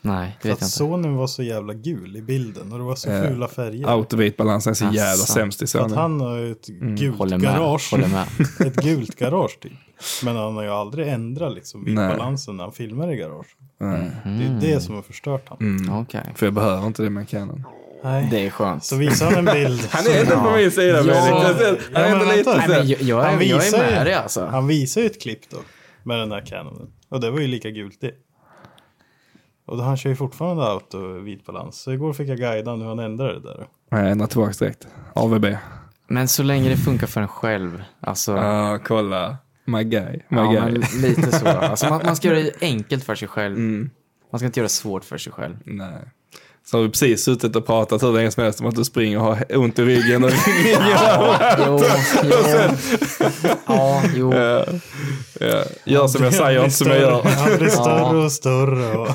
Nej, 0.00 0.36
det 0.36 0.42
För 0.42 0.48
vet 0.48 0.56
att 0.56 0.60
jag 0.60 0.66
inte. 0.66 0.76
Sonen 0.76 1.16
var 1.16 1.26
så 1.26 1.42
jävla 1.42 1.74
gul 1.74 2.16
i 2.16 2.22
bilden 2.22 2.72
och 2.72 2.78
det 2.78 2.84
var 2.84 2.94
så 2.94 3.10
Ja. 3.10 3.22
fula 3.22 3.48
färger. 3.48 3.86
Autovitbalansen 3.88 4.70
är 4.70 4.74
så 4.74 4.84
jävla 4.84 5.00
Asså. 5.12 5.32
sämst 5.32 5.62
i 5.62 5.66
Så 5.66 5.78
att 5.78 5.84
Sony. 5.90 6.00
han 6.00 6.20
har 6.20 6.36
ju 6.38 6.52
ett 6.52 6.66
gult 6.66 7.18
Håller 7.18 7.38
med. 7.38 7.46
garage. 7.48 7.88
Håller 7.90 8.08
med. 8.08 8.24
ett 8.66 8.76
gult 8.76 9.14
garage 9.16 9.58
typ. 9.60 9.72
Men 10.24 10.36
han 10.36 10.56
har 10.56 10.62
ju 10.62 10.70
aldrig 10.70 11.08
ändrat 11.08 11.54
liksom 11.54 11.84
vitbalansen 11.84 12.56
när 12.56 12.64
han 12.64 12.72
filmar 12.72 13.12
i 13.12 13.16
garage. 13.16 13.56
Nej. 13.80 14.10
Det 14.24 14.44
är 14.68 14.74
det 14.74 14.80
som 14.80 14.94
har 14.94 15.02
förstört 15.02 15.48
honom. 15.48 15.76
Mm. 15.76 15.98
Okej, 15.98 16.32
För 16.34 16.46
jag 16.46 16.52
behöver 16.54 16.86
inte 16.86 17.02
det 17.02 17.10
med 17.10 17.28
Canon. 17.28 17.64
Nej. 18.04 18.28
det 18.30 18.46
är 18.46 18.50
skönt. 18.50 18.84
Så 18.84 18.96
visar 18.96 19.26
han 19.30 19.48
en 19.48 19.54
bild. 19.54 19.80
Han 19.90 20.06
är 20.06 20.20
inte 20.20 20.36
på 20.36 20.50
min 20.56 20.70
sida 20.70 21.02
Ja. 21.04 21.14
Han 21.14 21.32
är 21.32 21.40
Ja, 21.42 21.48
inte 22.38 22.50
men 22.50 22.60
Han 22.60 22.70
är 22.70 22.82
ju- 22.82 23.78
med 23.78 24.06
dig 24.06 24.14
alltså. 24.14 24.46
Han 24.46 24.66
visar 24.66 25.00
ju 25.00 25.06
ett 25.06 25.22
klipp 25.22 25.40
då. 25.50 25.56
Med 26.02 26.18
den 26.18 26.28
där 26.28 26.46
Canonen. 26.46 26.92
Och 27.08 27.20
det 27.20 27.30
var 27.30 27.40
ju 27.40 27.46
lika 27.46 27.70
gult 27.70 28.00
det. 28.00 28.14
Och 29.66 29.76
då 29.76 29.82
han 29.82 29.96
kör 29.96 30.10
ju 30.10 30.16
fortfarande 30.16 30.64
auto 30.64 31.12
vitbalans. 31.20 31.76
Så 31.80 31.92
igår 31.92 32.12
fick 32.12 32.28
jag 32.28 32.38
guida 32.38 32.74
hur 32.74 32.84
han 32.84 32.98
ändrade 32.98 33.34
det 33.34 33.40
där. 33.40 33.66
Jag 33.90 34.10
ändrar 34.10 34.26
tillbaka 34.26 34.52
direkt. 34.58 34.88
AVB. 35.14 35.46
Men 36.08 36.28
så 36.28 36.42
länge 36.42 36.68
det 36.68 36.76
funkar 36.76 37.06
för 37.06 37.20
en 37.20 37.28
själv. 37.28 37.82
Alltså, 38.00 38.36
Ja, 38.36 38.78
kolla. 38.84 39.36
My 39.64 39.84
guy. 39.84 40.20
My 40.28 40.38
ja, 40.38 40.50
guy. 40.50 40.60
men 40.60 40.74
lite 41.02 41.32
så. 41.32 41.48
Alltså, 41.48 41.88
man, 41.88 42.00
man 42.04 42.16
ska 42.16 42.28
göra 42.28 42.38
det 42.38 42.62
enkelt 42.62 43.04
för 43.04 43.14
sig 43.14 43.28
själv. 43.28 43.56
Mm. 43.56 43.90
Man 44.32 44.38
ska 44.38 44.46
inte 44.46 44.60
göra 44.60 44.64
det 44.64 44.72
svårt 44.72 45.04
för 45.04 45.18
sig 45.18 45.32
själv. 45.32 45.56
Nej. 45.64 45.98
Så 46.70 46.76
har 46.76 46.82
vi 46.82 46.88
precis 46.88 47.24
suttit 47.24 47.56
och 47.56 47.66
pratat 47.66 48.02
hur 48.02 48.12
länge 48.12 48.30
som 48.30 48.42
helst 48.42 48.60
om 48.60 48.66
att 48.66 48.74
du 48.74 48.84
springer 48.84 49.18
och 49.18 49.24
har 49.24 49.56
ont 49.56 49.78
i 49.78 49.82
ryggen 49.84 50.24
och 50.24 50.30
Jo, 51.66 51.80
jo. 52.24 52.70
Ja, 53.66 54.02
jo. 54.16 54.34
Ja, 54.34 54.64
ja. 55.40 55.64
Gör 55.84 56.06
som 56.08 56.24
jag 56.24 56.34
säger, 56.34 56.64
inte 56.64 56.76
som 56.76 56.86
jag 56.88 57.00
gör. 57.00 57.22
Han 57.22 57.58
blir 57.58 57.68
större 57.68 58.16
och 58.24 58.32
större. 58.32 58.98
Och... 58.98 59.08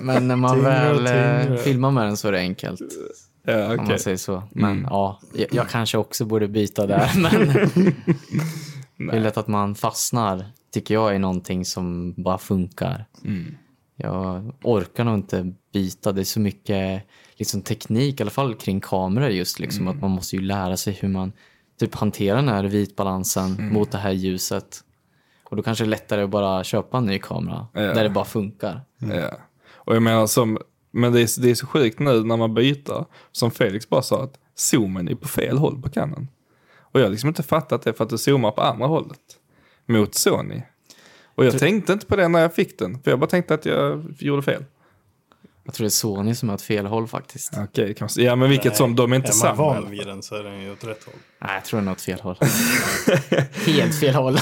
Men 0.00 0.28
när 0.28 0.36
man 0.36 0.62
väl 0.62 1.06
eh, 1.06 1.56
filmar 1.56 1.90
med 1.90 2.04
den 2.06 2.16
så 2.16 2.28
är 2.28 2.32
det 2.32 2.38
enkelt. 2.38 2.80
Ja, 3.46 3.66
Om 3.66 3.72
okej. 3.74 3.86
man 3.88 3.98
säger 3.98 4.16
så. 4.16 4.42
Men 4.50 4.70
Mm. 4.70 4.84
ja, 4.90 5.20
jag, 5.34 5.48
jag 5.52 5.68
kanske 5.68 5.98
också 5.98 6.24
borde 6.24 6.48
byta 6.48 6.86
där. 6.86 7.10
Men 8.96 9.06
det 9.10 9.16
är 9.16 9.20
lätt 9.20 9.36
att 9.36 9.48
man 9.48 9.74
fastnar, 9.74 10.44
tycker 10.74 10.94
jag, 10.94 11.14
i 11.16 11.18
någonting 11.18 11.64
som 11.64 12.14
bara 12.22 12.38
funkar. 12.38 13.04
Mm. 13.24 13.54
Jag 13.96 14.52
orkar 14.62 15.04
nog 15.04 15.14
inte 15.14 15.52
byta. 15.72 16.12
Det 16.12 16.20
är 16.20 16.24
så 16.24 16.40
mycket 16.40 17.02
liksom, 17.36 17.62
teknik, 17.62 18.20
i 18.20 18.22
alla 18.22 18.30
fall 18.30 18.54
kring 18.54 18.80
kameror 18.80 19.28
just. 19.30 19.58
Liksom, 19.58 19.82
Mm. 19.86 19.94
Att 19.96 20.00
man 20.02 20.10
måste 20.10 20.36
ju 20.36 20.42
lära 20.42 20.76
sig 20.76 20.92
hur 21.00 21.08
man 21.08 21.32
typ 21.80 21.94
hanterar 21.94 22.36
den 22.36 22.48
här 22.48 22.64
vitbalansen 22.64 23.54
Mm. 23.54 23.72
mot 23.74 23.92
det 23.92 23.98
här 23.98 24.12
ljuset. 24.12 24.80
Och 25.44 25.56
då 25.56 25.62
kanske 25.62 25.84
det 25.84 25.88
är 25.88 25.90
lättare 25.90 26.22
att 26.22 26.30
bara 26.30 26.64
köpa 26.64 26.98
en 26.98 27.04
ny 27.06 27.18
kamera 27.18 27.66
Ja. 27.72 27.80
där 27.80 28.02
det 28.02 28.10
bara 28.10 28.24
funkar. 28.24 28.80
Ja. 28.98 29.30
Och 29.72 29.94
jag 29.96 30.02
menar 30.02 30.26
som, 30.26 30.58
men 30.90 31.12
det 31.12 31.20
är, 31.20 31.40
det 31.42 31.50
är 31.50 31.54
så 31.54 31.66
sjukt 31.66 31.98
nu 31.98 32.24
när 32.24 32.36
man 32.36 32.54
byter, 32.54 33.04
som 33.32 33.50
Felix 33.50 33.88
bara 33.88 34.02
sa, 34.02 34.22
att 34.22 34.38
zoomen 34.54 35.08
är 35.08 35.14
på 35.14 35.28
fel 35.28 35.58
håll 35.58 35.82
på 35.82 35.88
Canon. 35.90 36.28
Och 36.78 37.00
jag 37.00 37.04
har 37.04 37.10
liksom 37.10 37.28
inte 37.28 37.42
fattat 37.42 37.82
det 37.82 37.92
för 37.92 38.04
att 38.04 38.10
du 38.10 38.18
zoomar 38.18 38.50
på 38.50 38.60
andra 38.62 38.86
hållet. 38.86 39.20
Mot 39.86 40.14
Sony. 40.14 40.62
Och 41.36 41.44
jag 41.44 41.58
tänkte 41.58 41.92
inte 41.92 42.06
på 42.06 42.16
det 42.16 42.28
när 42.28 42.40
jag 42.40 42.54
fick 42.54 42.78
den, 42.78 42.98
för 43.02 43.10
jag 43.10 43.18
bara 43.20 43.30
tänkte 43.30 43.54
att 43.54 43.66
jag 43.66 44.14
gjorde 44.18 44.42
fel. 44.42 44.64
Jag 45.64 45.74
tror 45.74 45.84
det 45.84 45.88
är 45.88 45.90
Sony 45.90 46.34
som 46.34 46.50
är 46.50 46.54
åt 46.54 46.62
fel 46.62 46.86
håll 46.86 47.06
faktiskt. 47.08 47.52
Okej, 47.58 47.94
kanske. 47.94 48.22
Ja, 48.22 48.36
men 48.36 48.50
vilket 48.50 48.76
som, 48.76 48.96
de 48.96 49.12
är 49.12 49.16
inte 49.16 49.28
är 49.28 49.30
man 49.30 49.56
samma. 49.56 49.56
van 49.56 49.90
vid 49.90 50.06
den 50.06 50.22
så 50.22 50.34
är 50.34 50.42
den 50.42 50.60
ju 50.62 50.72
åt 50.72 50.84
rätt 50.84 51.04
håll. 51.04 51.14
Nej, 51.38 51.50
jag 51.54 51.64
tror 51.64 51.80
den 51.80 51.88
är 51.88 51.92
åt 51.92 52.00
fel 52.00 52.20
håll. 52.20 52.36
Helt 53.66 54.00
fel 54.00 54.14
håll. 54.14 54.32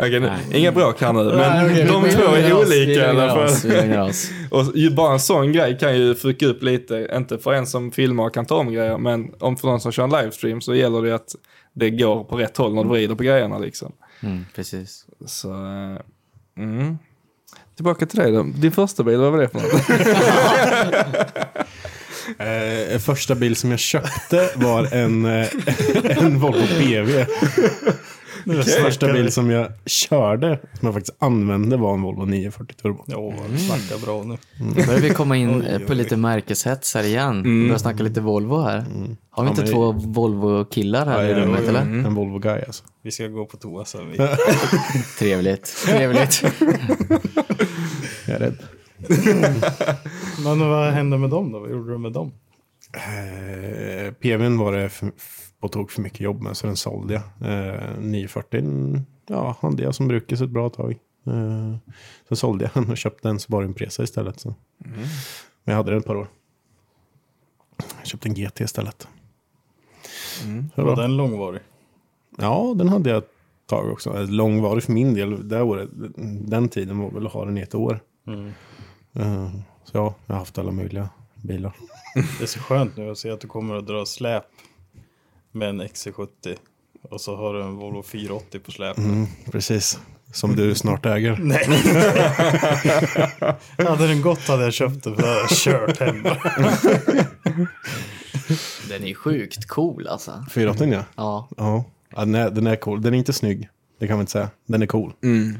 Nu- 0.00 0.20
Nej. 0.20 0.38
Inga 0.52 0.72
bråk 0.72 1.00
här 1.00 1.12
nu, 1.12 1.24
men 1.24 1.36
Nej, 1.36 1.66
okej, 1.66 1.84
de 1.84 2.02
vi 2.04 2.10
två 2.10 2.22
är 2.22 2.52
olika 2.54 2.92
i 2.92 3.04
alla 3.06 3.28
fall. 3.28 3.44
oss, 3.44 3.64
vi 3.64 3.76
lugnar 3.76 4.08
oss. 4.08 4.30
Och 4.50 4.64
ju 4.74 4.90
bara 4.90 5.12
en 5.12 5.20
sån 5.20 5.52
grej 5.52 5.78
kan 5.78 5.96
ju 5.98 6.14
fucka 6.14 6.46
upp 6.46 6.62
lite, 6.62 7.10
inte 7.16 7.38
för 7.38 7.52
en 7.52 7.66
som 7.66 7.92
filmar 7.92 8.24
och 8.24 8.34
kan 8.34 8.46
ta 8.46 8.56
om 8.56 8.72
grejer, 8.72 8.98
men 8.98 9.34
om 9.38 9.56
för 9.56 9.68
någon 9.68 9.80
som 9.80 9.92
kör 9.92 10.04
en 10.04 10.10
livestream 10.10 10.60
så 10.60 10.74
gäller 10.74 11.02
det 11.02 11.14
att 11.14 11.34
det 11.72 11.90
går 11.90 12.24
på 12.24 12.36
rätt 12.36 12.56
håll 12.56 12.74
när 12.74 12.82
du 12.84 12.88
vrider 12.88 13.14
på 13.14 13.22
grejerna 13.22 13.58
liksom. 13.58 13.92
Mm, 14.22 14.46
precis. 14.54 15.06
Så, 15.26 15.50
eh, 15.50 16.00
mm. 16.62 16.98
Tillbaka 17.76 18.06
till 18.06 18.18
dig 18.18 18.32
då. 18.32 18.42
Din 18.42 18.72
första 18.72 19.02
bil, 19.02 19.18
vad 19.18 19.32
var 19.32 19.38
det 19.38 19.48
för 19.48 19.60
något? 19.60 19.72
Eh, 22.38 22.98
första 22.98 23.34
bil 23.34 23.56
som 23.56 23.70
jag 23.70 23.80
köpte 23.80 24.50
var 24.54 24.94
en, 24.94 25.24
eh, 25.24 25.48
en 26.18 26.38
Volvo 26.38 26.66
PV. 26.66 27.26
Den 28.44 28.62
första 28.62 29.12
bil 29.12 29.32
som 29.32 29.50
jag 29.50 29.72
körde, 29.86 30.60
som 30.78 30.86
jag 30.86 30.94
faktiskt 30.94 31.16
använde, 31.22 31.76
var 31.76 31.94
en 31.94 32.02
Volvo 32.02 32.24
940 32.24 32.74
Turbo. 32.82 33.04
Jo, 33.06 33.34
mm. 33.46 33.58
snackar 33.58 34.04
bra 34.06 34.22
nu. 34.22 34.36
Nu 34.74 34.86
börjar 34.86 35.00
vi 35.00 35.10
komma 35.10 35.36
in 35.36 35.62
eh, 35.62 35.76
Oj, 35.76 35.86
på 35.86 35.92
oj. 35.92 35.96
lite 35.98 36.16
märkeshets 36.16 36.94
här 36.94 37.04
igen. 37.04 37.42
Vi 37.42 37.64
börjar 37.64 37.78
snacka 37.78 38.02
lite 38.02 38.20
Volvo 38.20 38.60
här. 38.62 38.76
Har 38.78 38.84
vi 38.84 39.16
Ja, 39.36 39.48
inte 39.48 39.62
men- 39.62 39.72
två 39.72 39.92
Volvo-killar 39.92 41.06
här 41.06 41.24
i 41.24 41.30
Ja, 41.30 41.38
rummet 41.38 41.60
ja, 41.64 41.68
eller? 41.68 41.80
En 41.80 42.14
Volvo 42.14 42.38
Guy 42.38 42.62
alltså. 42.66 42.84
Vi 43.02 43.10
ska 43.10 43.26
gå 43.26 43.44
på 43.46 43.56
toa 43.56 43.84
sen. 43.84 44.10
Vi. 44.10 44.18
Trevligt. 45.18 45.76
Trevligt. 45.86 46.42
Jag 48.26 48.36
är 48.36 48.38
rädd. 48.38 48.58
Men 50.44 50.68
vad 50.70 50.92
hände 50.92 51.18
med 51.18 51.30
dem 51.30 51.52
då? 51.52 51.58
Vad 51.58 51.70
gjorde 51.70 51.92
du 51.92 51.98
med 51.98 52.12
dem? 52.12 52.32
Eh, 52.94 54.12
PVn 54.12 54.58
var 54.58 54.72
det 54.72 54.90
på 55.60 55.68
tok 55.68 55.90
för 55.90 56.02
mycket 56.02 56.20
jobb 56.20 56.42
med, 56.42 56.56
så 56.56 56.66
den 56.66 56.76
sålde 56.76 57.14
jag. 57.14 57.22
Eh, 57.50 57.98
940 57.98 59.04
ja, 59.26 59.56
hade 59.60 59.82
jag 59.82 59.94
som 59.94 60.08
brukis 60.08 60.40
ett 60.40 60.50
bra 60.50 60.70
tag. 60.70 60.90
Eh, 61.26 61.76
sen 62.28 62.36
sålde 62.36 62.64
jag 62.64 62.82
den 62.84 62.90
och 62.90 62.98
köpte 62.98 63.28
en 63.28 63.38
Subaru 63.38 63.64
Impresa 63.64 64.02
istället. 64.02 64.40
Så. 64.40 64.54
Men 64.78 65.08
jag 65.64 65.74
hade 65.74 65.90
den 65.90 66.00
ett 66.00 66.06
par 66.06 66.16
år. 66.16 66.28
Jag 67.98 68.06
köpte 68.06 68.28
en 68.28 68.34
GT 68.34 68.60
istället. 68.60 69.08
Så 70.74 70.84
Var 70.84 70.96
den 70.96 71.16
långvarig? 71.16 71.60
Ja, 72.38 72.74
den 72.76 72.88
hade 72.88 73.10
jag 73.10 73.18
ett 73.18 73.30
tag 73.66 73.92
också. 73.92 74.18
Eh, 74.18 74.28
Långvarig 74.28 74.82
för 74.82 74.92
min 74.92 75.14
del. 75.14 75.48
Det 75.48 75.62
året, 75.62 75.88
den 76.48 76.68
tiden 76.68 76.98
var 76.98 77.10
väl 77.10 77.26
att 77.26 77.32
ha 77.32 77.44
den 77.44 77.58
i 77.58 77.60
ett 77.60 77.74
år. 77.74 78.00
Mm. 78.26 78.52
Eh, 79.12 79.50
så 79.84 79.96
ja, 79.96 80.14
jag 80.26 80.34
har 80.34 80.38
haft 80.38 80.58
alla 80.58 80.72
möjliga 80.72 81.08
bilar. 81.34 81.72
Det 82.38 82.44
är 82.44 82.46
så 82.46 82.60
skönt 82.60 82.96
nu 82.96 83.10
att 83.10 83.18
se 83.18 83.30
att 83.30 83.40
du 83.40 83.48
kommer 83.48 83.74
att 83.74 83.86
dra 83.86 84.06
släp 84.06 84.44
med 85.52 85.68
en 85.68 85.82
XC70 85.82 86.56
och 87.02 87.20
så 87.20 87.36
har 87.36 87.54
du 87.54 87.62
en 87.62 87.76
Volvo 87.76 88.02
480 88.02 88.60
på 88.60 88.70
släp. 88.70 88.98
Mm, 88.98 89.26
precis. 89.52 89.98
Som 90.32 90.56
du 90.56 90.74
snart 90.74 91.06
äger. 91.06 91.38
Nej. 91.40 91.64
hade 93.88 94.06
den 94.06 94.22
gått 94.22 94.48
hade 94.48 94.64
jag 94.64 94.72
köpt 94.72 95.04
den 95.04 95.16
för 95.16 95.22
jag 95.22 95.34
hade 95.34 95.48
kört 95.54 95.98
hem. 95.98 96.22
Den 98.88 99.04
är 99.04 99.14
sjukt 99.14 99.66
cool 99.68 100.06
alltså. 100.06 100.44
480 100.50 100.92
ja. 100.92 101.04
Ja, 101.16 101.48
Ja, 101.56 101.84
ja 102.10 102.20
den, 102.20 102.34
är, 102.34 102.50
den 102.50 102.66
är 102.66 102.76
cool. 102.76 103.02
Den 103.02 103.14
är 103.14 103.18
inte 103.18 103.32
snygg. 103.32 103.68
Det 104.00 104.06
kan 104.06 104.16
man 104.16 104.20
inte 104.22 104.32
säga. 104.32 104.50
Den 104.66 104.82
är 104.82 104.86
cool. 104.86 105.12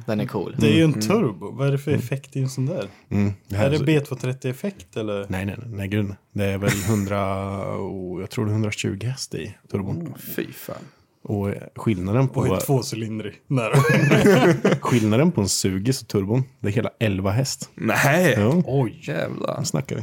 den 0.07 0.21
är 0.21 0.27
cool. 0.27 0.55
Det 0.59 0.67
är 0.67 0.73
ju 0.77 0.83
en 0.85 1.01
turbo. 1.01 1.51
Vad 1.53 1.69
är 1.69 1.73
det 1.73 1.79
för 1.79 1.91
effekt 1.91 2.37
i 2.37 2.41
en 2.41 2.49
sån 2.49 2.67
där? 2.67 2.89
Mm. 3.11 3.33
Det 3.49 3.57
Är 3.57 3.71
det 3.71 3.79
så- 3.79 3.85
B230-effekt 3.85 4.97
eller? 4.97 5.27
Nej, 5.29 5.45
nej, 5.47 5.57
nej, 5.59 5.69
nej, 5.77 5.89
gud. 5.89 6.15
Det 6.33 6.45
är 6.45 6.59
väl 6.59 6.71
100, 6.89 7.57
och 7.77 8.23
jag 8.23 8.31
tror 8.31 8.45
det 8.45 8.51
är 8.51 8.53
120 8.53 8.99
häst 9.05 9.35
i 9.35 9.55
turbon. 9.71 10.15
Fy 10.37 10.53
fan. 10.53 10.77
Och 11.23 11.55
skillnaden 11.77 12.29
på, 12.29 12.41
Oj, 12.41 12.59
tvåcylindrig. 12.61 13.33
Skillnaden 14.81 15.33
på 15.33 15.41
en 15.41 15.49
Sugis 15.49 16.03
och 16.03 16.09
turbon, 16.09 16.43
det 16.61 16.69
är 16.69 16.73
hela 16.73 16.91
11 17.01 17.31
häst. 17.31 17.71
Nej! 17.75 18.35
Ja, 18.39 18.63
Oj, 18.67 19.01
Jävlar. 19.03 19.57
vad 19.57 19.67
snackar 19.67 19.97
vi? 19.97 20.03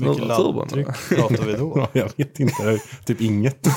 hur 0.00 0.08
mycket 0.08 0.26
laddtryck 0.26 0.86
pratar 1.08 1.44
vi 1.46 1.52
då? 1.52 1.72
Ja, 1.94 2.00
jag 2.00 2.10
vet 2.16 2.40
inte. 2.40 2.78
Typ 3.04 3.20
inget. 3.20 3.66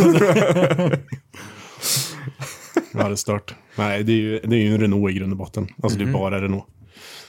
ja, 2.94 3.08
det 3.08 3.14
är 3.14 3.16
stört. 3.16 3.56
Nej, 3.76 4.04
det 4.04 4.12
är 4.12 4.18
ju, 4.18 4.40
det 4.40 4.56
är 4.56 4.60
ju 4.60 4.74
en 4.74 4.82
Renault 4.82 5.12
i 5.12 5.14
grund 5.14 5.32
och 5.32 5.38
botten. 5.38 5.68
Alltså 5.84 6.00
det 6.00 6.06
är 6.06 6.14
bara 6.14 6.42
Renault. 6.42 6.66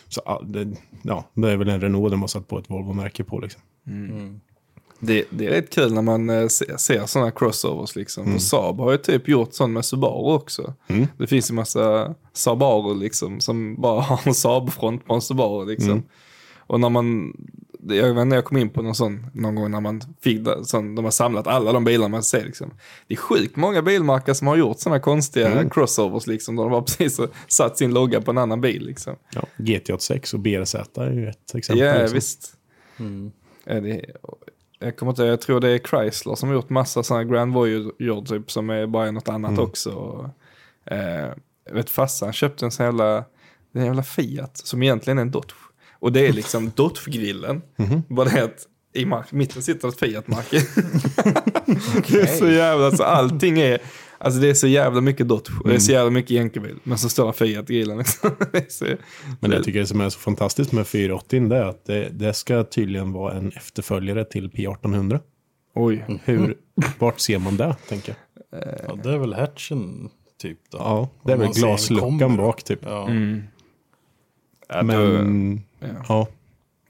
Så 0.09 0.23
ja, 0.25 0.43
det, 0.47 0.69
ja, 1.03 1.31
det 1.35 1.51
är 1.51 1.57
väl 1.57 1.69
en 1.69 1.81
Renault 1.81 2.11
de 2.11 2.21
har 2.21 2.29
satt 2.29 2.49
på 2.49 2.59
ett 2.59 2.71
Volvo-märke 2.71 3.25
på 3.25 3.39
liksom. 3.39 3.61
Det, 5.01 5.25
det 5.31 5.47
är 5.47 5.51
rätt 5.51 5.75
kul 5.75 5.95
när 5.95 6.03
man 6.03 6.31
eh, 6.31 6.47
ser, 6.49 6.77
ser 6.77 7.07
sådana 7.07 7.31
crossovers 7.31 7.97
liksom. 7.97 8.35
Och 8.35 8.43
Saab 8.43 8.79
har 8.79 8.93
ju 8.93 8.99
typ 8.99 9.29
gjort 9.29 9.55
sånt 9.55 9.73
med 9.73 9.85
Subaru 9.85 10.35
också. 10.35 10.75
Det 11.19 11.27
finns 11.27 11.51
ju 11.51 11.55
massa 11.55 12.15
Subaru 12.33 12.95
liksom 12.95 13.41
som 13.41 13.81
bara 13.81 14.01
har 14.01 14.21
en 14.25 14.35
Saab-front 14.35 15.07
på 15.07 15.15
en 15.15 15.21
Subaru 15.21 15.67
liksom. 15.67 16.03
Och 16.67 16.81
när 16.81 16.89
man, 16.89 17.33
jag 17.89 18.15
vet 18.15 18.23
inte, 18.23 18.37
jag 18.37 18.45
kom 18.45 18.57
in 18.57 18.71
på 18.71 18.83
någon 18.83 18.95
sån 18.95 19.27
någon 19.33 19.55
gång 19.55 19.71
när 19.71 19.81
man 19.81 20.01
fick 20.21 20.47
sån, 20.63 20.95
de 20.95 21.05
har 21.05 21.13
samlat 21.13 21.47
alla 21.47 21.73
de 21.73 21.85
bilar 21.85 22.09
man 22.09 22.23
ser 22.23 22.45
liksom. 22.45 22.75
Det 23.07 23.15
är 23.15 23.19
sjukt 23.19 23.57
många 23.57 23.83
bilmärken 23.83 24.35
som 24.35 24.47
har 24.47 24.57
gjort 24.57 24.79
sådana 24.79 25.01
konstiga 25.01 25.69
crossovers 25.71 26.27
liksom. 26.27 26.57
Där 26.57 26.63
de 26.63 26.73
bara 26.73 26.83
precis 26.99 27.19
har 27.19 27.29
satt 27.49 27.79
sin 27.79 27.95
logga 27.95 28.21
på 28.21 28.31
en 28.31 28.39
annan 28.39 28.61
bil 28.61 28.87
liksom. 28.87 29.17
Ja, 29.35 29.43
GT86 29.57 30.35
och 30.35 30.41
BRZ 30.41 30.75
är 30.75 31.11
ju 31.11 31.29
ett 31.29 31.55
exempel. 31.55 31.87
Ja, 31.87 31.99
liksom. 31.99 32.15
visst. 32.15 32.57
Ja, 33.65 33.81
det, 33.81 34.05
jag 34.79 34.97
kommer 34.97 35.13
inte 35.13 35.23
jag 35.25 35.41
tror 35.41 35.61
det 35.61 35.69
är 35.69 35.79
Chrysler 35.79 36.35
som 36.35 36.49
har 36.49 36.57
gjort 36.57 36.71
massa 36.71 37.03
sådana 37.03 37.25
Grand 37.25 37.55
Voyager 37.55 38.25
typ 38.25 38.51
som 38.51 38.71
är 38.71 38.87
bara 38.87 39.11
något 39.11 39.29
annat 39.29 39.59
också. 39.59 39.91
Och, 39.91 40.25
eh, 40.93 41.33
jag 41.67 41.75
vet 41.75 41.91
farsan 41.91 42.33
köpte 42.33 42.65
en 42.65 42.71
sån 42.71 42.87
jävla, 42.87 43.25
en 43.73 43.85
jävla 43.85 44.03
Fiat 44.03 44.57
som 44.57 44.83
egentligen 44.83 45.19
är 45.19 45.23
en 45.23 45.31
Dodge. 45.31 45.55
Och 46.05 46.13
det 46.13 46.27
är 46.29 46.33
liksom 46.33 46.71
Dodge-grillen. 46.77 47.63
Bara 48.09 48.29
det 48.29 48.45
att 48.45 48.67
i 48.95 49.05
mark, 49.05 49.33
mitten 49.33 49.63
sitter 49.63 49.89
ett 49.89 49.99
Fiat-märke. 50.01 50.57
det 52.09 52.21
är 52.21 52.27
så 52.27 52.49
jävla, 52.49 52.87
alltså 52.87 53.03
allting 53.03 53.61
är, 53.61 53.79
alltså 54.19 54.41
det 54.41 54.49
är 54.49 54.55
så 54.55 54.67
jävla 54.67 55.01
mycket 55.01 55.29
Dodge. 55.29 55.51
Och 55.63 55.69
det 55.69 55.75
är 55.75 55.79
så 55.79 55.93
jävla 55.93 56.11
mycket 56.11 56.31
jänkebil. 56.31 56.77
Men 56.83 56.99
så 56.99 57.09
står 57.09 57.27
det 57.27 57.33
Fiat 57.33 57.71
i 57.71 57.75
grillen 57.75 57.99
liksom. 57.99 58.31
Det 58.53 58.73
så- 58.73 58.85
Men 59.41 59.51
det 59.51 59.57
jag 59.57 59.65
tycker 59.65 59.85
som 59.85 60.01
är 60.01 60.09
så 60.09 60.19
fantastiskt 60.19 60.73
med 60.73 60.87
480 60.87 61.49
det 61.49 61.57
är 61.57 61.65
att 61.65 61.85
det, 61.87 62.09
det 62.13 62.35
ska 62.35 62.65
tydligen 62.65 63.13
vara 63.13 63.35
en 63.35 63.53
efterföljare 63.53 64.25
till 64.25 64.51
P1800. 64.51 65.21
Oj. 65.75 66.21
Hur, 66.25 66.57
vart 66.99 67.21
ser 67.21 67.39
man 67.39 67.57
det, 67.57 67.77
tänker 67.89 68.15
jag? 68.51 68.63
Ja, 68.89 68.99
det 69.03 69.11
är 69.11 69.19
väl 69.19 69.35
hatchen 69.35 70.09
typ 70.43 70.59
då. 70.71 70.79
Ja, 70.79 71.09
det 71.25 71.33
är 71.33 71.37
väl 71.37 71.49
glasluckan 71.53 72.37
bak 72.37 72.63
typ. 72.65 72.79
Ja. 72.83 73.09
Ja, 74.69 74.77
då- 74.83 74.83
Men, 74.83 75.63
ja. 75.79 75.87
ja, 76.09 76.29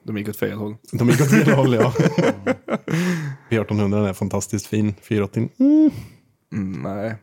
De 0.02 0.18
gick 0.18 0.28
åt 0.28 0.36
fel 0.36 0.59
håll. 0.59 0.76
de 0.92 1.09
gick 1.10 1.20
åt 1.20 1.30
fel 1.30 1.51
håll, 1.55 1.74
ja. 1.74 1.92
P1800 3.51 4.09
är 4.09 4.12
fantastiskt 4.12 4.66
fin. 4.66 4.94
480, 5.02 5.48
mm. 5.59 5.90
Mm, 6.52 6.82
nej. 6.82 7.14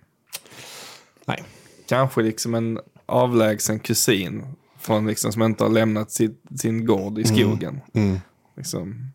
nej. 1.26 1.44
Kanske 1.88 2.22
liksom 2.22 2.56
en 2.56 2.80
avlägsen 3.06 3.80
kusin 3.80 4.44
från 4.80 5.08
liksom, 5.08 5.32
som 5.34 5.44
inte 5.44 5.64
har 5.64 5.72
lämnat 5.72 6.12
sitt, 6.12 6.44
sin 6.60 6.86
gård 6.86 7.20
i 7.20 7.24
skogen. 7.24 7.82
Mm. 7.94 8.20
Liksom, 8.58 9.12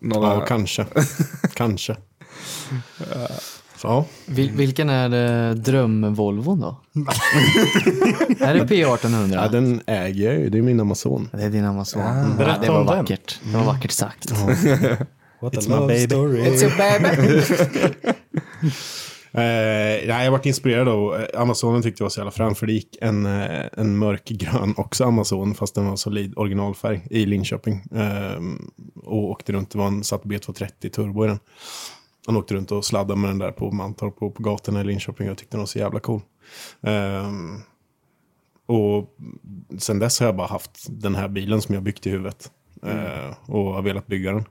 några, 0.00 0.28
Ja, 0.34 0.40
kanske. 0.46 0.86
kanske. 1.54 1.96
Ja. 3.84 4.04
Vil, 4.26 4.50
vilken 4.50 4.90
är 4.90 5.08
det 5.08 5.54
dröm-Volvon 5.54 6.60
då? 6.60 6.76
är 8.40 8.54
det 8.54 8.64
P1800? 8.64 9.34
ja, 9.34 9.48
den 9.48 9.80
äger 9.86 10.24
jag 10.32 10.40
ju. 10.40 10.50
Det 10.50 10.58
är 10.58 10.62
min 10.62 10.80
Amazon. 10.80 11.28
Det 11.32 11.42
är 11.42 11.50
din 11.50 11.64
Amazon. 11.64 12.02
Berätta 12.38 12.60
det 12.60 12.68
var 12.68 12.80
om 12.80 12.86
den. 12.86 12.96
vackert. 12.96 13.40
Det 13.52 13.56
var 13.56 13.64
vackert 13.64 13.90
sagt. 13.90 14.30
What 15.40 15.54
It's 15.54 15.58
a 15.58 15.68
my 15.68 15.74
love 15.74 15.86
baby. 15.86 16.06
story. 16.06 16.40
It's 16.40 16.62
your 16.62 16.76
baby. 16.76 17.42
Eh, 19.36 19.40
nej, 20.08 20.24
jag 20.24 20.30
varit 20.30 20.46
inspirerad 20.46 20.88
av 20.88 21.14
eh, 21.14 21.40
Amazonen 21.40 21.82
tyckte 21.82 22.02
jag 22.02 22.04
var 22.04 22.10
så 22.10 22.20
jävla 22.20 22.30
framförlik. 22.30 22.96
En, 23.00 23.26
eh, 23.26 23.60
en 23.76 23.98
mörkgrön 23.98 24.74
också 24.76 25.04
Amazon, 25.04 25.54
fast 25.54 25.74
den 25.74 25.86
var 25.86 25.96
solid 25.96 26.32
originalfärg 26.36 27.06
i 27.10 27.26
Linköping. 27.26 27.74
Eh, 27.94 28.40
och 29.04 29.30
åkte 29.30 29.52
runt, 29.52 29.70
det 29.70 29.78
var 29.78 29.86
en 29.86 30.04
satt 30.04 30.22
B230 30.24 30.88
turbo 30.90 31.24
i 31.24 31.28
den. 31.28 31.38
Han 32.26 32.36
åkte 32.36 32.54
runt 32.54 32.72
och 32.72 32.84
sladdade 32.84 33.20
med 33.20 33.30
den 33.30 33.38
där 33.38 33.52
på 33.52 33.70
Mantorp 33.70 34.22
och 34.22 34.34
på 34.34 34.42
gatorna 34.42 34.80
i 34.80 34.84
Linköping. 34.84 35.26
Jag 35.26 35.38
tyckte 35.38 35.56
den 35.56 35.60
var 35.60 35.66
så 35.66 35.78
jävla 35.78 36.00
cool. 36.00 36.20
Eh, 36.82 37.32
och 38.66 39.16
sen 39.78 39.98
dess 39.98 40.20
har 40.20 40.26
jag 40.26 40.36
bara 40.36 40.46
haft 40.46 40.86
den 40.88 41.14
här 41.14 41.28
bilen 41.28 41.62
som 41.62 41.74
jag 41.74 41.84
byggt 41.84 42.06
i 42.06 42.10
huvudet. 42.10 42.52
Eh, 42.82 43.36
och 43.46 43.74
har 43.74 43.82
velat 43.82 44.06
bygga 44.06 44.32
den. 44.32 44.44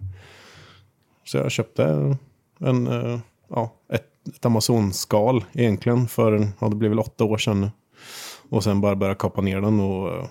Så 1.23 1.37
jag 1.37 1.51
köpte 1.51 2.15
en, 2.59 2.87
eh, 2.87 3.19
ja, 3.49 3.73
ett, 3.89 4.27
ett 4.35 4.45
Amazon-skal 4.45 5.45
egentligen 5.53 6.07
för, 6.07 6.47
ja 6.59 6.69
det 6.69 6.75
blev 6.75 6.91
väl 6.91 6.99
åtta 6.99 7.23
år 7.23 7.37
sedan. 7.37 7.69
Och 8.49 8.63
sen 8.63 8.81
bara 8.81 8.95
börja 8.95 9.15
kapa 9.15 9.41
ner 9.41 9.61
den 9.61 9.79
och 9.79 10.13
eh, 10.13 10.25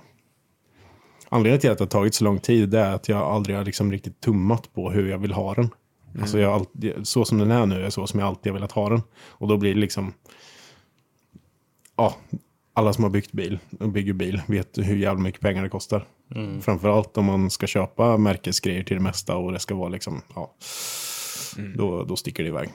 Anledningen 1.28 1.60
till 1.60 1.70
att 1.70 1.78
det 1.78 1.84
har 1.84 1.88
tagit 1.88 2.14
så 2.14 2.24
lång 2.24 2.38
tid 2.38 2.68
det 2.68 2.78
är 2.78 2.94
att 2.94 3.08
jag 3.08 3.22
aldrig 3.22 3.56
har 3.56 3.64
liksom 3.64 3.92
riktigt 3.92 4.20
tummat 4.20 4.72
på 4.74 4.90
hur 4.90 5.10
jag 5.10 5.18
vill 5.18 5.32
ha 5.32 5.54
den. 5.54 5.70
Alltså 6.20 6.38
jag 6.38 6.66
så 7.02 7.24
som 7.24 7.38
den 7.38 7.50
är 7.50 7.66
nu 7.66 7.84
är 7.84 7.90
så 7.90 8.06
som 8.06 8.20
jag 8.20 8.26
alltid 8.26 8.52
har 8.52 8.58
velat 8.58 8.72
ha 8.72 8.88
den. 8.88 9.02
Och 9.14 9.48
då 9.48 9.56
blir 9.56 9.74
det 9.74 9.80
liksom... 9.80 10.12
Ja, 11.96 12.16
alla 12.74 12.92
som 12.92 13.04
har 13.04 13.10
byggt 13.10 13.32
bil 13.32 13.58
och 13.80 13.88
bygger 13.88 14.12
bil 14.12 14.42
vet 14.46 14.78
hur 14.78 14.96
jävla 14.96 15.22
mycket 15.22 15.40
pengar 15.40 15.62
det 15.62 15.68
kostar. 15.68 16.06
Framförallt 16.60 17.16
om 17.18 17.24
man 17.24 17.50
ska 17.50 17.66
köpa 17.66 18.16
märkesgrejer 18.16 18.82
till 18.82 18.96
det 18.96 19.02
mesta 19.02 19.36
och 19.36 19.52
det 19.52 19.58
ska 19.58 19.74
vara 19.74 19.88
liksom... 19.88 20.22
Ja, 20.34 20.54
då, 21.76 22.04
då 22.04 22.16
sticker 22.16 22.42
det 22.42 22.48
iväg. 22.48 22.70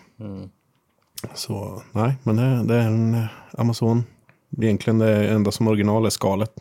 Så 1.34 1.82
nej, 1.92 2.16
men 2.24 2.36
det, 2.36 2.64
det 2.64 2.76
är 2.76 2.88
en 2.88 3.14
eh, 3.14 3.26
Amazon. 3.52 4.04
Egentligen 4.62 5.00
det 5.00 5.28
enda 5.28 5.52
som 5.52 5.68
original 5.68 6.06
är 6.06 6.10
skalet. 6.10 6.52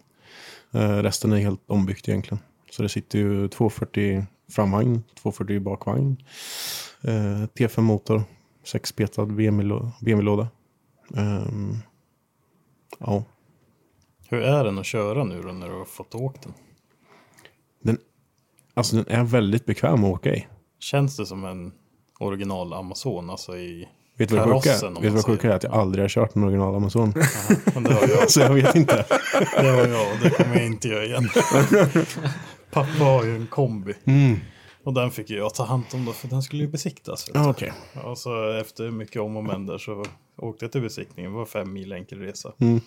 Eh, 0.73 0.97
resten 0.97 1.33
är 1.33 1.37
helt 1.37 1.71
ombyggt 1.71 2.09
egentligen. 2.09 2.39
Så 2.71 2.83
det 2.83 2.89
sitter 2.89 3.19
ju 3.19 3.49
240 3.49 4.27
framvagn, 4.51 5.03
240 5.23 5.61
bakvagn. 5.61 6.17
Eh, 7.03 7.43
T5-motor, 7.55 8.23
sexspetad 8.65 9.25
BMW-lå- 9.27 9.91
BMW-låda. 10.01 10.49
Ehm, 11.17 11.77
ja, 12.99 13.25
Hur 14.29 14.43
är 14.43 14.65
den 14.65 14.79
att 14.79 14.87
köra 14.87 15.25
nu 15.25 15.43
då 15.43 15.53
när 15.53 15.69
du 15.69 15.75
har 15.75 15.85
fått 15.85 16.15
åkt 16.15 16.43
den? 16.43 16.53
den, 17.83 17.99
alltså 18.75 18.97
den 18.97 19.09
är 19.09 19.25
väldigt 19.25 19.67
bekväm 19.67 20.05
att 20.05 20.11
åka 20.15 20.35
i. 20.35 20.47
Känns 20.79 21.17
det 21.17 21.27
som 21.27 21.45
en 21.45 21.73
original 22.21 22.73
Amazon? 22.73 23.31
Alltså 23.31 23.57
i 23.57 23.89
Vet 24.19 24.29
du 24.29 24.37
vad 24.37 24.49
det 24.49 24.55
sjuka 24.55 24.69
är? 24.71 24.73
karossen, 24.73 24.89
om 24.89 24.95
Vet 24.95 25.03
du 25.03 25.09
man 25.09 25.15
vad 25.17 25.25
sjuka 25.25 25.41
säger. 25.43 25.53
är? 25.53 25.57
Att 25.57 25.63
jag 25.63 25.73
aldrig 25.75 26.03
har 26.05 26.09
kört 26.09 26.37
en 26.37 26.45
original 26.45 26.75
Amazon. 26.75 27.13
Men 27.75 27.83
det 27.83 27.95
har 27.95 28.09
jag. 28.09 28.31
så 28.31 28.41
jag 28.41 28.55
vet 28.55 28.75
inte. 28.75 29.05
Det 29.61 29.69
har 29.69 29.87
jag 29.87 30.13
och 30.13 30.19
det 30.23 30.31
kommer 30.31 30.57
jag 30.57 30.67
inte 30.67 30.89
göra 30.89 31.05
igen. 31.05 31.29
Pappa 32.77 33.05
har 33.05 33.25
ju 33.25 33.37
en 33.37 33.47
kombi. 33.47 33.95
Mm. 34.05 34.37
Och 34.85 34.95
den 34.95 35.11
fick 35.11 35.31
jag 35.31 35.55
ta 35.55 35.65
hand 35.65 35.85
om 35.95 36.05
då 36.05 36.13
för 36.13 36.29
den 36.29 36.43
skulle 36.43 36.63
ju 36.63 36.69
besiktas. 36.69 37.31
Okej. 37.35 37.73
Och 38.05 38.19
så 38.19 38.51
efter 38.51 38.91
mycket 38.91 39.23
om 39.23 39.37
och 39.37 39.45
men 39.45 39.67
där 39.67 39.79
så 39.79 40.05
åkte 40.37 40.65
jag 40.65 40.73
till 40.73 40.83
besiktningen. 40.83 41.33
Det 41.33 41.39
var 41.39 41.47
fem 41.47 41.73
mil 41.73 41.93
enkel 41.93 42.19
resa. 42.19 42.53
Mm. 42.59 42.81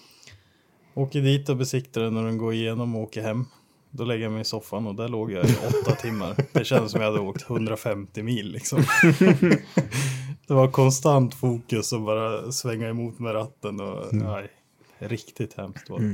Åker 0.93 1.21
dit 1.21 1.49
och 1.49 1.57
besiktar 1.57 2.01
den 2.01 2.17
och 2.17 2.23
den 2.23 2.37
går 2.37 2.53
igenom 2.53 2.95
och 2.95 3.01
åker 3.01 3.21
hem. 3.21 3.45
Då 3.91 4.03
lägger 4.03 4.23
jag 4.23 4.31
mig 4.31 4.41
i 4.41 4.45
soffan 4.45 4.87
och 4.87 4.95
där 4.95 5.07
låg 5.07 5.31
jag 5.31 5.45
i 5.45 5.55
åtta 5.67 5.95
timmar. 6.01 6.35
Det 6.51 6.65
kändes 6.65 6.91
som 6.91 7.01
jag 7.01 7.11
hade 7.11 7.19
åkt 7.19 7.49
150 7.49 8.23
mil 8.23 8.51
liksom. 8.51 8.79
Det 10.47 10.53
var 10.53 10.67
konstant 10.67 11.35
fokus 11.35 11.93
och 11.93 12.01
bara 12.01 12.51
svänga 12.51 12.89
emot 12.89 13.19
med 13.19 13.33
ratten 13.35 13.79
och 13.79 14.13
nej, 14.13 14.51
riktigt 14.99 15.53
hemskt 15.53 15.89
var 15.89 15.99
det. 15.99 16.05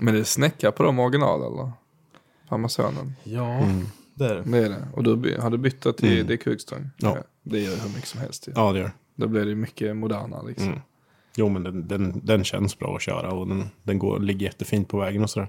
Men 0.00 0.14
det 0.14 0.20
är 0.20 0.24
snäcka 0.24 0.72
på 0.72 0.82
de 0.82 0.98
original 0.98 1.52
eller? 1.52 1.72
Amazonen. 2.48 3.14
Ja, 3.24 3.68
det 4.14 4.24
är 4.24 4.34
det. 4.34 4.42
Det 4.42 4.58
är 4.58 4.68
det. 4.68 4.88
Och 4.92 5.02
du 5.02 5.38
har 5.40 5.50
du 5.50 5.58
bytt 5.58 5.82
det 5.82 5.92
till 5.92 6.26
det 6.26 6.36
kugstång? 6.36 6.90
Ja. 6.96 7.16
Det 7.42 7.60
gör 7.60 7.76
hur 7.76 7.88
mycket 7.88 8.08
som 8.08 8.20
helst. 8.20 8.48
Ja, 8.54 8.72
det 8.72 8.78
gör. 8.78 8.92
Då 9.16 9.28
blir 9.28 9.44
det 9.44 9.54
mycket 9.54 9.96
modernare 9.96 10.48
liksom. 10.48 10.68
Mm. 10.68 10.80
Jo, 11.36 11.48
men 11.48 11.62
den, 11.62 11.88
den, 11.88 12.20
den 12.24 12.44
känns 12.44 12.78
bra 12.78 12.96
att 12.96 13.02
köra 13.02 13.32
och 13.32 13.48
den, 13.48 13.64
den 13.82 13.98
går, 13.98 14.20
ligger 14.20 14.46
jättefint 14.46 14.88
på 14.88 14.98
vägen 14.98 15.22
och 15.22 15.30
sådär. 15.30 15.48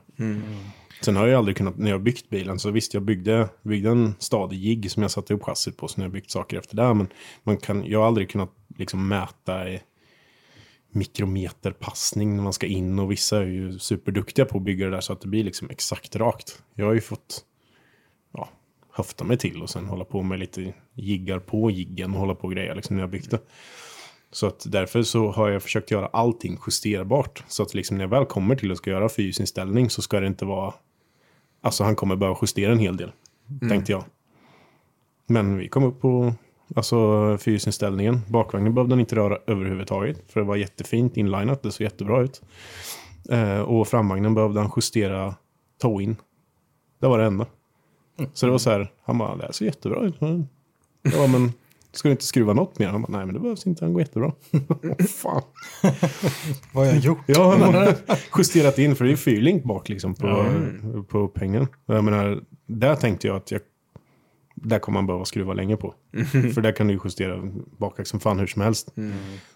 Sen 1.01 1.15
har 1.15 1.27
jag 1.27 1.37
aldrig 1.37 1.57
kunnat, 1.57 1.77
när 1.77 1.91
jag 1.91 2.03
byggt 2.03 2.29
bilen, 2.29 2.59
så 2.59 2.71
visst 2.71 2.93
jag 2.93 3.03
byggde, 3.03 3.49
byggde 3.61 3.89
en 3.89 4.15
stadig 4.19 4.57
jigg 4.57 4.91
som 4.91 5.01
jag 5.01 5.11
satte 5.11 5.33
upp 5.33 5.43
chassit 5.43 5.77
på, 5.77 5.87
så 5.87 5.99
när 5.99 6.05
jag 6.05 6.11
byggt 6.11 6.31
saker 6.31 6.57
efter 6.57 6.75
det. 6.75 6.93
Men 6.93 7.07
man 7.43 7.57
kan, 7.57 7.85
jag 7.85 7.99
har 7.99 8.07
aldrig 8.07 8.29
kunnat 8.29 8.51
liksom 8.77 9.07
mäta 9.07 9.69
i 9.69 9.81
mikrometerpassning 10.95 12.35
när 12.35 12.43
man 12.43 12.53
ska 12.53 12.67
in 12.67 12.99
och 12.99 13.11
vissa 13.11 13.37
är 13.37 13.45
ju 13.45 13.79
superduktiga 13.79 14.45
på 14.45 14.57
att 14.57 14.63
bygga 14.63 14.85
det 14.85 14.91
där 14.91 15.01
så 15.01 15.13
att 15.13 15.21
det 15.21 15.27
blir 15.27 15.43
liksom 15.43 15.69
exakt 15.69 16.15
rakt. 16.15 16.63
Jag 16.73 16.85
har 16.85 16.93
ju 16.93 17.01
fått 17.01 17.45
ja, 18.33 18.49
höfta 18.91 19.23
mig 19.23 19.37
till 19.37 19.61
och 19.61 19.69
sen 19.69 19.85
hålla 19.85 20.05
på 20.05 20.23
med 20.23 20.39
lite 20.39 20.73
jiggar 20.93 21.39
på 21.39 21.71
jiggen 21.71 22.13
och 22.13 22.19
hålla 22.19 22.35
på 22.35 22.43
och 22.43 22.53
grejer 22.53 22.75
liksom 22.75 22.95
när 22.95 23.03
jag 23.03 23.09
byggt 23.09 23.31
det. 23.31 23.39
Så 24.31 24.47
att 24.47 24.63
därför 24.67 25.03
så 25.03 25.31
har 25.31 25.49
jag 25.49 25.63
försökt 25.63 25.91
göra 25.91 26.07
allting 26.07 26.59
justerbart. 26.67 27.43
Så 27.47 27.63
att 27.63 27.73
liksom 27.73 27.97
när 27.97 28.03
jag 28.03 28.09
väl 28.09 28.25
kommer 28.25 28.55
till 28.55 28.71
att 28.71 28.77
ska 28.77 28.89
göra 28.89 29.09
fysinställning 29.09 29.89
så 29.89 30.01
ska 30.01 30.19
det 30.19 30.27
inte 30.27 30.45
vara... 30.45 30.73
Alltså 31.61 31.83
han 31.83 31.95
kommer 31.95 32.15
behöva 32.15 32.37
justera 32.41 32.71
en 32.71 32.79
hel 32.79 32.97
del, 32.97 33.11
tänkte 33.69 33.91
jag. 33.91 34.03
Men 35.27 35.57
vi 35.57 35.69
kom 35.69 35.83
upp 35.83 36.01
på 36.01 36.33
alltså, 36.75 37.37
fysinställningen. 37.37 38.21
Bakvagnen 38.27 38.73
behövde 38.73 38.93
han 38.93 38.99
inte 38.99 39.15
röra 39.15 39.37
överhuvudtaget. 39.47 40.31
För 40.31 40.39
det 40.39 40.45
var 40.45 40.55
jättefint 40.55 41.17
inlinat, 41.17 41.63
det 41.63 41.71
såg 41.71 41.83
jättebra 41.83 42.21
ut. 42.21 42.41
Eh, 43.29 43.59
och 43.59 43.87
framvagnen 43.87 44.33
behövde 44.33 44.59
han 44.59 44.71
justera 44.75 45.35
toe-in. 45.81 46.15
Det 47.01 47.07
var 47.07 47.17
det 47.17 47.25
enda. 47.25 47.45
Så 48.33 48.45
det 48.45 48.51
var 48.51 48.59
så 48.59 48.69
här, 48.69 48.91
han 49.03 49.17
bara, 49.17 49.35
det 49.35 49.43
här 49.43 49.51
ser 49.51 49.65
jättebra 49.65 50.01
ut. 50.01 50.15
Ja, 51.01 51.27
men 51.27 51.53
ska 51.91 52.07
du 52.07 52.11
inte 52.11 52.23
skruva 52.23 52.53
något 52.53 52.79
mer? 52.79 52.87
Han 52.87 53.01
bara, 53.01 53.17
nej 53.17 53.25
men 53.25 53.33
det 53.33 53.39
behövs 53.39 53.67
inte, 53.67 53.85
han 53.85 53.93
går 53.93 54.01
jättebra. 54.01 54.31
Åh, 54.83 55.05
Fan. 55.05 55.41
Vad 56.73 56.85
har 56.85 56.93
jag 56.93 57.03
gjort? 57.03 57.23
Ja, 57.25 57.57
han 57.59 57.73
har 57.73 57.95
justerat 58.37 58.79
in 58.79 58.95
för 58.95 59.05
det 59.05 59.11
är 59.11 59.15
fyrlink 59.15 59.63
bak 59.63 59.89
liksom 59.89 60.15
på, 60.15 60.45
på 61.07 61.19
upphängen. 61.19 61.67
Och 61.85 61.95
Jag 61.95 62.03
menar, 62.03 62.43
där 62.67 62.95
tänkte 62.95 63.27
jag 63.27 63.35
att 63.35 63.51
jag, 63.51 63.61
där 64.55 64.79
kommer 64.79 64.97
man 64.97 65.07
behöva 65.07 65.25
skruva 65.25 65.53
länge 65.53 65.77
på. 65.77 65.93
För 66.53 66.61
där 66.61 66.71
kan 66.71 66.87
du 66.87 66.93
ju 66.93 66.99
justera 67.03 67.41
bakaxeln 67.77 68.19
fan 68.19 68.39
hur 68.39 68.47
som 68.47 68.61
helst. 68.61 68.93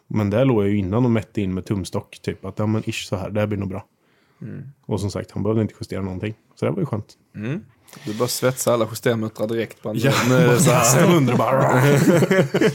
Men 0.08 0.30
där 0.30 0.46
låg 0.46 0.64
jag 0.64 0.70
ju 0.70 0.78
innan 0.78 1.06
och 1.06 1.12
mätte 1.12 1.42
in 1.42 1.54
med 1.54 1.66
tumstock 1.66 2.20
typ 2.22 2.46
att 2.46 2.60
ja 2.60 2.66
men 2.66 2.90
ish 2.90 3.06
så 3.08 3.16
här, 3.16 3.30
det 3.30 3.40
här 3.40 3.48
blir 3.48 3.58
nog 3.58 3.70
bra. 3.70 3.86
Och 4.86 5.00
som 5.00 5.12
sagt, 5.12 5.32
han 5.32 5.44
behövde 5.44 5.62
inte 5.62 5.74
justera 5.80 6.02
någonting. 6.02 6.34
Så 6.56 6.66
det 6.66 6.72
var 6.72 6.80
ju 6.80 6.86
skönt. 6.86 7.14
Du 8.06 8.14
bara 8.20 8.28
svetsa 8.28 8.74
alla 8.74 8.88
justermuttrar 8.90 9.48
direkt. 9.48 9.84
Bara, 9.84 9.94
Ja, 9.96 10.12
det 10.30 10.60
så 10.60 10.72
här. 10.72 11.38
Bara... 11.38 11.82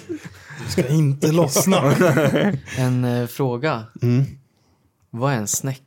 Du 0.64 0.70
ska 0.70 0.88
inte 0.88 1.32
lossna. 1.32 1.92
En 2.78 3.04
eh, 3.04 3.26
fråga. 3.26 3.84
Vad 5.10 5.32
är 5.32 5.36
en 5.36 5.46
snäcka? 5.48 5.82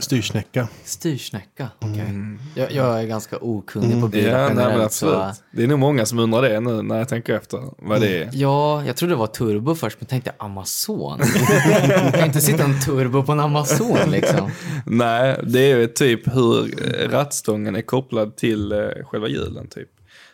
Styrsnäcka. 0.00 0.68
Styrsnäcka? 0.84 1.68
Okej. 1.78 2.12
Jag, 2.54 2.72
jag 2.72 3.00
är 3.02 3.06
ganska 3.06 3.36
okunnig 3.40 4.00
på 4.00 4.08
bilar 4.08 4.30
Ja, 4.30 4.38
nej, 4.38 4.48
men 4.48 4.56
generellt. 4.58 4.84
absolut. 4.84 5.14
så, 5.36 5.42
Det 5.50 5.62
är 5.62 5.66
nog 5.66 5.78
många 5.78 6.06
som 6.06 6.18
undrar 6.18 6.42
det 6.42 6.60
nu 6.60 6.82
när 6.82 6.98
jag 6.98 7.08
tänker 7.08 7.34
efter 7.34 7.60
vad 7.78 8.00
det 8.00 8.18
är. 8.22 8.30
ja, 8.32 8.84
jag 8.86 8.96
trodde 8.96 9.12
det 9.14 9.18
var 9.18 9.26
turbo 9.26 9.74
först, 9.74 9.96
men 10.00 10.06
tänkte 10.06 10.32
Amazon. 10.38 11.20
jag 11.88 12.14
kan 12.14 12.24
inte 12.26 12.40
sitta 12.40 12.64
en 12.64 12.80
turbo 12.80 13.22
på 13.22 13.32
en 13.32 13.40
Amazon 13.40 14.10
liksom. 14.10 14.50
Nej, 14.86 15.40
det 15.42 15.60
är 15.72 15.76
ju 15.76 15.86
typ 15.86 16.34
hur 16.34 16.64
eh, 17.02 17.08
rattstången 17.10 17.76
är 17.76 17.82
kopplad 17.82 18.36
till 18.36 18.72
eh, 18.72 18.78
själva 19.04 19.28
hjulen 19.28 19.66
typ. 19.68 19.88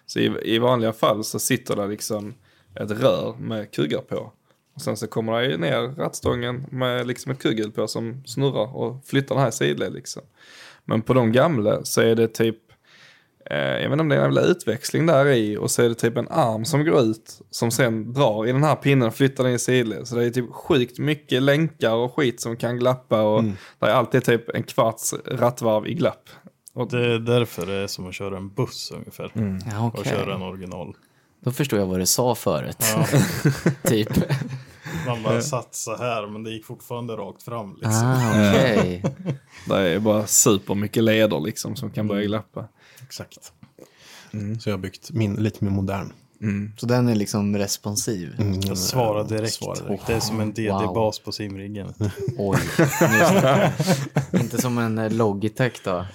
Så 0.06 0.18
i, 0.18 0.32
i 0.44 0.58
vanliga 0.58 0.92
fall 0.92 1.24
så 1.24 1.38
sitter 1.38 1.76
det 1.76 1.86
liksom 1.86 2.34
ett 2.80 2.90
rör 2.90 3.34
med 3.38 3.70
kuggar 3.72 4.00
på. 4.00 4.32
Och 4.76 4.82
sen 4.82 4.96
så 4.96 5.06
kommer 5.06 5.32
det 5.40 5.46
ju 5.46 5.56
ner 5.56 5.80
rattstången 5.96 6.66
med 6.70 7.06
liksom 7.06 7.32
ett 7.32 7.42
kugghjul 7.42 7.72
på 7.72 7.88
som 7.88 8.22
snurrar 8.26 8.76
och 8.76 9.04
flyttar 9.06 9.34
den 9.34 9.44
här 9.44 9.50
sidled 9.50 9.92
liksom. 9.92 10.22
Men 10.84 11.02
på 11.02 11.14
de 11.14 11.32
gamla 11.32 11.84
så 11.84 12.00
är 12.00 12.14
det 12.14 12.28
typ, 12.28 12.56
eh, 13.50 13.56
jag 13.58 13.82
vet 13.82 13.92
inte 13.92 14.00
om 14.00 14.08
det 14.08 14.14
är 14.14 14.18
en 14.18 14.24
jävla 14.24 14.40
utväxling 14.40 15.06
där 15.06 15.26
i 15.26 15.56
och 15.56 15.70
så 15.70 15.82
är 15.82 15.88
det 15.88 15.94
typ 15.94 16.16
en 16.16 16.28
arm 16.28 16.64
som 16.64 16.84
går 16.84 17.00
ut 17.00 17.40
som 17.50 17.70
sen 17.70 18.12
drar 18.12 18.46
i 18.46 18.52
den 18.52 18.64
här 18.64 18.76
pinnen 18.76 19.08
och 19.08 19.14
flyttar 19.14 19.44
den 19.44 19.52
i 19.52 19.58
sidled. 19.58 20.08
Så 20.08 20.16
det 20.16 20.24
är 20.24 20.30
typ 20.30 20.52
sjukt 20.52 20.98
mycket 20.98 21.42
länkar 21.42 21.94
och 21.94 22.14
skit 22.16 22.40
som 22.40 22.56
kan 22.56 22.76
glappa 22.78 23.22
och 23.22 23.42
det 23.78 23.86
är 23.86 23.90
alltid 23.90 24.24
typ 24.24 24.48
en 24.54 24.62
kvarts 24.62 25.14
rattvarv 25.26 25.86
i 25.86 25.94
glapp. 25.94 26.28
Och 26.72 26.90
Det 26.90 27.06
är 27.14 27.18
därför 27.18 27.66
det 27.66 27.74
är 27.74 27.86
som 27.86 28.06
att 28.08 28.14
köra 28.14 28.36
en 28.36 28.48
buss 28.48 28.92
ungefär. 28.96 29.32
Ja, 29.70 29.86
Och 29.86 29.98
okej. 29.98 30.12
köra 30.12 30.34
en 30.34 30.42
original. 30.42 30.94
Då 31.46 31.52
förstår 31.52 31.78
jag 31.78 31.86
vad 31.86 32.00
du 32.00 32.06
sa 32.06 32.34
förut. 32.34 32.76
Ja, 32.80 33.06
typ. 33.90 34.08
man 35.06 35.22
bara 35.22 35.42
satt 35.42 35.74
så 35.74 35.96
här 35.96 36.26
men 36.26 36.44
det 36.44 36.50
gick 36.50 36.64
fortfarande 36.64 37.16
rakt 37.16 37.42
fram 37.42 37.74
liksom. 37.74 38.02
Ah, 38.04 38.30
okej. 38.30 39.02
det 39.68 39.76
är 39.76 39.98
bara 39.98 40.26
supermycket 40.26 41.04
leder 41.04 41.40
liksom 41.40 41.76
som 41.76 41.90
kan 41.90 42.08
börja 42.08 42.26
glappa. 42.26 42.68
Exakt. 43.02 43.52
Så 44.60 44.68
jag 44.68 44.76
har 44.76 44.78
byggt 44.78 45.10
min 45.10 45.34
lite 45.34 45.64
mer 45.64 45.72
modern. 45.72 46.12
Så 46.76 46.86
den 46.86 47.08
är 47.08 47.14
liksom 47.14 47.56
responsiv? 47.56 48.34
Mm, 48.38 48.60
Jag 48.60 48.78
svarar 48.78 49.24
direkt. 49.24 49.52
Svarar 49.52 49.88
direkt. 49.88 50.06
Det 50.06 50.12
är 50.14 50.20
som 50.20 50.40
en 50.40 50.52
DD-bas 50.52 51.18
på 51.18 51.32
simriggen. 51.32 51.92
Oj. 52.38 52.58
Inte 54.32 54.60
som 54.62 54.78
en 54.78 54.98
eh, 54.98 55.10
Logitech 55.12 55.72
då? 55.84 56.06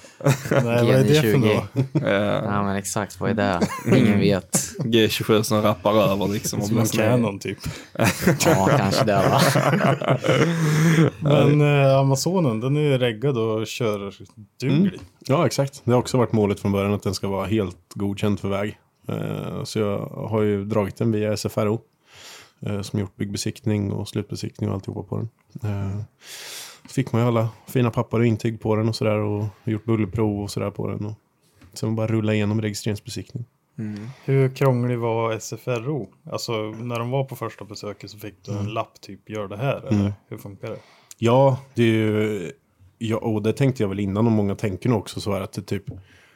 Nej, 0.51 0.63
vad 0.63 0.65
är 0.65 1.03
det 1.03 1.13
för 1.21 1.27
GD20. 1.27 1.55
något? 1.55 2.03
Eh, 2.03 2.11
Ja 2.11 2.63
men 2.63 2.75
exakt, 2.75 3.19
vad 3.19 3.29
är 3.29 3.33
det? 3.33 3.59
Ingen 3.97 4.19
vet. 4.19 4.57
G27 4.79 5.41
som 5.43 5.61
rappar 5.61 5.93
över 5.93 6.27
liksom. 6.27 6.59
Och 6.59 6.67
Som 6.67 6.77
en 6.79 6.85
Canon 6.85 7.39
typ. 7.39 7.57
Ja, 8.45 8.69
kanske 8.77 9.05
det 9.05 9.15
va? 9.29 9.41
Men 11.19 11.61
eh, 11.61 11.97
Amazonen, 11.97 12.59
den 12.59 12.77
är 12.77 12.81
ju 12.81 12.97
reggad 12.97 13.37
och 13.37 13.67
kör 13.67 14.13
duglig. 14.61 14.99
Ja, 15.27 15.45
exakt. 15.45 15.81
Det 15.85 15.91
har 15.91 15.99
också 15.99 16.17
varit 16.17 16.31
målet 16.31 16.59
från 16.59 16.71
början 16.71 16.93
att 16.93 17.03
den 17.03 17.13
ska 17.13 17.27
vara 17.27 17.45
helt 17.47 17.77
godkänd 17.95 18.39
för 18.39 18.49
väg. 18.49 18.77
Eh, 19.07 19.63
Så 19.63 19.79
jag 19.79 19.99
har 20.05 20.41
ju 20.41 20.65
dragit 20.65 20.95
den 20.97 21.11
via 21.11 21.33
SFRO. 21.37 21.81
eh, 22.59 22.81
Som 22.81 22.99
gjort 22.99 23.15
byggbesiktning 23.15 23.91
och 23.91 24.07
slutbesiktning 24.07 24.69
och 24.69 24.75
alltihopa 24.75 25.03
på 25.03 25.17
den. 25.17 25.29
Eh, 25.71 26.01
fick 26.89 27.11
man 27.11 27.21
ju 27.21 27.27
alla 27.27 27.49
fina 27.67 27.91
papper 27.91 28.19
och 28.19 28.25
intyg 28.25 28.59
på 28.61 28.75
den 28.75 28.89
och 28.89 28.95
sådär 28.95 29.17
och 29.17 29.45
gjort 29.63 29.85
bullerprov 29.85 30.41
och 30.43 30.51
sådär 30.51 30.71
på 30.71 30.87
den. 30.87 31.05
Och 31.05 31.13
sen 31.73 31.95
bara 31.95 32.07
rulla 32.07 32.33
igenom 32.33 32.61
registreringsbesiktning. 32.61 33.45
Hur 34.25 34.55
krånglig 34.55 34.97
var 34.99 35.33
SFRO? 35.39 36.09
Alltså 36.31 36.53
när 36.71 36.99
de 36.99 37.09
var 37.11 37.23
på 37.23 37.35
första 37.35 37.65
besöket 37.65 38.09
så 38.11 38.17
fick 38.17 38.35
du 38.45 38.51
en 38.51 38.65
lapp 38.65 39.01
typ 39.01 39.29
gör 39.29 39.47
det 39.47 39.57
här 39.57 39.75
eller 39.87 40.13
hur 40.27 40.37
funkar 40.37 40.69
det? 40.69 40.77
Ja, 41.17 41.59
det 41.73 41.83
är 41.83 41.87
ju, 41.87 42.51
ja, 42.97 43.17
och 43.17 43.41
det 43.41 43.53
tänkte 43.53 43.83
jag 43.83 43.87
väl 43.89 43.99
innan 43.99 44.25
och 44.25 44.31
många 44.31 44.55
tänker 44.55 44.89
nog 44.89 44.99
också 44.99 45.21
så 45.21 45.33
här 45.33 45.41
att 45.41 45.53
det 45.53 45.61
typ 45.61 45.83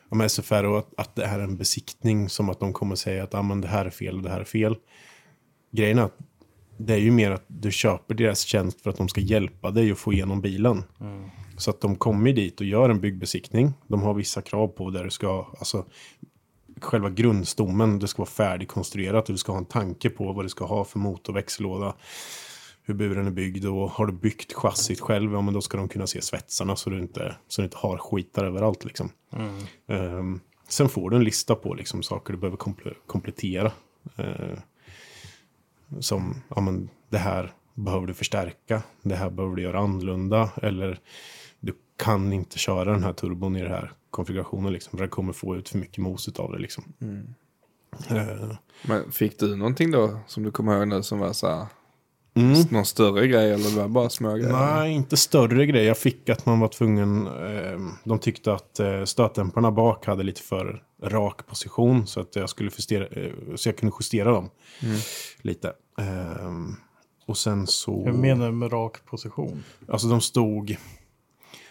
om 0.10 0.30
SFR 0.30 0.64
och 0.64 0.78
att, 0.78 0.94
att 0.98 1.16
det 1.16 1.26
är 1.26 1.40
en 1.40 1.58
besiktning 1.58 2.30
som 2.30 2.50
att 2.50 2.60
de 2.60 2.74
kommer 2.74 2.96
säga 2.96 3.24
att 3.24 3.34
ah, 3.34 3.42
men 3.42 3.62
det 3.62 3.68
här 3.68 3.86
är 3.86 3.90
fel 3.90 4.16
och 4.16 4.24
det 4.24 4.30
här 4.30 4.40
är 4.40 4.44
fel. 4.44 4.76
Grejen 5.72 6.00
är 6.00 6.04
att 6.04 6.18
det 6.78 6.94
är 6.94 6.98
ju 6.98 7.12
mer 7.12 7.32
att 7.32 7.46
du 7.48 7.72
köper 7.72 8.16
deras 8.16 8.40
tjänst 8.40 8.82
för 8.82 8.90
att 8.90 8.98
de 8.98 9.08
ska 9.08 9.22
hjälpa 9.22 9.72
dig 9.72 9.92
att 9.92 9.98
få 9.98 10.14
igenom 10.14 10.42
bilen. 10.42 10.84
Så 11.58 11.70
att 11.70 11.82
de 11.82 11.96
kommer 11.96 12.34
dit 12.34 12.60
och 12.60 12.66
gör 12.66 12.90
en 12.90 13.00
byggbesiktning. 13.00 13.74
De 13.88 14.02
har 14.02 14.14
vissa 14.14 14.42
krav 14.42 14.68
på 14.68 14.90
där 14.90 15.04
du 15.04 15.10
ska, 15.10 15.48
alltså 15.60 15.86
själva 16.82 17.10
grundstommen, 17.10 18.00
det 18.00 18.08
ska 18.08 18.22
vara 18.22 18.30
färdigkonstruerat 18.30 19.30
och 19.30 19.34
du 19.34 19.38
ska 19.38 19.52
ha 19.52 19.60
en 19.60 19.66
tanke 19.66 20.10
på 20.10 20.34
vad 20.34 20.46
du 20.46 20.50
ska 20.50 20.66
ha 20.66 20.84
för 20.84 21.00
motor, 21.00 21.34
växellåda, 21.34 21.96
hur 22.86 22.94
buren 22.94 23.28
är 23.28 23.32
byggd 23.32 23.66
och 23.66 23.90
har 23.92 24.06
du 24.06 24.14
byggt 24.14 24.54
chassit 24.54 25.00
själv, 25.00 25.34
ja 25.34 25.42
men 25.42 25.54
då 25.54 25.62
ska 25.62 25.78
de 25.78 25.88
kunna 25.88 26.08
se 26.08 26.22
svetsarna 26.22 26.76
så 26.76 26.90
du 26.90 27.00
inte, 27.00 27.36
så 27.48 27.62
du 27.62 27.66
inte 27.66 27.78
har 27.78 27.98
skitar 27.98 28.46
överallt 28.46 28.86
liksom. 28.86 29.10
Ehm, 29.88 30.40
sen 30.68 30.90
får 30.90 31.10
du 31.10 31.16
en 31.18 31.24
lista 31.24 31.56
på 31.56 31.74
liksom 31.74 32.04
saker 32.04 32.34
du 32.34 32.40
behöver 32.40 32.58
komple- 32.58 32.96
komplettera. 33.08 33.72
Eh, 34.18 34.58
som, 36.00 36.36
ja 36.56 36.62
men 36.62 36.90
det 37.10 37.18
här 37.18 37.54
behöver 37.74 38.08
du 38.08 38.14
förstärka, 38.14 38.84
det 39.02 39.16
här 39.16 39.30
behöver 39.30 39.56
du 39.56 39.62
göra 39.62 39.80
annorlunda 39.80 40.50
eller 40.62 41.00
du 41.60 41.74
kan 41.98 42.34
inte 42.34 42.60
köra 42.60 42.92
den 42.92 43.04
här 43.04 43.14
turbon 43.14 43.56
i 43.56 43.62
den 43.62 43.72
här 43.72 43.92
konfigurationen 44.10 44.74
liksom, 44.74 44.98
för 44.98 45.06
det 45.06 45.10
kommer 45.10 45.34
få 45.34 45.56
ut 45.56 45.70
för 45.70 45.78
mycket 45.78 45.98
mos 45.98 46.28
av 46.40 46.52
det 46.52 46.60
liksom. 46.60 46.84
Eh, 48.10 48.56
Men 48.88 49.12
fick 49.12 49.40
du 49.40 49.56
någonting 49.56 49.92
då 49.92 50.20
som 50.28 50.44
du 50.44 50.52
kommer 50.52 50.78
ihåg 50.78 50.88
nu 50.88 51.04
som 51.04 51.20
var 51.20 51.34
så 51.34 51.48
här, 51.48 51.66
mm. 52.36 52.62
någon 52.70 52.86
större 52.86 53.28
grej 53.28 53.52
eller 53.52 53.76
var 53.76 53.84
det 53.84 53.90
bara 53.90 54.10
små 54.10 54.34
grejer? 54.34 54.52
Nej, 54.52 54.92
inte 54.92 55.18
större 55.18 55.66
grej. 55.66 55.86
Jag 55.86 55.98
fick 55.98 56.30
att 56.30 56.46
man 56.46 56.60
var 56.60 56.68
tvungen... 56.68 57.28
Eh, 57.28 57.80
de 58.04 58.20
tyckte 58.20 58.54
att 58.54 58.80
eh, 58.80 59.04
stötdämparna 59.04 59.72
bak 59.72 60.06
hade 60.06 60.24
lite 60.24 60.42
för 60.42 60.84
rak 61.04 61.48
position. 61.48 62.08
Så 62.08 62.20
att 62.20 62.36
jag 62.36 62.50
skulle 62.50 62.72
justera, 62.78 63.08
eh, 63.08 63.32
så 63.56 63.70
jag 63.70 63.78
kunde 63.78 63.96
justera 64.00 64.32
dem 64.32 64.50
lite. 65.42 65.74
Eh, 66.00 66.52
och 67.26 67.38
sen 67.38 67.68
så... 67.68 68.06
Hur 68.06 68.14
menar 68.14 68.46
du 68.46 68.52
med 68.52 68.74
rak 68.74 69.06
position? 69.06 69.64
Alltså 69.88 70.08
de 70.08 70.22
stod... 70.22 70.78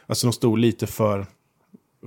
Alltså 0.06 0.26
de 0.26 0.32
stod 0.32 0.58
lite 0.58 0.86
för, 0.86 1.26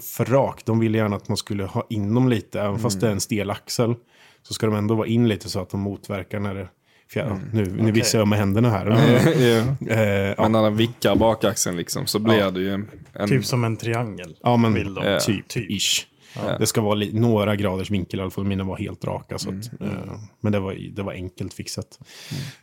för 0.02 0.26
rakt. 0.26 0.66
De 0.66 0.80
ville 0.80 0.98
gärna 0.98 1.16
att 1.16 1.28
man 1.28 1.38
skulle 1.38 1.64
ha 1.64 1.88
in 1.90 2.14
dem 2.14 2.30
lite. 2.30 2.62
Även 2.62 2.80
fast 2.80 3.02
det 3.02 3.08
är 3.08 3.12
en 3.12 3.22
stel 3.22 3.50
axel. 3.50 3.96
Så 4.42 4.54
ska 4.54 4.66
de 4.66 4.76
ändå 4.76 4.96
vara 4.96 5.08
in 5.08 5.28
lite 5.28 5.50
så 5.50 5.60
att 5.60 5.70
de 5.70 5.80
motverkar 5.80 6.40
när 6.40 6.56
det... 6.56 6.70
Fjär, 7.10 7.40
Nu, 7.54 7.66
nu 7.80 7.92
visar 7.92 8.20
jag 8.20 8.28
med 8.28 8.40
händerna 8.40 8.70
här. 8.70 8.86
ja. 9.26 9.94
Eh, 9.94 10.00
ja. 10.02 10.36
Men 10.38 10.52
när 10.52 10.64
den 10.64 10.76
vickar 10.78 11.16
bakaxeln 11.16 11.78
liksom 11.78 12.06
så 12.06 12.20
blir 12.20 12.36
Ja. 12.38 12.52
det 12.52 12.60
ju 12.60 12.70
en... 12.74 12.88
Typ 13.28 13.46
som 13.46 13.64
en 13.64 13.78
triangel. 13.78 14.36
Ja, 14.44 14.58
men 14.58 14.74
Vill 14.74 14.94
de. 14.94 15.06
eh, 15.06 15.18
typ, 15.20 15.58
ish. 15.58 16.06
Det 16.60 16.66
ska 16.66 16.82
vara 16.82 17.00
några 17.14 17.56
graders 17.56 17.92
vinkel 17.92 18.20
i 18.20 18.22
alla 18.22 18.32
fall. 18.32 18.44
Mina 18.44 18.64
var 18.64 18.78
helt 18.78 19.06
raka. 19.06 19.38
Så 19.38 19.50
att, 19.50 19.82
eh, 19.82 19.88
men 20.42 20.52
det 20.52 20.60
var, 20.60 20.74
det 20.96 21.02
var 21.04 21.14
enkelt 21.14 21.54
fixat. 21.54 22.00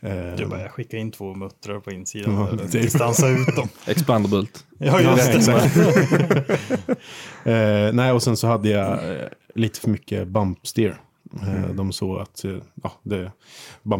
Eh, 0.01 0.35
Du 0.37 0.45
bara, 0.45 0.61
jag 0.61 0.71
skickar 0.71 0.97
in 0.97 1.11
två 1.11 1.33
muttrar 1.33 1.79
på 1.79 1.91
insidan 1.91 2.33
Ja, 2.33 2.47
och 2.49 2.57
det- 2.57 2.67
distansa 2.81 3.29
ut 3.29 3.55
dem. 3.55 3.67
Expanderbult. 3.87 4.65
Ja, 4.77 5.01
Ja, 5.01 5.17
just 5.33 5.45
det. 5.47 6.45
eh, 7.87 7.93
nej, 7.93 8.11
och 8.11 8.23
sen 8.23 8.37
så 8.37 8.47
hade 8.47 8.69
jag 8.69 8.91
eh, 9.11 9.27
lite 9.55 9.79
för 9.79 9.89
mycket 9.89 10.27
bump 10.27 10.67
Eh, 11.33 11.69
De 11.69 11.93
såg 11.93 12.19
att 12.19 12.43
eh, 12.43 12.57
ja, 12.83 12.91
det, 13.03 13.31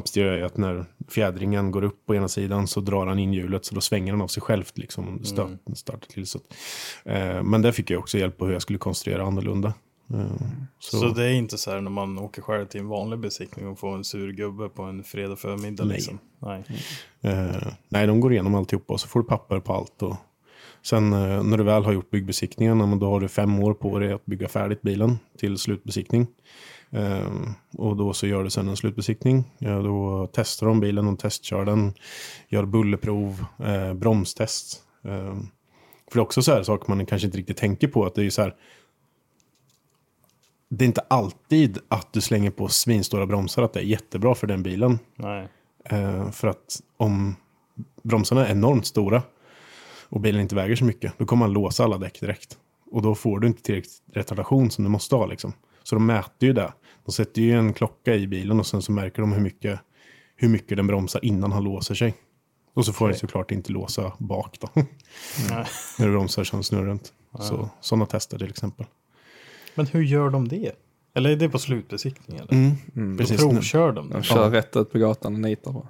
steer 0.06 0.26
är 0.26 0.44
att 0.44 0.58
när 0.58 0.86
fjädringen 1.08 1.72
går 1.72 1.84
upp 1.84 2.06
på 2.06 2.16
ena 2.16 2.28
sidan 2.28 2.68
så 2.68 2.80
drar 2.80 3.08
han 3.08 3.20
in 3.20 3.34
hjulet 3.34 3.66
så 3.66 3.76
då 3.76 3.82
svänger 3.82 4.12
den 4.14 4.22
av 4.22 4.28
sig 4.28 4.44
självt 4.44 4.78
liksom. 4.78 5.08
om 5.08 5.24
Start, 5.24 5.50
startar 5.74 6.08
till, 6.08 6.28
så 6.28 6.38
att, 6.38 6.44
eh, 7.06 7.44
men 7.44 7.62
där 7.62 7.72
fick 7.72 7.90
jag 7.90 8.00
också 8.00 8.18
hjälp 8.18 8.38
på 8.38 8.46
hur 8.46 8.54
jag 8.54 8.62
skulle 8.62 8.80
konstruera 8.80 9.24
annorlunda. 9.24 9.74
Eh, 10.14 10.48
så, 10.80 10.98
Så 10.98 11.08
det 11.10 11.26
är 11.26 11.34
inte 11.34 11.58
så 11.58 11.72
här 11.72 11.82
när 11.82 11.92
man 11.92 12.20
åker 12.20 12.42
själv 12.42 12.66
till 12.66 12.80
en 12.80 12.88
vanlig 12.88 13.20
besiktning 13.20 13.68
och 13.68 13.80
får 13.80 13.96
en 13.96 14.04
sur 14.04 14.32
gubbe 14.32 14.70
på 14.70 14.84
en 14.84 15.04
fredag 15.04 15.36
förmiddag 15.36 15.86
Nej. 15.86 15.96
liksom? 15.96 16.20
Nej. 16.40 16.64
Eh, 17.22 17.68
nej, 17.90 18.08
de 18.08 18.20
går 18.20 18.34
igenom 18.34 18.56
alltihopa 18.56 18.94
och 18.94 19.02
så 19.02 19.08
får 19.08 19.20
du 19.20 19.26
papper 19.28 19.60
på 19.60 19.74
allt. 19.74 20.02
Och 20.02 20.16
sen 20.82 21.14
eh, 21.14 21.44
när 21.44 21.58
du 21.58 21.64
väl 21.64 21.84
har 21.84 21.94
gjort 21.94 22.10
byggbesiktningen, 22.10 23.00
då 23.00 23.10
har 23.10 23.20
du 23.20 23.28
fem 23.28 23.60
år 23.60 23.74
på 23.74 24.00
dig 24.00 24.14
att 24.14 24.26
bygga 24.26 24.48
färdigt 24.48 24.82
bilen 24.82 25.20
till 25.38 25.58
slutbesiktning. 25.58 26.28
Eh, 26.92 27.32
och 27.78 27.98
då 27.98 28.14
så 28.14 28.28
gör 28.28 28.44
du 28.44 28.50
sen 28.50 28.68
en 28.68 28.78
slutbesiktning. 28.78 29.44
Då 29.60 30.30
testar 30.34 30.68
de 30.68 30.80
bilen, 30.80 31.06
de 31.06 31.18
testkör 31.18 31.66
den, 31.66 31.94
gör 32.48 32.66
bullerprov, 32.66 33.46
eh, 33.60 33.94
bromstest. 33.94 34.84
Eh, 35.04 35.36
för 36.08 36.14
det 36.14 36.20
är 36.20 36.24
också 36.24 36.42
så 36.42 36.52
här 36.52 36.64
saker 36.64 36.96
man 36.96 37.06
kanske 37.06 37.26
inte 37.26 37.38
riktigt 37.38 37.58
tänker 37.58 37.88
på. 37.88 38.06
Att 38.06 38.16
det 38.16 38.26
är 38.26 38.30
så 38.30 38.42
här, 38.42 38.56
det 40.70 40.86
är 40.86 40.88
inte 40.88 41.06
alltid 41.08 41.80
att 41.88 42.14
du 42.14 42.22
slänger 42.22 42.52
på 42.52 42.68
svinstora 42.68 43.26
bromsar 43.26 43.64
att 43.64 43.74
det 43.74 43.80
är 43.80 43.84
jättebra 43.84 44.36
för 44.36 44.48
den 44.48 44.64
bilen. 44.64 45.00
Nej. 45.16 45.48
Eh, 45.86 46.32
för 46.32 46.48
att 46.48 46.82
om 46.98 47.36
bromsarna 48.04 48.48
är 48.48 48.52
enormt 48.52 48.86
stora 48.86 49.24
och 50.10 50.22
bilen 50.22 50.42
inte 50.42 50.56
väger 50.56 50.76
så 50.76 50.86
mycket, 50.86 51.14
då 51.18 51.26
kommer 51.26 51.46
man 51.46 51.54
låsa 51.54 51.84
alla 51.84 51.98
däck 51.98 52.20
direkt. 52.20 52.58
Och 52.92 53.02
då 53.02 53.16
får 53.16 53.40
du 53.40 53.48
inte 53.48 53.62
tillräckligt 53.62 54.02
retardation 54.14 54.72
som 54.72 54.84
du 54.84 54.90
måste 54.90 55.16
ha. 55.16 55.26
Liksom. 55.26 55.54
Så 55.86 55.96
de 55.96 56.06
mäter 56.06 56.48
ju 56.48 56.54
det. 56.54 56.74
De 57.06 57.12
sätter 57.12 57.42
ju 57.42 57.52
en 57.52 57.74
klocka 57.74 58.16
i 58.16 58.28
bilen 58.28 58.60
och 58.60 58.66
sen 58.66 58.82
så 58.82 58.92
märker 58.92 59.22
de 59.22 59.34
hur 59.34 59.42
mycket, 59.42 59.80
hur 60.36 60.50
mycket 60.50 60.78
den 60.78 60.88
bromsar 60.88 61.26
innan 61.26 61.52
han 61.52 61.64
låser 61.64 61.96
sig. 61.96 62.14
Och 62.74 62.86
så 62.86 62.94
får 62.94 63.08
den 63.10 63.18
såklart 63.18 63.52
inte 63.52 63.72
låsa 63.72 64.12
bak 64.18 64.58
då. 64.60 64.70
Nej. 64.76 64.86
När 66.00 66.06
du 66.06 66.12
bromsar 66.12 66.44
som 66.44 66.64
snurrar 66.64 66.86
runt. 66.86 67.14
Så, 67.40 67.70
sådana 67.82 68.06
tester 68.06 68.38
till 68.38 68.50
exempel. 68.50 68.86
Men 69.76 69.86
hur 69.88 70.02
gör 70.04 70.30
de 70.30 70.48
det? 70.48 70.72
Eller 71.14 71.30
är 71.30 71.36
det 71.36 71.50
på 71.50 71.60
slutbesiktning? 71.60 72.38
Eller? 72.38 72.54
Mm, 72.96 73.18
Precis. 73.18 73.42
Provkör 73.42 73.92
de 73.92 74.10
De 74.10 74.18
det? 74.18 74.24
kör 74.24 74.50
rätt 74.50 74.76
ut 74.76 74.92
på 74.92 74.98
gatan 75.00 75.34
och 75.34 75.40
nitar 75.40 75.72
på. 75.74 75.88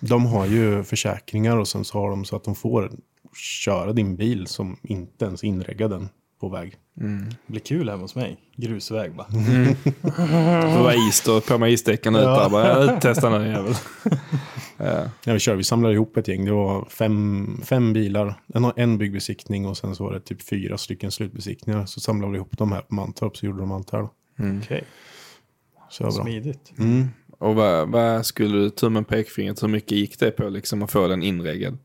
De 0.00 0.26
har 0.26 0.46
ju 0.46 0.84
försäkringar 0.84 1.56
och 1.56 1.68
sen 1.68 1.84
så 1.84 1.98
har 1.98 2.10
de 2.10 2.24
så 2.24 2.36
att 2.36 2.44
de 2.44 2.54
får 2.54 2.90
köra 3.36 3.92
din 3.92 4.16
bil 4.16 4.46
som 4.46 4.76
inte 4.82 5.24
ens 5.24 5.44
inreggar 5.44 5.88
den 5.88 6.08
på 6.40 6.48
väg. 6.48 6.74
Det 6.94 7.26
blir 7.46 7.60
kul 7.60 7.88
hemma 7.88 8.02
hos 8.02 8.14
mig. 8.14 8.36
Grusväg 8.56 9.14
bara. 9.16 9.26
Det 10.62 10.82
var 10.82 11.08
is 11.08 11.22
då, 11.26 11.40
på 11.40 11.58
med 11.58 11.72
isdäcken 11.72 12.14
ut 12.14 12.22
där. 12.22 12.48
Bara, 12.50 12.86
"Ja, 12.86 13.00
testa 13.00 13.30
den 13.30 13.50
jävel. 13.50 13.74
ja. 14.76 15.32
Vi 15.32 15.38
kör, 15.38 15.54
vi 15.56 15.64
samlade 15.64 15.94
ihop 15.94 16.16
ett 16.16 16.28
gäng. 16.28 16.44
Det 16.44 16.52
var 16.52 16.84
fem, 16.90 17.60
fem 17.64 17.92
bilar, 17.92 18.34
en, 18.54 18.72
en 18.76 18.98
byggbesiktning 18.98 19.66
och 19.66 19.76
sen 19.76 19.94
så 19.96 20.04
var 20.04 20.12
det 20.12 20.20
typ 20.20 20.48
fyra 20.48 20.78
stycken 20.78 21.10
slutbesiktningar. 21.10 21.86
Så 21.86 22.00
samlade 22.00 22.32
vi 22.32 22.36
ihop 22.36 22.58
dem 22.58 22.72
här 22.72 22.80
på 22.80 22.94
Mantorp 22.94 23.36
så 23.36 23.46
gjorde 23.46 23.58
de 23.58 23.72
allt 23.72 23.90
här 23.90 23.98
då. 23.98 24.10
Okej, 24.62 24.84
Så 25.90 26.02
det 26.02 26.08
var 26.10 26.14
bra. 26.16 26.24
smidigt. 26.24 26.72
Mm. 26.78 27.08
Och 27.38 27.54
vad, 27.54 27.88
vad 27.88 28.26
skulle 28.26 28.58
du, 28.58 28.70
tummen 28.70 29.04
pekfingret, 29.04 29.62
hur 29.62 29.68
mycket 29.68 29.92
gick 29.92 30.18
det 30.18 30.30
på 30.30 30.48
liksom 30.48 30.82
att 30.82 30.90
få 30.90 31.08
den 31.08 31.22
inreggad? 31.22 31.78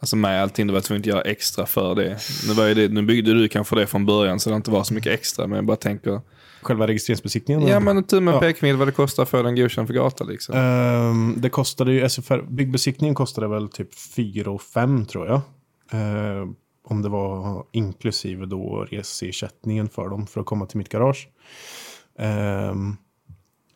Alltså 0.00 0.16
med 0.16 0.42
allting, 0.42 0.66
du 0.66 0.72
var 0.72 0.80
tvungen 0.80 1.00
att 1.02 1.06
göra 1.06 1.20
extra 1.22 1.66
för 1.66 1.94
det. 1.94 2.18
Nu, 2.48 2.52
var 2.54 2.74
det. 2.74 2.88
nu 2.88 3.02
byggde 3.02 3.34
du 3.34 3.48
kanske 3.48 3.76
det 3.76 3.86
från 3.86 4.06
början 4.06 4.40
så 4.40 4.50
det 4.50 4.56
inte 4.56 4.70
var 4.70 4.84
så 4.84 4.94
mycket 4.94 5.12
extra. 5.12 5.46
Men 5.46 5.56
jag 5.56 5.64
bara 5.66 5.76
tänker, 5.76 6.20
Själva 6.62 6.86
registreringsbesiktningen? 6.86 7.66
ja 7.66 7.80
men 7.80 8.04
tummen 8.04 8.34
Ja. 8.34 8.40
pekfingret 8.40 8.78
vad 8.78 8.88
det 8.88 8.92
kostar 8.92 9.24
få 9.24 9.42
den 9.42 9.56
godkänd 9.56 9.86
för 9.86 9.94
gata 9.94 10.24
liksom. 10.24 10.54
Ehm, 10.54 11.34
det 11.36 11.48
kostade 11.50 11.92
ju, 11.92 12.08
SFR, 12.08 12.42
byggbesiktningen 12.50 13.14
kostade 13.14 13.48
väl 13.48 13.68
typ 13.68 13.94
4 13.94 14.50
och 14.50 14.62
5 14.62 15.06
tror 15.06 15.26
jag. 15.26 15.40
Ehm, 15.92 16.54
om 16.84 17.02
det 17.02 17.08
var 17.08 17.64
inklusive 17.72 18.46
då 18.46 18.86
reseersättningen 18.90 19.88
för 19.88 20.08
dem 20.08 20.26
för 20.26 20.40
att 20.40 20.46
komma 20.46 20.66
till 20.66 20.78
mitt 20.78 20.88
garage. 20.88 21.28
Ehm, 22.18 22.96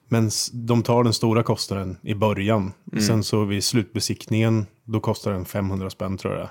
men 0.09 0.31
de 0.53 0.83
tar 0.83 1.05
den 1.05 1.13
stora 1.13 1.43
kostnaden 1.43 1.97
i 2.03 2.15
början. 2.15 2.73
Sen 3.07 3.25
så 3.25 3.45
vid 3.45 3.65
slutbesiktningen, 3.65 4.67
då 4.85 5.01
kostar 5.01 5.33
den 5.33 5.45
500 5.45 5.91
spänn 5.91 6.17
tror 6.19 6.35
jag. 6.35 6.49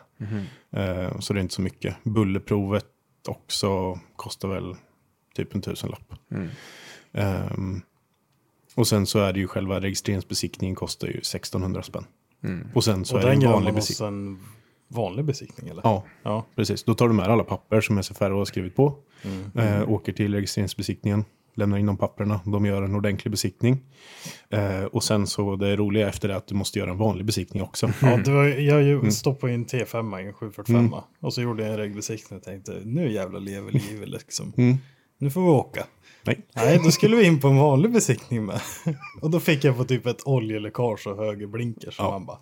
Ehm, 0.72 1.22
så 1.22 1.34
det 1.34 1.40
är 1.40 1.41
inte 1.41 1.53
så 1.56 1.62
mycket. 1.62 1.95
Bullerprovet 2.03 2.86
också 3.28 3.99
kostar 4.16 4.48
väl 4.48 4.76
typ 5.36 5.56
en 5.56 5.62
tusenlapp. 5.62 6.14
Ehm, 7.14 7.82
och 8.76 8.88
sen 8.88 9.06
så 9.06 9.20
är 9.20 9.34
det 9.34 9.40
ju 9.40 9.48
själva 9.48 9.80
registreringsbesiktningen 9.82 10.76
kostar 10.76 11.08
ju 11.08 11.14
1600 11.18 11.84
spänn. 11.84 12.06
Och 12.74 12.84
sen 12.84 13.06
så 13.06 13.16
Och 13.16 13.22
är 13.24 13.26
det 13.28 13.34
en 13.45 13.52
vanlig 13.52 13.74
besiktning. 13.74 14.40
vanlig 14.88 15.26
besiktning 15.26 15.70
eller? 15.70 15.82
Ja, 15.84 16.03
Ja. 16.24 16.45
precis. 16.56 16.84
Då 16.84 16.94
tar 16.95 17.08
du 17.08 17.14
med 17.14 17.26
alla 17.28 17.44
papper 17.44 17.82
som 17.82 17.98
SFR 17.98 18.30
har 18.32 18.45
skrivit 18.45 18.76
på. 18.76 18.95
Eh, 19.56 19.90
åker 19.91 20.14
till 20.14 20.34
registreringsbesiktningen. 20.34 21.26
Lämnar 21.53 21.78
in 21.78 21.86
de 21.86 21.98
papperna. 21.98 22.40
De 22.45 22.65
gör 22.65 22.82
en 22.82 22.95
ordentlig 22.95 23.32
besiktning. 23.32 23.80
Eh, 24.49 24.84
och 24.84 25.03
sen 25.03 25.28
så 25.28 25.56
det 25.56 25.76
roliga 25.76 26.10
efter 26.10 26.28
det 26.28 26.34
är 26.34 26.38
att 26.38 26.48
du 26.48 26.56
måste 26.56 26.80
göra 26.80 26.91
en 26.91 26.98
vanlig 26.98 27.26
besiktning 27.26 27.64
också. 27.64 27.91
Ja, 28.02 28.18
det 28.18 28.32
var, 28.32 28.44
jag 28.44 28.84
ju 28.84 29.11
stoppade 29.11 29.53
in 29.53 29.65
T5 29.65 30.19
i 30.19 30.28
en 30.28 30.34
745 30.34 30.94
och 31.19 31.34
så 31.34 31.41
gjorde 31.41 31.64
jag 31.64 31.72
en 31.72 31.78
regelbesiktning 31.78 32.40
och 32.40 32.45
tänkte 32.45 32.82
nu 32.86 33.11
jävla 33.11 33.40
lever 33.40 33.72
livet 33.72 34.10
liksom. 34.10 34.53
Nu 35.18 35.32
får 35.32 35.41
vi 35.41 35.48
åka. 35.48 35.86
Nej. 36.23 36.45
Nej, 36.53 36.80
då 36.84 36.91
skulle 36.91 37.15
vi 37.15 37.26
in 37.26 37.40
på 37.40 37.48
en 37.48 37.57
vanlig 37.57 37.91
besiktning 37.91 38.45
med. 38.45 38.61
Och 39.22 39.30
då 39.30 39.40
fick 39.40 39.64
jag 39.64 39.78
på 39.78 39.84
typ 39.84 40.06
ett 40.06 40.28
oljeläckage 40.28 41.07
och 41.07 41.18
höger 41.18 41.48
blinker. 41.48 41.91
Så 41.91 42.03
man 42.03 42.26
bara, 42.26 42.38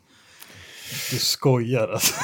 du 1.11 1.17
skojar 1.17 1.87
alltså. 1.87 2.15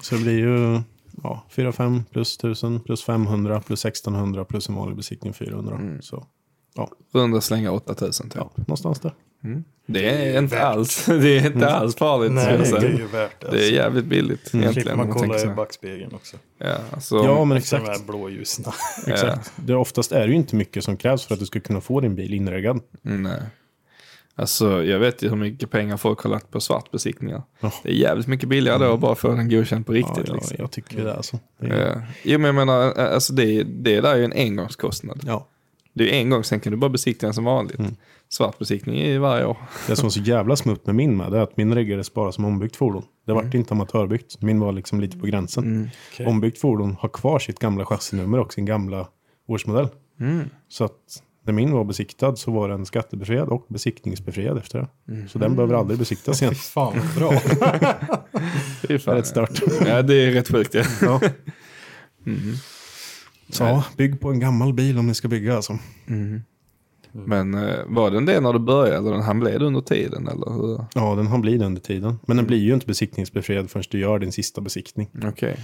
Så 0.00 0.14
det 0.14 0.20
blir 0.20 0.38
ju 0.38 0.80
ja, 1.26 1.44
4-5 1.54 2.02
plus 2.12 2.36
1000 2.36 2.80
plus 2.80 3.04
500 3.04 3.60
plus 3.66 3.84
1600 3.84 4.44
plus 4.44 4.68
en 4.68 4.74
vanlig 4.74 4.96
besiktning 4.96 5.32
400. 5.32 5.80
Så 6.00 6.26
ja, 6.74 6.90
Runda 7.12 7.40
slänga 7.40 7.70
8000 7.72 8.28
typ. 8.30 8.36
ja, 8.36 8.50
någonstans 8.56 9.00
där. 9.00 9.14
Det 9.86 10.08
är 10.08 10.38
inte 10.38 10.62
alls, 10.62 11.06
det 11.06 11.38
är 11.38 11.46
inte 11.46 11.68
alls 11.68 11.96
farligt. 11.96 12.32
Nej, 12.32 12.58
det 12.58 12.86
är 12.86 12.98
ju 12.98 13.06
värt 13.06 13.40
det. 13.40 13.46
Det 13.46 13.46
är 13.46 13.52
alltså. 13.52 13.74
jävligt 13.74 14.04
billigt 14.04 14.40
egentligen. 14.54 14.72
Slipper 14.72 14.92
om 14.92 14.98
man 14.98 15.10
kolla 15.10 15.42
i 15.42 15.46
backspegeln 15.46 16.14
också. 16.14 16.36
Ja, 16.58 16.76
alltså, 16.92 17.16
Ja, 17.16 17.44
men 17.44 17.48
de 17.48 17.56
exakt. 17.56 17.88
här 17.88 18.06
blåljusen. 18.06 18.64
exakt. 19.06 19.52
Det, 19.56 19.74
oftast 19.74 20.12
är 20.12 20.20
det 20.26 20.32
ju 20.32 20.34
inte 20.36 20.56
mycket 20.56 20.84
som 20.84 20.96
krävs 20.96 21.26
för 21.26 21.34
att 21.34 21.40
du 21.40 21.46
ska 21.46 21.60
kunna 21.60 21.80
få 21.80 22.00
din 22.00 22.14
bil 22.14 22.34
inreggad. 22.34 22.80
Nej. 23.02 23.42
Alltså 24.38 24.84
jag 24.84 24.98
vet 24.98 25.22
ju 25.22 25.28
hur 25.28 25.36
mycket 25.36 25.70
pengar 25.70 25.96
folk 25.96 26.20
har 26.20 26.30
lagt 26.30 26.50
på 26.50 26.60
svartbesiktningar. 26.60 27.42
Ja. 27.60 27.72
Det 27.82 27.88
är 27.88 27.94
jävligt 27.94 28.26
mycket 28.26 28.48
billigare 28.48 28.84
då 28.84 28.92
att 28.94 29.00
bara 29.00 29.14
få 29.14 29.28
den 29.28 29.48
godkänd 29.50 29.86
på 29.86 29.92
riktigt. 29.92 30.16
Ja, 30.16 30.24
ja, 30.26 30.34
liksom. 30.34 30.56
jag 30.58 30.70
tycker 30.70 31.04
det 31.04 31.14
alltså. 31.16 31.38
Det 31.60 31.66
är, 31.66 31.88
Ja. 31.88 32.02
Jo 32.22 32.38
men 32.38 32.46
jag 32.46 32.54
menar, 32.54 32.92
alltså 32.92 33.32
det, 33.32 33.62
det 33.62 34.00
där 34.00 34.12
är 34.12 34.16
ju 34.16 34.24
en 34.24 34.32
engångskostnad. 34.32 35.20
ja. 35.26 35.46
Det 35.98 36.14
är 36.14 36.20
en 36.20 36.30
gång, 36.30 36.44
sen 36.44 36.60
kan 36.60 36.70
du 36.70 36.76
bara 36.76 36.90
besikta 36.90 37.26
den 37.26 37.34
som 37.34 37.44
vanligt. 37.44 37.78
Mm. 37.78 37.96
Svartbesiktning 38.28 39.00
är 39.00 39.06
ju 39.08 39.18
varje 39.18 39.44
år. 39.44 39.56
Det 39.86 39.96
som 39.96 40.02
var 40.02 40.10
så 40.10 40.20
jävla 40.20 40.56
smutt 40.56 40.86
med 40.86 40.94
min 40.94 41.16
med 41.16 41.32
det 41.32 41.38
är 41.38 41.42
att 41.42 41.56
min 41.56 41.74
reggades 41.74 42.14
bara 42.14 42.32
som 42.32 42.44
ombyggt 42.44 42.76
fordon. 42.76 43.02
Det 43.26 43.32
vart 43.32 43.54
inte 43.54 43.74
amatörbyggt. 43.74 44.42
Min 44.42 44.60
var 44.60 44.72
liksom 44.72 45.00
lite 45.00 45.18
på 45.18 45.26
gränsen. 45.26 45.90
Okej. 46.12 46.26
Ombyggt 46.26 46.58
fordon 46.58 46.96
har 47.00 47.08
kvar 47.08 47.38
sitt 47.38 47.58
gamla 47.58 47.84
chassinummer 47.86 48.38
och 48.38 48.52
sin 48.52 48.64
gamla 48.64 49.08
årsmodell. 49.46 49.88
Så 50.68 50.84
att 50.84 51.22
när 51.46 51.52
min 51.52 51.72
var 51.72 51.84
besiktad 51.84 52.36
så 52.36 52.50
var 52.50 52.68
den 52.68 52.86
skattebefriad 52.86 53.48
och 53.48 53.66
besiktningsbefriad 53.68 54.58
efter 54.58 54.78
det. 54.78 55.28
Så 55.28 55.38
den 55.38 55.56
behöver 55.56 55.74
aldrig 55.74 55.98
besiktas 55.98 56.42
igen. 56.42 56.54
Fy 56.54 56.60
fan 56.60 56.94
vad 56.98 57.14
bra. 57.18 57.30
Det 58.82 58.94
är 58.94 58.98
fan, 58.98 59.14
Rätt 59.14 59.26
stört. 59.26 59.60
Ja 59.86 60.02
det 60.02 60.14
är 60.14 60.30
rätt 60.30 60.48
sjukt 60.48 60.74
ja. 60.74 60.82
Ja. 61.02 61.20
Så 63.50 63.62
ja, 63.64 63.84
bygg 63.96 64.20
på 64.20 64.30
en 64.30 64.40
gammal 64.40 64.74
bil 64.74 64.98
om 64.98 65.06
ni 65.06 65.14
ska 65.14 65.28
bygga 65.28 65.56
alltså. 65.56 65.78
Men 67.12 67.54
eh, 67.54 67.76
var 67.86 68.10
den 68.10 68.24
det 68.26 68.40
när 68.40 68.52
du 68.52 68.58
började 68.58 68.96
eller 68.96 69.10
den 69.12 69.22
han 69.22 69.40
blev 69.40 69.58
det 69.60 69.66
under 69.66 69.80
tiden 69.80 70.28
eller 70.28 70.52
hur? 70.52 70.84
Ja, 70.94 71.14
den 71.14 71.26
har 71.26 71.38
blivit 71.38 71.60
det 71.60 71.66
under 71.66 71.80
tiden. 71.80 72.18
Men 72.26 72.36
den 72.36 72.46
blir 72.46 72.58
ju 72.58 72.74
inte 72.74 72.86
besiktningsbefriad 72.86 73.70
förrän 73.70 73.84
du 73.90 73.98
gör 73.98 74.18
din 74.18 74.32
sista 74.32 74.60
besiktning. 74.60 75.10
Okej. 75.24 75.56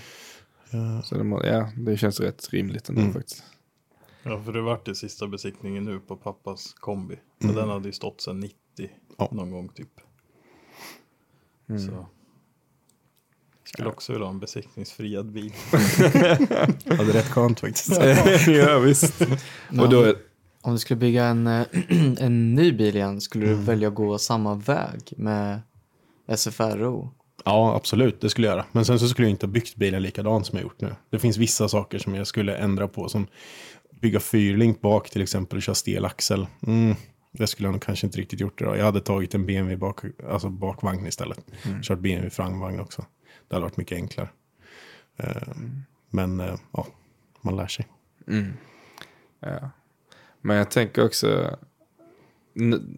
Så 1.04 1.14
det, 1.18 1.24
må, 1.24 1.44
ja, 1.44 1.68
det 1.76 1.96
känns 1.96 2.20
rätt 2.20 2.48
rimligt 2.52 2.88
ändå 2.88 3.00
Mm. 3.00 3.12
faktiskt. 3.12 3.42
Ja, 4.22 4.42
för 4.42 4.52
det 4.52 4.60
vart 4.60 4.88
ju 4.88 4.94
sista 4.94 5.26
besiktningen 5.26 5.84
nu 5.84 5.98
på 6.00 6.16
pappas 6.16 6.72
kombi. 6.74 7.16
Men 7.38 7.54
den 7.54 7.68
hade 7.68 7.86
ju 7.88 7.92
stått 7.92 8.20
sedan 8.20 8.40
90 8.40 8.54
Ja. 9.18 9.28
någon 9.32 9.50
gång 9.50 9.68
typ. 9.68 9.88
Så. 11.68 12.06
Skulle 13.64 13.88
också 13.88 14.12
vilja 14.12 14.26
ha 14.26 14.32
en 14.32 14.40
besiktningsfriad 14.40 15.32
bil. 15.32 15.52
Ja, 15.72 15.76
det 16.84 16.90
är 16.90 17.12
rätt 17.12 17.28
skönt 17.30 17.60
faktiskt. 17.60 17.92
ja 18.46 18.78
visst. 18.84 19.20
Och 19.80 19.88
då, 19.90 20.02
är- 20.02 20.16
Om 20.60 20.72
du 20.72 20.78
skulle 20.78 21.00
bygga 21.00 21.24
en, 21.24 21.46
eh, 21.46 21.66
en 22.18 22.54
ny 22.54 22.72
bil 22.72 22.96
igen, 22.96 23.20
skulle 23.20 23.46
Mm. 23.46 23.58
du 23.58 23.64
välja 23.64 23.88
att 23.88 23.94
gå 23.94 24.18
samma 24.18 24.54
väg 24.54 25.12
med 25.16 25.60
SFRO? 26.36 27.10
Ja, 27.44 27.74
absolut. 27.76 28.20
Det 28.20 28.30
skulle 28.30 28.46
jag 28.46 28.54
göra. 28.56 28.66
Men 28.72 28.84
sen 28.84 28.98
så 28.98 29.08
skulle 29.08 29.26
jag 29.28 29.30
inte 29.30 29.46
ha 29.46 29.52
byggt 29.52 29.76
bilen 29.76 30.02
likadant 30.02 30.46
som 30.46 30.56
jag 30.58 30.62
gjort 30.62 30.80
nu. 30.80 30.94
Det 31.10 31.18
finns 31.18 31.36
vissa 31.36 31.68
saker 31.68 31.98
som 31.98 32.14
jag 32.14 32.26
skulle 32.26 32.56
ändra 32.56 32.88
på. 32.88 33.08
Som 33.08 33.26
bygga 34.02 34.20
fyrlink 34.20 34.80
bak 34.80 35.10
till 35.10 35.22
exempel 35.22 35.56
och 35.56 35.62
köra 35.62 35.74
stel 35.74 36.04
axel. 36.04 36.46
Mm, 36.66 36.94
det 37.32 37.46
skulle 37.46 37.66
jag 37.66 37.72
nog 37.72 37.82
kanske 37.82 38.06
inte 38.06 38.18
riktigt 38.18 38.40
gjort 38.40 38.60
idag. 38.60 38.78
Jag 38.78 38.84
hade 38.84 39.00
tagit 39.00 39.34
en 39.34 39.46
BMW 39.46 39.76
bak, 39.76 40.00
alltså 40.28 40.48
bakvagn 40.48 41.06
istället. 41.06 41.38
Kört 41.82 41.98
BMW 41.98 42.30
framvagn 42.30 42.80
också. 42.80 43.04
Det 43.48 43.54
hade 43.54 43.64
varit 43.64 43.76
mycket 43.76 43.96
enklare. 43.96 44.28
Eh, 45.16 45.42
Men 46.10 46.40
eh, 46.40 46.58
ja, 46.72 46.86
man 47.40 47.56
lär 47.56 47.66
sig. 47.66 47.86
ja. 49.40 49.70
Men 50.40 50.56
jag 50.56 50.70
tänker 50.70 51.04
också, 51.04 51.56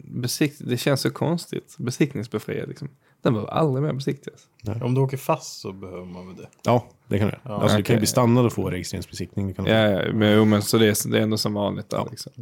besikt, 0.04 0.60
det 0.64 0.76
känns 0.76 1.00
så 1.00 1.10
konstigt. 1.10 1.74
Besiktningsbefriad 1.78 2.68
liksom. 2.68 2.88
Den 3.24 3.32
behöver 3.32 3.52
aldrig 3.52 3.82
mer 3.82 3.92
besiktigas. 3.92 4.40
Om 4.82 4.94
du 4.94 5.00
åker 5.00 5.16
fast 5.16 5.60
så 5.60 5.72
behöver 5.72 6.04
man 6.04 6.26
väl 6.26 6.36
det. 6.36 6.48
Ja, 6.64 6.86
det 7.08 7.18
kan 7.18 7.28
du 7.28 7.34
göra. 7.44 7.60
alltså, 7.60 7.76
du 7.76 7.82
kan 7.82 7.94
ju 7.94 7.98
bli 7.98 8.06
stannad 8.06 8.46
och 8.46 8.52
få 8.52 8.70
registreringsbesiktning. 8.70 9.48
Det 9.48 9.54
kan. 9.54 9.66
Ja, 9.66 9.76
ja 9.76 10.12
men, 10.12 10.32
jo, 10.32 10.44
men 10.44 10.62
så 10.62 10.78
det 10.78 10.86
är, 10.86 11.10
det 11.10 11.18
är 11.18 11.22
ändå 11.22 11.36
som 11.36 11.54
vanligt 11.54 11.90
där 11.90 12.06
liksom. 12.10 12.32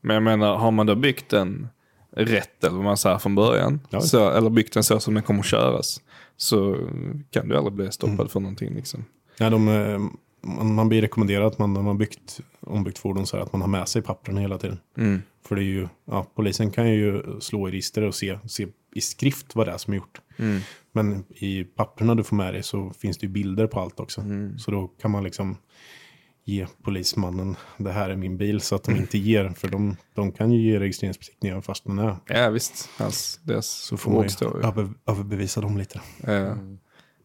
Men 0.00 0.14
jag 0.14 0.22
menar, 0.22 0.56
har 0.56 0.70
man 0.70 0.86
då 0.86 0.94
byggt 0.94 1.28
den 1.30 1.68
rätt 2.10 2.64
eller 2.64 2.76
vad 2.76 2.84
man 2.84 2.96
säger 2.96 3.18
från 3.18 3.34
början, 3.34 3.80
Ja. 3.90 4.00
så, 4.00 4.30
eller 4.30 4.50
byggt 4.50 4.74
den 4.74 4.84
så 4.84 5.00
som 5.00 5.14
den 5.14 5.22
kommer 5.22 5.40
att 5.40 5.46
köras, 5.46 6.00
så 6.36 6.76
kan 7.30 7.48
du 7.48 7.56
aldrig 7.56 7.72
bli 7.72 7.92
stoppad 7.92 8.30
för 8.30 8.40
någonting 8.40 8.74
liksom. 8.74 9.04
Ja, 9.38 9.50
de, 9.50 9.68
eh, 9.68 9.98
man, 10.64 10.88
blir 10.88 11.00
rekommenderad 11.00 11.46
att 11.46 11.58
man 11.58 11.72
när 11.72 11.80
man 11.80 11.86
har 11.86 11.94
byggt 11.94 12.40
ombyggt 12.60 12.98
fordon 12.98 13.26
så 13.26 13.36
här, 13.36 13.44
att 13.44 13.52
man 13.52 13.60
har 13.60 13.68
med 13.68 13.88
sig 13.88 14.02
papperna 14.02 14.40
hela 14.40 14.58
tiden. 14.58 14.78
Mm. 14.96 15.22
För 15.46 15.56
det 15.56 15.62
är 15.62 15.64
ju, 15.64 15.88
ja, 16.04 16.26
polisen 16.34 16.70
kan 16.70 16.90
ju 16.90 17.22
slå 17.40 17.68
i 17.68 17.72
register 17.72 18.02
och 18.02 18.14
se, 18.14 18.38
se 18.48 18.66
i 18.98 19.00
skrift 19.00 19.56
vad 19.56 19.66
det 19.66 19.72
är 19.72 19.78
som 19.78 19.92
är 19.92 19.96
gjort. 19.96 20.20
Mm. 20.36 20.60
Men 20.92 21.24
i 21.28 21.64
papperna 21.64 22.14
du 22.14 22.24
får 22.24 22.36
med 22.36 22.54
dig 22.54 22.62
så 22.62 22.90
finns 22.90 23.18
det 23.18 23.26
ju 23.26 23.32
bilder 23.32 23.66
på 23.66 23.80
allt 23.80 24.00
också. 24.00 24.20
Mm. 24.20 24.58
Så 24.58 24.70
då 24.70 24.88
kan 24.88 25.10
man 25.10 25.24
liksom 25.24 25.56
ge 26.44 26.66
polismannen 26.82 27.56
det 27.76 27.92
här 27.92 28.10
är 28.10 28.16
min 28.16 28.36
bil 28.36 28.60
så 28.60 28.74
att 28.74 28.84
de 28.84 28.96
inte 28.96 29.18
ger. 29.18 29.48
För 29.48 29.68
de, 29.68 29.96
de 30.14 30.32
kan 30.32 30.52
ju 30.52 30.60
ge 30.60 30.80
registreringsbesiktningar 30.80 31.60
fast 31.60 31.84
den 31.84 31.98
är. 31.98 32.16
Ja 32.26 32.50
visst, 32.50 32.88
hans, 32.98 33.40
deras 33.42 33.66
Så 33.66 33.96
får 33.96 34.10
man 34.10 34.28
ju 34.28 34.46
över, 34.46 34.88
överbevisa 35.06 35.60
dem 35.60 35.78
lite. 35.78 36.00
Ja. 36.26 36.56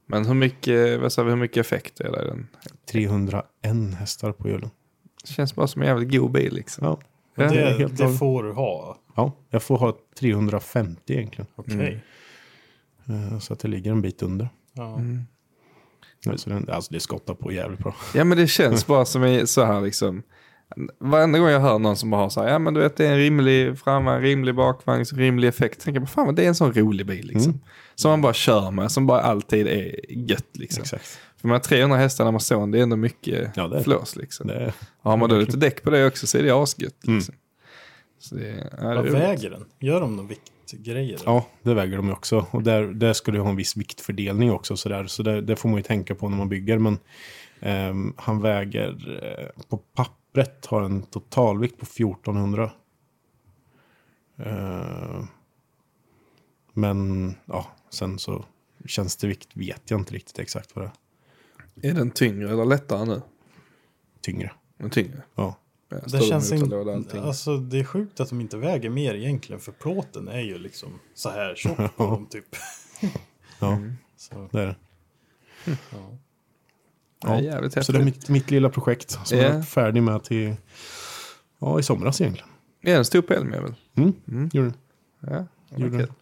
Men 0.05 0.25
hur 0.25 0.33
mycket, 0.33 0.99
vad 0.99 1.13
sa 1.13 1.23
vi, 1.23 1.29
hur 1.29 1.37
mycket 1.37 1.57
effekt 1.57 1.99
är 1.99 2.11
det 2.11 2.23
i 2.23 2.25
den? 2.25 2.47
301 2.91 3.43
hästar 3.99 4.31
på 4.31 4.49
hjulen. 4.49 4.69
Det 5.23 5.33
känns 5.33 5.55
bara 5.55 5.67
som 5.67 5.81
en 5.81 5.87
jävligt 5.87 6.11
god 6.11 6.31
bil 6.31 6.53
liksom. 6.53 6.85
Ja. 6.85 6.99
Det 7.35 7.43
är 7.43 7.49
Det, 7.53 7.77
helt 7.77 7.97
det 7.97 8.13
får 8.13 8.43
du 8.43 8.51
ha. 8.51 8.97
ja, 9.15 9.31
jag 9.49 9.63
får 9.63 9.77
ha 9.77 9.97
350 10.19 11.01
egentligen. 11.13 11.47
Okej. 11.55 12.03
Eh, 13.07 13.39
Så 13.39 13.53
att 13.53 13.59
det 13.59 13.67
ligger 13.67 13.91
en 13.91 14.01
bit 14.01 14.21
under. 14.23 14.49
Ja. 14.73 14.95
Mm. 14.95 15.21
Ja, 16.25 16.37
Så 16.37 16.49
den, 16.49 16.69
alltså 16.69 16.93
det 16.93 16.99
skottar 16.99 17.33
på 17.33 17.51
jävligt 17.51 17.79
bra. 17.79 17.95
Ja 18.15 18.23
men 18.23 18.37
det 18.37 18.47
känns 18.47 18.87
bara 18.87 19.05
som 19.05 19.41
så 19.47 19.63
här 19.65 19.81
liksom. 19.81 20.23
Varenda 20.99 21.39
gång 21.39 21.47
jag 21.49 21.59
hör 21.59 21.79
någon 21.79 21.95
som 21.95 22.09
bara 22.09 22.21
har 22.21 22.29
så 22.29 22.41
här, 22.41 22.49
ja 22.49 22.59
men 22.59 22.73
du 22.73 22.79
vet 22.79 22.97
det 22.97 23.05
är 23.07 23.11
en 23.11 23.17
rimlig 23.17 23.79
framvagn, 23.79 24.21
rimlig 24.21 24.55
bakvagn, 24.55 25.05
så 25.05 25.15
rimlig 25.15 25.47
effekt. 25.47 25.81
Tänker 25.81 26.01
jag 26.01 26.09
fan 26.09 26.25
vad 26.25 26.35
det 26.35 26.43
är 26.43 26.47
en 26.47 26.55
sån 26.55 26.73
rolig 26.73 27.05
bil 27.05 27.27
liksom. 27.27 27.51
Mm. 27.51 27.63
Som 27.95 28.11
man 28.11 28.21
bara 28.21 28.33
kör 28.33 28.71
med, 28.71 28.91
som 28.91 29.07
bara 29.07 29.21
alltid 29.21 29.67
är 29.67 29.95
gött 30.09 30.57
liksom. 30.57 30.81
Exakt. 30.81 31.19
För 31.43 31.49
här 31.49 31.59
300 31.59 31.97
hästar 31.97 32.25
Amazon, 32.25 32.71
det 32.71 32.79
är 32.79 32.83
ändå 32.83 32.95
mycket 32.95 33.51
Ja, 33.55 33.67
det 33.67 33.77
är 33.77 33.83
flås 33.83 34.15
liksom. 34.15 34.47
Det 34.47 34.53
är, 34.55 34.73
Och 35.01 35.11
har 35.11 35.17
man 35.17 35.29
då 35.29 35.37
lite 35.37 35.57
däck 35.57 35.83
på 35.83 35.89
det 35.89 36.05
också 36.07 36.27
så 36.27 36.37
är 36.37 36.43
det 36.43 36.51
asgött 36.51 37.03
Mm. 37.07 37.17
liksom. 37.17 37.35
Så 38.19 38.35
det, 38.35 38.69
ja, 38.81 38.87
det 38.87 38.95
Vad 38.95 39.11
väger 39.11 39.49
den? 39.49 39.65
Gör 39.79 40.01
de 40.01 40.15
några 40.15 40.29
viktgrejer? 40.29 41.19
ja, 41.25 41.47
det 41.61 41.73
väger 41.73 41.97
de 41.97 42.05
ju 42.07 42.13
också. 42.13 42.45
Och 42.51 42.63
där, 42.63 42.83
där 42.83 43.13
skulle 43.13 43.37
jag 43.37 43.43
ha 43.43 43.49
en 43.49 43.55
viss 43.55 43.77
viktfördelning 43.77 44.51
också. 44.51 44.77
Så, 44.77 44.89
där. 44.89 45.05
så 45.07 45.23
det, 45.23 45.41
det 45.41 45.55
får 45.55 45.69
man 45.69 45.77
ju 45.77 45.83
tänka 45.83 46.15
på 46.15 46.29
när 46.29 46.37
man 46.37 46.49
bygger. 46.49 46.77
Men 46.77 46.99
ehm, 47.59 48.13
han 48.17 48.41
väger, 48.41 49.19
eh, 49.23 49.63
på 49.69 49.77
pappret 49.77 50.65
har 50.65 50.81
en 50.81 51.03
totalvikt 51.03 51.79
på 51.79 51.85
1400. 51.85 52.71
Eh, 54.37 55.23
men 56.73 57.29
ja, 57.45 57.67
sen 57.89 58.19
så 58.19 58.45
tjänstevikt 58.85 59.49
vet 59.53 59.91
jag 59.91 59.99
inte 59.99 60.13
riktigt 60.13 60.39
exakt 60.39 60.75
vad 60.75 60.85
det 60.85 60.89
är. 60.89 61.02
Är 61.81 61.93
den 61.93 62.11
tyngre 62.11 62.51
eller 62.51 62.65
lättare 62.65 63.05
nu? 63.05 63.21
Tyngre. 64.21 64.51
Den 64.77 64.89
tyngre. 64.89 65.23
Ja. 65.35 65.55
Ja, 65.89 65.97
Det 66.11 66.19
känns 66.23 66.51
allting. 66.51 67.19
alltså 67.19 67.57
det 67.57 67.79
är 67.79 67.83
sjukt 67.83 68.19
att 68.19 68.29
de 68.29 68.41
inte 68.41 68.57
väger 68.57 68.89
mer 68.89 69.13
egentligen 69.15 69.59
för 69.59 69.71
plåten 69.71 70.27
är 70.27 70.39
ju 70.41 70.57
liksom 70.57 70.99
så 71.13 71.29
här 71.29 71.55
tjock 71.55 71.77
på 71.97 72.03
dem 72.05 72.25
typ. 72.25 72.45
Ja, 73.59 73.79
Så, 74.17 74.49
det 74.51 74.61
är 74.61 74.65
det. 74.65 74.75
ja. 75.65 76.17
Ja, 77.25 77.39
jävligt. 77.41 77.85
Så 77.85 77.91
det 77.91 77.99
är 77.99 78.03
mitt, 78.03 78.29
mitt 78.29 78.51
lilla 78.51 78.69
projekt 78.69 79.11
som 79.11 79.37
Ja. 79.37 79.43
jag 79.43 79.55
är 79.55 79.61
färdig 79.61 80.03
med 80.03 80.23
till 80.23 80.55
ja, 81.59 81.79
i 81.79 81.83
somras 81.83 82.21
egentligen. 82.21 82.49
Ja, 82.81 82.93
den 82.93 83.05
stod 83.05 83.27
på 83.27 83.33
Elmia 83.33 83.75
Mm. 83.95 84.13
Mm. 84.27 84.49
Gör 84.53 84.63
den. 84.63 84.73
Ja, 85.19 85.45
Gjorde 85.77 85.97
den. 85.97 86.13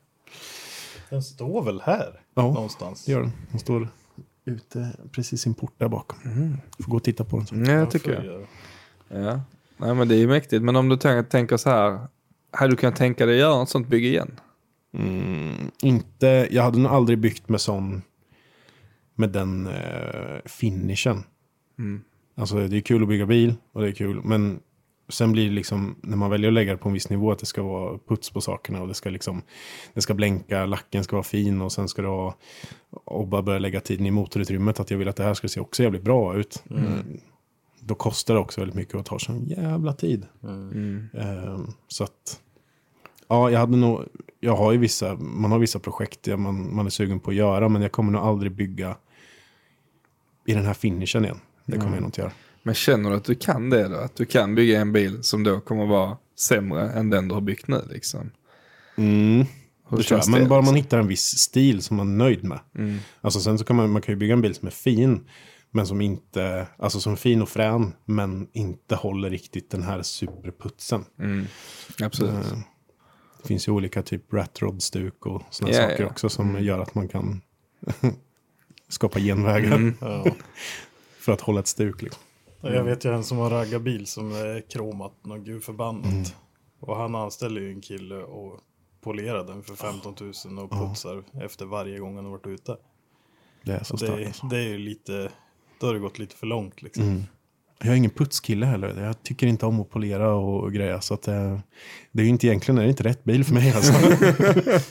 Den 1.09 1.23
står 1.23 1.63
väl 1.63 1.81
här 1.81 2.21
Ja, 2.33 2.41
någonstans? 2.41 3.05
det 3.05 3.11
gör 3.11 3.21
den. 3.21 3.31
Den 3.51 3.59
står 3.59 3.89
ute 4.45 4.87
precis 5.11 5.45
i 5.45 5.49
en 5.49 5.53
port 5.53 5.73
där 5.77 5.87
bakom. 5.87 6.19
Får 6.79 6.91
gå 6.91 6.97
och 6.97 7.03
titta 7.03 7.23
på 7.23 7.37
den 7.37 7.45
sen. 7.47 7.65
Ja, 7.65 7.71
Ja, 7.71 7.77
jag 7.79 7.91
tycker 7.91 8.23
jag. 8.23 8.47
Ja. 9.23 9.41
Nej 9.77 9.95
men 9.95 10.07
det 10.07 10.15
är 10.15 10.19
ju 10.19 10.27
mäktigt. 10.27 10.63
Men 10.63 10.75
om 10.75 10.89
du 10.89 10.95
tän- 10.95 11.23
tänker 11.23 11.57
så 11.57 11.69
här. 11.69 11.99
Hade 12.51 12.71
du 12.73 12.77
kunnat 12.77 12.95
tänka 12.95 13.25
dig 13.25 13.35
att 13.35 13.39
göra 13.39 13.63
ett 13.63 13.69
sånt 13.69 13.87
bygge 13.87 14.07
igen? 14.07 14.39
Mm, 14.93 15.71
inte, 15.81 16.47
jag 16.51 16.63
hade 16.63 16.79
nog 16.79 16.91
aldrig 16.91 17.19
byggt 17.19 17.49
med 17.49 17.61
sån, 17.61 18.01
med 19.15 19.29
den 19.29 19.67
eh, 19.67 20.39
finishen. 20.45 21.23
Alltså 22.35 22.67
det 22.67 22.77
är 22.77 22.81
kul 22.81 23.01
att 23.03 23.07
bygga 23.09 23.25
bil 23.25 23.53
och 23.71 23.81
det 23.81 23.87
är 23.87 23.91
kul, 23.91 24.21
men 24.23 24.59
sen 25.13 25.31
blir 25.31 25.49
det 25.49 25.55
liksom, 25.55 25.95
när 26.01 26.17
man 26.17 26.29
väljer 26.29 26.47
att 26.47 26.53
lägga 26.53 26.71
det 26.71 26.77
på 26.77 26.89
en 26.89 26.93
viss 26.93 27.09
nivå, 27.09 27.31
att 27.31 27.39
det 27.39 27.45
ska 27.45 27.63
vara 27.63 27.97
puts 28.07 28.29
på 28.29 28.41
sakerna 28.41 28.81
och 28.81 28.87
det 28.87 28.93
ska 28.93 29.09
liksom, 29.09 29.41
det 29.93 30.01
ska 30.01 30.13
blänka, 30.13 30.65
lacken 30.65 31.03
ska 31.03 31.15
vara 31.15 31.23
fin 31.23 31.61
och 31.61 31.71
sen 31.71 31.87
ska 31.87 32.01
det 32.01 32.07
ha, 32.07 32.35
och 32.89 33.27
bara 33.27 33.41
börja 33.41 33.59
lägga 33.59 33.81
tiden 33.81 34.05
i 34.05 34.11
motorutrymmet, 34.11 34.79
att 34.79 34.91
jag 34.91 34.97
vill 34.97 35.07
att 35.07 35.15
det 35.15 35.23
här 35.23 35.33
ska 35.33 35.47
se 35.47 35.59
också 35.59 35.83
jävligt 35.83 36.03
bra 36.03 36.35
ut. 36.35 36.63
Mm. 36.69 37.19
Då 37.79 37.95
kostar 37.95 38.33
det 38.33 38.39
också 38.39 38.61
väldigt 38.61 38.75
mycket 38.75 38.95
och 38.95 39.05
tar 39.05 39.17
sån 39.17 39.45
jävla 39.45 39.93
tid. 39.93 40.25
Ehm, 40.43 41.67
så 41.87 42.03
att, 42.03 42.39
ja, 43.27 43.49
jag 43.49 43.59
hade 43.59 43.77
nog, 43.77 44.05
jag 44.39 44.55
har 44.55 44.71
ju 44.71 44.77
vissa, 44.77 45.15
man 45.15 45.51
har 45.51 45.59
vissa 45.59 45.79
projekt 45.79 46.27
man, 46.27 46.75
man 46.75 46.85
är 46.85 46.89
sugen 46.89 47.19
på 47.19 47.29
att 47.29 47.35
göra, 47.35 47.69
men 47.69 47.81
jag 47.81 47.91
kommer 47.91 48.11
nog 48.11 48.21
aldrig 48.21 48.51
bygga 48.51 48.97
i 50.45 50.53
den 50.53 50.65
här 50.65 50.73
finishen 50.73 51.25
igen. 51.25 51.39
Det 51.65 51.77
kommer 51.77 51.93
jag 51.93 52.01
nog 52.01 52.07
inte 52.07 52.21
göra. 52.21 52.31
Men 52.63 52.75
känner 52.75 53.09
du 53.09 53.15
att 53.15 53.23
du 53.23 53.35
kan 53.35 53.69
det 53.69 53.87
då? 53.87 53.95
Att 53.95 54.15
du 54.15 54.25
kan 54.25 54.55
bygga 54.55 54.81
en 54.81 54.91
bil 54.93 55.23
som 55.23 55.43
då 55.43 55.59
kommer 55.59 55.85
vara 55.85 56.17
sämre 56.39 56.89
än 56.91 57.09
den 57.09 57.27
du 57.27 57.33
har 57.33 57.41
byggt 57.41 57.67
nu 57.67 57.81
liksom? 57.89 58.31
Mm. 58.95 59.45
Det 59.89 60.03
tror 60.03 60.19
jag. 60.19 60.29
Men 60.29 60.47
bara 60.49 60.61
man 60.61 60.75
hittar 60.75 60.99
en 60.99 61.07
viss 61.07 61.25
stil 61.37 61.81
som 61.81 61.97
man 61.97 62.07
är 62.11 62.15
nöjd 62.25 62.43
med. 62.43 62.59
Alltså 63.21 63.39
sen 63.39 63.57
så 63.57 63.63
kan 63.65 63.75
man, 63.75 63.89
man 63.91 64.01
kan 64.01 64.13
ju 64.13 64.19
bygga 64.19 64.33
en 64.33 64.41
bil 64.41 64.55
som 64.55 64.67
är 64.67 64.71
fin, 64.71 65.27
men 65.71 65.87
som 65.87 66.01
inte, 66.01 66.67
alltså 66.77 66.99
som 66.99 67.11
är 67.11 67.17
fin 67.17 67.41
och 67.41 67.49
frän, 67.49 67.93
men 68.05 68.47
inte 68.53 68.95
håller 68.95 69.29
riktigt 69.29 69.71
den 69.71 69.83
här 69.83 70.01
superputsen. 70.01 71.05
Absolut. 72.03 72.31
Eh, 72.33 72.57
Det 73.41 73.47
finns 73.47 73.67
ju 73.67 73.71
olika 73.71 74.01
typ 74.03 74.33
ratrod-stuk 74.33 75.25
och 75.25 75.41
sådana 75.49 75.75
Ja, 75.77 75.81
saker 75.89 76.03
ja. 76.03 76.09
också 76.09 76.29
som 76.29 76.63
gör 76.63 76.79
att 76.79 76.95
man 76.95 77.07
kan 77.07 77.41
skapa 78.89 79.19
genvägar 79.19 79.93
Ja. 80.01 80.25
för 81.19 81.31
att 81.31 81.41
hålla 81.41 81.59
ett 81.59 81.67
stuk. 81.67 82.01
Liksom. 82.01 82.21
Jag 82.61 82.83
vet 82.83 83.05
ju 83.05 83.13
en 83.13 83.23
som 83.23 83.37
har 83.37 83.49
raggarbil 83.49 84.07
som 84.07 84.31
är 84.31 84.69
kromat 84.69 85.13
något 85.25 85.45
gud 85.45 85.63
förbannat. 85.63 86.35
Och 86.79 86.97
han 86.97 87.15
anställer 87.15 87.61
ju 87.61 87.71
en 87.71 87.81
kille 87.81 88.15
och 88.15 88.59
polerar 89.01 89.43
den 89.43 89.63
för 89.63 89.75
15 89.75 90.15
000 90.45 90.59
och 90.59 90.71
putsar 90.71 91.23
efter 91.43 91.65
varje 91.65 91.99
gång 91.99 92.15
han 92.15 92.25
har 92.25 92.31
varit 92.31 92.47
ute. 92.47 92.77
Det 93.63 93.71
är 93.71 93.83
så 93.83 93.95
det, 93.95 94.25
alltså. 94.25 94.45
det 94.45 94.57
är 94.57 94.67
ju 94.67 94.77
lite, 94.77 95.31
då 95.79 95.87
har 95.87 95.93
det 95.93 95.99
gått 95.99 96.19
lite 96.19 96.35
för 96.35 96.47
långt 96.47 96.81
liksom. 96.81 97.23
Jag 97.83 97.93
är 97.93 97.95
ingen 97.95 98.11
putskille 98.11 98.65
heller. 98.65 99.03
Jag 99.03 99.23
tycker 99.23 99.47
inte 99.47 99.65
om 99.65 99.81
att 99.81 99.89
polera 99.89 100.33
och 100.33 100.73
greja. 100.73 101.01
Så 101.01 101.13
att 101.13 101.21
det, 101.21 101.61
det 102.11 102.21
är 102.21 102.23
ju 102.23 102.29
inte 102.29 102.47
egentligen 102.47 102.75
det 102.75 102.83
är 102.83 102.87
inte 102.87 103.03
rätt 103.03 103.23
bil 103.23 103.43
för 103.43 103.53
mig. 103.53 103.71
Alltså. 103.71 103.93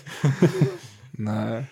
Nej, 1.11 1.65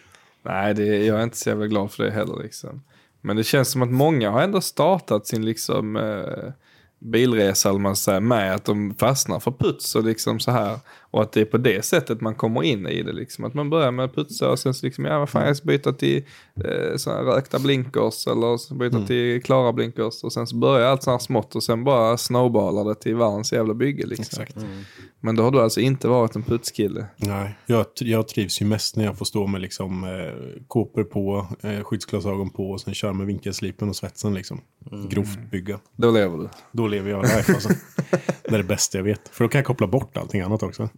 Nej 0.43 0.75
det, 0.75 0.85
jag 0.85 1.19
är 1.19 1.23
inte 1.23 1.37
så 1.37 1.49
jävla 1.49 1.67
glad 1.67 1.93
för 1.93 2.05
det 2.05 2.11
heller 2.11 2.43
liksom. 2.43 2.83
Men 3.29 3.37
det 3.37 3.45
känns 3.45 3.71
som 3.71 3.83
att 3.83 3.91
många 3.91 4.31
har 4.31 4.43
ändå 4.43 4.61
startat 4.61 5.27
sin 5.27 5.45
liksom 5.45 5.97
eh, 5.97 6.53
bilresa 6.99 7.73
man 7.73 7.97
säger, 7.97 8.21
med 8.21 8.55
att 8.55 8.65
de 8.65 8.95
fastnar 8.95 9.41
för 9.41 9.51
puts 9.51 9.95
och 9.95 10.05
liksom 10.05 10.41
så 10.41 10.51
här. 10.51 10.79
Och 11.11 11.23
att 11.23 11.33
det 11.33 11.41
är 11.41 11.45
på 11.45 11.59
det 11.59 11.85
sättet 11.85 12.21
man 12.21 12.35
kommer 12.35 12.63
in 12.63 12.87
i 12.87 13.03
det 13.03 13.13
liksom. 13.13 13.45
Att 13.45 13.55
man 13.55 13.71
börjar 13.71 13.91
med 13.91 14.05
att 14.05 14.15
putsa 14.15 14.51
och 14.51 14.59
sen 14.59 14.75
så 14.75 14.87
liksom, 14.87 15.05
ja 15.05 15.19
vad 15.19 15.29
fan 15.29 15.47
jag 15.47 15.57
ska 15.57 15.67
byta 15.67 15.93
till 15.93 16.25
eh, 16.65 16.97
såna 16.97 17.23
rökta 17.23 17.59
blinkers 17.59 18.27
eller 18.27 18.75
byta 18.75 19.07
till 19.07 19.43
klara 19.43 19.73
blinkers. 19.73 20.25
Och 20.25 20.33
sen 20.33 20.47
så 20.47 20.57
börjar 20.57 20.87
allt 20.87 21.03
så 21.03 21.11
här 21.11 21.19
smått 21.19 21.57
och 21.57 21.63
sen 21.63 21.85
bara 21.85 22.17
snowballar 22.17 22.85
det 22.85 22.95
till 22.95 23.17
världens 23.17 23.53
jävla 23.53 23.75
bygge 23.75 24.07
liksom. 24.07 24.43
Exakt. 24.43 24.57
Men 25.21 25.37
då 25.37 25.43
har 25.43 25.51
du 25.51 25.61
alltså 25.61 25.81
inte 25.81 26.09
varit 26.09 26.37
en 26.37 26.43
putskille. 26.43 27.07
Nej, 27.17 27.59
jag, 27.67 27.87
jag 27.99 28.29
trivs 28.29 28.63
ju 28.63 28.67
mest 28.67 28.97
när 28.97 29.05
jag 29.05 29.19
får 29.19 29.25
stå 29.25 29.47
med 29.47 29.61
liksom, 29.61 30.05
eh, 30.05 30.63
kåpor 30.69 31.05
på, 31.05 31.47
eh, 31.63 31.83
skyddsglasögon 31.83 32.51
på 32.51 32.71
och 32.71 32.81
sen 32.81 32.95
köra 32.95 33.13
med 33.13 33.27
vinkelslipen 33.27 33.89
och 33.89 33.97
svetsen. 33.97 34.35
Liksom. 34.35 34.61
Grovt 35.11 35.51
bygga. 35.51 35.81
Då 35.97 36.11
lever 36.11 36.39
du. 36.39 36.49
Då 36.73 36.87
lever 36.87 37.11
jag 37.11 37.23
life 37.23 37.53
alltså. 37.53 37.69
det 38.49 38.55
är 38.55 38.59
det 38.59 38.65
bästa 38.65 38.99
jag 38.99 39.05
vet. 39.05 39.29
För 39.29 39.45
då 39.45 39.49
kan 39.49 39.59
jag 39.59 39.67
koppla 39.67 39.87
bort 39.87 40.17
allting 40.17 40.41
annat 40.41 40.63
också. 40.63 40.89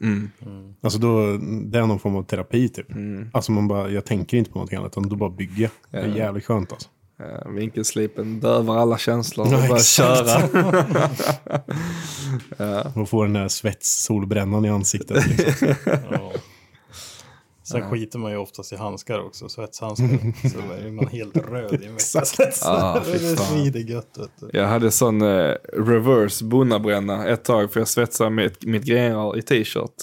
Alltså 0.83 0.99
då, 0.99 1.37
det 1.65 1.79
är 1.79 1.87
någon 1.87 1.99
form 1.99 2.17
av 2.17 2.23
terapi 2.23 2.69
typ. 2.69 2.87
Alltså 3.33 3.53
man 3.53 3.69
bara, 3.69 3.91
jag 3.91 4.05
tänker 4.05 4.37
inte 4.37 4.51
på 4.51 4.59
någonting 4.59 4.79
annat 4.79 4.93
utan 4.93 5.09
då 5.09 5.17
bara 5.17 5.31
bygger 5.31 5.63
jag. 5.63 5.71
Det 5.91 5.99
är 5.99 6.17
jävligt 6.17 6.45
skönt 6.45 6.73
alltså. 6.73 6.89
Eh, 7.21 7.51
vinkelslipen 7.51 8.41
dövar 8.41 8.77
alla 8.77 8.99
känslor 8.99 9.47
och 9.47 9.53
Ja, 9.53 9.69
bara 9.69 9.79
exakt. 9.79 10.29
köra. 10.29 11.11
Och 13.01 13.09
få 13.09 13.23
den 13.23 13.33
där 13.33 13.49
svets-solbrännan 13.49 14.65
i 14.65 14.69
ansiktet. 14.69 15.27
Liksom. 15.27 15.69
Ja. 16.11 16.33
Sen 17.71 17.91
skiter 17.91 18.19
man 18.19 18.31
ju 18.31 18.37
oftast 18.37 18.73
i 18.73 18.77
handskar 18.77 19.19
också, 19.19 19.49
svetshandskar. 19.49 20.09
så 20.49 20.59
är 20.59 20.91
man 20.91 21.07
helt 21.07 21.37
röd 21.37 21.83
i 21.83 21.87
en 21.87 21.95
vecka. 21.95 22.51
Ah, 22.63 23.01
det 23.13 23.37
svider 23.37 23.81
gött 23.81 24.19
vet 24.19 24.31
du. 24.41 24.59
Jag 24.59 24.67
hade 24.67 24.91
sån 24.91 25.23
eh, 25.23 25.55
reverse 25.73 26.45
bonnabränna 26.45 27.27
ett 27.27 27.45
tag 27.45 27.73
för 27.73 27.81
jag 27.81 27.89
svetsade 27.89 28.31
mitt, 28.31 28.65
mitt 28.65 28.85
grenar 28.85 29.39
i 29.39 29.43
t-shirt. 29.43 29.95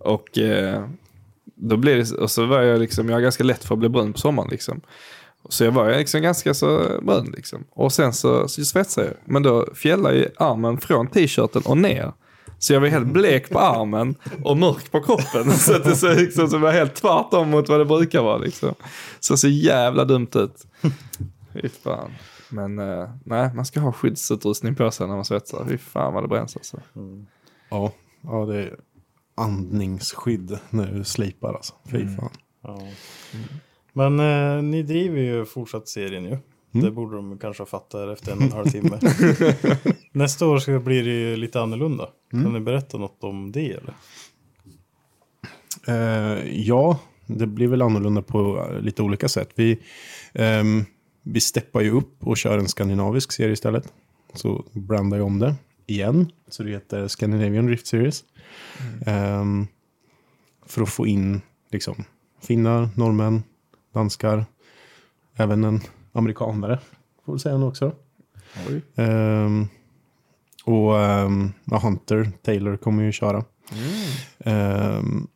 Och 0.00 0.38
eh, 0.38 0.84
då 1.54 1.76
blev 1.76 2.04
det, 2.04 2.16
och 2.16 2.30
så 2.30 2.46
var 2.46 2.60
jag 2.60 2.80
liksom, 2.80 3.08
jag 3.08 3.16
har 3.16 3.20
ganska 3.20 3.44
lätt 3.44 3.64
för 3.64 3.74
att 3.74 3.78
bli 3.78 3.88
brun 3.88 4.12
på 4.12 4.18
sommaren 4.18 4.50
liksom. 4.50 4.80
Så 5.48 5.64
jag 5.64 5.72
var 5.72 5.98
liksom 5.98 6.22
ganska 6.22 6.54
så 6.54 7.00
brun 7.02 7.32
liksom. 7.36 7.64
Och 7.70 7.92
sen 7.92 8.12
så, 8.12 8.48
så 8.48 8.64
svetsade 8.64 9.06
jag. 9.06 9.16
Men 9.24 9.42
då 9.42 9.66
fjällade 9.74 10.16
ju 10.16 10.28
armen 10.36 10.80
från 10.80 11.06
t-shirten 11.06 11.62
och 11.64 11.78
ner. 11.78 12.12
Så 12.58 12.72
jag 12.72 12.80
var 12.80 12.88
helt 12.88 13.06
blek 13.06 13.50
på 13.50 13.58
armen 13.58 14.14
och 14.42 14.56
mörk 14.56 14.90
på 14.90 15.00
kroppen. 15.00 15.52
Så 15.58 15.76
att 15.76 15.84
det 15.84 15.96
så, 15.96 16.14
liksom, 16.14 16.48
så 16.48 16.58
var 16.58 16.72
helt 16.72 16.94
tvärtom 16.94 17.50
mot 17.50 17.68
vad 17.68 17.80
det 17.80 17.84
brukar 17.84 18.22
vara 18.22 18.38
liksom. 18.38 18.74
Så 19.20 19.32
det 19.32 19.38
så 19.38 19.48
jävla 19.48 20.04
dumt 20.04 20.30
ut. 20.34 20.66
Fy 21.52 21.68
fan. 21.68 22.10
Men 22.48 22.78
eh, 22.78 23.10
nej, 23.24 23.50
man 23.54 23.64
ska 23.64 23.80
ha 23.80 23.92
skyddsutrustning 23.92 24.74
på 24.74 24.90
sig 24.90 25.06
när 25.08 25.14
man 25.14 25.24
svetsar. 25.24 25.64
Fy 25.68 25.78
fan 25.78 26.14
vad 26.14 26.24
det 26.24 26.28
bränns 26.28 26.56
alltså. 26.56 26.80
Ja, 27.70 27.92
ja, 28.22 28.46
det 28.46 28.56
är 28.56 28.76
andningsskydd 29.34 30.58
när 30.70 30.86
du 30.86 31.04
slipar 31.04 31.54
alltså. 31.54 31.74
Fy 31.90 32.08
fan. 32.16 32.30
Ja. 32.62 32.80
Men 33.92 34.20
eh, 34.20 34.62
ni 34.62 34.82
driver 34.82 35.20
ju 35.20 35.44
fortsatt 35.44 35.88
serien 35.88 36.24
ju. 36.24 36.38
Det 36.80 36.90
borde 36.90 37.16
de 37.16 37.38
kanske 37.38 37.60
ha 37.60 37.66
fattat 37.66 38.18
efter 38.18 38.32
en 38.32 38.38
och 38.38 38.44
en 38.44 38.52
halv 38.52 38.66
timme. 38.66 38.98
Nästa 40.14 40.46
år 40.46 40.58
ska 40.58 40.80
bli 40.80 41.02
det 41.02 41.10
ju 41.10 41.36
lite 41.36 41.60
annorlunda. 41.60 42.08
Kan 42.30 42.52
ni 42.52 42.60
berätta 42.60 42.98
något 42.98 43.24
om 43.24 43.52
det 43.52 43.70
eller? 43.70 43.94
Eh, 45.86 46.60
ja, 46.60 47.00
det 47.26 47.46
blir 47.46 47.68
väl 47.68 47.82
annorlunda 47.82 48.22
på 48.22 48.68
eh, 48.70 48.80
lite 48.80 49.02
olika 49.02 49.28
sätt. 49.28 49.50
Vi, 49.54 49.78
ehm, 50.32 50.84
vi 51.22 51.40
steppar 51.40 51.80
ju 51.80 51.90
upp 51.90 52.26
och 52.26 52.36
kör 52.36 52.58
en 52.58 52.68
skandinavisk 52.68 53.32
serie 53.32 53.52
istället. 53.52 53.92
Så 54.34 54.64
brandar 54.72 55.18
jag 55.18 55.26
om 55.26 55.38
det 55.38 55.54
igen. 55.86 56.32
Så 56.48 56.62
det 56.62 56.70
heter 56.70 57.08
Scandinavian 57.08 57.68
Rift 57.68 57.86
Series. 57.86 58.24
Ehm, 59.06 59.66
för 60.66 60.82
att 60.82 60.90
få 60.90 61.06
in 61.06 61.40
liksom 61.70 62.04
finnar, 62.42 62.88
norrmän, 62.96 63.42
danskar, 63.94 64.44
även 65.36 65.64
en 65.64 65.80
amerikanare. 66.12 66.78
Får 67.24 67.32
vi 67.32 67.38
säga 67.38 67.58
nu 67.58 67.64
också. 67.64 67.92
Ehm, 68.96 69.68
och 70.64 70.92
ja, 71.64 71.78
Hunter 71.82 72.30
Taylor 72.42 72.76
kommer 72.76 73.02
ju 73.02 73.12
köra. 73.12 73.44
Ehm, 74.44 75.26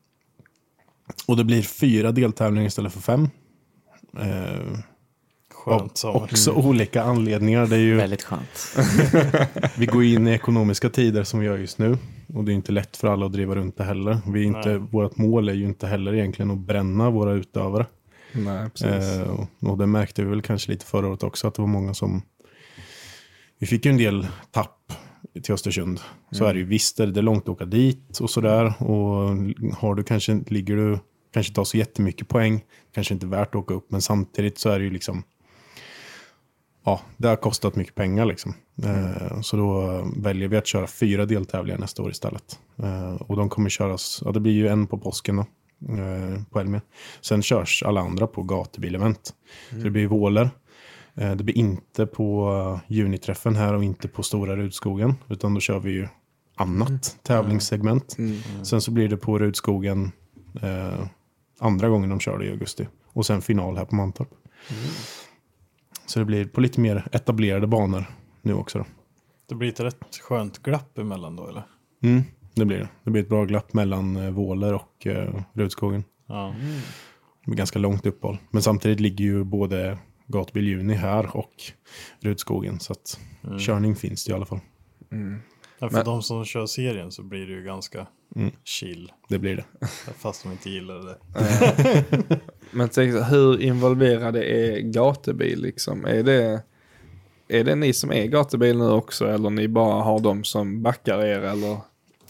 och 1.27 1.37
det 1.37 1.45
blir 1.45 1.63
fyra 1.63 2.13
deltävlingar 2.13 2.67
istället 2.67 2.93
för 2.93 3.01
fem. 3.01 3.29
Ehm, 4.21 4.79
Skönt 5.55 6.03
av 6.05 6.17
också 6.17 6.53
olika 6.53 7.03
anledningar. 7.03 7.67
Det 7.67 7.77
är 7.77 7.81
ju, 7.81 7.97
Väldigt 7.97 8.23
skönt. 8.23 8.77
vi 9.77 9.87
går 9.87 10.05
in 10.05 10.29
i 10.29 10.31
ekonomiska 10.33 10.91
tider 10.91 11.25
som 11.25 11.41
vi 11.41 11.47
gör 11.47 11.59
just 11.59 11.79
nu. 11.79 11.99
Och 12.35 12.45
det 12.45 12.53
är 12.53 12.55
inte 12.55 12.73
lätt 12.73 12.97
för 12.97 13.09
alla 13.09 13.27
att 13.27 13.33
driva 13.33 13.55
runt 13.55 13.77
det 13.77 13.85
heller. 13.85 14.19
Vi 14.27 14.41
är 14.41 14.45
inte, 14.45 14.79
vårt 14.79 15.17
mål 15.17 15.49
är 15.49 15.53
ju 15.55 15.65
inte 15.65 15.87
heller 15.87 16.15
egentligen 16.15 16.51
att 16.51 16.59
bränna 16.59 17.11
våra 17.11 17.33
utövare. 17.33 17.87
Nej, 18.33 18.71
precis. 18.71 18.89
Eh, 19.19 19.23
och- 19.31 19.49
och 19.71 19.79
det 19.79 19.87
märkte 19.87 20.23
vi 20.25 20.29
väl 20.31 20.43
kanske 20.43 20.71
lite 20.73 20.87
förra 20.87 21.09
året 21.09 21.23
också 21.23 21.49
att 21.49 21.55
det 21.55 21.63
var 21.63 21.69
många 21.69 21.95
som... 21.95 22.23
Vi 23.59 23.67
fick 23.67 23.85
ju 23.85 23.91
en 23.91 23.97
del 23.99 24.27
tapp 24.51 24.93
till 25.43 25.55
Östersund. 25.55 26.01
Så 26.31 26.45
är 26.45 26.53
det 26.53 26.59
ju 26.59 26.65
visst, 26.65 26.97
det 26.97 27.03
är 27.03 27.07
det 27.07 27.23
långt 27.23 27.43
att 27.43 27.49
åka 27.49 27.65
dit 27.65 28.19
och 28.21 28.31
sådär. 28.31 28.83
Och 28.83 29.37
har 29.77 29.95
du 29.95 30.03
kanske, 30.03 30.41
ligger 30.47 30.77
du, 30.77 30.99
kanske 31.33 31.51
inte 31.51 31.61
har 31.61 31.65
så 31.65 31.77
jättemycket 31.77 32.29
poäng, 32.29 32.65
kanske 32.95 33.15
inte 33.15 33.27
värt 33.27 33.49
att 33.49 33.55
åka 33.55 33.75
upp. 33.75 33.91
Men 33.91 34.03
samtidigt 34.03 34.59
så 34.59 34.71
är 34.71 34.79
det 34.79 34.85
ju 34.85 34.91
liksom... 34.91 35.23
Ja, 36.85 37.01
det 37.17 37.29
har 37.29 37.37
kostat 37.37 37.77
mycket 37.77 37.95
pengar 37.95 38.27
liksom. 38.27 38.55
Eh, 38.85 39.41
så 39.41 39.57
då 39.57 40.03
väljer 40.17 40.49
vi 40.49 40.57
att 40.57 40.67
köra 40.67 40.87
fyra 40.87 41.27
deltävlingar 41.27 41.79
nästa 41.79 42.03
år 42.03 42.11
istället. 42.11 42.59
Eh, 42.77 43.15
och 43.15 43.37
de 43.37 43.49
kommer 43.49 43.71
köras, 43.71 44.23
ja 44.25 44.33
det 44.33 44.41
blir 44.41 44.53
ju 44.53 44.69
en 44.69 44.87
på 44.87 44.99
påsken 44.99 45.37
då. 45.37 45.47
Eh, 45.87 46.43
på 46.51 46.61
Elmia. 46.61 46.81
Sen 47.21 47.43
körs 47.43 47.83
alla 47.83 48.01
andra 48.01 48.27
på 48.27 48.43
gatubilevent. 48.43 49.35
Så 49.71 49.77
det 49.77 49.91
blir 49.91 50.07
våler. 50.07 50.51
Eh, 51.19 51.37
det 51.37 51.45
blir 51.45 51.59
inte 51.59 52.07
på 52.07 52.51
eh, 52.51 52.95
juniträffen 52.97 53.57
här 53.57 53.75
och 53.75 53.85
inte 53.85 54.09
på 54.09 54.23
Stora 54.23 54.57
Rudskogen. 54.57 55.15
Utan 55.29 55.55
då 55.55 55.61
kör 55.61 55.79
vi 55.79 55.91
ju 55.91 56.09
annat 56.57 57.19
tävlingssegment. 57.23 58.17
Sen 58.63 58.81
så 58.81 58.91
blir 58.91 59.09
det 59.09 59.17
på 59.17 59.39
Rudskogen 59.39 60.13
eh, 60.63 61.07
andra 61.59 61.89
gången 61.89 62.11
de 62.11 62.21
kör 62.21 62.39
det 62.39 62.45
i 62.45 62.51
augusti. 62.51 62.89
Och 63.13 63.27
sen 63.27 63.43
final 63.43 63.77
här 63.77 63.85
på 63.85 63.95
Mantorp. 63.95 64.29
Så 66.07 66.19
det 66.19 66.25
blir 66.25 66.45
på 66.45 66.61
lite 66.61 66.81
mer 66.81 67.09
etablerade 67.13 67.67
banor 67.67 68.05
nu 68.43 68.55
också. 68.55 68.79
Då. 68.79 68.85
Det 69.49 69.55
blir 69.55 69.69
ett 69.69 69.81
rätt 69.81 70.19
skönt 70.23 70.59
glapp 70.63 70.99
emellan 70.99 71.37
då 71.37 71.49
eller? 71.49 71.63
Mm, 72.03 72.23
det 72.55 72.65
blir 72.65 72.79
det. 72.79 72.89
Det 73.05 73.11
blir 73.11 73.23
ett 73.23 73.29
bra 73.29 73.45
glapp 73.45 73.73
mellan 73.73 74.17
eh, 74.17 74.31
Våler 74.31 74.75
och 74.75 75.07
eh, 75.07 75.43
Rudskogen. 75.53 76.05
Ja. 76.27 76.55
Det 77.45 77.51
blir 77.51 77.57
ganska 77.57 77.79
långt 77.79 78.07
uppehåll. 78.07 78.39
Men 78.51 78.63
samtidigt 78.63 79.01
ligger 79.01 79.25
ju 79.25 79.45
både 79.45 79.99
Gatubil 80.29 80.67
Juni 80.69 80.95
här 80.95 81.37
och 81.37 81.53
Rudskogen. 82.21 82.81
Så 82.81 82.93
att 82.93 83.21
körning 83.61 83.97
finns 83.97 84.25
det 84.25 84.31
i 84.31 84.35
alla 84.35 84.47
fall. 84.47 84.61
Men 85.09 85.41
för 85.79 85.91
Men- 85.91 86.05
de 86.05 86.23
som 86.23 86.45
kör 86.45 86.67
serien 86.67 87.13
så 87.13 87.23
blir 87.23 87.47
det 87.47 87.53
ju 87.53 87.63
ganska 87.65 88.07
Mm. 88.37 88.51
chill. 88.65 89.13
Det 89.29 89.39
blir 89.39 89.57
det. 89.57 89.87
Fast 90.19 90.43
de 90.43 90.53
inte 90.53 90.71
gillar 90.71 90.95
det. 90.95 91.17
Men 92.71 92.89
tänk, 92.89 93.13
så, 93.13 93.23
hur 93.23 93.61
involverade 93.63 94.45
är 94.45 94.81
gatubil 94.81 95.63
liksom? 95.63 96.05
Är 96.05 96.23
det, 96.23 96.63
är 97.49 97.65
det 97.65 97.75
ni 97.75 97.93
som 97.93 98.13
är 98.13 98.27
gatubil 98.27 98.79
nu 98.79 98.91
också 98.91 99.27
eller 99.27 99.51
ni 99.51 99.69
bara 99.69 100.03
har 100.03 100.21
de 100.21 100.45
som 100.45 100.83
backar 100.83 101.19
er 101.25 101.41
eller 101.41 101.77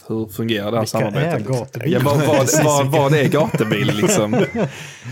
hur 0.09 0.27
fungerar 0.27 0.71
det 0.71 0.77
här 0.77 0.83
Vilka 0.83 0.85
samarbetet? 0.99 1.33
är 1.33 1.37
liksom? 1.39 1.55
gatubil? 1.55 1.91
Ja, 1.93 1.99
vad, 2.03 2.17
vad, 2.27 2.47
vad, 2.65 2.87
vad 2.91 3.13
är 3.13 3.29
gatubil 3.29 3.87
liksom? 3.87 4.33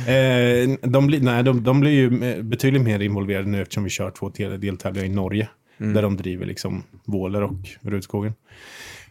Eh, 0.07 0.69
de, 0.81 1.07
blir, 1.07 1.21
nej, 1.21 1.43
de, 1.43 1.63
de 1.63 1.79
blir 1.79 1.91
ju 1.91 2.23
eh, 2.33 2.43
betydligt 2.43 2.81
mer 2.81 2.99
involverade 2.99 3.47
nu 3.49 3.61
eftersom 3.61 3.83
vi 3.83 3.89
kör 3.89 4.11
två 4.11 4.29
del- 4.29 4.59
deltävlingar 4.59 5.05
i 5.11 5.15
Norge. 5.15 5.49
Där 5.77 6.01
de 6.01 6.17
driver 6.17 6.45
liksom 6.45 6.83
Våler 7.05 7.43
och 7.43 7.51
Rudskogen. 7.81 8.33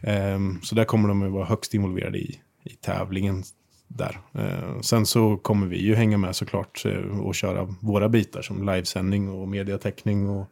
Ehm, 0.01 0.59
så 0.63 0.75
där 0.75 0.83
kommer 0.85 1.07
de 1.09 1.23
att 1.23 1.31
vara 1.31 1.45
högst 1.45 1.73
involverade 1.73 2.17
i, 2.17 2.39
i 2.63 2.69
tävlingen. 2.69 3.43
Där. 3.87 4.19
Eh, 4.33 4.79
sen 4.81 5.05
så 5.05 5.37
kommer 5.37 5.67
vi 5.67 5.77
ju 5.81 5.95
hänga 5.95 6.17
med 6.17 6.35
såklart 6.35 6.85
eh, 6.85 7.19
och 7.19 7.35
köra 7.35 7.75
våra 7.81 8.09
bitar 8.09 8.41
som 8.41 8.65
livesändning 8.65 9.29
och 9.29 9.47
mediatäckning 9.47 10.29
och, 10.29 10.47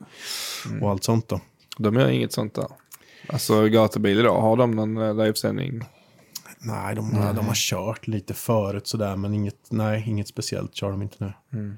och 0.81 0.89
allt 0.89 1.03
sånt 1.03 1.27
då. 1.27 1.41
De 1.77 1.95
gör 1.95 2.09
inget 2.09 2.31
sånt 2.33 2.53
där. 2.55 2.67
Alltså 3.29 3.67
gatubil 3.67 4.19
idag, 4.19 4.41
har 4.41 4.57
de 4.57 4.71
någon 4.71 4.97
eh, 4.97 5.15
livesändning? 5.15 5.81
Nej, 6.59 6.95
de, 6.95 7.11
de 7.35 7.47
har 7.47 7.55
kört 7.55 8.07
lite 8.07 8.33
förut 8.33 8.87
sådär, 8.87 9.15
men 9.15 9.33
inget, 9.33 9.67
nej, 9.69 10.03
inget 10.07 10.27
speciellt 10.27 10.75
kör 10.75 10.91
de 10.91 11.01
inte 11.01 11.33
nu. 11.49 11.77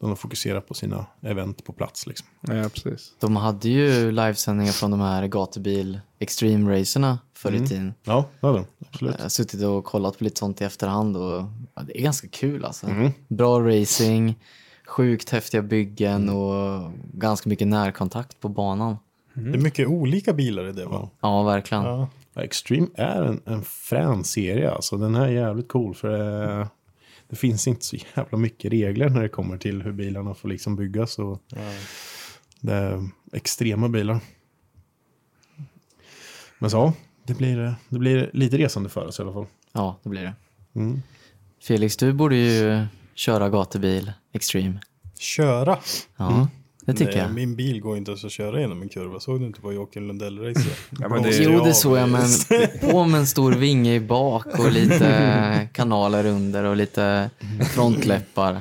De 0.00 0.08
har 0.08 0.16
fokuserat 0.16 0.68
på 0.68 0.74
sina 0.74 1.06
event 1.22 1.64
på 1.64 1.72
plats 1.72 2.06
liksom. 2.06 2.26
Ja, 2.40 2.68
precis. 2.68 3.12
De 3.20 3.36
hade 3.36 3.68
ju 3.68 4.12
livesändningar 4.12 4.72
från 4.72 4.90
de 4.90 5.00
här 5.00 5.26
gatubil 5.26 6.00
extreme-racerna 6.18 7.18
förr 7.34 7.52
i 7.52 7.66
tiden. 7.66 7.94
Ja, 8.04 8.24
det 8.40 8.46
har 8.46 8.54
de. 8.54 8.64
Absolut. 8.88 9.14
Jag 9.18 9.24
har 9.24 9.28
suttit 9.28 9.62
och 9.62 9.84
kollat 9.84 10.18
på 10.18 10.24
lite 10.24 10.38
sånt 10.38 10.60
i 10.60 10.64
efterhand 10.64 11.16
och 11.16 11.44
ja, 11.74 11.82
det 11.82 11.98
är 11.98 12.02
ganska 12.02 12.28
kul 12.28 12.64
alltså. 12.64 12.86
Bra 13.28 13.60
racing, 13.60 14.34
sjukt 14.86 15.30
häftiga 15.30 15.62
byggen 15.62 16.28
och 16.28 16.90
ganska 17.12 17.48
mycket 17.48 17.68
närkontakt 17.68 18.40
på 18.40 18.48
banan. 18.48 18.96
Det 19.36 19.58
är 19.58 19.62
mycket 19.62 19.88
olika 19.88 20.32
bilar 20.32 20.68
i 20.68 20.72
det 20.72 20.84
va? 20.84 21.10
Ja, 21.20 21.42
verkligen. 21.42 21.84
Ja. 21.84 22.08
Extreme 22.34 22.86
är 22.94 23.22
en, 23.22 23.40
en 23.44 23.62
frän 23.62 24.24
serie 24.24 24.70
alltså. 24.70 24.96
Den 24.96 25.14
här 25.14 25.26
är 25.26 25.32
jävligt 25.32 25.68
cool 25.68 25.94
för 25.94 26.08
det, 26.08 26.68
det 27.28 27.36
finns 27.36 27.66
inte 27.66 27.84
så 27.84 27.96
jävla 28.16 28.38
mycket 28.38 28.72
regler 28.72 29.08
när 29.08 29.22
det 29.22 29.28
kommer 29.28 29.58
till 29.58 29.82
hur 29.82 29.92
bilarna 29.92 30.34
får 30.34 30.48
liksom 30.48 30.76
byggas. 30.76 31.18
Och 31.18 31.42
Det 32.60 32.72
är 32.72 33.08
extrema 33.32 33.88
bilar. 33.88 34.20
Men 36.58 36.70
så, 36.70 36.92
det 37.24 37.34
blir, 37.34 37.74
det 37.88 37.98
blir 37.98 38.30
lite 38.32 38.58
resande 38.58 38.88
för 38.88 39.06
oss 39.06 39.18
i 39.18 39.22
alla 39.22 39.32
fall. 39.32 39.46
Ja, 39.72 39.98
det 40.02 40.08
blir 40.08 40.22
det. 40.22 40.34
Mm. 40.80 41.02
Felix, 41.62 41.96
du 41.96 42.12
borde 42.12 42.36
ju 42.36 42.86
köra 43.14 43.50
gatubil 43.50 44.12
extreme. 44.32 44.80
Köra? 45.18 45.78
Ja, 46.16 46.48
det 46.86 46.92
tycker 46.92 47.12
Nej, 47.12 47.22
jag. 47.22 47.34
Min 47.34 47.56
bil 47.56 47.80
går 47.80 47.96
inte 47.96 48.10
ens 48.10 48.24
att 48.24 48.32
köra 48.32 48.60
genom 48.60 48.82
en 48.82 48.88
kurva. 48.88 49.20
Såg 49.20 49.40
du 49.40 49.46
inte 49.46 49.60
på 49.60 49.72
Joakim 49.72 50.08
Lundell-racet? 50.10 50.76
Ja, 51.00 51.08
men 51.08 51.22
det- 51.22 51.36
Jo, 51.42 51.64
det 51.64 51.74
såg 51.74 51.98
jag, 51.98 52.08
men 52.08 52.28
på 52.90 53.04
med 53.04 53.20
en 53.20 53.26
stor 53.26 53.52
vinge 53.52 53.94
i 53.94 54.00
bak 54.00 54.46
och 54.58 54.70
lite 54.72 55.68
kanaler 55.72 56.26
under 56.26 56.64
och 56.64 56.76
lite 56.76 57.30
frontläppar. 57.74 58.60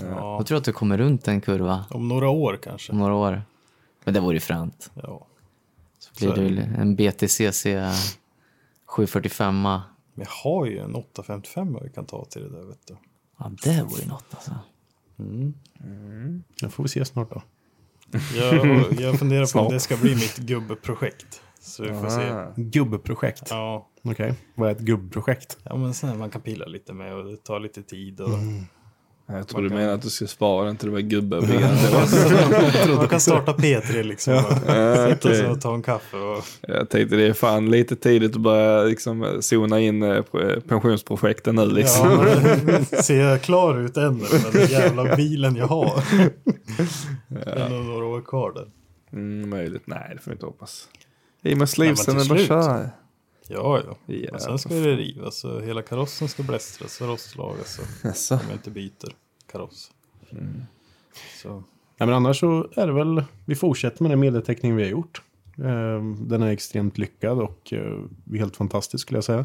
Ja, 0.00 0.36
Jag 0.36 0.46
tror 0.46 0.58
att 0.58 0.64
du 0.64 0.72
kommer 0.72 0.98
runt 0.98 1.28
en 1.28 1.40
kurva 1.40 1.84
om 1.90 2.08
några 2.08 2.28
år 2.28 2.58
kanske. 2.62 2.92
om 2.92 2.98
några 2.98 3.14
år. 3.14 3.42
Men 4.04 4.14
det 4.14 4.20
vore 4.20 4.34
ju 4.36 4.40
fränt. 4.40 4.90
Ja. 4.94 5.26
Så 5.98 6.10
blir 6.18 6.34
Så 6.34 6.42
ju 6.42 6.60
en 6.60 6.96
BTCC 6.96 7.66
745. 8.86 9.62
Men 9.62 9.80
jag 10.14 10.26
har 10.44 10.66
ju 10.66 10.78
en 10.78 10.94
855 10.94 11.76
jag 11.82 11.94
kan 11.94 12.04
ta 12.06 12.24
till 12.24 12.42
det 12.42 12.48
där 12.50 12.64
vet 12.66 12.86
du. 12.86 12.96
Ja, 13.38 13.50
det 13.62 13.82
vore 13.82 14.02
ju 14.02 14.08
något 14.08 14.24
alltså. 14.30 14.50
Det 16.60 16.68
får 16.68 16.82
vi 16.82 16.88
se 16.88 17.04
snart 17.04 17.30
då. 17.30 17.42
Jag, 18.36 18.92
jag 19.00 19.18
funderar 19.18 19.52
på 19.52 19.58
om 19.58 19.72
det 19.72 19.80
ska 19.80 19.96
bli 19.96 20.14
mitt 20.14 20.36
gubbprojekt. 20.38 21.42
Så 21.60 21.82
vi 21.82 21.88
får 21.88 22.08
se. 22.08 22.30
Ah. 22.30 22.52
Gubbprojekt. 22.56 23.46
Ja, 23.50 23.88
Okej, 24.02 24.34
vad 24.54 24.68
är 24.68 24.74
ett 24.74 24.80
gubbprojekt? 24.80 25.58
ja 25.62 25.76
men 25.76 25.94
sen 25.94 26.18
man 26.18 26.30
kan 26.30 26.40
pilla 26.40 26.66
lite 26.66 26.92
med 26.92 27.14
och 27.14 27.24
det 27.24 27.36
tar 27.36 27.60
lite 27.60 27.82
tid. 27.82 28.20
Och 28.20 28.30
Jag 29.32 29.48
tror 29.48 29.62
du 29.62 29.68
menar 29.68 29.92
att 29.94 30.02
du 30.02 30.10
ska 30.10 30.26
spara 30.26 30.66
den 30.66 30.76
till 30.76 30.86
det 30.88 30.92
var 30.92 31.00
gubbe. 31.00 31.36
Det 31.40 31.46
var- 31.46 32.96
Man 32.96 33.08
kan 33.08 33.20
starta 33.20 33.52
P3 33.52 34.02
liksom. 34.02 34.34
och 34.34 34.42
Sätta 34.96 35.28
sig 35.34 35.46
och 35.46 35.60
ta 35.60 35.74
en 35.74 35.82
kaffe. 35.82 36.16
Och, 36.16 36.44
Jag 36.60 36.88
tänkte 36.90 37.16
det 37.16 37.22
är 37.26 37.32
fan 37.32 37.70
lite 37.70 37.96
tidigt 37.96 38.34
att 38.36 38.40
börja 38.40 38.82
liksom 38.82 39.38
zona 39.40 39.80
in 39.80 40.02
eh, 40.02 40.22
pensionsprojekten 40.68 41.54
nu 41.54 41.66
liksom. 41.66 42.10
ja, 42.10 42.36
men, 42.64 42.84
ser 43.02 43.20
jag 43.20 43.42
klar 43.42 43.80
ut 43.80 43.96
än 43.96 44.16
med 44.16 44.26
den 44.52 44.66
jävla 44.66 45.16
bilen 45.16 45.56
jag 45.56 45.66
har? 45.66 46.02
Det 47.28 47.50
är 47.50 47.68
nog 47.68 47.84
några 47.84 48.06
år 48.06 48.20
kvar 48.20 48.52
där. 48.52 48.66
Mm, 49.12 49.50
möjligt. 49.50 49.82
Nej, 49.86 50.12
det 50.16 50.22
får 50.22 50.30
vi 50.30 50.34
inte 50.34 50.46
hoppas. 50.46 50.88
I 51.42 51.54
med 51.54 51.68
slivsen 51.68 52.14
Nej, 52.16 52.24
är 52.24 52.28
bara 52.28 52.38
köra. 52.38 52.90
Ja, 53.52 53.80
ja. 53.86 53.96
Ja, 54.14 54.28
Men 54.30 54.40
sen 54.40 54.58
ska 54.58 54.68
det 54.74 54.96
rivas 54.96 55.44
och 55.44 55.62
hela 55.62 55.82
karossen 55.82 56.28
ska 56.28 56.42
blästras 56.42 57.00
och 57.00 57.06
rostlagas. 57.08 57.78
Och 57.78 57.84
Jaså? 58.04 58.34
om 58.34 58.40
jag 58.48 58.52
inte 58.52 58.70
byter 58.70 59.14
kaross. 59.52 59.90
Så, 61.42 61.62
Ja, 61.96 62.06
men 62.06 62.14
annars 62.14 62.40
så 62.40 62.68
är 62.76 62.86
det 62.86 62.92
väl, 62.92 63.24
vi 63.44 63.54
fortsätter 63.54 64.02
med 64.02 64.10
den 64.12 64.20
medieteckning 64.20 64.76
vi 64.76 64.82
har 64.82 64.90
gjort. 64.90 65.22
Eh, 65.58 66.04
Den 66.18 66.42
är 66.42 66.46
extremt 66.50 66.98
lyckad 66.98 67.38
och 67.40 67.72
eh, 67.72 68.02
helt 68.38 68.56
fantastisk 68.56 69.02
skulle 69.02 69.16
jag 69.16 69.24
säga. 69.24 69.44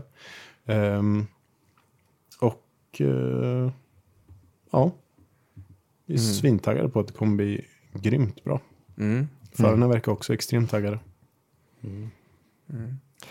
Ehm, 0.65 1.27
Och 2.41 3.01
eh, 3.01 3.71
ja, 4.71 4.91
vi 6.05 6.13
är 6.13 6.17
svintaggade 6.17 6.89
på 6.89 6.99
att 6.99 7.07
det 7.07 7.13
kommer 7.13 7.35
bli 7.35 7.65
grymt 7.93 8.43
bra. 8.43 8.61
Mm. 8.97 9.27
Förarna 9.51 9.87
verkar 9.87 10.11
också 10.11 10.33
extremt 10.33 10.69
taggade. 10.69 10.99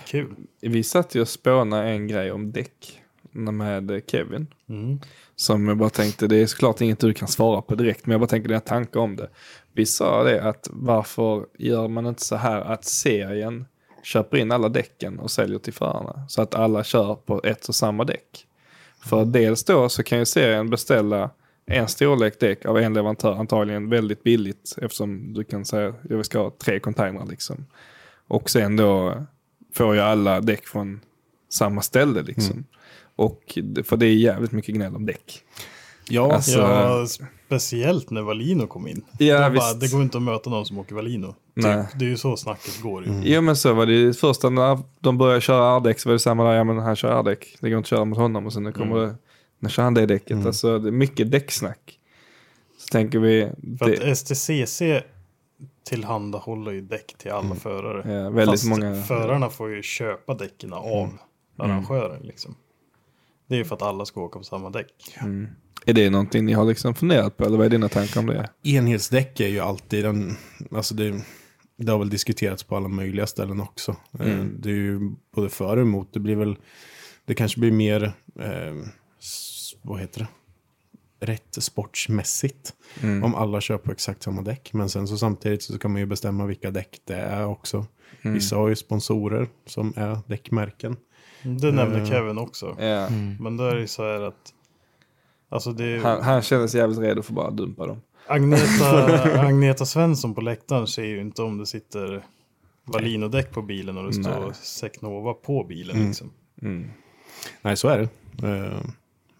Kul. 0.06 0.34
Vi 0.60 0.82
satt 0.82 1.14
ju 1.14 1.20
och 1.20 1.28
spånade 1.28 1.88
en 1.88 2.08
grej 2.08 2.32
om 2.32 2.52
däck 2.52 3.00
med 3.34 4.02
Kevin. 4.06 4.46
Mm. 4.68 5.00
Som 5.36 5.68
jag 5.68 5.76
bara 5.76 5.90
tänkte, 5.90 6.26
det 6.26 6.36
är 6.36 6.46
såklart 6.46 6.80
inget 6.80 7.00
du 7.00 7.12
kan 7.12 7.28
svara 7.28 7.62
på 7.62 7.74
direkt, 7.74 8.06
men 8.06 8.12
jag 8.12 8.20
bara 8.20 8.28
tänker 8.28 8.48
dina 8.48 8.60
tankar 8.60 9.00
om 9.00 9.16
det. 9.16 9.28
Vi 9.72 9.86
sa 9.86 10.24
det 10.24 10.42
att 10.42 10.68
varför 10.72 11.46
gör 11.58 11.88
man 11.88 12.06
inte 12.06 12.24
så 12.24 12.36
här 12.36 12.60
att 12.60 12.84
serien 12.84 13.64
köper 14.02 14.36
in 14.36 14.52
alla 14.52 14.68
däcken 14.68 15.18
och 15.18 15.30
säljer 15.30 15.58
till 15.58 15.72
förarna. 15.72 16.24
Så 16.28 16.42
att 16.42 16.54
alla 16.54 16.84
kör 16.84 17.14
på 17.14 17.40
ett 17.44 17.68
och 17.68 17.74
samma 17.74 18.04
däck. 18.04 18.46
För 19.00 19.24
dels 19.24 19.64
då 19.64 19.88
så 19.88 20.02
kan 20.02 20.18
ju 20.18 20.24
serien 20.24 20.70
beställa 20.70 21.30
en 21.66 21.88
storlek 21.88 22.40
däck 22.40 22.66
av 22.66 22.78
en 22.78 22.94
leverantör 22.94 23.34
antagligen 23.34 23.90
väldigt 23.90 24.22
billigt 24.22 24.74
eftersom 24.82 25.32
du 25.34 25.44
kan 25.44 25.64
säga 25.64 25.94
jag 26.10 26.26
ska 26.26 26.38
ha 26.38 26.52
tre 26.58 26.80
containrar 26.80 27.26
liksom. 27.26 27.66
Och 28.28 28.50
sen 28.50 28.76
då 28.76 29.24
får 29.74 29.94
ju 29.94 30.00
alla 30.00 30.40
däck 30.40 30.66
från 30.66 31.00
samma 31.50 31.82
ställe 31.82 32.22
liksom. 32.22 32.64
Och 33.16 33.58
det- 33.62 33.84
för 33.84 33.96
det 33.96 34.06
är 34.06 34.14
jävligt 34.14 34.52
mycket 34.52 34.74
gnäll 34.74 34.96
om 34.96 35.06
däck. 35.06 35.40
Ja, 36.08 36.32
Alltså- 36.32 36.58
ja, 36.60 37.06
speciellt 37.46 38.10
när 38.10 38.22
Valino 38.22 38.66
kom 38.66 38.86
in. 38.88 39.04
Ja, 39.18 39.48
Då 39.48 39.54
bara, 39.54 39.74
det 39.74 39.92
går 39.92 40.02
inte 40.02 40.16
att 40.16 40.22
möta 40.22 40.50
någon 40.50 40.66
som 40.66 40.78
åker 40.78 40.94
Valino. 40.94 41.34
Typ, 41.56 41.64
det 41.98 42.04
är 42.04 42.08
ju 42.08 42.16
så 42.16 42.36
snacket 42.36 42.80
går 42.82 43.04
ju. 43.06 43.20
Jo 43.24 43.40
men 43.40 43.56
så 43.56 43.74
var 43.74 43.86
det 43.86 43.92
ju 43.92 44.12
första 44.12 44.50
när 44.50 44.78
de 45.00 45.18
började 45.18 45.40
köra 45.40 45.76
R-däck 45.76 46.00
så 46.00 46.08
var 46.08 46.12
det 46.12 46.18
samma 46.18 46.44
där, 46.44 46.52
ja 46.52 46.64
men 46.64 46.78
han 46.78 46.96
kör 46.96 47.18
R-däck, 47.20 47.56
det 47.60 47.70
går 47.70 47.76
inte 47.78 47.86
att 47.86 47.90
köra 47.90 48.04
mot 48.04 48.18
honom 48.18 48.46
och 48.46 48.52
sen 48.52 48.72
kommer 48.72 48.96
det, 49.00 49.14
när 49.58 49.70
kör 49.70 49.82
han 49.82 49.94
det 49.94 50.06
däcket, 50.06 50.46
alltså 50.46 50.78
det 50.78 50.88
är 50.88 50.92
mycket 50.92 51.30
däcksnack. 51.30 51.98
Så 52.78 52.88
tänker 52.92 53.18
vi, 53.18 53.50
För 53.78 53.86
det, 53.86 54.10
att 54.10 54.18
STCC 54.18 54.82
tillhandahåller 55.84 56.72
ju 56.72 56.80
däck 56.80 57.14
till 57.18 57.30
alla 57.30 57.54
förare. 57.54 58.12
ja, 58.12 58.30
väldigt 58.30 58.50
Fast 58.50 58.66
många, 58.68 59.02
förarna 59.02 59.50
får 59.50 59.70
ju 59.70 59.82
köpa 59.82 60.34
däcken 60.34 60.72
av 60.72 61.10
arrangören 61.56 62.22
liksom. 62.22 62.54
Det 63.46 63.54
är 63.54 63.58
ju 63.58 63.64
för 63.64 63.74
att 63.74 63.82
alla 63.82 64.04
ska 64.04 64.20
åka 64.20 64.38
på 64.38 64.44
samma 64.44 64.70
däck. 64.70 65.16
Är 65.86 65.92
det 65.92 66.10
någonting 66.10 66.44
ni 66.44 66.52
har 66.52 66.64
liksom 66.64 66.94
funderat 66.94 67.36
på 67.36 67.44
eller 67.44 67.56
vad 67.56 67.66
är 67.66 67.70
dina 67.70 67.88
tankar 67.88 68.20
om 68.20 68.26
det? 68.26 68.50
Enhetsdäck 68.62 69.40
är 69.40 69.48
ju 69.48 69.60
alltid 69.60 70.04
en, 70.04 70.36
alltså 70.70 70.94
det, 70.94 71.22
det 71.76 71.92
har 71.92 71.98
väl 71.98 72.10
diskuterats 72.10 72.62
på 72.62 72.76
alla 72.76 72.88
möjliga 72.88 73.26
ställen 73.26 73.60
också. 73.60 73.96
Eh, 74.20 74.44
Det 74.44 74.68
är 74.68 74.74
ju 74.74 75.12
både 75.34 75.48
för 75.48 75.76
och 75.76 75.82
emot. 75.82 76.12
Det 76.12 76.20
blir 76.20 76.36
väl, 76.36 76.56
det 77.24 77.34
kanske 77.34 77.60
blir 77.60 77.72
mer, 77.72 78.02
eh, 78.40 78.74
vad 79.82 80.00
heter 80.00 80.20
det? 80.20 80.26
Rätt 81.20 81.62
sportsmässigt. 81.62 82.74
Om 83.22 83.34
alla 83.34 83.60
kör 83.60 83.78
på 83.78 83.92
exakt 83.92 84.22
samma 84.22 84.42
däck. 84.42 84.72
Men 84.72 84.88
sen 84.88 85.08
så 85.08 85.16
samtidigt 85.16 85.62
så 85.62 85.78
kan 85.78 85.90
man 85.92 86.00
ju 86.00 86.06
bestämma 86.06 86.46
vilka 86.46 86.70
däck 86.70 87.00
det 87.04 87.16
är 87.16 87.46
också. 87.46 87.86
Vissa 88.22 88.56
har 88.56 88.68
ju 88.68 88.76
sponsorer 88.76 89.48
som 89.66 89.92
är 89.96 90.18
däckmärken. 90.26 90.96
Det 91.42 91.72
nämnde 91.72 92.06
Kevin 92.06 92.38
också. 92.38 92.76
Ja. 92.78 93.08
Men 93.40 93.56
då 93.56 93.64
är 93.64 93.76
det 93.76 93.88
så 93.88 94.02
här 94.02 94.20
att 94.20 94.54
Alltså 95.48 95.72
det 95.72 95.84
är, 95.84 95.98
Han, 95.98 96.22
han 96.22 96.42
känner 96.42 96.66
sig 96.66 96.80
jävligt 96.80 96.98
redo 96.98 97.22
för 97.22 97.30
att 97.32 97.36
bara 97.36 97.50
dumpa 97.50 97.86
dem. 97.86 98.00
Agneta, 98.26 99.40
Agneta 99.40 99.86
Svensson 99.86 100.34
på 100.34 100.40
läktaren 100.40 100.86
ser 100.86 101.04
ju 101.04 101.20
inte 101.20 101.42
om 101.42 101.58
det 101.58 101.66
sitter 101.66 102.24
Valino-däck 102.84 103.52
på 103.52 103.62
bilen 103.62 103.98
och 103.98 104.04
det 104.04 104.12
står 104.12 104.52
Secnova 104.52 105.34
på 105.34 105.64
bilen. 105.64 106.06
Liksom. 106.06 106.30
Nej, 107.62 107.76
så 107.76 107.88
är 107.88 107.98
det. 107.98 108.48
Eh, 108.48 108.80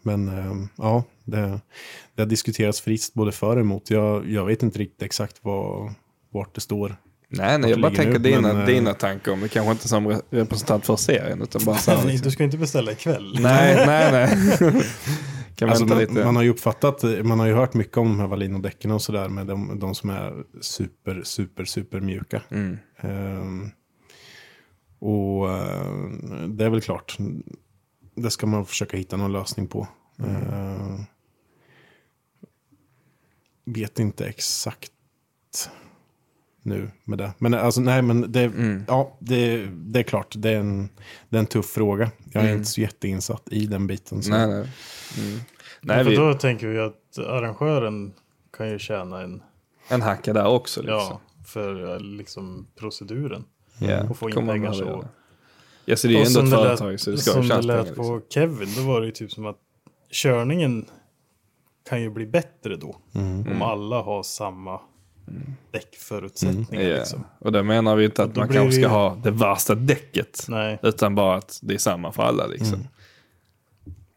Men 0.05 0.29
eh, 0.29 0.55
ja, 0.77 1.05
det, 1.25 1.61
det 2.15 2.23
har 2.23 2.27
diskuterats 2.27 2.81
friskt 2.81 3.15
både 3.15 3.33
för 3.33 3.57
och 3.57 3.61
emot. 3.63 3.91
Jag, 3.91 4.31
jag 4.31 4.45
vet 4.45 4.63
inte 4.63 4.79
riktigt 4.79 5.03
exakt 5.03 5.37
vad, 5.43 5.95
vart 6.33 6.55
det 6.55 6.61
står. 6.61 6.97
Nej, 7.29 7.59
nej 7.59 7.71
jag 7.71 7.81
bara 7.81 7.95
tänker 7.95 8.13
nu, 8.13 8.19
dina, 8.19 8.41
men, 8.41 8.61
eh, 8.61 8.67
dina 8.67 8.95
tankar 8.95 9.33
om 9.33 9.41
det. 9.41 9.49
Kanske 9.49 9.73
inte 9.73 9.89
som 9.89 10.09
re- 10.09 10.23
representant 10.31 10.87
för 10.87 10.97
serien 10.97 11.43
utan 11.43 11.65
bara 11.65 11.77
så 11.77 11.91
här, 11.91 12.05
liksom. 12.07 12.25
Du 12.25 12.31
ska 12.31 12.45
inte 12.45 12.59
beställa 12.59 12.93
ikväll. 12.93 13.39
Nej, 13.41 13.87
nej, 13.87 14.13
nej. 14.13 14.59
kan 15.57 15.69
Alltså, 15.69 15.85
man, 15.87 15.99
lite. 15.99 16.25
man 16.25 16.37
har 16.37 16.43
ju 16.43 16.51
uppfattat, 16.51 17.03
man 17.25 17.39
har 17.39 17.47
ju 17.47 17.55
hört 17.55 17.75
mycket 17.75 17.97
om 17.97 18.09
de 18.09 18.21
här 18.21 18.27
Valino-däcken 18.27 18.91
och 18.91 19.03
sådär 19.03 19.29
med 19.29 19.47
de, 19.47 19.79
de 19.79 19.95
som 19.95 20.11
är 20.11 20.33
super, 20.61 21.23
super, 21.25 21.65
super 21.65 22.01
mjuka. 22.01 22.43
Mm. 22.51 22.79
Ehm, 23.01 23.71
och 24.99 25.51
eh, 25.51 26.09
det 26.49 26.65
är 26.65 26.71
väl 26.71 26.81
klart, 26.81 27.17
det 28.15 28.31
ska 28.31 28.47
man 28.47 28.67
försöka 28.67 28.97
hitta 28.97 29.17
någon 29.17 29.33
lösning 29.33 29.67
på. 29.67 29.89
Ehm, 30.19 31.05
vet 33.65 33.99
inte 33.99 34.27
exakt 34.27 34.91
nu 36.63 36.91
med 37.05 37.19
det. 37.19 37.33
Men 37.39 37.55
alltså 37.55 37.81
nej, 37.81 38.03
men 38.03 38.33
det, 38.33 38.53
ja, 38.89 39.17
det, 39.19 39.67
det 39.67 39.99
är 39.99 40.03
klart, 40.03 40.35
det 40.39 40.51
är, 40.51 40.61
en, 40.61 40.89
det 41.29 41.37
är 41.37 41.41
en 41.41 41.47
tuff 41.47 41.67
fråga. 41.67 42.11
Jag 42.33 42.45
är 42.45 42.53
inte 42.53 42.71
så 42.71 42.81
jätteinsatt 42.81 43.49
i 43.51 43.67
den 43.67 43.87
biten. 43.87 44.23
Så. 44.23 44.31
Nej, 44.31 44.47
nej. 44.47 44.69
Mm. 45.19 45.41
Nej, 45.81 46.05
vi, 46.05 46.17
då 46.17 46.35
tänker 46.35 46.67
vi 46.67 46.79
att 46.79 47.19
arrangören 47.19 48.13
kan 48.57 48.71
ju 48.71 48.79
tjäna 48.79 49.23
en, 49.23 49.43
en 49.89 50.03
hacka 50.03 50.33
där 50.33 50.47
också. 50.47 50.81
Liksom. 50.81 50.97
ja, 50.99 51.21
för 51.47 51.95
eh, 51.95 52.01
liksom 52.01 52.67
proceduren. 52.75 53.45
Ja, 53.79 54.09
och 54.09 54.19
få 54.19 54.31
in 54.31 54.47
pengar 54.47 54.73
så. 54.73 55.05
Ja, 55.85 55.97
så 55.97 56.09
det 56.09 56.15
är 56.23 56.27
ändå 56.27 56.41
ett 56.41 56.51
företag 56.63 57.01
så 57.01 57.11
det 57.11 57.19
ska 57.19 57.31
som 57.33 57.49
det 57.49 57.63
lät 57.63 57.87
Liksom. 57.87 58.05
på 58.05 58.21
Kevin, 58.31 58.69
då 58.77 58.83
var 58.83 59.01
det 59.01 59.07
ju 59.07 59.13
typ 59.13 59.33
som 59.33 59.47
att 59.47 59.57
körningen 60.11 60.87
kan 61.89 62.03
ju 62.03 62.11
bli 62.11 62.27
bättre 62.27 62.77
då. 62.77 62.97
Mm. 63.15 63.53
Om 63.53 63.63
alla 63.63 64.03
har 64.03 64.23
samma 64.23 64.81
däckförutsättningar. 65.71 66.85
Ja. 66.85 66.97
Liksom. 66.99 67.25
Och 67.39 67.53
det 67.53 67.63
menar 67.63 67.97
vi 67.97 68.05
inte 68.05 68.23
att 68.23 68.35
då 68.35 68.41
man 68.41 68.49
kanske 68.49 68.73
ska 68.73 68.81
ju- 68.81 68.87
ha 68.87 69.15
det 69.23 69.31
värsta 69.31 69.75
däcket. 69.75 70.47
Nej, 70.49 70.79
Utan 70.83 71.15
bara 71.15 71.37
att 71.37 71.59
det 71.63 71.75
är 71.75 71.79
samma 71.79 72.13
för 72.13 72.23
alla 72.23 72.47
liksom. 72.47 72.75
Mm. 72.75 72.87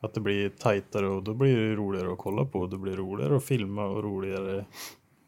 att 0.01 0.13
det 0.13 0.19
blir 0.19 0.49
tajtare 0.49 1.07
och 1.07 1.23
då 1.23 1.33
blir 1.33 1.55
det 1.57 1.63
ju 1.63 1.75
roligare 1.75 2.11
att 2.11 2.17
kolla 2.17 2.45
på. 2.45 2.67
Det 2.67 2.77
blir 2.77 2.95
roligare 2.95 3.37
att 3.37 3.43
filma 3.45 3.85
och 3.85 4.03
roligare 4.03 4.65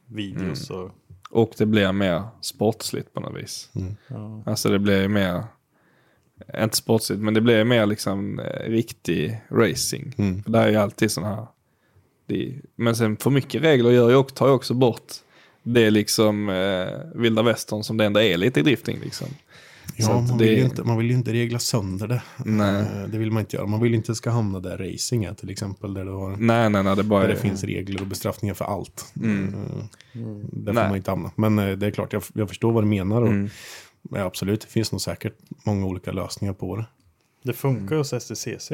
videos. 0.06 0.70
Mm. 0.70 0.82
Och, 0.84 0.92
Och 1.32 1.52
det 1.58 1.66
blir 1.66 1.92
mer 1.92 2.24
sportsligt 2.42 3.14
på 3.14 3.20
något 3.20 3.44
vis. 3.44 3.70
ja. 4.08 4.44
Alltså 4.46 4.70
det 4.70 4.80
blir 4.80 5.08
mer, 5.08 5.44
inte 6.62 6.78
sportsligt, 6.78 7.22
men 7.22 7.34
det 7.34 7.42
blir 7.42 7.64
mer 7.64 7.86
liksom 7.86 8.40
eh, 8.40 8.70
riktig 8.70 9.40
racing. 9.52 10.14
Mm. 10.18 10.44
För 10.44 10.52
det 10.52 10.60
är 10.60 10.68
ju 10.70 10.76
alltid 10.76 11.12
sådana 11.12 11.36
här, 11.36 11.46
det, 12.28 12.54
men 12.76 12.96
sen 12.96 13.18
för 13.18 13.30
mycket 13.30 13.62
regler 13.62 13.92
gör 13.92 14.10
ju 14.10 14.16
också, 14.16 14.36
tar 14.36 14.48
ju 14.48 14.54
också 14.54 14.74
bort 14.74 15.14
det 15.64 15.90
liksom 15.90 16.50
eh, 16.50 17.20
vilda 17.22 17.42
västern 17.44 17.84
som 17.84 17.98
det 17.98 18.06
ändå 18.06 18.20
är 18.22 18.38
lite 18.38 18.60
i 18.60 18.64
drifting 18.64 19.00
liksom. 19.04 19.28
Ja, 19.98 20.14
man, 20.14 20.38
det- 20.38 20.46
vill 20.46 20.58
ju 20.58 20.64
inte, 20.64 20.84
man 20.84 20.98
vill 20.98 21.08
ju 21.10 21.14
inte 21.16 21.34
regla 21.34 21.60
sönder 21.60 22.08
det. 22.08 22.22
Nej. 22.46 22.82
Eh, 22.82 23.08
Det 23.10 23.18
vill 23.18 23.32
man 23.32 23.40
inte 23.40 23.56
göra. 23.56 23.68
Man 23.68 23.82
vill 23.82 23.94
inte 23.94 24.16
ska 24.16 24.30
hamna 24.30 24.60
där 24.60 24.78
racing 24.78 25.24
är 25.26 25.34
till 25.34 25.50
exempel. 25.50 25.94
Där 25.94 26.06
det, 26.06 26.12
har, 26.12 26.30
Nej, 26.38 26.70
nej, 26.70 26.84
nej, 26.84 26.96
det 26.96 27.04
bara 27.04 27.22
där 27.22 27.30
det 27.30 27.36
finns 27.36 27.64
regler 27.64 28.02
och 28.02 28.08
bestraffningar 28.08 28.54
för 28.54 28.66
allt. 28.66 29.14
Mm. 29.22 29.54
Eh, 29.54 30.22
Där 30.52 30.74
får 30.74 30.74
Nej. 30.74 30.88
man 30.88 30.96
inte 30.98 31.12
hamna. 31.12 31.32
Men 31.36 31.60
eh, 31.60 31.72
det 31.78 31.86
är 31.88 31.92
klart, 31.92 32.14
jag, 32.14 32.24
jag 32.34 32.50
förstår 32.50 32.72
vad 32.72 32.84
du 32.84 32.88
menar. 32.88 33.22
Och, 33.22 33.28
Mm. 33.28 33.50
Ja, 34.12 34.24
absolut, 34.24 34.62
det 34.62 34.68
finns 34.68 34.92
nog 34.92 35.02
säkert 35.02 35.36
många 35.66 35.86
olika 35.86 36.12
lösningar 36.12 36.54
på 36.54 36.76
det. 36.76 36.86
Det 37.44 37.54
funkar 37.54 37.96
hos 37.96 38.14
STCC. 38.24 38.72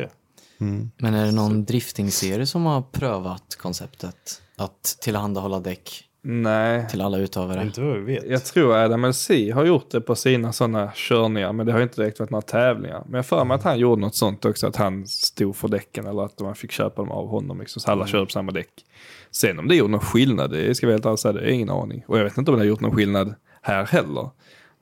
Men 0.98 1.14
är 1.14 1.26
det 1.26 1.32
någon 1.32 1.66
driftingserie 1.66 2.46
som 2.46 2.66
har 2.66 2.82
prövat 2.82 3.56
konceptet 3.58 4.42
att 4.56 4.98
tillhandahålla 5.02 5.60
däck 5.60 6.04
nej. 6.22 6.88
till 6.90 7.02
alla 7.02 7.18
utövare? 7.18 7.62
Inte 7.62 7.82
vad 7.82 7.98
vi 7.98 8.02
vet. 8.02 8.30
Jag 8.30 8.46
tror 8.46 8.76
Adam 8.76 9.06
LC 9.06 9.30
har 9.54 9.66
gjort 9.66 9.90
det 9.92 10.02
på 10.02 10.16
sina 10.16 10.54
sådana 10.54 10.92
körningar, 10.96 11.54
men 11.54 11.66
det 11.66 11.72
har 11.72 11.82
inte 11.82 12.02
direkt 12.02 12.20
varit 12.20 12.30
några 12.30 12.42
tävlingar. 12.42 13.04
Men 13.06 13.14
jag 13.14 13.26
för 13.26 13.46
mig 13.46 13.56
att 13.56 13.64
han 13.64 13.80
gjorde 13.80 14.02
något 14.02 14.16
sånt 14.16 14.46
också, 14.46 14.68
att 14.68 14.76
han 14.76 15.08
stod 15.08 15.56
för 15.56 15.68
däcken 15.68 16.06
eller 16.08 16.26
att 16.26 16.40
man 16.40 16.56
fick 16.56 16.72
köpa 16.72 17.02
dem 17.02 17.12
av 17.12 17.28
honom, 17.28 17.60
liksom, 17.60 17.80
så 17.80 17.92
alla 17.92 18.08
kör 18.08 18.26
på 18.26 18.32
samma 18.32 18.52
däck. 18.52 18.86
Sen 19.32 19.60
om 19.60 19.68
det 19.68 19.76
gjorde 19.76 19.92
någon 19.92 20.00
skillnad, 20.00 20.52
det 20.52 20.76
ska 20.76 20.88
vi 20.88 20.94
helt 20.94 21.06
ärligt 21.06 21.20
säga, 21.20 21.34
det 21.34 21.42
jag 21.42 21.52
ingen 21.52 21.70
aning. 21.70 22.04
Och 22.08 22.20
jag 22.20 22.24
vet 22.24 22.38
inte 22.38 22.52
om 22.52 22.58
det 22.58 22.64
har 22.64 22.68
gjort 22.68 22.82
någon 22.82 22.96
skillnad 22.96 23.36
här 23.62 23.86
heller. 23.86 24.30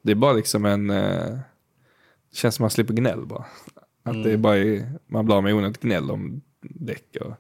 Det 0.04 0.12
är 0.12 0.16
bara 0.16 0.34
liksom 0.34 0.66
en, 0.66 0.90
eh, 0.90 1.26
det 2.32 2.38
känns 2.38 2.56
som 2.56 2.64
man 2.64 2.70
slipper 2.70 2.94
gnäll 2.94 3.26
bara. 3.26 3.46
Att 4.04 4.24
det 4.24 4.32
är 4.32 4.38
bara, 4.38 4.58
i- 4.58 4.86
man 5.08 5.26
blir 5.26 5.36
av 5.36 5.44
med 5.44 5.54
onödigt 5.54 5.82
gnäll 5.82 6.12
om 6.12 6.42
däck 6.62 7.18
och, 7.22 7.34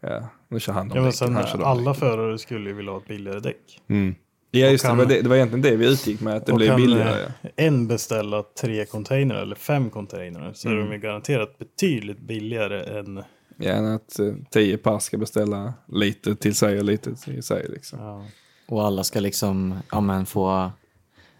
ja, 0.00 0.28
nu 0.48 0.60
kör 0.60 0.72
han 0.72 0.88
de 0.88 0.96
Ja, 0.96 1.02
men 1.02 1.12
sen 1.12 1.34
de 1.34 1.62
alla 1.64 1.94
förare 1.94 2.38
skulle 2.38 2.70
ju 2.70 2.76
vilja 2.76 2.92
ha 2.92 2.98
ett 2.98 3.08
billigare 3.08 3.40
däck. 3.40 3.80
Mm. 3.88 4.14
Ja 4.50 4.66
just 4.66 4.84
det, 4.84 4.88
kan- 4.88 4.98
det, 4.98 5.04
var 5.04 5.10
det, 5.14 5.22
det 5.22 5.28
var 5.28 5.36
egentligen 5.36 5.62
det 5.62 5.76
vi 5.76 5.92
utgick 5.92 6.20
med, 6.20 6.36
att 6.36 6.46
det 6.46 6.52
Och 6.52 6.58
blev 6.58 6.68
kan 6.68 6.76
billigare. 6.76 7.22
eh, 7.42 7.50
en 7.66 7.86
beställa 7.88 8.42
tre 8.60 8.84
containrar 8.86 9.42
eller 9.42 9.54
fem 9.56 9.90
containrar 9.90 10.52
så 10.52 10.68
Mm. 10.68 10.80
är 10.80 10.84
de 10.86 10.92
ju 10.92 10.98
garanterat 10.98 11.58
betydligt 11.58 12.18
billigare 12.20 12.98
än 12.98 13.22
Ja, 13.58 13.70
än 13.72 13.86
att 13.86 14.18
eh, 14.18 14.34
tio 14.50 14.78
par 14.78 14.98
ska 14.98 15.18
beställa 15.18 15.74
lite 15.88 16.34
till 16.36 16.54
sig 16.54 16.78
och 16.78 16.84
lite 16.84 17.14
till 17.14 17.42
sig. 17.42 17.66
Liksom. 17.68 17.98
ja. 18.00 18.24
Och 18.68 18.84
alla 18.84 19.04
ska 19.04 19.20
liksom 19.20 19.78
ja, 19.92 20.00
men 20.00 20.26
få 20.26 20.70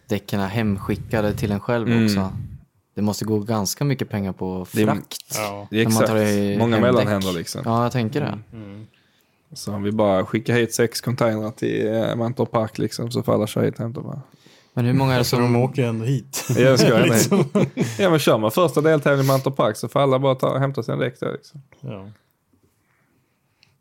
däcken 0.09 0.41
hemskickade 0.41 1.35
till 1.35 1.51
en 1.53 1.61
själv 1.61 1.89
Mm. 1.89 2.05
också. 2.05 2.33
Det 2.95 3.03
måste 3.03 3.25
gå 3.25 3.39
ganska 3.39 3.85
mycket 3.85 4.09
pengar 4.09 4.33
på 4.33 4.67
Det 4.73 4.83
är- 4.83 4.87
frakt. 4.87 5.35
Ja. 5.35 5.67
Det 5.71 5.79
är 5.83 5.87
exakt, 5.87 6.59
många 6.59 6.81
mellanhänder 6.81 7.33
liksom. 7.33 7.63
Ja, 7.65 7.83
jag 7.83 7.93
tänker 7.93 8.21
det. 8.21 8.39
Mm. 8.53 8.87
Så 9.53 9.75
om 9.75 9.83
vi 9.83 9.93
bara 9.93 10.27
skickar 10.27 10.55
hit 10.55 10.75
sex 10.75 11.01
containrar 11.01 11.51
till 11.51 11.95
eh, 11.95 12.15
Mantorp 12.17 12.51
Park 12.51 12.79
liksom, 12.79 13.11
så 13.11 13.23
får 13.23 13.35
alla 13.35 13.47
köra 13.47 13.65
hit 13.65 13.75
och 13.75 13.81
hämta 13.81 14.01
bara. 14.01 14.23
Men 14.75 14.85
hur 14.85 14.93
många 14.93 15.15
är 15.15 15.19
det 15.19 15.25
Så 15.25 15.37
de 15.37 15.47
som... 15.47 15.57
åker 15.57 15.85
ändå 15.85 16.05
hit. 16.05 16.47
Jag 16.59 16.81
ska 16.81 16.99
Liksom. 17.05 17.39
hit. 17.75 17.87
Ja 17.99 18.11
men 18.11 18.19
kör 18.19 18.39
man 18.39 18.51
första 18.51 18.81
deltävlingen 18.81 19.25
i 19.25 19.29
Mantorp 19.29 19.57
Park 19.57 19.77
så 19.77 19.89
får 19.89 20.01
alla 20.01 20.19
bara 20.19 20.35
ta 20.35 20.59
hämta 20.59 20.83
sina 20.83 20.97
däck 20.97 21.21
där 21.21 21.33
liksom. 21.33 21.63
Ja. 21.81 22.09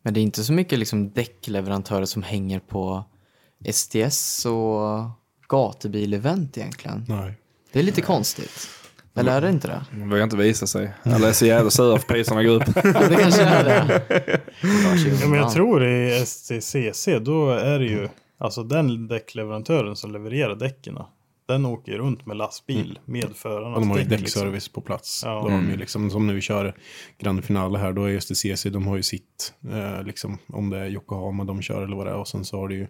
Men 0.01 0.13
det 0.13 0.19
är 0.19 0.21
inte 0.21 0.43
så 0.43 0.53
mycket 0.53 0.79
liksom 0.79 1.09
däckleverantörer 1.11 2.05
som 2.05 2.23
hänger 2.23 2.59
på 2.59 3.03
STS 3.71 4.45
och 4.45 5.09
gatubil-event 5.49 6.57
egentligen. 6.57 7.05
Nej. 7.07 7.33
Det 7.71 7.79
är 7.79 7.83
lite 7.83 8.01
konstigt. 8.01 8.69
Eller 9.17 9.31
är 9.31 9.41
det 9.41 9.49
inte 9.49 9.67
det? 9.67 9.85
De 9.91 10.09
vågar 10.09 10.23
inte 10.23 10.37
visa 10.37 10.67
sig. 10.67 10.93
Alla 11.03 11.29
är 11.29 11.33
så 11.33 11.45
jävla 11.45 11.69
sura 11.71 11.99
för 11.99 12.07
priserna 12.07 12.43
går 12.43 12.53
upp. 12.55 12.63
Ja, 12.83 13.07
det 13.09 13.15
kanske 13.15 13.41
är 13.41 13.63
det. 13.63 14.41
ja, 15.21 15.27
men 15.27 15.39
jag 15.39 15.51
tror 15.51 15.85
i 15.85 16.25
STCC 16.25 17.07
då 17.21 17.49
är 17.51 17.79
det 17.79 17.85
ju 17.85 18.09
alltså 18.37 18.63
den 18.63 19.07
däckleverantören 19.07 19.95
som 19.95 20.11
levererar 20.11 20.55
däcken. 20.55 20.97
Den 21.47 21.65
åker 21.65 21.91
ju 21.91 21.97
runt 21.97 22.25
med 22.25 22.37
lastbil 22.37 22.99
med 23.05 23.35
förarnas 23.35 23.75
Och 23.75 23.81
de 23.81 23.89
har 23.89 23.97
ju 23.97 24.03
däck. 24.03 24.19
Liksom. 24.19 24.41
däckservice 24.41 24.69
på 24.69 24.81
plats. 24.81 25.21
Ja. 25.25 25.47
De 25.49 25.69
ju 25.69 25.77
liksom, 25.77 26.09
som 26.09 26.27
nu 26.27 26.33
vi 26.33 26.41
kör 26.41 26.75
Grand 27.19 27.43
Finale 27.45 27.77
här, 27.77 27.93
då 27.93 28.03
är 28.03 28.09
just 28.09 28.29
det 28.29 28.35
CC, 28.35 28.69
de 28.69 28.87
har 28.87 28.95
ju 28.97 29.03
sitt, 29.03 29.53
eh, 29.71 30.03
liksom, 30.03 30.37
om 30.47 30.69
det 30.69 30.77
är 30.79 30.85
Yokohama 30.85 31.43
de 31.43 31.61
kör 31.61 31.83
eller 31.83 31.95
vad 31.95 32.05
det 32.05 32.11
är. 32.11 32.15
Och 32.17 32.27
sen 32.27 32.45
så 32.45 32.57
har 32.59 32.67
du 32.67 32.75
ju 32.75 32.87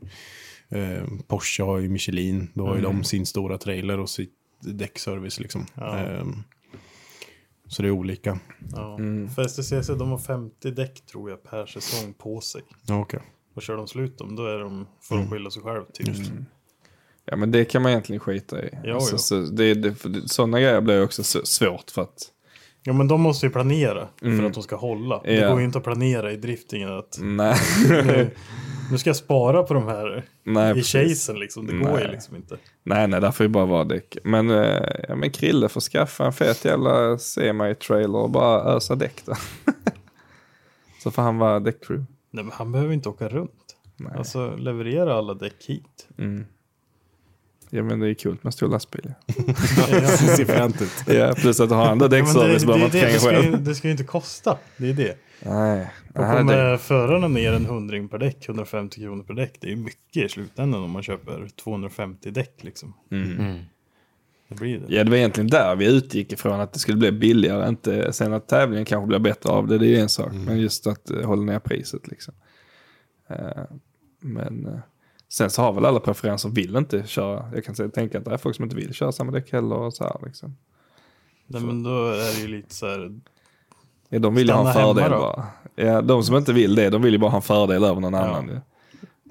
eh, 0.70 1.04
Porsche 1.28 1.64
har 1.64 1.78
ju 1.80 1.90
Michelin, 1.90 2.52
då 2.54 2.68
har 2.68 2.76
ju 2.76 2.82
de 2.82 3.04
sin 3.04 3.26
stora 3.26 3.58
trailer 3.58 4.00
och 4.00 4.10
sitt 4.10 4.34
däckservice 4.62 5.40
liksom. 5.40 5.66
Ja. 5.74 6.00
Eh, 6.00 6.26
så 7.68 7.82
det 7.82 7.88
är 7.88 7.92
olika. 7.92 8.40
Ja. 8.72 8.98
För 9.36 9.48
STCC 9.48 9.88
de 9.88 10.12
har 10.12 10.18
50 10.18 10.72
däck 10.72 11.06
tror 11.06 11.30
jag 11.30 11.44
per 11.44 11.66
säsong 11.66 12.14
på 12.14 12.42
sig. 12.42 12.62
Ja, 12.88 13.00
okej. 13.00 13.20
Och 13.56 13.62
kör 13.62 13.78
de 13.78 13.88
slut 13.88 14.18
dem 14.18 14.36
då 14.36 14.46
är 14.46 14.60
de, 14.60 14.88
får 15.02 15.18
de 15.18 15.30
skylla 15.32 15.52
sig 15.52 15.62
själv 15.64 15.84
typ. 15.94 16.08
Ja 17.26 17.36
men 17.36 17.52
det 17.52 17.66
kan 17.66 17.82
man 17.82 17.92
egentligen 17.92 18.20
skita 18.20 18.64
i. 18.66 18.70
Ja, 18.84 18.94
alltså, 18.96 19.14
ja. 19.16 19.18
Så 19.18 19.36
det, 19.42 19.74
det, 19.74 19.96
för 19.96 20.10
det, 20.10 20.30
sådana 20.30 20.60
grejer 20.60 20.82
blir 20.82 21.04
också 21.04 21.24
så 21.24 21.46
svårt 21.46 21.92
för 21.92 22.02
att 22.02 22.32
Ja 22.84 22.94
men 22.94 23.08
de 23.08 23.22
måste 23.22 23.46
ju 23.46 23.52
planera 23.52 24.08
för 24.20 24.44
att 24.44 24.54
de 24.54 24.64
ska 24.64 24.76
hålla. 24.76 25.22
Det 25.24 25.34
Ja. 25.36 25.50
går 25.50 25.60
ju 25.60 25.66
inte 25.66 25.78
att 25.78 25.84
planera 25.84 26.32
i 26.32 26.38
driftingen 26.38 26.90
att 26.92 27.18
Nej, 27.22 27.56
nu, 27.90 28.30
nu 28.92 28.98
ska 28.98 29.10
jag 29.10 29.18
spara 29.18 29.64
på 29.64 29.74
de 29.74 29.88
här 29.88 30.26
Nej, 30.44 30.72
i 30.72 30.74
precis. 30.74 30.94
chasen 30.94 31.40
liksom. 31.40 31.68
Det 31.68 31.74
går 31.74 32.00
ju 32.00 32.06
Nej. 32.06 32.12
liksom 32.12 32.36
inte. 32.36 32.58
nej, 32.84 33.08
nej, 33.08 33.22
där 33.22 33.32
får 33.32 33.44
ju 33.44 33.48
bara 33.50 33.66
vara 33.66 33.84
däck. 33.84 34.18
Men, 34.24 34.50
eh, 34.50 34.90
ja, 35.08 35.16
men 35.16 35.32
Krille 35.32 35.70
får 35.70 35.82
skaffa 35.82 36.26
en 36.26 36.34
fet 36.34 36.66
jävla 36.66 37.18
semi-trailer 37.18 38.20
och 38.20 38.30
bara 38.30 38.62
ösa 38.76 38.96
däck 38.96 39.22
då. 39.26 39.34
Så 41.04 41.12
får 41.12 41.22
han 41.22 41.38
vara 41.38 41.60
däckcrew. 41.60 42.06
Nej 42.32 42.44
men 42.44 42.54
han 42.54 42.72
behöver 42.72 42.94
inte 42.94 43.10
åka 43.10 43.28
runt. 43.30 43.76
Nej. 43.98 44.14
Alltså 44.18 44.56
leverera 44.56 45.16
alla 45.16 45.34
däck 45.34 45.66
hit. 45.68 46.08
Mm. 46.18 46.46
Ja 47.70 47.84
men 47.84 48.00
det 48.00 48.10
är 48.10 48.14
kul 48.14 48.38
med 48.42 48.54
stor 48.54 48.68
lastbil. 48.68 49.14
Det 49.26 50.08
ser 50.08 50.46
fränt 50.46 50.82
ut. 50.82 51.16
Ja, 51.16 51.34
plus 51.34 51.60
att 51.60 51.70
Ja, 51.70 51.96
men 51.96 52.10
däckservice 52.10 52.62
det, 52.62 52.68
behöver 52.68 52.68
man 52.68 52.80
det, 52.80 52.86
inte 52.86 52.98
det, 52.98 53.06
det, 53.06 53.08
kränga 53.08 53.20
ska 53.20 53.32
ju, 53.32 53.52
själv. 53.52 53.64
det 53.64 53.76
ska 53.76 53.88
ju 53.88 53.92
inte 53.92 54.04
kosta. 54.04 54.58
Det 54.78 54.90
är 54.90 54.94
det. 54.94 55.18
Nej, 55.46 55.88
det 56.14 56.20
däck. 56.20 56.38
kommer 56.38 56.78
förarna 56.78 57.28
ner 57.28 57.54
en 57.54 57.66
hundring 57.66 58.08
per 58.08 58.18
däck, 58.18 58.50
150 58.50 59.02
kronor 59.02 59.24
per 59.24 59.34
däck. 59.34 59.58
Det 59.60 59.68
är 59.68 59.72
ju 59.72 59.76
mycket 59.78 60.26
i 60.26 60.30
slutändan 60.30 60.84
om 60.84 60.92
man 60.92 61.04
köper 61.04 61.48
250 61.64 62.32
däck 62.32 62.64
liksom. 62.64 62.94
Mm. 63.12 63.60
Det 64.48 64.56
blir 64.56 64.80
det. 64.80 64.96
Ja, 64.96 65.04
det 65.04 65.10
var 65.10 65.18
egentligen 65.18 65.50
där 65.50 65.76
vi 65.76 65.98
utgick 65.98 66.34
ifrån 66.34 66.60
att 66.60 66.74
det 66.74 66.80
skulle 66.80 66.98
bli 66.98 67.12
billigare. 67.12 67.70
Inte 67.70 68.14
sen 68.14 68.34
att 68.34 68.48
tävlingen 68.48 68.86
kanske 68.86 69.08
blir 69.08 69.20
bättre 69.20 69.50
av 69.50 69.68
det, 69.68 69.78
det 69.78 69.86
är 69.86 69.90
ju 69.90 70.00
en 70.00 70.10
sak. 70.10 70.32
Men 70.34 70.60
just 70.60 70.88
att 70.88 71.12
uh, 71.12 71.26
hålla 71.26 71.42
ner 71.42 71.60
priset 71.60 72.08
liksom. 72.08 72.34
Eh, 73.30 73.64
men 74.20 74.66
eh, 74.66 74.80
sen 75.38 75.50
så 75.50 75.62
har 75.62 75.74
väl 75.74 75.86
alla 75.86 76.00
preferenser 76.00 76.50
vill 76.50 76.76
inte 76.76 77.04
köra. 77.08 77.46
Jag 77.54 77.66
kan 77.66 77.76
säga, 77.76 77.90
tänka 77.90 78.18
att 78.18 78.26
det 78.26 78.34
är 78.34 78.38
folk 78.38 78.56
som 78.56 78.64
inte 78.64 78.76
vill 78.76 78.94
köra 78.94 79.12
samma 79.12 79.32
däck 79.32 79.52
heller 79.52 79.76
och 79.76 79.94
så 79.94 80.04
här 80.04 80.18
liksom. 80.26 80.56
Nej, 81.48 81.62
men 81.62 81.84
då 81.84 82.08
är 82.08 82.36
det 82.36 82.42
ju 82.42 82.48
lite 82.48 82.76
så 82.76 82.86
här. 82.86 83.20
Ja, 84.10 84.20
de 84.20 84.36
vill 84.36 84.48
ju 84.48 84.54
ha 84.54 84.68
en 84.68 84.74
fördel 84.74 85.10
bara. 85.12 85.46
Ja, 85.76 86.02
de 86.02 86.24
som 86.24 86.36
inte 86.36 86.54
vill 86.54 86.76
det, 86.76 86.90
de 86.90 87.02
vill 87.02 87.14
ju 87.14 87.20
bara 87.20 87.30
ha 87.32 87.38
en 87.38 87.42
fördel 87.42 87.84
över 87.84 88.02
någon 88.02 88.16
annan. 88.16 88.48
ju. 88.48 88.60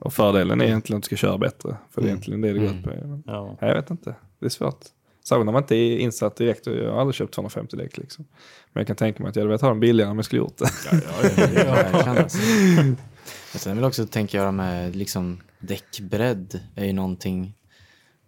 Och 0.01 0.13
fördelen 0.15 0.61
är 0.61 0.65
egentligen 0.65 0.97
att 0.99 1.03
du 1.03 1.07
ska 1.07 1.17
köra 1.17 1.39
bättre. 1.39 1.77
För 1.91 2.01
det 2.01 2.07
är 2.07 2.09
egentligen 2.09 2.41
det 2.41 2.53
det 2.53 2.59
går 2.59 2.69
ut 2.69 2.83
på. 2.85 2.91
Men, 2.91 3.23
Ja. 3.27 3.57
jag 3.61 3.75
vet 3.75 3.91
inte, 3.91 4.15
det 4.39 4.47
är 4.47 4.51
svårt. 4.51 4.81
Särskilt 5.25 5.45
när 5.47 5.53
man 5.53 5.63
inte 5.63 5.77
är 5.77 5.99
insatt 5.99 6.37
direkt. 6.37 6.67
och 6.67 6.73
Jag 6.77 6.93
har 6.93 7.01
aldrig 7.01 7.15
köpt 7.15 7.35
250 7.35 7.77
däck 7.77 7.97
liksom. 7.99 8.25
Men 8.73 8.81
jag 8.81 8.87
kan 8.87 8.97
tänka 8.97 9.23
mig 9.23 9.31
att 9.31 9.37
jag 9.37 9.43
hade 9.43 9.49
velat 9.49 9.61
ha 9.61 9.69
dem 9.69 9.81
billigare 9.81 10.11
om 10.11 10.19
jag 10.19 10.25
skulle 10.25 10.39
gjort 10.41 10.57
det. 10.59 10.71
Ja, 10.93 11.13
verkligen. 11.23 12.19
Alltså. 12.19 12.39
Sen 13.55 13.75
vill 13.77 13.83
jag 13.83 13.89
också 13.89 14.07
tänka 14.07 14.37
göra 14.37 14.53
med 14.53 14.97
liksom 14.97 15.41
däckbredd 15.61 16.61
är 16.75 16.85
ju 16.85 16.93
någonting. 16.93 17.55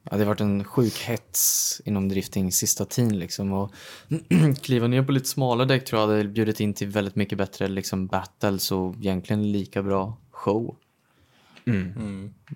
Ja, 0.02 0.16
det 0.16 0.18
har 0.22 0.26
varit 0.26 0.40
en 0.40 0.64
sjuk 0.64 0.98
hets 0.98 1.80
inom 1.84 2.08
drifting 2.08 2.52
sista 2.52 2.84
tiden 2.84 3.18
liksom. 3.18 3.52
Och 3.52 3.72
kliva 4.62 4.86
ner 4.86 5.02
på 5.02 5.12
lite 5.12 5.28
smalare 5.28 5.68
däck 5.68 5.84
tror 5.84 6.00
jag 6.00 6.08
hade 6.08 6.24
bjudit 6.24 6.60
in 6.60 6.74
till 6.74 6.88
väldigt 6.88 7.16
mycket 7.16 7.38
bättre 7.38 7.68
liksom 7.68 8.06
battles 8.06 8.72
och 8.72 8.94
egentligen 8.96 9.52
lika 9.52 9.82
bra 9.82 10.16
show. 10.30 10.76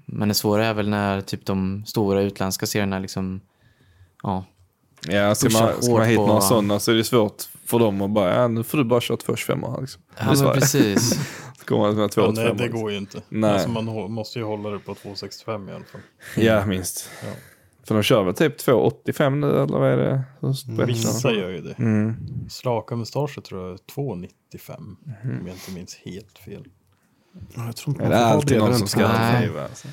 Men 0.06 0.28
det 0.28 0.34
svåra 0.34 0.66
är 0.66 0.74
väl 0.74 0.88
när 0.88 1.20
typ 1.20 1.46
de 1.46 1.84
stora 1.86 2.22
utländska 2.22 2.66
serierna 2.66 2.98
liksom, 2.98 3.40
ja, 4.22 4.44
Ja, 5.08 5.34
ska 5.34 5.48
man, 5.50 5.82
ska 5.82 5.92
man 5.92 6.06
hit 6.08 6.16
på- 6.16 6.26
några 6.26 6.40
sådana 6.40 6.80
så 6.80 6.90
är 6.90 6.94
det 6.94 7.04
svårt 7.04 7.42
för 7.64 7.78
dem 7.78 8.02
att 8.02 8.10
bara, 8.10 8.34
ja, 8.34 8.48
nu 8.48 8.62
får 8.62 8.78
du 8.78 8.84
bara 8.84 9.00
köra 9.00 9.16
225 9.16 9.62
här 9.62 9.80
liksom. 9.80 10.02
Det 10.16 10.20
är 10.22 10.26
ja 10.36 10.42
men 10.44 10.52
precis. 10.52 11.20
Man 11.70 11.94
med 11.96 12.04
Ja, 12.04 12.08
285 12.08 12.56
nej, 12.56 12.68
det 12.68 12.72
går 12.78 12.90
ju 12.90 12.96
inte. 12.98 13.22
Nej. 13.28 13.50
Alltså, 13.50 13.68
man 13.68 14.12
måste 14.12 14.38
ju 14.38 14.44
hålla 14.44 14.70
det 14.70 14.78
på 14.78 14.94
265 14.94 15.68
i 15.68 15.72
alla 15.72 15.84
fall. 15.84 16.00
Ja, 16.36 16.66
minst. 16.66 17.10
Ja. 17.24 17.32
För 17.84 17.94
de 17.94 18.02
kör 18.02 18.22
väl 18.24 18.34
typ 18.34 18.58
285 18.58 19.40
nu 19.40 19.46
eller 19.46 19.78
vad 19.78 19.88
är 19.88 19.96
det? 19.96 20.54
Stretchar 20.54 20.86
Vissa 20.86 21.32
gör 21.32 21.48
ju 21.48 21.60
det. 21.60 21.78
Mm. 21.78 22.16
Slaka 22.50 22.96
mustascher 22.96 23.40
tror 23.40 23.62
jag 23.66 23.72
är 23.72 23.78
295. 23.78 24.96
Om 25.22 25.46
jag 25.46 25.54
inte 25.56 25.70
minns 25.70 25.94
helt 26.04 26.38
fel. 26.38 26.64
Ja, 27.54 27.66
Jag 27.66 27.76
tror 27.76 27.94
inte 27.94 28.04
Är 28.04 28.08
man 28.08 28.18
det 28.18 28.24
ha 28.24 28.32
alltid 28.32 28.58
någon 28.58 28.78
som 28.78 28.86
ska 28.88 29.00
285. 29.00 29.32
Nej. 29.32 29.46
driva? 29.46 29.62
Alltså. 29.64 29.88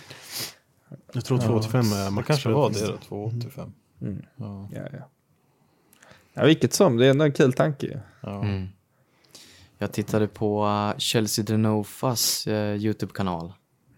Jag 1.14 1.26
tror 1.26 1.38
285 1.38 1.82
är 1.94 2.06
Det 2.06 2.12
max. 2.12 2.28
kanske 2.28 2.50
var 2.50 2.70
det 2.70 2.88
då, 2.88 2.98
285. 2.98 3.72
Mm. 4.02 4.22
Ja. 4.36 4.70
Ja, 4.72 4.82
ja. 4.92 5.10
ja, 6.34 6.46
vilket 6.46 6.74
som, 6.74 6.98
det 6.98 7.06
är 7.06 7.10
ändå 7.10 7.26
en 7.26 7.32
kul 7.32 7.54
tanke. 7.54 8.00
Ja. 8.22 8.44
Mm. 8.44 8.68
Jag 9.78 9.92
tittade 9.92 10.28
på 10.28 10.66
uh, 10.66 10.98
Chelsea 10.98 11.46
Drenofas 11.46 12.48
uh, 12.48 12.76
YouTube-kanal. 12.76 13.54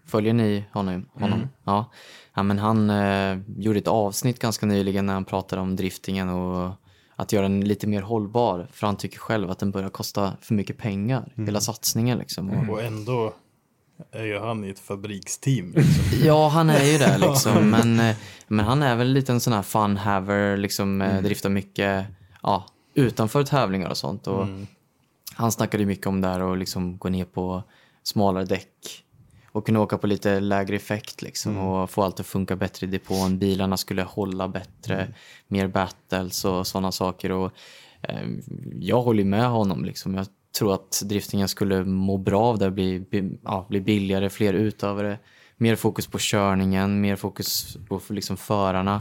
Följer 0.06 0.32
ni 0.32 0.64
honom? 0.72 1.06
honom? 1.12 1.48
Ja. 1.64 1.92
ja, 2.34 2.42
men 2.42 2.58
han 2.58 2.90
uh, 2.90 3.38
gjorde 3.56 3.78
ett 3.78 3.88
avsnitt 3.88 4.38
ganska 4.38 4.66
nyligen 4.66 5.06
när 5.06 5.14
han 5.14 5.24
pratade 5.24 5.62
om 5.62 5.76
driftingen 5.76 6.28
och 6.28 6.72
att 7.16 7.32
göra 7.32 7.42
den 7.42 7.60
lite 7.60 7.86
mer 7.86 8.02
hållbar. 8.02 8.68
För 8.72 8.86
han 8.86 8.96
tycker 8.96 9.18
själv 9.18 9.50
att 9.50 9.58
den 9.58 9.70
börjar 9.70 9.88
kosta 9.88 10.32
för 10.40 10.54
mycket 10.54 10.78
pengar, 10.78 11.32
hela 11.36 11.60
satsningen 11.60 12.18
liksom. 12.18 12.50
Och, 12.50 12.74
Och 12.74 12.82
ändå 12.82 13.34
är 14.12 14.24
ju 14.24 14.38
han 14.38 14.64
i 14.64 14.70
ett 14.70 14.78
fabriksteam. 14.78 15.72
Liksom. 15.76 16.04
Ja, 16.26 16.48
han 16.48 16.70
är 16.70 16.84
ju 16.84 16.98
det 16.98 17.18
liksom. 17.18 17.70
Men, 17.70 18.00
eh, 18.00 18.16
men 18.48 18.66
han 18.66 18.82
är 18.82 18.96
väl 18.96 19.12
lite 19.12 19.32
en 19.32 19.40
sån 19.40 19.52
här 19.52 19.62
fun 19.62 19.96
haver, 19.96 20.56
liksom 20.56 21.02
eh, 21.02 21.22
driftar 21.22 21.48
mycket 21.48 22.06
ja, 22.42 22.66
utanför 22.94 23.44
tävlingar 23.44 23.90
och 23.90 23.96
sånt. 23.96 24.26
Och 24.26 24.46
Han 25.40 25.52
snackade 25.52 25.86
mycket 25.86 26.06
om 26.06 26.20
det 26.20 26.28
här 26.28 26.42
och 26.42 26.56
liksom 26.56 26.98
gå 26.98 27.08
ner 27.08 27.24
på 27.24 27.62
smalare 28.02 28.44
däck 28.44 29.04
och 29.52 29.66
kunna 29.66 29.80
åka 29.80 29.98
på 29.98 30.06
lite 30.06 30.40
lägre 30.40 30.76
effekt 30.76 31.22
liksom 31.22 31.58
och 31.58 31.90
få 31.90 32.02
allt 32.02 32.20
att 32.20 32.26
funka 32.26 32.56
bättre 32.56 32.86
i 32.86 32.90
depån. 32.90 33.38
Bilarna 33.38 33.76
skulle 33.76 34.02
hålla 34.02 34.48
bättre, 34.48 35.14
mer 35.48 35.68
battles 35.68 36.44
och 36.44 36.66
sådana 36.66 36.92
saker. 36.92 37.32
Och, 37.32 37.52
eh, 38.02 38.28
jag 38.80 39.02
håller 39.02 39.24
med 39.24 39.50
honom 39.50 39.84
liksom. 39.84 40.14
Jag 40.14 40.26
tror 40.58 40.74
att 40.74 41.02
driftingen 41.04 41.48
skulle 41.48 41.84
må 41.84 42.16
bra 42.18 42.42
av 42.42 42.58
det, 42.58 42.70
bli, 42.70 43.00
bli, 43.00 43.38
ja, 43.44 43.66
bli 43.68 43.80
billigare, 43.80 44.30
fler 44.30 44.52
utövare, 44.54 45.18
mer 45.56 45.76
fokus 45.76 46.06
på 46.06 46.18
körningen, 46.20 47.00
mer 47.00 47.16
fokus 47.16 47.76
på 47.88 48.00
liksom 48.08 48.36
förarna. 48.36 49.00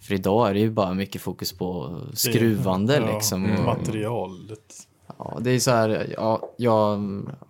För 0.00 0.14
idag 0.14 0.50
är 0.50 0.54
det 0.54 0.60
ju 0.60 0.70
bara 0.70 0.94
mycket 0.94 1.22
fokus 1.22 1.52
på 1.52 2.00
skruvande 2.14 2.96
Ja, 2.96 3.12
liksom. 3.14 3.44
och- 3.44 3.64
Materialet. 3.64 4.87
Ja, 5.18 5.38
det 5.40 5.50
är 5.50 5.58
så 5.58 5.70
här, 5.70 6.14
ja, 6.16 6.54
jag 6.56 6.96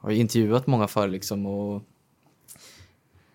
har 0.00 0.10
intervjuat 0.10 0.66
många 0.66 0.88
förr 0.88 1.08
liksom 1.08 1.46
och 1.46 1.82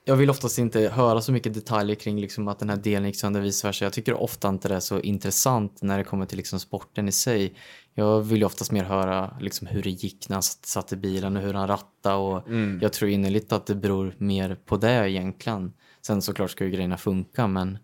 jag 0.05 0.15
vill 0.15 0.29
oftast 0.29 0.57
inte 0.57 0.79
höra 0.79 1.21
så 1.21 1.31
mycket 1.31 1.53
detaljer 1.53 1.95
kring 1.95 2.19
liksom 2.19 2.47
att 2.47 2.59
den 2.59 2.69
här 2.69 2.77
delen 2.77 3.05
gick 3.05 3.19
sönder 3.19 3.41
vice 3.41 3.67
versa. 3.67 3.85
Jag 3.85 3.93
tycker 3.93 4.13
ofta 4.13 4.49
inte 4.49 4.67
det 4.67 4.75
är 4.75 4.79
så 4.79 4.99
intressant 4.99 5.81
när 5.81 5.97
det 5.97 6.03
kommer 6.03 6.25
till 6.25 6.37
liksom 6.37 6.59
sporten 6.59 7.07
i 7.07 7.11
sig. 7.11 7.55
Jag 7.93 8.21
vill 8.21 8.39
ju 8.39 8.45
oftast 8.45 8.71
mer 8.71 8.83
höra 8.83 9.37
liksom 9.39 9.67
hur 9.67 9.83
det 9.83 9.89
gick 9.89 10.29
när 10.29 10.35
han 10.35 10.43
satt 10.43 10.93
i 10.93 10.95
bilen 10.95 11.37
och 11.37 11.43
hur 11.43 11.53
han 11.53 11.67
rattade 11.67 12.15
och 12.15 12.43
jag 12.81 12.93
tror 12.93 13.09
innerligt 13.11 13.51
att 13.51 13.65
det 13.65 13.75
beror 13.75 14.15
mer 14.17 14.55
på 14.65 14.77
det 14.77 15.09
egentligen. 15.09 15.73
Sen 16.01 16.21
såklart 16.21 16.51
ska 16.51 16.65
ju 16.65 16.71
grejerna 16.71 16.97
funka 16.97 17.47
men 17.47 17.77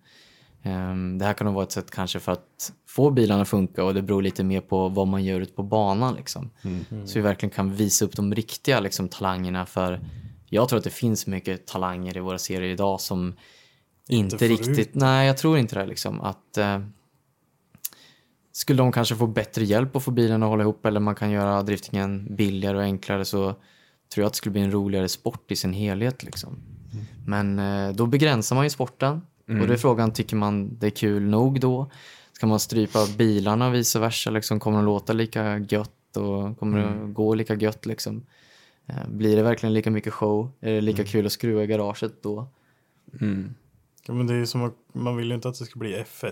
Det 1.20 1.26
här 1.26 1.34
kan 1.34 1.46
nog 1.46 1.54
vara 1.54 1.64
ett 1.64 1.72
sätt 1.72 1.92
kanske 1.92 2.20
för 2.20 2.32
att 2.32 2.74
få 2.88 3.12
bilarna 3.12 3.42
att 3.42 3.50
funka 3.50 3.84
och 3.84 3.94
det 3.94 4.02
beror 4.02 4.22
lite 4.22 4.44
mer 4.44 4.62
på 4.62 4.90
vad 4.90 5.08
man 5.08 5.24
gör 5.24 5.42
ute 5.42 5.54
på 5.54 5.64
banan. 5.64 6.16
Liksom. 6.16 6.50
Så 7.06 7.14
vi 7.14 7.22
verkligen 7.22 7.52
kan 7.52 7.74
visa 7.74 8.06
upp 8.06 8.16
de 8.16 8.36
riktiga 8.36 8.80
liksom, 8.80 9.10
talangerna 9.10 9.66
för 9.66 10.00
jag 10.50 10.70
tror 10.70 10.78
att 10.78 10.84
det 10.84 10.90
finns 10.90 11.28
mycket 11.28 11.68
talanger 11.68 12.18
i 12.18 12.20
våra 12.20 12.38
serier 12.38 12.70
idag 12.70 13.02
som 13.02 13.36
inte, 14.08 14.38
får 14.38 14.46
riktigt, 14.46 14.80
ut. 14.80 14.96
nej 14.96 15.28
jag 15.28 15.38
tror 15.38 15.58
inte 15.58 15.80
det 15.80 15.86
liksom. 15.86 16.22
Att, 16.22 16.58
eh, 16.58 16.80
skulle 18.52 18.78
de 18.78 18.92
kanske 18.92 19.16
få 19.16 19.28
bättre 19.28 19.64
hjälp 19.64 19.96
att 19.96 20.04
få 20.04 20.12
bilen 20.12 20.44
att 20.44 20.50
hålla 20.50 20.64
ihop 20.64 20.86
eller 20.86 21.00
man 21.00 21.16
kan 21.16 21.32
göra 21.32 21.64
driftingen 21.64 22.36
billigare 22.36 22.78
och 22.78 22.84
enklare 22.84 23.26
så 23.26 23.56
tror 24.14 24.24
jag 24.24 24.26
att 24.26 24.34
det 24.34 24.38
skulle 24.38 24.52
bli 24.52 24.62
en 24.62 24.72
roligare 24.72 25.10
sport 25.10 25.52
i 25.52 25.56
sin 25.56 25.74
helhet. 25.74 26.24
Liksom. 26.24 26.60
Men 27.26 27.60
eh, 27.60 27.96
då 27.96 28.06
begränsar 28.06 28.56
man 28.56 28.66
ju 28.66 28.70
sporten. 28.70 29.22
Och 29.62 29.68
då 29.68 29.74
är 29.74 29.78
frågan, 29.78 30.14
tycker 30.14 30.36
man 30.36 30.78
det 30.80 30.88
är 30.88 30.92
kul 30.92 31.24
nog 31.24 31.60
då? 31.60 31.92
Ska 32.34 32.48
man 32.48 32.60
strypa 32.60 33.00
bilarna 33.18 33.68
och 33.68 33.74
vice 33.74 34.00
versa? 34.00 34.30
Liksom, 34.30 34.60
kommer 34.60 34.78
de 34.78 34.86
låta 34.86 35.14
lika 35.14 35.58
gött 35.58 36.18
och 36.18 36.60
kommer 36.60 36.80
det 36.80 37.14
gå 37.14 37.34
lika 37.34 37.56
gött? 37.56 37.86
Liksom? 37.86 38.26
Eh, 38.88 39.08
Blir 39.08 39.36
det 39.36 39.44
verkligen 39.44 39.74
lika 39.74 39.92
mycket 39.92 40.14
show? 40.14 40.52
Är 40.62 40.72
det 40.74 40.82
lika 40.82 41.04
kul 41.06 41.26
att 41.26 41.32
skruva 41.32 41.64
i 41.64 41.68
garaget 41.68 42.24
då? 42.24 42.48
Ja, 44.08 44.14
men 44.14 44.28
det 44.28 44.34
är 44.36 44.46
som 44.46 44.64
att 44.64 44.74
man 44.94 45.18
vill 45.18 45.28
ju 45.28 45.36
inte 45.36 45.50
att 45.50 45.60
det 45.60 45.66
ska 45.66 45.80
bli 45.80 45.96
F1. 45.96 46.32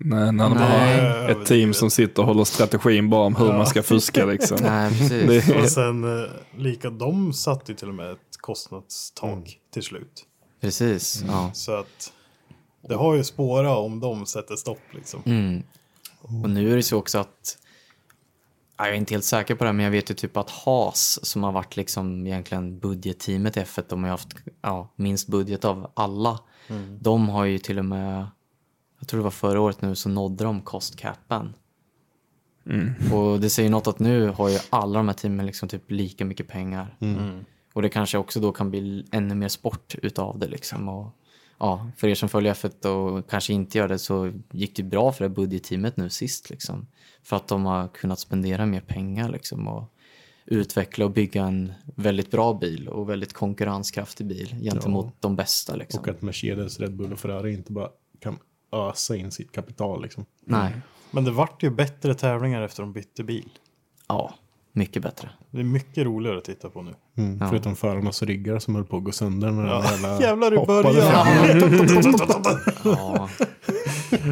Nej, 0.00 0.32
när 0.32 0.48
Nej. 0.48 1.00
har 1.00 1.28
ett 1.28 1.46
team 1.46 1.74
som 1.74 1.90
sitter 1.90 2.22
och 2.22 2.28
håller 2.28 2.44
strategin 2.44 3.10
bara 3.10 3.26
om 3.26 3.36
hur 3.36 3.46
man 3.52 3.66
ska 3.66 3.82
fuska 3.92 4.24
liksom. 4.26 4.58
Nej, 4.62 4.90
precis. 4.90 5.46
Det- 5.46 5.62
Och 5.62 5.68
sen 5.70 6.04
eh, 6.22 6.30
lika, 6.56 6.90
de 6.90 7.32
satte 7.32 7.72
ju 7.72 7.76
till 7.78 7.88
och 7.88 7.94
med 7.94 8.10
ett 8.12 8.36
kostnadstak 8.40 9.58
till 9.72 9.82
slut. 9.82 10.24
Precis. 10.60 11.24
Ja. 11.26 11.50
Så 11.54 11.72
att 11.72 12.12
det 12.88 12.94
har 12.94 13.14
ju 13.14 13.24
spårat 13.24 13.78
om 13.78 14.00
de 14.00 14.26
sätter 14.26 14.56
stopp 14.56 14.82
liksom. 14.92 15.22
Mm. 15.26 15.62
Och 16.20 16.50
nu 16.50 16.72
är 16.72 16.76
det 16.76 16.82
så 16.82 16.96
också 16.98 17.18
att 17.18 17.58
ja, 18.76 18.84
jag 18.84 18.94
är 18.94 18.98
inte 18.98 19.14
helt 19.14 19.24
säker 19.24 19.54
på 19.54 19.64
det, 19.64 19.72
men 19.72 19.84
jag 19.84 19.90
vet 19.90 20.10
ju 20.10 20.14
typ 20.14 20.36
att 20.36 20.50
Haas 20.50 21.26
som 21.26 21.42
har 21.42 21.52
varit 21.52 21.76
liksom 21.76 22.26
egentligen 22.26 22.78
budgetteamet 22.78 23.56
i 23.56 23.60
F1, 23.60 23.84
de 23.88 24.02
har 24.02 24.08
ju 24.08 24.10
haft 24.10 24.36
ja, 24.62 24.92
minst 24.96 25.28
budget 25.28 25.64
av 25.64 25.90
alla. 25.94 26.40
De 27.00 27.28
har 27.28 27.44
ju 27.44 27.58
till 27.58 27.78
och 27.78 27.84
med, 27.84 28.26
jag 28.98 29.08
tror 29.08 29.18
det 29.18 29.24
var 29.24 29.30
förra 29.30 29.60
året 29.60 29.82
nu, 29.82 29.94
så 29.94 30.08
nådde 30.08 30.44
de 30.44 30.60
cost 30.60 30.96
capen. 30.96 31.54
Och 33.12 33.40
det 33.40 33.50
säger 33.50 33.70
något 33.70 33.86
att 33.86 33.98
nu 33.98 34.28
har 34.28 34.48
ju 34.48 34.58
alla 34.70 34.98
de 34.98 35.08
här 35.08 35.14
teamen 35.14 35.46
liksom 35.46 35.68
typ 35.68 35.90
lika 35.90 36.24
mycket 36.24 36.48
pengar. 36.48 36.96
Mm. 37.00 37.44
Och 37.72 37.82
det 37.82 37.88
kanske 37.88 38.18
också 38.18 38.40
då 38.40 38.52
kan 38.52 38.70
bli 38.70 39.06
ännu 39.12 39.34
mer 39.34 39.48
sport 39.48 39.94
utav 40.02 40.38
det 40.38 40.46
liksom. 40.46 40.88
Och, 40.88 41.10
ja, 41.58 41.90
för 41.96 42.08
er 42.08 42.14
som 42.14 42.28
följer 42.28 42.54
F1 42.54 42.86
och 42.86 43.30
kanske 43.30 43.52
inte 43.52 43.78
gör 43.78 43.88
det 43.88 43.98
så 43.98 44.32
gick 44.50 44.76
det 44.76 44.82
bra 44.82 45.12
för 45.12 45.24
det 45.24 45.30
budgetteamet 45.30 45.96
nu 45.96 46.10
sist 46.10 46.50
liksom. 46.50 46.86
För 47.22 47.36
att 47.36 47.48
de 47.48 47.66
har 47.66 47.88
kunnat 47.88 48.18
spendera 48.18 48.66
mer 48.66 48.80
pengar 48.80 49.28
liksom 49.28 49.68
och 49.68 49.94
utveckla 50.46 51.04
och 51.04 51.10
bygga 51.10 51.44
en 51.44 51.72
väldigt 51.96 52.30
bra 52.30 52.54
bil 52.54 52.88
och 52.88 53.08
väldigt 53.08 53.32
konkurrenskraftig 53.32 54.26
bil 54.26 54.56
gentemot 54.60 55.14
de 55.20 55.36
bästa 55.36 55.76
liksom. 55.76 56.00
Och 56.00 56.08
att 56.08 56.22
Mercedes, 56.22 56.80
Red 56.80 56.96
Bull 56.96 57.12
och 57.12 57.18
Ferrari 57.18 57.54
inte 57.54 57.72
bara 57.72 57.88
kan 58.20 58.38
ösa 58.72 59.16
in 59.16 59.30
sitt 59.30 59.52
kapital 59.52 60.02
liksom. 60.02 60.24
Nej, 60.44 60.72
Men 61.10 61.24
det 61.24 61.30
vart 61.30 61.62
ju 61.62 61.70
bättre 61.70 62.14
tävlingar 62.14 62.62
efter 62.62 62.82
de 62.82 62.92
bytte 62.92 63.24
bil. 63.24 63.50
ja, 64.08 64.34
mycket 64.78 65.02
bättre. 65.02 65.30
Det 65.50 65.60
är 65.60 65.64
mycket 65.64 66.04
roligare 66.04 66.38
att 66.38 66.44
titta 66.44 66.70
på 66.70 66.82
nu. 66.82 66.94
Mm. 67.16 67.38
Ja. 67.40 67.48
Förutom 67.48 67.76
förarnas 67.76 68.22
ryggar 68.22 68.58
som 68.58 68.74
höll 68.74 68.84
på 68.84 68.96
att 68.96 69.04
gå 69.04 69.12
sönder 69.12 69.50
när 69.50 69.66
Ja. 69.66 69.84
jävla 69.90 70.20
Jävlar 70.26 70.62
i 70.62 70.66
början. 70.66 70.94
Ja, 72.84 73.28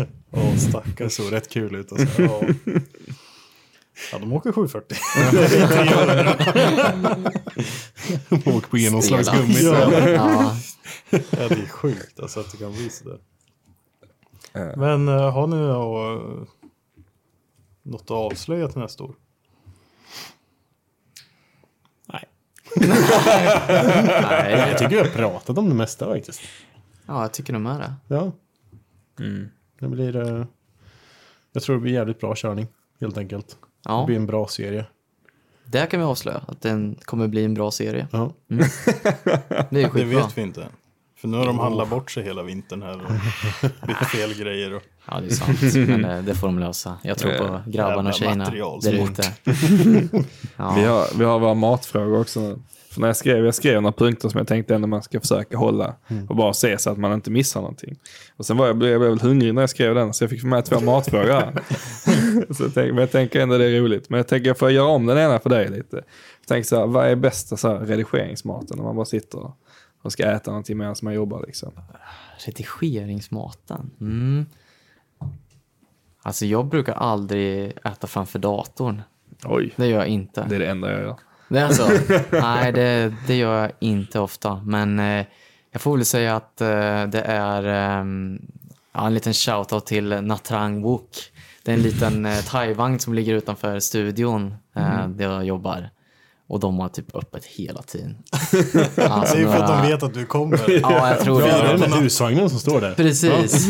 Åh 0.30 0.56
stackars. 0.56 1.12
Såg 1.12 1.32
rätt 1.32 1.48
kul 1.48 1.74
ut 1.74 1.92
alltså. 1.92 2.22
Ja. 2.22 2.40
ja, 4.12 4.18
de 4.18 4.32
åker 4.32 4.52
740. 4.52 4.96
De 8.28 8.52
åker 8.56 8.68
på 8.68 8.78
genomslagsgummi. 8.78 9.62
Ja. 9.62 9.90
Ja, 11.10 11.18
det 11.30 11.54
är 11.54 11.68
sjukt 11.68 12.20
alltså 12.20 12.40
att 12.40 12.52
det 12.52 12.58
kan 12.58 12.72
bli 12.72 12.90
sådär. 12.90 13.18
Men 14.76 15.08
eh, 15.08 15.32
har 15.32 15.46
ni 15.46 15.56
något 17.82 18.02
att 18.02 18.10
avslöja 18.10 18.68
till 18.68 18.80
nästa 18.80 19.04
år? 19.04 19.14
Nej, 22.76 24.58
Jag 24.68 24.78
tycker 24.78 24.90
vi 24.90 24.98
har 24.98 25.04
pratat 25.06 25.58
om 25.58 25.68
det 25.68 25.74
mesta 25.74 26.06
faktiskt. 26.06 26.40
ja, 27.06 27.22
jag 27.22 27.32
tycker 27.32 27.52
de 27.52 27.66
är 27.66 27.78
det. 27.78 27.92
Ja, 28.14 28.32
Mm. 29.20 29.48
det 29.80 29.88
blir... 29.88 30.16
eh, 30.16 30.44
jag 31.52 31.62
tror 31.62 31.76
det 31.76 31.82
blir 31.82 31.92
jävligt 31.92 32.20
bra 32.20 32.34
körning, 32.36 32.66
helt 33.00 33.18
enkelt. 33.18 33.48
Det 33.48 33.56
Ja, 33.84 34.04
blir 34.06 34.16
en 34.16 34.26
bra 34.26 34.48
serie. 34.48 34.86
där 35.64 35.86
kan 35.86 36.00
vi 36.00 36.06
avslöja 36.06 36.40
att 36.48 36.60
den 36.62 36.94
kommer 37.04 37.28
bli 37.28 37.44
en 37.44 37.54
bra 37.54 37.70
serie. 37.70 38.06
Ja. 38.12 38.32
Det 38.48 38.60
är 38.60 39.66
Det 39.70 39.88
skitbra. 39.88 40.02
vet 40.24 40.38
vi 40.38 40.42
inte. 40.42 40.66
För 41.16 41.28
nu 41.28 41.36
har 41.36 41.46
de 41.46 41.58
handlat 41.58 41.90
bort 41.90 42.10
sig 42.10 42.22
hela 42.22 42.42
vintern 42.42 42.82
här 42.82 42.94
och 42.94 43.10
bytt 43.86 43.96
fel 44.12 44.34
grejer. 44.34 44.74
Och... 44.74 44.82
Ja, 45.10 45.20
det 45.20 45.26
är 45.26 45.30
sant. 45.30 45.88
Men 45.88 46.02
det, 46.02 46.22
det 46.22 46.34
får 46.34 46.46
de 46.46 46.58
lösa. 46.58 46.98
Jag 47.02 47.18
tror 47.18 47.32
på 47.32 47.60
grabbarna 47.66 48.08
och 48.08 48.14
tjejerna 48.14 48.44
material, 48.44 48.80
där 48.80 48.92
ute. 48.92 49.32
Vi, 49.44 50.08
Ja, 50.56 50.64
har, 50.64 51.18
vi 51.18 51.24
har 51.24 51.38
våra 51.38 51.54
matfrågor 51.54 52.20
också. 52.20 52.58
För 52.90 53.00
när 53.00 53.08
jag 53.08 53.16
skrev, 53.16 53.44
jag 53.44 53.54
skrev 53.54 53.82
några 53.82 53.92
punkter 53.92 54.28
som 54.28 54.38
jag 54.38 54.46
tänkte 54.48 54.74
ändå 54.74 54.88
man 54.88 55.02
ska 55.02 55.20
försöka 55.20 55.56
hålla 55.56 55.94
och 56.28 56.36
bara 56.36 56.52
se 56.52 56.78
så 56.78 56.90
att 56.90 56.98
man 56.98 57.12
inte 57.12 57.30
missar 57.30 57.60
någonting. 57.60 57.96
Och 58.36 58.46
sen 58.46 58.56
var 58.56 58.66
jag, 58.66 58.76
blev 58.76 58.92
jag 58.92 58.98
väl 58.98 59.18
hungrig 59.20 59.54
när 59.54 59.62
jag 59.62 59.70
skrev 59.70 59.94
den 59.94 60.14
så 60.14 60.24
jag 60.24 60.30
fick 60.30 60.42
med 60.44 60.64
två 60.64 60.80
matfrågor 60.80 61.42
så 62.54 62.62
jag 62.62 62.74
tänkte, 62.74 62.82
men 62.86 62.96
jag 62.98 63.10
tänker 63.10 63.40
ändå 63.40 63.58
det 63.58 63.64
är 63.64 63.80
roligt. 63.80 64.10
Men 64.10 64.16
jag 64.16 64.28
tänker 64.28 64.46
jag 64.48 64.58
får 64.58 64.70
göra 64.70 64.86
om 64.88 65.06
den 65.06 65.18
ena 65.18 65.38
för 65.38 65.50
dig 65.50 65.68
lite. 65.68 65.96
Jag 66.40 66.48
tänker 66.48 66.68
så 66.68 66.76
här, 66.76 66.86
vad 66.86 67.06
är 67.06 67.16
bästa 67.16 67.56
så 67.56 67.68
här, 67.68 67.78
redigeringsmaten 67.78 68.76
när 68.76 68.84
man 68.84 68.96
bara 68.96 69.06
sitter 69.06 69.38
och 69.38 69.56
ska 70.10 70.30
äta 70.30 70.50
någonting 70.50 70.76
medan 70.78 70.96
man 71.02 71.14
jobbar 71.14 71.44
liksom? 71.46 71.72
redigeringsmaten. 72.46 73.90
Mm. 74.00 74.46
Alltså 76.22 76.46
jag 76.46 76.66
brukar 76.66 76.92
aldrig 76.92 77.72
äta 77.84 78.06
framför 78.06 78.38
datorn. 78.38 79.02
Oj, 79.44 79.72
Det 79.76 79.86
gör 79.86 79.98
jag 79.98 80.08
inte. 80.08 80.46
det 80.48 80.54
är 80.54 80.58
det 80.58 80.66
enda 80.70 80.90
jag 80.92 81.00
gör. 81.00 81.16
Det 81.48 81.58
är 81.58 81.68
så? 81.68 81.88
Nej, 82.40 82.72
det, 82.72 83.14
det 83.26 83.36
gör 83.36 83.60
jag 83.62 83.72
inte 83.78 84.20
ofta. 84.20 84.62
Men 84.64 84.98
eh, 84.98 85.26
jag 85.70 85.80
får 85.80 85.96
väl 85.96 86.04
säga 86.06 86.36
att 86.36 86.60
eh, 86.60 87.06
det 87.06 87.22
är 87.26 87.62
ja, 88.92 89.06
en 89.06 89.14
liten 89.14 89.32
shoutout 89.34 89.86
till 89.86 90.08
Natrang 90.08 90.82
Wook. 90.82 91.10
Det 91.62 91.70
är 91.70 91.76
en 91.76 91.82
liten 91.82 92.26
eh, 92.26 92.38
thai-vagn 92.44 92.98
som 92.98 93.14
ligger 93.14 93.34
utanför 93.34 93.80
studion 93.80 94.54
eh, 94.76 95.08
där 95.08 95.24
jag 95.32 95.44
jobbar. 95.44 95.90
Och 96.48 96.60
de 96.60 96.78
har 96.78 96.88
typ 96.88 97.16
öppet 97.16 97.44
hela 97.44 97.82
tiden. 97.82 98.16
Alltså, 98.96 99.34
Det 99.36 99.40
är 99.40 99.46
ju 99.46 99.46
för 99.46 99.54
att 99.62 99.68
några- 99.68 99.82
de 99.82 99.88
vet 99.90 100.02
att 100.02 100.14
du 100.14 100.26
kommer. 100.26 100.60
Ja, 100.82 101.08
jag 101.10 101.20
tror 101.20 101.40
Det 101.40 101.48
är 101.50 101.62
det. 101.72 101.78
den 101.78 101.90
där 101.90 102.00
husvagnen 102.00 102.50
som 102.50 102.58
står 102.58 102.80
där. 102.80 102.94
Precis. 102.94 103.66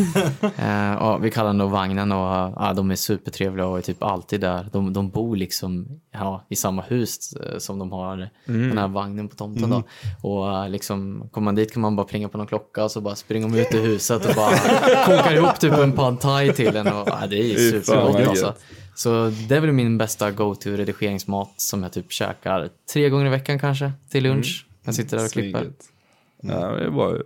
Ja, 0.56 1.18
vi 1.22 1.30
kallar 1.30 1.46
den 1.46 1.58
då 1.58 1.66
vagnen 1.66 2.12
och 2.12 2.52
ja, 2.56 2.72
de 2.76 2.90
är 2.90 2.96
supertrevliga 2.96 3.66
och 3.66 3.78
är 3.78 3.82
typ 3.82 4.02
alltid 4.02 4.40
där. 4.40 4.68
De, 4.72 4.92
de 4.92 5.10
bor 5.10 5.36
liksom 5.36 5.88
ja, 6.12 6.46
i 6.48 6.56
samma 6.56 6.82
hus 6.82 7.32
eh, 7.32 7.58
som 7.58 7.78
de 7.78 7.92
har 7.92 8.28
den 8.46 8.78
här 8.78 8.88
vagnen 8.88 9.28
på 9.28 9.36
tomten. 9.36 9.70
Då. 9.70 9.82
Och 10.28 10.52
eh, 10.64 10.68
liksom, 10.68 11.28
kommer 11.32 11.44
man 11.44 11.54
dit 11.54 11.72
kan 11.72 11.82
man 11.82 11.96
bara 11.96 12.06
plinga 12.06 12.28
på 12.28 12.38
någon 12.38 12.46
klocka 12.46 12.84
och 12.84 12.90
så 12.90 13.00
bara 13.00 13.14
springer 13.14 13.48
de 13.48 13.58
ut 13.58 13.74
ur 13.74 13.82
huset 13.82 14.26
och 14.26 14.34
bara 14.34 14.50
kokar 15.04 15.34
ihop 15.34 15.60
typ 15.60 15.72
en 15.72 15.92
pad 15.92 16.20
thai 16.20 16.52
till 16.52 16.76
en. 16.76 16.86
Och, 16.86 17.08
ja, 17.08 17.26
det 17.30 17.36
är 17.54 17.72
fan, 17.72 17.82
supergott 17.82 18.28
alltså. 18.28 18.54
Så 18.96 19.32
det 19.48 19.56
är 19.56 19.60
väl 19.60 19.72
min 19.72 19.98
bästa 19.98 20.30
go-to 20.30 20.70
redigeringsmat 20.70 21.52
som 21.56 21.82
jag 21.82 21.92
typ 21.92 22.12
käkar 22.12 22.68
tre 22.92 23.08
gånger 23.08 23.26
i 23.26 23.28
veckan 23.28 23.58
kanske 23.58 23.92
till 24.10 24.22
lunch. 24.22 24.66
Jag 24.82 24.94
sitter 24.94 25.16
där 25.16 25.24
och 25.24 25.30
klipper. 25.30 25.58
Svinget. 25.60 25.84
Ja, 26.40 26.70
det 26.70 26.84
är 26.84 26.90
bra 26.90 27.16
ju. 27.16 27.22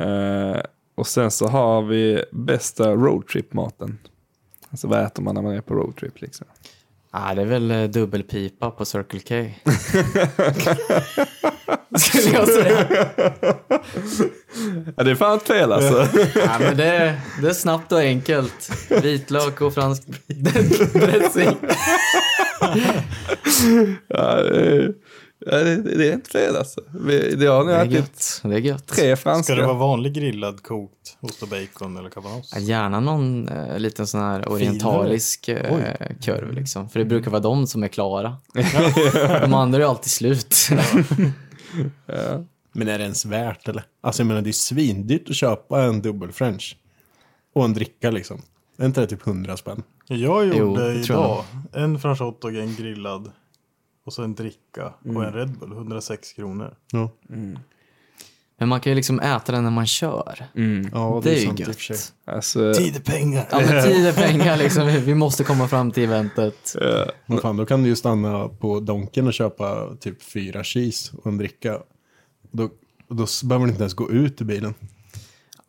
Eh, 0.00 0.62
och 0.94 1.06
sen 1.06 1.30
så 1.30 1.48
har 1.48 1.82
vi 1.82 2.24
bästa 2.32 2.94
roadtrip-maten. 2.94 3.98
Alltså 4.70 4.88
vad 4.88 5.04
äter 5.04 5.22
man 5.22 5.34
när 5.34 5.42
man 5.42 5.54
är 5.54 5.60
på 5.60 5.74
roadtrip 5.74 6.20
liksom? 6.20 6.46
Ja, 7.12 7.34
det 7.34 7.42
är 7.42 7.46
väl 7.46 7.70
eh, 7.70 7.84
dubbelpipa 7.84 8.70
på 8.70 8.84
Circle 8.84 9.20
K. 9.20 9.34
Skulle 11.98 12.34
jag 12.34 12.48
säga. 12.48 12.86
Ja, 14.96 15.04
det 15.04 15.10
är 15.10 15.14
fan 15.14 15.40
fel 15.40 15.72
alltså. 15.72 16.18
Ja, 16.34 16.56
men 16.60 16.76
det, 16.76 16.84
är, 16.84 17.20
det 17.42 17.48
är 17.48 17.52
snabbt 17.52 17.92
och 17.92 17.98
enkelt. 17.98 18.70
Vitlök 19.02 19.60
och 19.60 19.74
fransk 19.74 20.02
dressing. 20.92 21.56
ja, 24.08 24.34
det, 24.42 24.60
är, 24.60 24.92
ja, 25.46 25.56
det, 25.56 25.76
det 25.76 26.08
är 26.08 26.12
inte 26.12 26.30
fel 26.30 26.56
alltså. 26.56 26.80
Vi, 27.00 27.34
det 27.34 27.46
har 27.46 27.64
nu 27.64 27.70
Det 27.72 27.76
är 27.78 27.84
ätit 27.84 27.94
gött. 27.94 28.40
Det 28.44 28.54
är 28.54 28.58
gött. 28.58 28.86
tre 28.86 29.16
Ska 29.16 29.22
franska. 29.22 29.54
det 29.54 29.62
vara 29.66 29.74
vanlig 29.74 30.12
grillad 30.14 30.62
kokt 30.62 31.16
ost 31.20 31.42
och 31.42 31.48
bacon 31.48 31.96
eller 31.96 32.10
cabanos? 32.10 32.56
Gärna 32.58 33.00
någon 33.00 33.48
eh, 33.48 33.78
liten 33.78 34.06
sån 34.06 34.20
här 34.20 34.48
orientalisk 34.48 35.48
eh, 35.48 35.86
kurv 36.22 36.52
liksom. 36.52 36.88
För 36.88 36.98
det 36.98 37.04
brukar 37.04 37.30
vara 37.30 37.42
de 37.42 37.66
som 37.66 37.82
är 37.82 37.88
klara. 37.88 38.36
de 39.40 39.54
andra 39.54 39.82
är 39.82 39.88
alltid 39.88 40.10
slut. 40.10 40.56
Ja. 42.06 42.44
Men 42.72 42.88
är 42.88 42.98
det 42.98 43.04
ens 43.04 43.24
värt 43.24 43.68
eller? 43.68 43.82
Alltså 44.00 44.22
jag 44.22 44.26
menar 44.26 44.42
det 44.42 44.50
är 44.50 44.52
svindyrt 44.52 45.30
att 45.30 45.36
köpa 45.36 45.82
en 45.82 46.02
dubbel 46.02 46.32
french. 46.32 46.76
Och 47.54 47.64
en 47.64 47.74
dricka 47.74 48.10
liksom. 48.10 48.42
Är 48.78 48.86
inte 48.86 49.00
det 49.00 49.06
typ 49.06 49.26
100 49.26 49.56
spänn? 49.56 49.82
Jag 50.06 50.46
gjorde 50.46 50.56
Jo, 50.58 50.74
tror 50.74 50.88
jag 50.88 51.04
idag 51.04 51.44
en 51.72 51.98
franche 52.00 52.24
hotdog, 52.24 52.56
en 52.56 52.74
grillad 52.74 53.30
och 54.10 54.14
så 54.14 54.22
en 54.22 54.34
dricka 54.34 54.86
och 55.04 55.06
Mm. 55.10 55.22
en 55.22 55.32
Red 55.32 55.58
Bull, 55.58 55.72
106 55.72 56.32
kronor. 56.32 56.74
Ja. 56.92 57.10
Men 58.58 58.68
man 58.68 58.80
kan 58.80 58.90
ju 58.90 58.94
liksom 58.96 59.20
äta 59.20 59.52
den 59.52 59.64
när 59.64 59.70
man 59.70 59.86
kör. 59.86 60.46
Ja, 60.92 61.20
det 61.24 61.30
är 61.30 61.34
ju 61.40 61.46
sant 61.46 61.60
i 61.60 61.62
och 61.62 61.66
för 61.66 61.74
sig. 61.82 61.96
gött. 61.96 62.12
Alltså, 62.24 62.74
Tid 62.74 62.96
är 62.96 63.00
pengar! 63.00 63.48
Ja 63.50 63.60
men 63.60 63.84
tid 63.84 64.06
är 64.06 64.12
pengar 64.12 64.56
liksom. 64.64 64.86
Vi 64.86 65.14
måste 65.14 65.44
komma 65.44 65.68
fram 65.68 65.90
till 65.92 66.02
eventet. 66.02 66.76
ja. 66.80 67.06
Men 67.26 67.38
fan, 67.38 67.56
då 67.56 67.66
kan 67.66 67.82
du 67.82 67.88
ju 67.88 67.96
stanna 67.96 68.48
på 68.48 68.80
Donken 68.80 69.26
och 69.26 69.32
köpa 69.34 69.96
typ 70.00 70.22
fyra 70.22 70.64
cheese 70.64 71.12
och 71.16 71.26
en 71.26 71.38
dricka. 71.38 71.78
Då, 72.50 72.70
då 73.08 73.26
behöver 73.44 73.66
du 73.66 73.70
inte 73.72 73.82
ens 73.82 73.94
gå 73.94 74.10
ut 74.10 74.40
ur 74.40 74.44
bilen. 74.44 74.74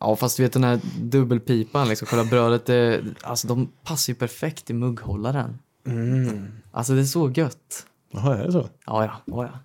Ja 0.00 0.16
fast 0.16 0.36
du 0.36 0.42
vet 0.42 0.52
den 0.52 0.64
här 0.64 0.80
dubbelpipan 1.00 1.88
liksom. 1.88 2.06
Kolla 2.10 2.24
brödet. 2.24 2.66
Det, 2.66 3.00
alltså 3.22 3.48
de 3.48 3.68
passar 3.84 4.10
ju 4.12 4.14
perfekt 4.14 4.70
i 4.70 4.72
mugghållaren. 4.72 5.58
Alltså 6.72 6.92
det 6.94 7.00
är 7.00 7.04
så 7.04 7.30
gött. 7.30 7.86
Jaha, 8.12 8.36
är 8.36 8.46
det 8.46 8.52
så? 8.52 8.68
Ja, 8.86 9.04
ja, 9.04 9.10
ja, 9.26 9.48
ja. 9.52 9.58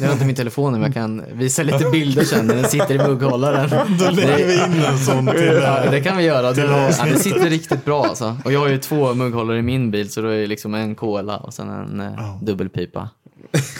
Jag 0.00 0.06
har 0.06 0.12
inte 0.12 0.24
min 0.24 0.36
telefon 0.36 0.72
nu 0.72 0.78
men 0.78 0.86
jag 0.86 0.94
kan 0.94 1.24
visa 1.32 1.62
lite 1.62 1.90
bilder 1.92 2.24
sen 2.24 2.46
när 2.46 2.54
den 2.54 2.64
sitter 2.64 2.94
i 2.94 2.98
mugghållaren. 2.98 3.70
Då 3.98 4.10
lägger 4.10 4.46
vi 4.46 4.54
in 4.54 4.84
en 4.84 4.98
sån 4.98 5.26
till 5.26 5.60
Ja, 5.62 5.90
det 5.90 6.00
kan 6.00 6.16
vi 6.16 6.24
göra. 6.24 6.48
Det, 6.48 6.54
Till 6.54 6.64
ja, 6.98 7.04
det 7.04 7.18
sitter 7.18 7.50
riktigt 7.50 7.84
bra 7.84 8.04
alltså. 8.04 8.36
Och 8.44 8.52
jag 8.52 8.60
har 8.60 8.68
ju 8.68 8.78
två 8.78 9.14
mugghållare 9.14 9.58
i 9.58 9.62
min 9.62 9.90
bil 9.90 10.10
så 10.10 10.20
då 10.20 10.28
är 10.28 10.38
det 10.38 10.46
liksom 10.46 10.74
en 10.74 10.94
cola 10.94 11.36
och 11.36 11.54
sen 11.54 11.68
en 11.68 12.00
eh, 12.00 12.38
dubbelpipa. 12.42 13.08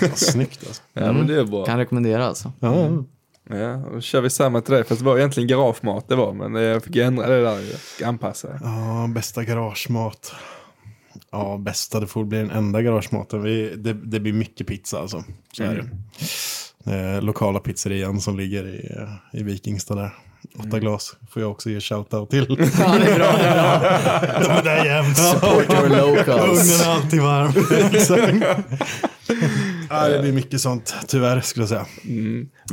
Ja, 0.01 0.09
snyggt 0.14 0.64
alltså. 0.66 0.82
ja, 0.93 1.12
men 1.12 1.26
det 1.26 1.40
är 1.40 1.44
bra. 1.44 1.64
Kan 1.64 1.78
rekommendera 1.78 2.26
alltså. 2.26 2.52
Ja, 2.60 2.76
ja. 2.76 3.05
Ja, 3.51 3.82
då 3.93 4.01
kör 4.01 4.20
vi 4.20 4.30
samma 4.30 4.60
till 4.60 4.74
dig. 4.74 4.85
Fast 4.85 5.01
det 5.01 5.05
var 5.06 5.18
egentligen 5.18 5.48
garagemat 5.48 6.09
det 6.09 6.16
var. 6.16 6.32
Men 6.32 6.62
jag 6.62 6.85
fick 6.85 6.97
ändra 6.97 7.26
det 7.26 7.43
där. 7.43 7.59
Fick 7.59 8.06
anpassa 8.06 8.48
ja, 8.62 9.06
bästa 9.14 9.44
garagemat. 9.44 10.35
Ja, 11.32 11.56
bästa, 11.60 12.00
det 12.00 12.06
får 12.06 12.24
bli 12.24 12.38
den 12.38 12.50
enda 12.50 12.82
garagematen. 12.82 13.42
Vi, 13.42 13.74
det, 13.76 13.92
det 13.92 14.20
blir 14.20 14.32
mycket 14.32 14.66
pizza 14.66 14.98
alltså. 14.98 15.24
Så 15.52 15.62
är 15.62 15.74
det. 15.74 15.88
Eh, 16.92 17.22
lokala 17.22 17.58
pizzerian 17.60 18.20
som 18.20 18.36
ligger 18.38 18.66
i, 18.66 18.92
i 19.38 19.42
Vikingstad 19.42 19.94
där. 19.94 20.14
Åtta 20.58 20.78
glas 20.78 21.16
får 21.30 21.42
jag 21.42 21.50
också 21.50 21.70
ge 21.70 21.80
shoutout 21.80 22.30
till. 22.30 22.46
Ja, 22.78 22.98
det 22.98 23.04
är 23.10 23.18
bra. 23.18 23.32
Det 23.38 23.44
är 23.44 23.54
bra. 23.58 24.40
De 24.40 24.50
är 24.50 24.62
där 24.62 24.84
jämt. 24.84 25.16
Support 25.16 25.72
your 25.72 25.88
locals. 25.88 26.80
Ugnen 26.80 26.88
är 26.88 26.94
alltid 26.94 27.20
varm. 27.20 27.52
ja, 29.90 30.08
det 30.08 30.18
blir 30.22 30.32
mycket 30.32 30.60
sånt, 30.60 30.94
tyvärr 31.06 31.40
skulle 31.40 31.62
jag 31.62 31.68
säga. 31.68 31.86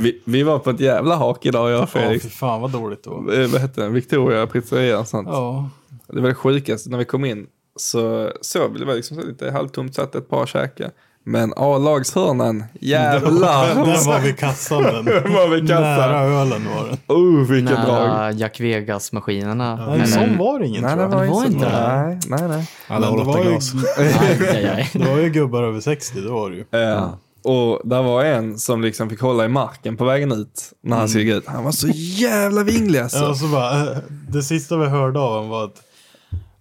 Vi, 0.00 0.22
vi 0.24 0.42
var 0.42 0.58
på 0.58 0.70
ett 0.70 0.80
jävla 0.80 1.16
hak 1.16 1.46
idag 1.46 1.70
jag 1.70 1.76
och 1.76 1.82
Ja, 1.82 1.86
Fredrik. 1.86 2.22
fy 2.22 2.28
fan 2.28 2.60
vad 2.60 2.70
dåligt 2.70 3.06
var. 3.06 3.40
Eh, 3.40 3.48
vad 3.48 3.60
hette 3.60 3.80
den? 3.80 3.92
Victoria 3.92 4.46
pizzeria 4.46 4.98
och 4.98 5.08
sånt. 5.08 5.28
Ja, 5.28 5.70
Det 6.06 6.20
var 6.20 6.28
det 6.28 6.34
sjukaste. 6.34 6.90
När 6.90 6.98
vi 6.98 7.04
kom 7.04 7.24
in 7.24 7.46
så 7.76 8.68
vi, 8.72 8.78
det 8.78 8.84
var 8.84 8.94
liksom 8.94 9.16
så 9.20 9.26
lite 9.26 9.50
halvtomt, 9.50 9.94
satt 9.94 10.14
ett 10.14 10.28
par 10.30 10.46
käkar. 10.46 10.90
Men 11.28 11.52
A-lagshörnan, 11.56 12.64
jävlar. 12.80 13.66
den 13.74 13.84
var 14.06 14.20
vid 14.20 14.38
kassan 14.38 14.82
den. 14.82 15.04
var 15.04 15.48
vid 15.48 15.68
kassan. 15.68 15.82
Nära 15.82 16.20
ölen 16.22 16.68
var 16.76 16.84
den. 16.88 16.98
Oh, 17.16 17.46
vilken 17.50 17.74
drag. 17.74 17.86
Nära 18.08 18.32
Jack 18.32 18.60
Vegas-maskinerna. 18.60 19.86
Nej, 19.86 19.98
Men- 19.98 20.06
sån 20.08 20.38
var 20.38 20.58
det 20.58 20.66
ingen 20.66 20.82
Nej, 20.82 20.94
tror 20.96 21.08
det 21.08 21.10
jag. 21.14 21.18
var, 21.18 21.24
Det 21.24 21.30
var 21.30 21.44
inte 21.46 21.64
det. 21.64 21.96
Nej, 22.06 22.18
nej, 22.48 22.48
nej. 22.48 22.70
Alla 22.88 23.10
det 23.10 23.22
åtta 23.22 23.42
glas. 23.42 23.72
Det 24.92 25.08
var 25.10 25.18
ju 25.18 25.30
gubbar 25.30 25.62
över 25.62 25.80
60, 25.80 26.20
det 26.20 26.30
var 26.30 26.50
det 26.50 26.56
ju. 26.56 26.64
Ja. 26.70 27.18
Och 27.44 27.80
där 27.84 28.02
var 28.02 28.24
en 28.24 28.58
som 28.58 28.82
liksom 28.82 29.10
fick 29.10 29.20
hålla 29.20 29.44
i 29.44 29.48
marken 29.48 29.96
på 29.96 30.04
vägen 30.04 30.32
ut 30.32 30.72
när 30.82 30.96
han 30.96 31.08
såg 31.08 31.22
ut. 31.22 31.46
Han 31.46 31.64
var 31.64 31.72
så 31.72 31.88
jävla 31.94 32.62
vinglig 32.62 32.98
alltså. 33.00 33.18
Ja, 33.18 33.28
och 33.28 33.36
så 33.36 33.46
bara, 33.46 33.80
eh, 33.92 33.98
det 34.28 34.42
sista 34.42 34.76
vi 34.76 34.86
hörde 34.86 35.18
av 35.18 35.32
honom 35.34 35.48
var 35.48 35.64
att 35.64 35.82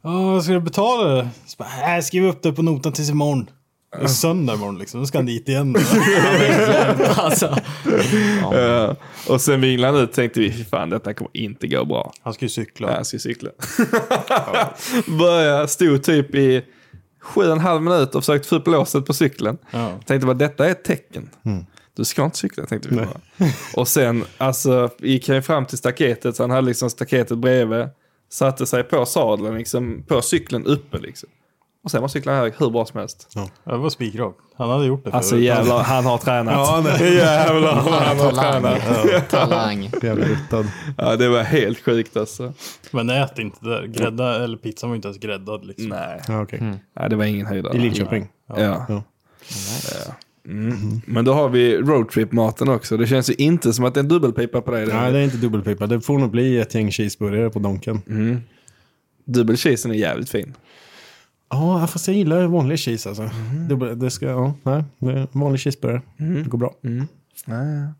Ja, 0.05 0.41
ska 0.41 0.53
du 0.53 0.59
betala 0.59 1.13
det? 1.13 1.29
Så 1.45 1.55
bara, 1.57 1.95
äh, 1.97 2.01
skriv 2.01 2.25
upp 2.25 2.41
det 2.43 2.53
på 2.53 2.61
notan 2.61 2.93
tills 2.93 3.09
imorgon. 3.09 3.49
Det 3.97 4.03
är 4.03 4.07
söndag 4.07 4.53
imorgon 4.53 4.77
liksom, 4.77 4.99
då 4.99 5.05
ska 5.05 5.17
han 5.17 5.25
dit 5.25 5.49
igen. 5.49 5.75
Alltså. 7.15 7.57
Ja. 8.41 8.95
Och 9.29 9.41
sen 9.41 9.61
vinglade 9.61 9.93
han 9.93 10.03
ut 10.03 10.13
tänkte 10.13 10.39
vi, 10.39 10.51
"Fy 10.51 10.63
fan 10.63 10.89
detta 10.89 11.13
kommer 11.13 11.37
inte 11.37 11.67
gå 11.67 11.85
bra. 11.85 12.13
Han 12.23 12.33
ska 12.33 12.45
ju 12.45 12.49
cykla. 12.49 12.87
Ja, 12.91 12.97
jag 12.97 13.05
ska 13.07 13.19
cykla. 13.19 13.49
Började, 15.19 15.67
stod 15.67 16.03
typ 16.03 16.35
i 16.35 16.65
sju 17.21 17.41
och 17.41 17.51
en 17.51 17.59
halv 17.59 17.81
minut 17.81 18.15
och 18.15 18.23
försökte 18.23 18.47
få 18.49 18.55
upp 18.55 18.67
låset 18.67 19.05
på 19.05 19.13
cykeln. 19.13 19.57
Ja. 19.71 19.91
Tänkte 20.05 20.25
bara, 20.27 20.33
detta 20.33 20.65
är 20.65 20.71
ett 20.71 20.83
tecken. 20.83 21.29
Du 21.95 22.05
ska 22.05 22.25
inte 22.25 22.37
cykla, 22.37 22.65
tänkte 22.65 22.89
vi 22.89 22.95
bara. 22.95 23.47
Och 23.75 23.87
sen, 23.87 24.25
alltså, 24.37 24.89
gick 24.99 25.27
han 25.27 25.35
ju 25.35 25.41
fram 25.41 25.65
till 25.65 25.77
staketet, 25.77 26.35
så 26.35 26.43
han 26.43 26.49
hade 26.51 26.67
liksom 26.67 26.89
staketet 26.89 27.37
bredvid. 27.37 27.87
Satte 28.35 28.65
sig 28.65 28.83
på 28.83 29.05
sadeln, 29.05 29.57
liksom, 29.57 30.03
på 30.07 30.21
cykeln 30.21 30.65
uppe 30.65 30.97
liksom. 30.97 31.29
Och 31.83 31.91
sen 31.91 32.01
var 32.01 32.07
cykeln 32.07 32.35
här 32.35 32.53
hur 32.59 32.69
bra 32.69 32.85
som 32.85 32.99
helst. 32.99 33.29
Det 33.63 33.77
var 33.77 33.89
spikrak. 33.89 34.35
Han 34.57 34.69
hade 34.69 34.85
gjort 34.85 35.03
det 35.05 35.11
Alltså 35.11 35.29
förut. 35.29 35.43
jävlar, 35.43 35.83
han 35.83 36.05
har 36.05 36.17
tränat. 36.17 36.53
Ja, 36.53 36.81
nej. 36.83 37.15
jävlar, 37.15 37.73
han 37.73 38.19
har 38.19 38.31
Talang. 38.31 38.61
tränat. 38.61 39.29
Talang. 39.29 39.89
Jävla 40.01 40.25
ruttad. 40.25 40.65
Ja, 40.97 41.15
det 41.15 41.29
var 41.29 41.43
helt 41.43 41.79
sjukt 41.79 42.17
alltså. 42.17 42.53
Men 42.91 43.09
ät 43.09 43.39
inte 43.39 43.57
det 43.61 43.69
där. 43.69 43.87
Grädda, 43.87 44.43
eller 44.43 44.57
pizzan 44.57 44.89
var 44.89 44.95
inte 44.95 45.07
ens 45.07 45.17
gräddad 45.19 45.65
liksom. 45.65 45.87
Nej, 45.87 46.21
Ja, 46.27 46.41
okej. 46.41 46.59
Nej 46.95 47.09
det 47.09 47.15
var 47.15 47.25
ingen 47.25 47.45
höjdare. 47.45 47.77
I 47.77 47.79
Linköping. 47.79 48.27
Ja. 48.47 48.85
Ja. 48.89 49.03
Mm. 50.45 51.01
Men 51.05 51.25
då 51.25 51.33
har 51.33 51.49
vi 51.49 51.77
roadtrip-maten 51.77 52.69
också. 52.69 52.97
Det 52.97 53.07
känns 53.07 53.29
ju 53.29 53.33
inte 53.33 53.73
som 53.73 53.85
att 53.85 53.93
det 53.93 53.97
är 53.97 54.03
en 54.03 54.07
dubbelpipa 54.07 54.61
på 54.61 54.71
dig. 54.71 54.87
Nej, 54.87 55.11
det 55.11 55.19
är 55.19 55.23
inte 55.23 55.37
dubbelpipa. 55.37 55.87
Det 55.87 56.01
får 56.01 56.19
nog 56.19 56.31
bli 56.31 56.59
ett 56.59 56.75
gäng 56.75 56.91
cheeseburgare 56.91 57.49
på 57.49 57.59
Donken. 57.59 58.01
Dubbelcheesen 59.25 59.91
är 59.91 59.95
jävligt 59.95 60.29
fin. 60.29 60.53
Ja, 61.49 61.87
fast 61.87 62.07
jag 62.07 62.17
gillar 62.17 62.45
vanlig 62.45 62.79
cheese 62.79 63.09
alltså. 63.09 63.29
Dubbel, 63.69 63.99
det 63.99 64.11
ska, 64.11 64.25
ja, 64.25 64.53
nej, 64.63 64.83
vanlig 65.31 65.59
cheeseburgare. 65.59 66.01
Det 66.17 66.49
går 66.49 66.57
bra. 66.57 66.73
Ja, 67.45 67.93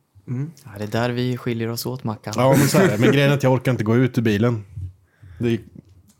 det 0.77 0.84
är 0.84 0.88
där 0.88 1.09
vi 1.09 1.38
skiljer 1.38 1.69
oss 1.69 1.85
åt, 1.85 2.03
Mackan. 2.03 2.34
Ja, 2.38 2.55
men 2.57 2.67
så 2.67 2.77
är 2.77 2.88
det. 2.88 2.97
Men 2.97 3.11
grejen 3.11 3.31
är 3.31 3.35
att 3.35 3.43
jag 3.43 3.53
orkar 3.53 3.72
inte 3.72 3.84
gå 3.84 3.95
ut 3.95 4.17
ur 4.17 4.22
bilen. 4.22 4.63
Det 5.39 5.49
är, 5.49 5.59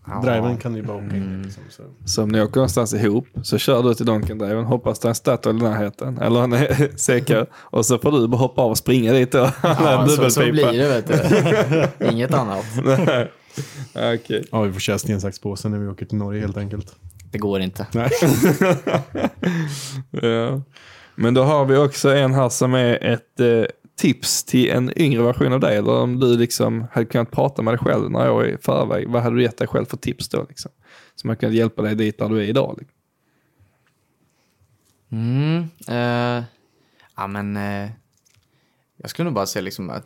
Ja. 0.08 0.22
Driven 0.22 0.58
kan 0.58 0.76
ju 0.76 0.84
bara 0.84 0.98
åka 0.98 1.16
in. 1.16 1.42
Liksom, 1.44 1.64
så. 1.70 1.84
Så 2.06 2.24
om 2.24 2.30
ni 2.30 2.42
åker 2.42 2.56
någonstans 2.56 2.94
ihop 2.94 3.28
så 3.44 3.58
kör 3.58 3.84
du 3.84 3.94
till 3.94 4.06
Donken 4.06 4.38
Driven, 4.38 4.66
hoppas 4.66 5.00
det 5.00 5.06
är 5.06 5.10
en 5.10 5.16
Statoil 5.16 5.58
i 5.58 5.62
närheten. 5.62 6.18
Eller 6.18 6.44
en 6.44 6.52
CK. 6.98 7.50
Och 7.56 7.86
så 7.86 7.98
får 7.98 8.12
du 8.12 8.28
bara 8.28 8.38
hoppa 8.38 8.62
av 8.62 8.72
och 8.72 8.78
springa 8.78 9.14
dit 9.14 9.32
då. 9.32 9.50
Ja, 9.64 10.08
så, 10.10 10.30
så 10.30 10.40
blir 10.42 10.72
det, 10.72 10.88
vet 10.88 11.08
du. 12.00 12.06
Inget 12.12 12.34
annat. 12.34 12.66
Okej. 13.96 14.46
Ja, 14.52 14.62
vi 14.62 14.74
får 14.74 14.80
köra 14.80 14.98
sten, 14.98 15.22
sax, 15.22 15.40
påse 15.40 15.70
när 15.70 15.80
vi 15.80 15.88
åker 15.88 16.06
till 16.06 16.18
Norge 16.18 16.42
helt 16.42 16.58
enkelt. 16.58 16.96
Det 17.32 17.38
går 17.38 17.60
inte. 17.60 17.88
Nej. 17.94 18.10
Ja. 20.12 20.62
Men 21.16 21.34
då 21.34 21.44
har 21.44 21.66
vi 21.66 21.78
också 21.78 22.10
en 22.16 22.34
här 22.34 22.50
som 22.50 22.74
är 22.74 23.04
ett 23.04 23.40
eh, 23.40 23.66
tips 23.96 24.44
till 24.44 24.70
en 24.70 25.00
yngre 25.02 25.24
version 25.24 25.54
av 25.54 25.60
dig. 25.60 25.78
Eller 25.78 25.92
om 25.92 26.20
du 26.20 26.38
liksom 26.38 26.88
hade 26.92 27.06
kunnat 27.06 27.32
prata 27.32 27.62
med 27.62 27.74
dig 27.74 27.80
själv 27.80 28.12
några 28.12 28.32
år 28.32 28.48
i 28.48 28.58
förväg. 28.58 29.10
Vad 29.10 29.24
hade 29.24 29.36
du 29.36 29.42
gett 29.42 29.58
dig 29.58 29.68
själv 29.68 29.86
för 29.86 29.98
tips 29.98 30.30
då? 30.30 30.46
Liksom? 30.50 30.72
Som 31.16 31.30
har 31.30 31.36
kunnat 31.36 31.56
hjälpa 31.56 31.82
dig 31.82 31.96
dit 31.96 32.18
där 32.18 32.30
du 32.30 32.38
är 32.38 32.44
idag. 32.44 32.76
Liksom. 32.80 32.96
Mm, 35.10 35.70
eh, 35.88 36.44
ja, 37.16 37.28
men 37.28 37.58
eh, 37.58 37.90
jag 38.98 39.10
skulle 39.10 39.24
nog 39.24 39.34
bara 39.34 39.46
säga 39.46 39.64
liksom 39.64 39.90
att 39.90 40.06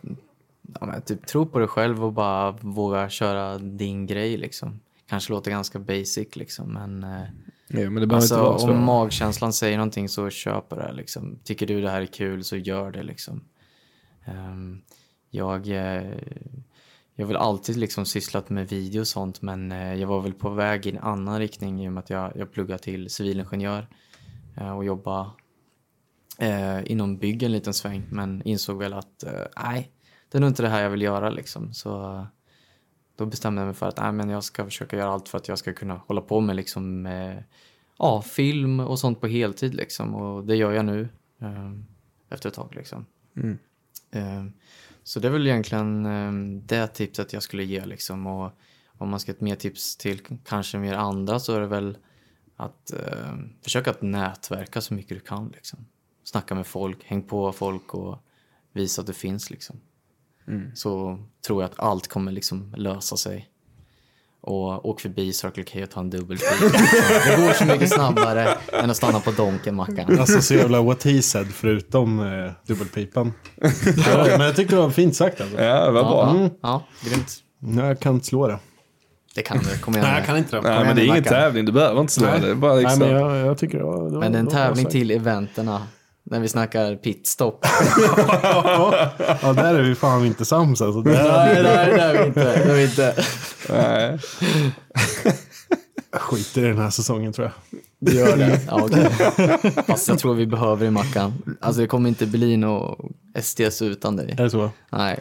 ja, 0.79 0.85
men, 0.85 1.01
typ, 1.01 1.25
tro 1.25 1.45
på 1.45 1.59
dig 1.59 1.67
själv 1.67 2.05
och 2.05 2.13
bara 2.13 2.51
våga 2.51 3.09
köra 3.09 3.57
din 3.57 4.05
grej. 4.05 4.37
Liksom. 4.37 4.79
Kanske 5.07 5.33
låter 5.33 5.51
ganska 5.51 5.79
basic, 5.79 6.35
liksom, 6.35 6.73
men 6.73 7.03
eh, 7.03 7.27
Ja, 7.71 7.89
men 7.89 8.11
alltså, 8.11 8.41
om 8.41 8.83
magkänslan 8.83 9.53
säger 9.53 9.77
någonting 9.77 10.09
så 10.09 10.29
köp 10.29 10.69
det. 10.69 10.91
Liksom. 10.93 11.39
Tycker 11.43 11.65
du 11.65 11.81
det 11.81 11.89
här 11.89 12.01
är 12.01 12.05
kul 12.05 12.43
så 12.43 12.57
gör 12.57 12.91
det. 12.91 13.03
Liksom. 13.03 13.41
Ehm, 14.25 14.81
jag, 15.29 15.67
eh, 15.67 16.17
jag 17.15 17.25
har 17.25 17.27
väl 17.27 17.37
alltid 17.37 17.77
liksom 17.77 18.05
sysslat 18.05 18.49
med 18.49 18.69
video 18.69 18.99
och 18.99 19.07
sånt 19.07 19.41
men 19.41 19.71
eh, 19.71 19.93
jag 19.93 20.07
var 20.07 20.21
väl 20.21 20.33
på 20.33 20.49
väg 20.49 20.85
i 20.85 20.89
en 20.89 20.97
annan 20.97 21.39
riktning 21.39 21.83
i 21.83 21.87
och 21.87 21.93
med 21.93 22.01
att 22.01 22.09
jag, 22.09 22.31
jag 22.35 22.51
pluggade 22.51 22.83
till 22.83 23.09
civilingenjör 23.09 23.87
eh, 24.57 24.77
och 24.77 24.85
jobba 24.85 25.31
eh, 26.37 26.91
inom 26.91 27.17
bygg 27.17 27.43
en 27.43 27.51
liten 27.51 27.73
sväng 27.73 28.07
men 28.11 28.41
insåg 28.41 28.77
väl 28.77 28.93
att 28.93 29.23
eh, 29.23 29.45
nej, 29.63 29.91
det 30.29 30.37
är 30.37 30.39
nog 30.39 30.49
inte 30.49 30.63
det 30.63 30.69
här 30.69 30.83
jag 30.83 30.89
vill 30.89 31.01
göra 31.01 31.29
liksom. 31.29 31.73
Så 31.73 32.25
då 33.15 33.25
bestämde 33.25 33.61
jag 33.61 33.65
mig 33.65 33.75
för 33.75 33.87
att 33.87 33.97
nej, 33.97 34.11
men 34.11 34.29
jag 34.29 34.43
ska 34.43 34.65
försöka 34.65 34.97
göra 34.97 35.11
allt 35.11 35.29
för 35.29 35.37
att 35.37 35.47
jag 35.47 35.57
ska 35.57 35.73
kunna 35.73 36.01
hålla 36.07 36.21
på 36.21 36.39
med 36.39 36.55
liksom, 36.55 37.05
eh, 37.05 37.37
ja, 37.97 38.21
film 38.21 38.79
och 38.79 38.99
sånt 38.99 39.21
på 39.21 39.27
heltid 39.27 39.75
liksom. 39.75 40.15
Och 40.15 40.45
det 40.45 40.55
gör 40.55 40.71
jag 40.71 40.85
nu 40.85 41.09
ehm, 41.41 41.85
efter 42.29 42.49
ett 42.49 42.55
tag 42.55 42.75
liksom. 42.75 43.05
Mm 43.35 43.57
så 45.03 45.19
det 45.19 45.27
är 45.27 45.31
väl 45.31 45.47
egentligen 45.47 46.05
eh, 46.05 46.61
det 46.65 46.87
tipset 46.87 47.33
jag 47.33 47.43
skulle 47.43 47.63
ge 47.63 47.85
liksom. 47.85 48.27
Och 48.27 48.51
om 48.87 49.09
man 49.09 49.19
ska 49.19 49.31
ge 49.31 49.35
ett 49.35 49.41
mer 49.41 49.55
tips 49.55 49.97
till 49.97 50.21
kanske 50.45 50.77
mer 50.77 50.93
andra 50.93 51.39
så 51.39 51.55
är 51.55 51.59
det 51.59 51.67
väl 51.67 51.97
att 52.55 52.93
eh, 52.93 53.37
försöka 53.61 53.89
att 53.89 54.01
nätverka 54.01 54.81
så 54.81 54.93
mycket 54.93 55.17
du 55.17 55.19
kan 55.19 55.49
liksom. 55.49 55.85
Snacka 56.23 56.55
med 56.55 56.67
folk, 56.67 57.03
häng 57.03 57.23
på 57.23 57.51
folk 57.51 57.93
och 57.93 58.17
visa 58.73 59.01
att 59.01 59.07
det 59.07 59.13
finns 59.13 59.49
liksom. 59.49 59.79
Så 60.75 61.19
tror 61.47 61.61
jag 61.61 61.71
att 61.71 61.79
allt 61.79 62.07
kommer 62.07 62.31
liksom 62.31 62.73
lösa 62.77 63.17
sig. 63.17 63.49
Och 64.41 64.89
åk 64.89 65.01
förbi 65.01 65.33
Circle 65.33 65.63
K 65.63 65.83
och 65.83 65.89
ta 65.89 65.99
en 65.99 66.09
dubbelpip. 66.09 66.47
det 67.25 67.41
går 67.41 67.53
så 67.53 67.65
mycket 67.65 67.89
snabbare 67.89 68.57
än 68.73 68.89
att 68.89 68.97
stanna 68.97 69.19
på 69.19 69.31
Donken, 69.31 69.75
Mackan. 69.75 70.19
Alltså 70.19 70.41
så 70.41 70.53
jävla 70.53 70.81
what 70.81 71.03
he 71.03 71.21
said 71.21 71.47
förutom 71.47 72.19
eh, 72.19 72.51
dubbelpipan. 72.67 73.33
ja, 74.07 74.25
men 74.27 74.41
jag 74.41 74.55
tyckte 74.55 74.75
det 74.75 74.81
var 74.81 74.89
fint 74.89 75.15
sagt 75.15 75.41
alltså. 75.41 75.61
Ja, 75.61 75.85
det 75.85 75.91
var 75.91 76.03
bra. 76.03 76.35
Ja, 76.35 76.49
ja, 76.61 77.09
grymt. 77.09 77.33
Nej, 77.59 77.85
jag 77.85 77.99
kan 77.99 78.13
inte 78.13 78.25
slå 78.25 78.47
det. 78.47 78.59
Det 79.35 79.41
kan 79.41 79.57
du, 79.57 79.77
kom 79.77 79.93
igen 79.95 80.23
nu. 80.29 80.37
inte 80.37 80.55
det. 80.55 80.61
Nej, 80.61 80.85
men 80.85 80.95
det 80.95 81.01
är 81.01 81.05
ingen 81.05 81.23
tävling, 81.23 81.65
du 81.65 81.71
behöver 81.71 82.01
inte 82.01 82.13
slå 82.13 82.25
Nej. 82.25 82.39
det. 82.41 82.49
är 82.49 82.55
Bara 82.55 82.75
liksom... 82.75 82.99
Nej, 82.99 83.13
men 83.13 83.21
jag, 83.21 83.47
jag 83.47 83.57
tycker 83.57 83.77
det 83.77 83.83
var, 83.83 84.05
det 84.05 84.13
var 84.13 84.19
Men 84.19 84.31
det 84.31 84.37
är 84.37 84.39
en 84.39 84.47
tävling 84.47 84.85
till 84.85 85.11
eventerna. 85.11 85.81
När 86.29 86.39
vi 86.39 86.47
snackar 86.47 86.95
pitstop. 86.95 87.65
Ja, 89.41 89.53
där 89.53 89.75
är 89.75 89.81
vi 89.81 89.95
fan 89.95 90.25
inte 90.25 90.45
sams 90.45 90.81
alltså. 90.81 91.01
Där, 91.01 91.11
Nej, 91.11 91.63
det 91.63 91.69
är 91.69 91.97
det 91.97 92.01
är 92.01 92.21
vi 92.21 92.27
inte. 92.27 92.43
Det 92.43 92.71
är 92.71 92.75
vi 92.75 92.83
inte. 92.83 93.15
Nej. 93.69 94.19
jag 96.11 96.21
skiter 96.21 96.61
i 96.61 96.67
den 96.67 96.77
här 96.77 96.89
säsongen 96.89 97.33
tror 97.33 97.47
jag. 97.47 97.81
Du 97.99 98.15
gör 98.17 98.37
det? 98.37 98.59
Ja, 98.67 98.81
okej. 98.83 99.09
Fast 99.87 100.07
jag 100.07 100.19
tror 100.19 100.33
vi 100.33 100.47
behöver 100.47 100.85
det, 100.85 100.91
Mackan. 100.91 101.33
Alltså 101.61 101.81
det 101.81 101.87
kommer 101.87 102.09
inte 102.09 102.25
bli 102.25 102.57
något 102.57 102.99
STS 103.41 103.81
utan 103.81 104.15
dig. 104.15 104.31
Är 104.37 104.43
det 104.43 104.49
så? 104.49 104.69
Nej, 104.89 105.19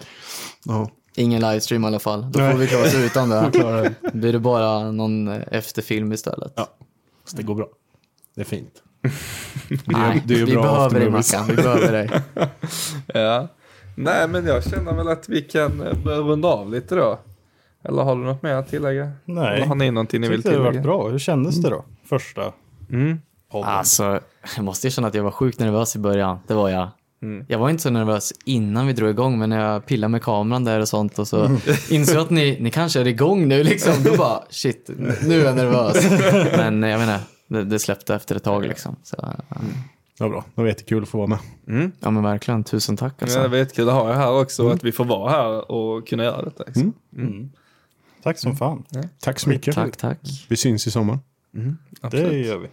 Ja. 0.65 0.91
ingen 1.15 1.41
livestream 1.41 1.85
i 1.85 1.87
alla 1.87 1.99
fall. 1.99 2.33
Då 2.33 2.39
får 2.39 2.47
Nej. 2.47 2.57
vi 2.57 2.67
klara 2.67 2.83
oss 2.85 2.95
utan 2.95 3.29
det. 3.29 3.51
Då 3.53 3.89
blir 4.19 4.33
det 4.33 4.39
bara 4.39 4.91
någon 4.93 5.29
eh, 5.29 5.43
efterfilm 5.51 6.13
istället. 6.13 6.53
Ja. 6.57 6.69
Så 7.25 7.37
det 7.37 7.43
går 7.43 7.55
bra. 7.55 7.67
Det 8.35 8.41
är 8.41 8.45
fint. 8.45 8.73
Nej, 9.85 10.23
du 10.27 10.35
är 10.35 10.39
ju 10.39 10.45
vi 10.45 10.53
bra 10.53 10.63
behöver 10.63 11.01
dig. 11.01 11.11
Mackan, 11.11 11.47
vi 11.49 11.57
behöver 11.57 11.93
dig. 11.93 12.11
Ja. 13.15 13.49
Nej, 13.95 14.29
men 14.29 14.47
jag 14.47 14.65
känner 14.65 14.93
väl 14.95 15.09
att 15.09 15.29
vi 15.29 15.43
kan 15.43 15.81
eh, 15.87 15.95
börja 16.05 16.19
runda 16.19 16.49
av 16.49 16.71
lite 16.73 16.95
då. 16.95 17.19
Eller 17.85 18.03
har 18.03 18.17
du 18.17 18.23
något 18.23 18.43
mer 18.43 18.55
att 18.55 18.69
tillägga? 18.71 19.11
Nej. 19.25 19.57
Eller 19.57 19.67
har 19.67 19.75
ni 19.75 19.91
någonting 19.91 20.21
ni 20.21 20.29
vill 20.29 20.37
tyckte 20.39 20.49
det 20.51 20.55
tillägga? 20.57 20.73
varit 20.73 20.83
bra. 20.83 21.09
Hur 21.09 21.19
kändes 21.19 21.57
det 21.63 21.71
då? 21.71 21.85
Första 22.09 22.53
Mm. 22.91 23.19
podden. 23.53 23.69
Alltså, 23.71 24.21
jag 24.57 24.65
måste 24.65 24.87
erkänna 24.87 25.09
att 25.09 25.15
jag 25.15 25.23
var 25.25 25.31
sjukt 25.31 25.59
nervös 25.61 25.97
i 25.97 25.99
början. 25.99 26.39
Det 26.47 26.55
var 26.55 26.69
jag. 26.69 26.89
Jag 27.49 27.59
var 27.59 27.71
inte 27.71 27.83
så 27.83 27.91
nervös 27.91 28.33
innan 28.45 28.87
vi 28.87 28.93
drog 28.93 29.11
igång, 29.11 29.39
men 29.39 29.51
när 29.51 29.73
jag 29.73 29.87
pillade 29.87 30.11
med 30.11 30.23
kameran 30.23 30.65
där 30.65 30.81
och 30.81 30.89
sånt 30.89 31.19
och 31.19 31.29
så 31.29 31.45
insåg 31.91 32.17
jag 32.17 32.23
att 32.23 32.31
ni, 32.31 32.59
ni 32.61 32.71
kanske 32.71 33.01
är 33.01 33.07
igång 33.07 33.49
nu 33.49 33.63
liksom. 33.65 33.93
Då 34.05 34.17
bara, 34.17 34.43
shit, 34.51 34.91
nu 35.27 35.41
är 35.41 35.45
jag 35.45 35.57
nervös. 35.57 36.11
Men 36.57 36.83
jag 36.83 36.99
menar, 37.01 37.19
det, 37.49 37.65
det 37.65 37.79
släppte 37.79 38.15
efter 38.15 38.37
ett 38.37 38.45
tag 38.45 38.67
liksom. 38.67 38.97
Så, 39.03 39.17
ja. 39.19 39.57
Ja, 40.21 40.29
bra. 40.29 40.45
Det 40.55 40.61
var 40.61 40.69
jättekul 40.69 41.03
att 41.03 41.09
få 41.09 41.19
vara 41.19 41.27
med. 41.27 41.39
ja 42.01 42.11
men 42.11 42.23
verkligen, 42.23 42.65
tusen 42.65 42.97
tack 42.97 43.23
alltså. 43.23 43.39
Ja, 43.39 43.43
det 43.43 43.49
var 43.49 43.57
jättekul 43.57 43.89
att 43.89 43.95
ha 43.95 44.11
er 44.11 44.15
här 44.15 44.41
också, 44.41 44.69
att 44.69 44.85
vi 44.85 44.93
får 44.93 45.05
vara 45.05 45.31
här 45.31 45.71
och 45.71 46.09
kunna 46.09 46.25
göra 46.25 46.43
detta. 46.43 46.65
Liksom. 46.67 46.93
Tack 48.23 48.39
som 48.39 48.57
fan. 48.57 48.85
Tack 49.21 49.39
så 49.39 49.49
mycket. 49.49 49.75
Tack, 49.75 49.97
tack. 49.97 50.47
Vi 50.49 50.57
syns 50.57 50.87
i 50.87 50.91
sommar. 50.91 51.19
Det 52.11 52.39
gör 52.39 52.59
vi. 52.59 52.69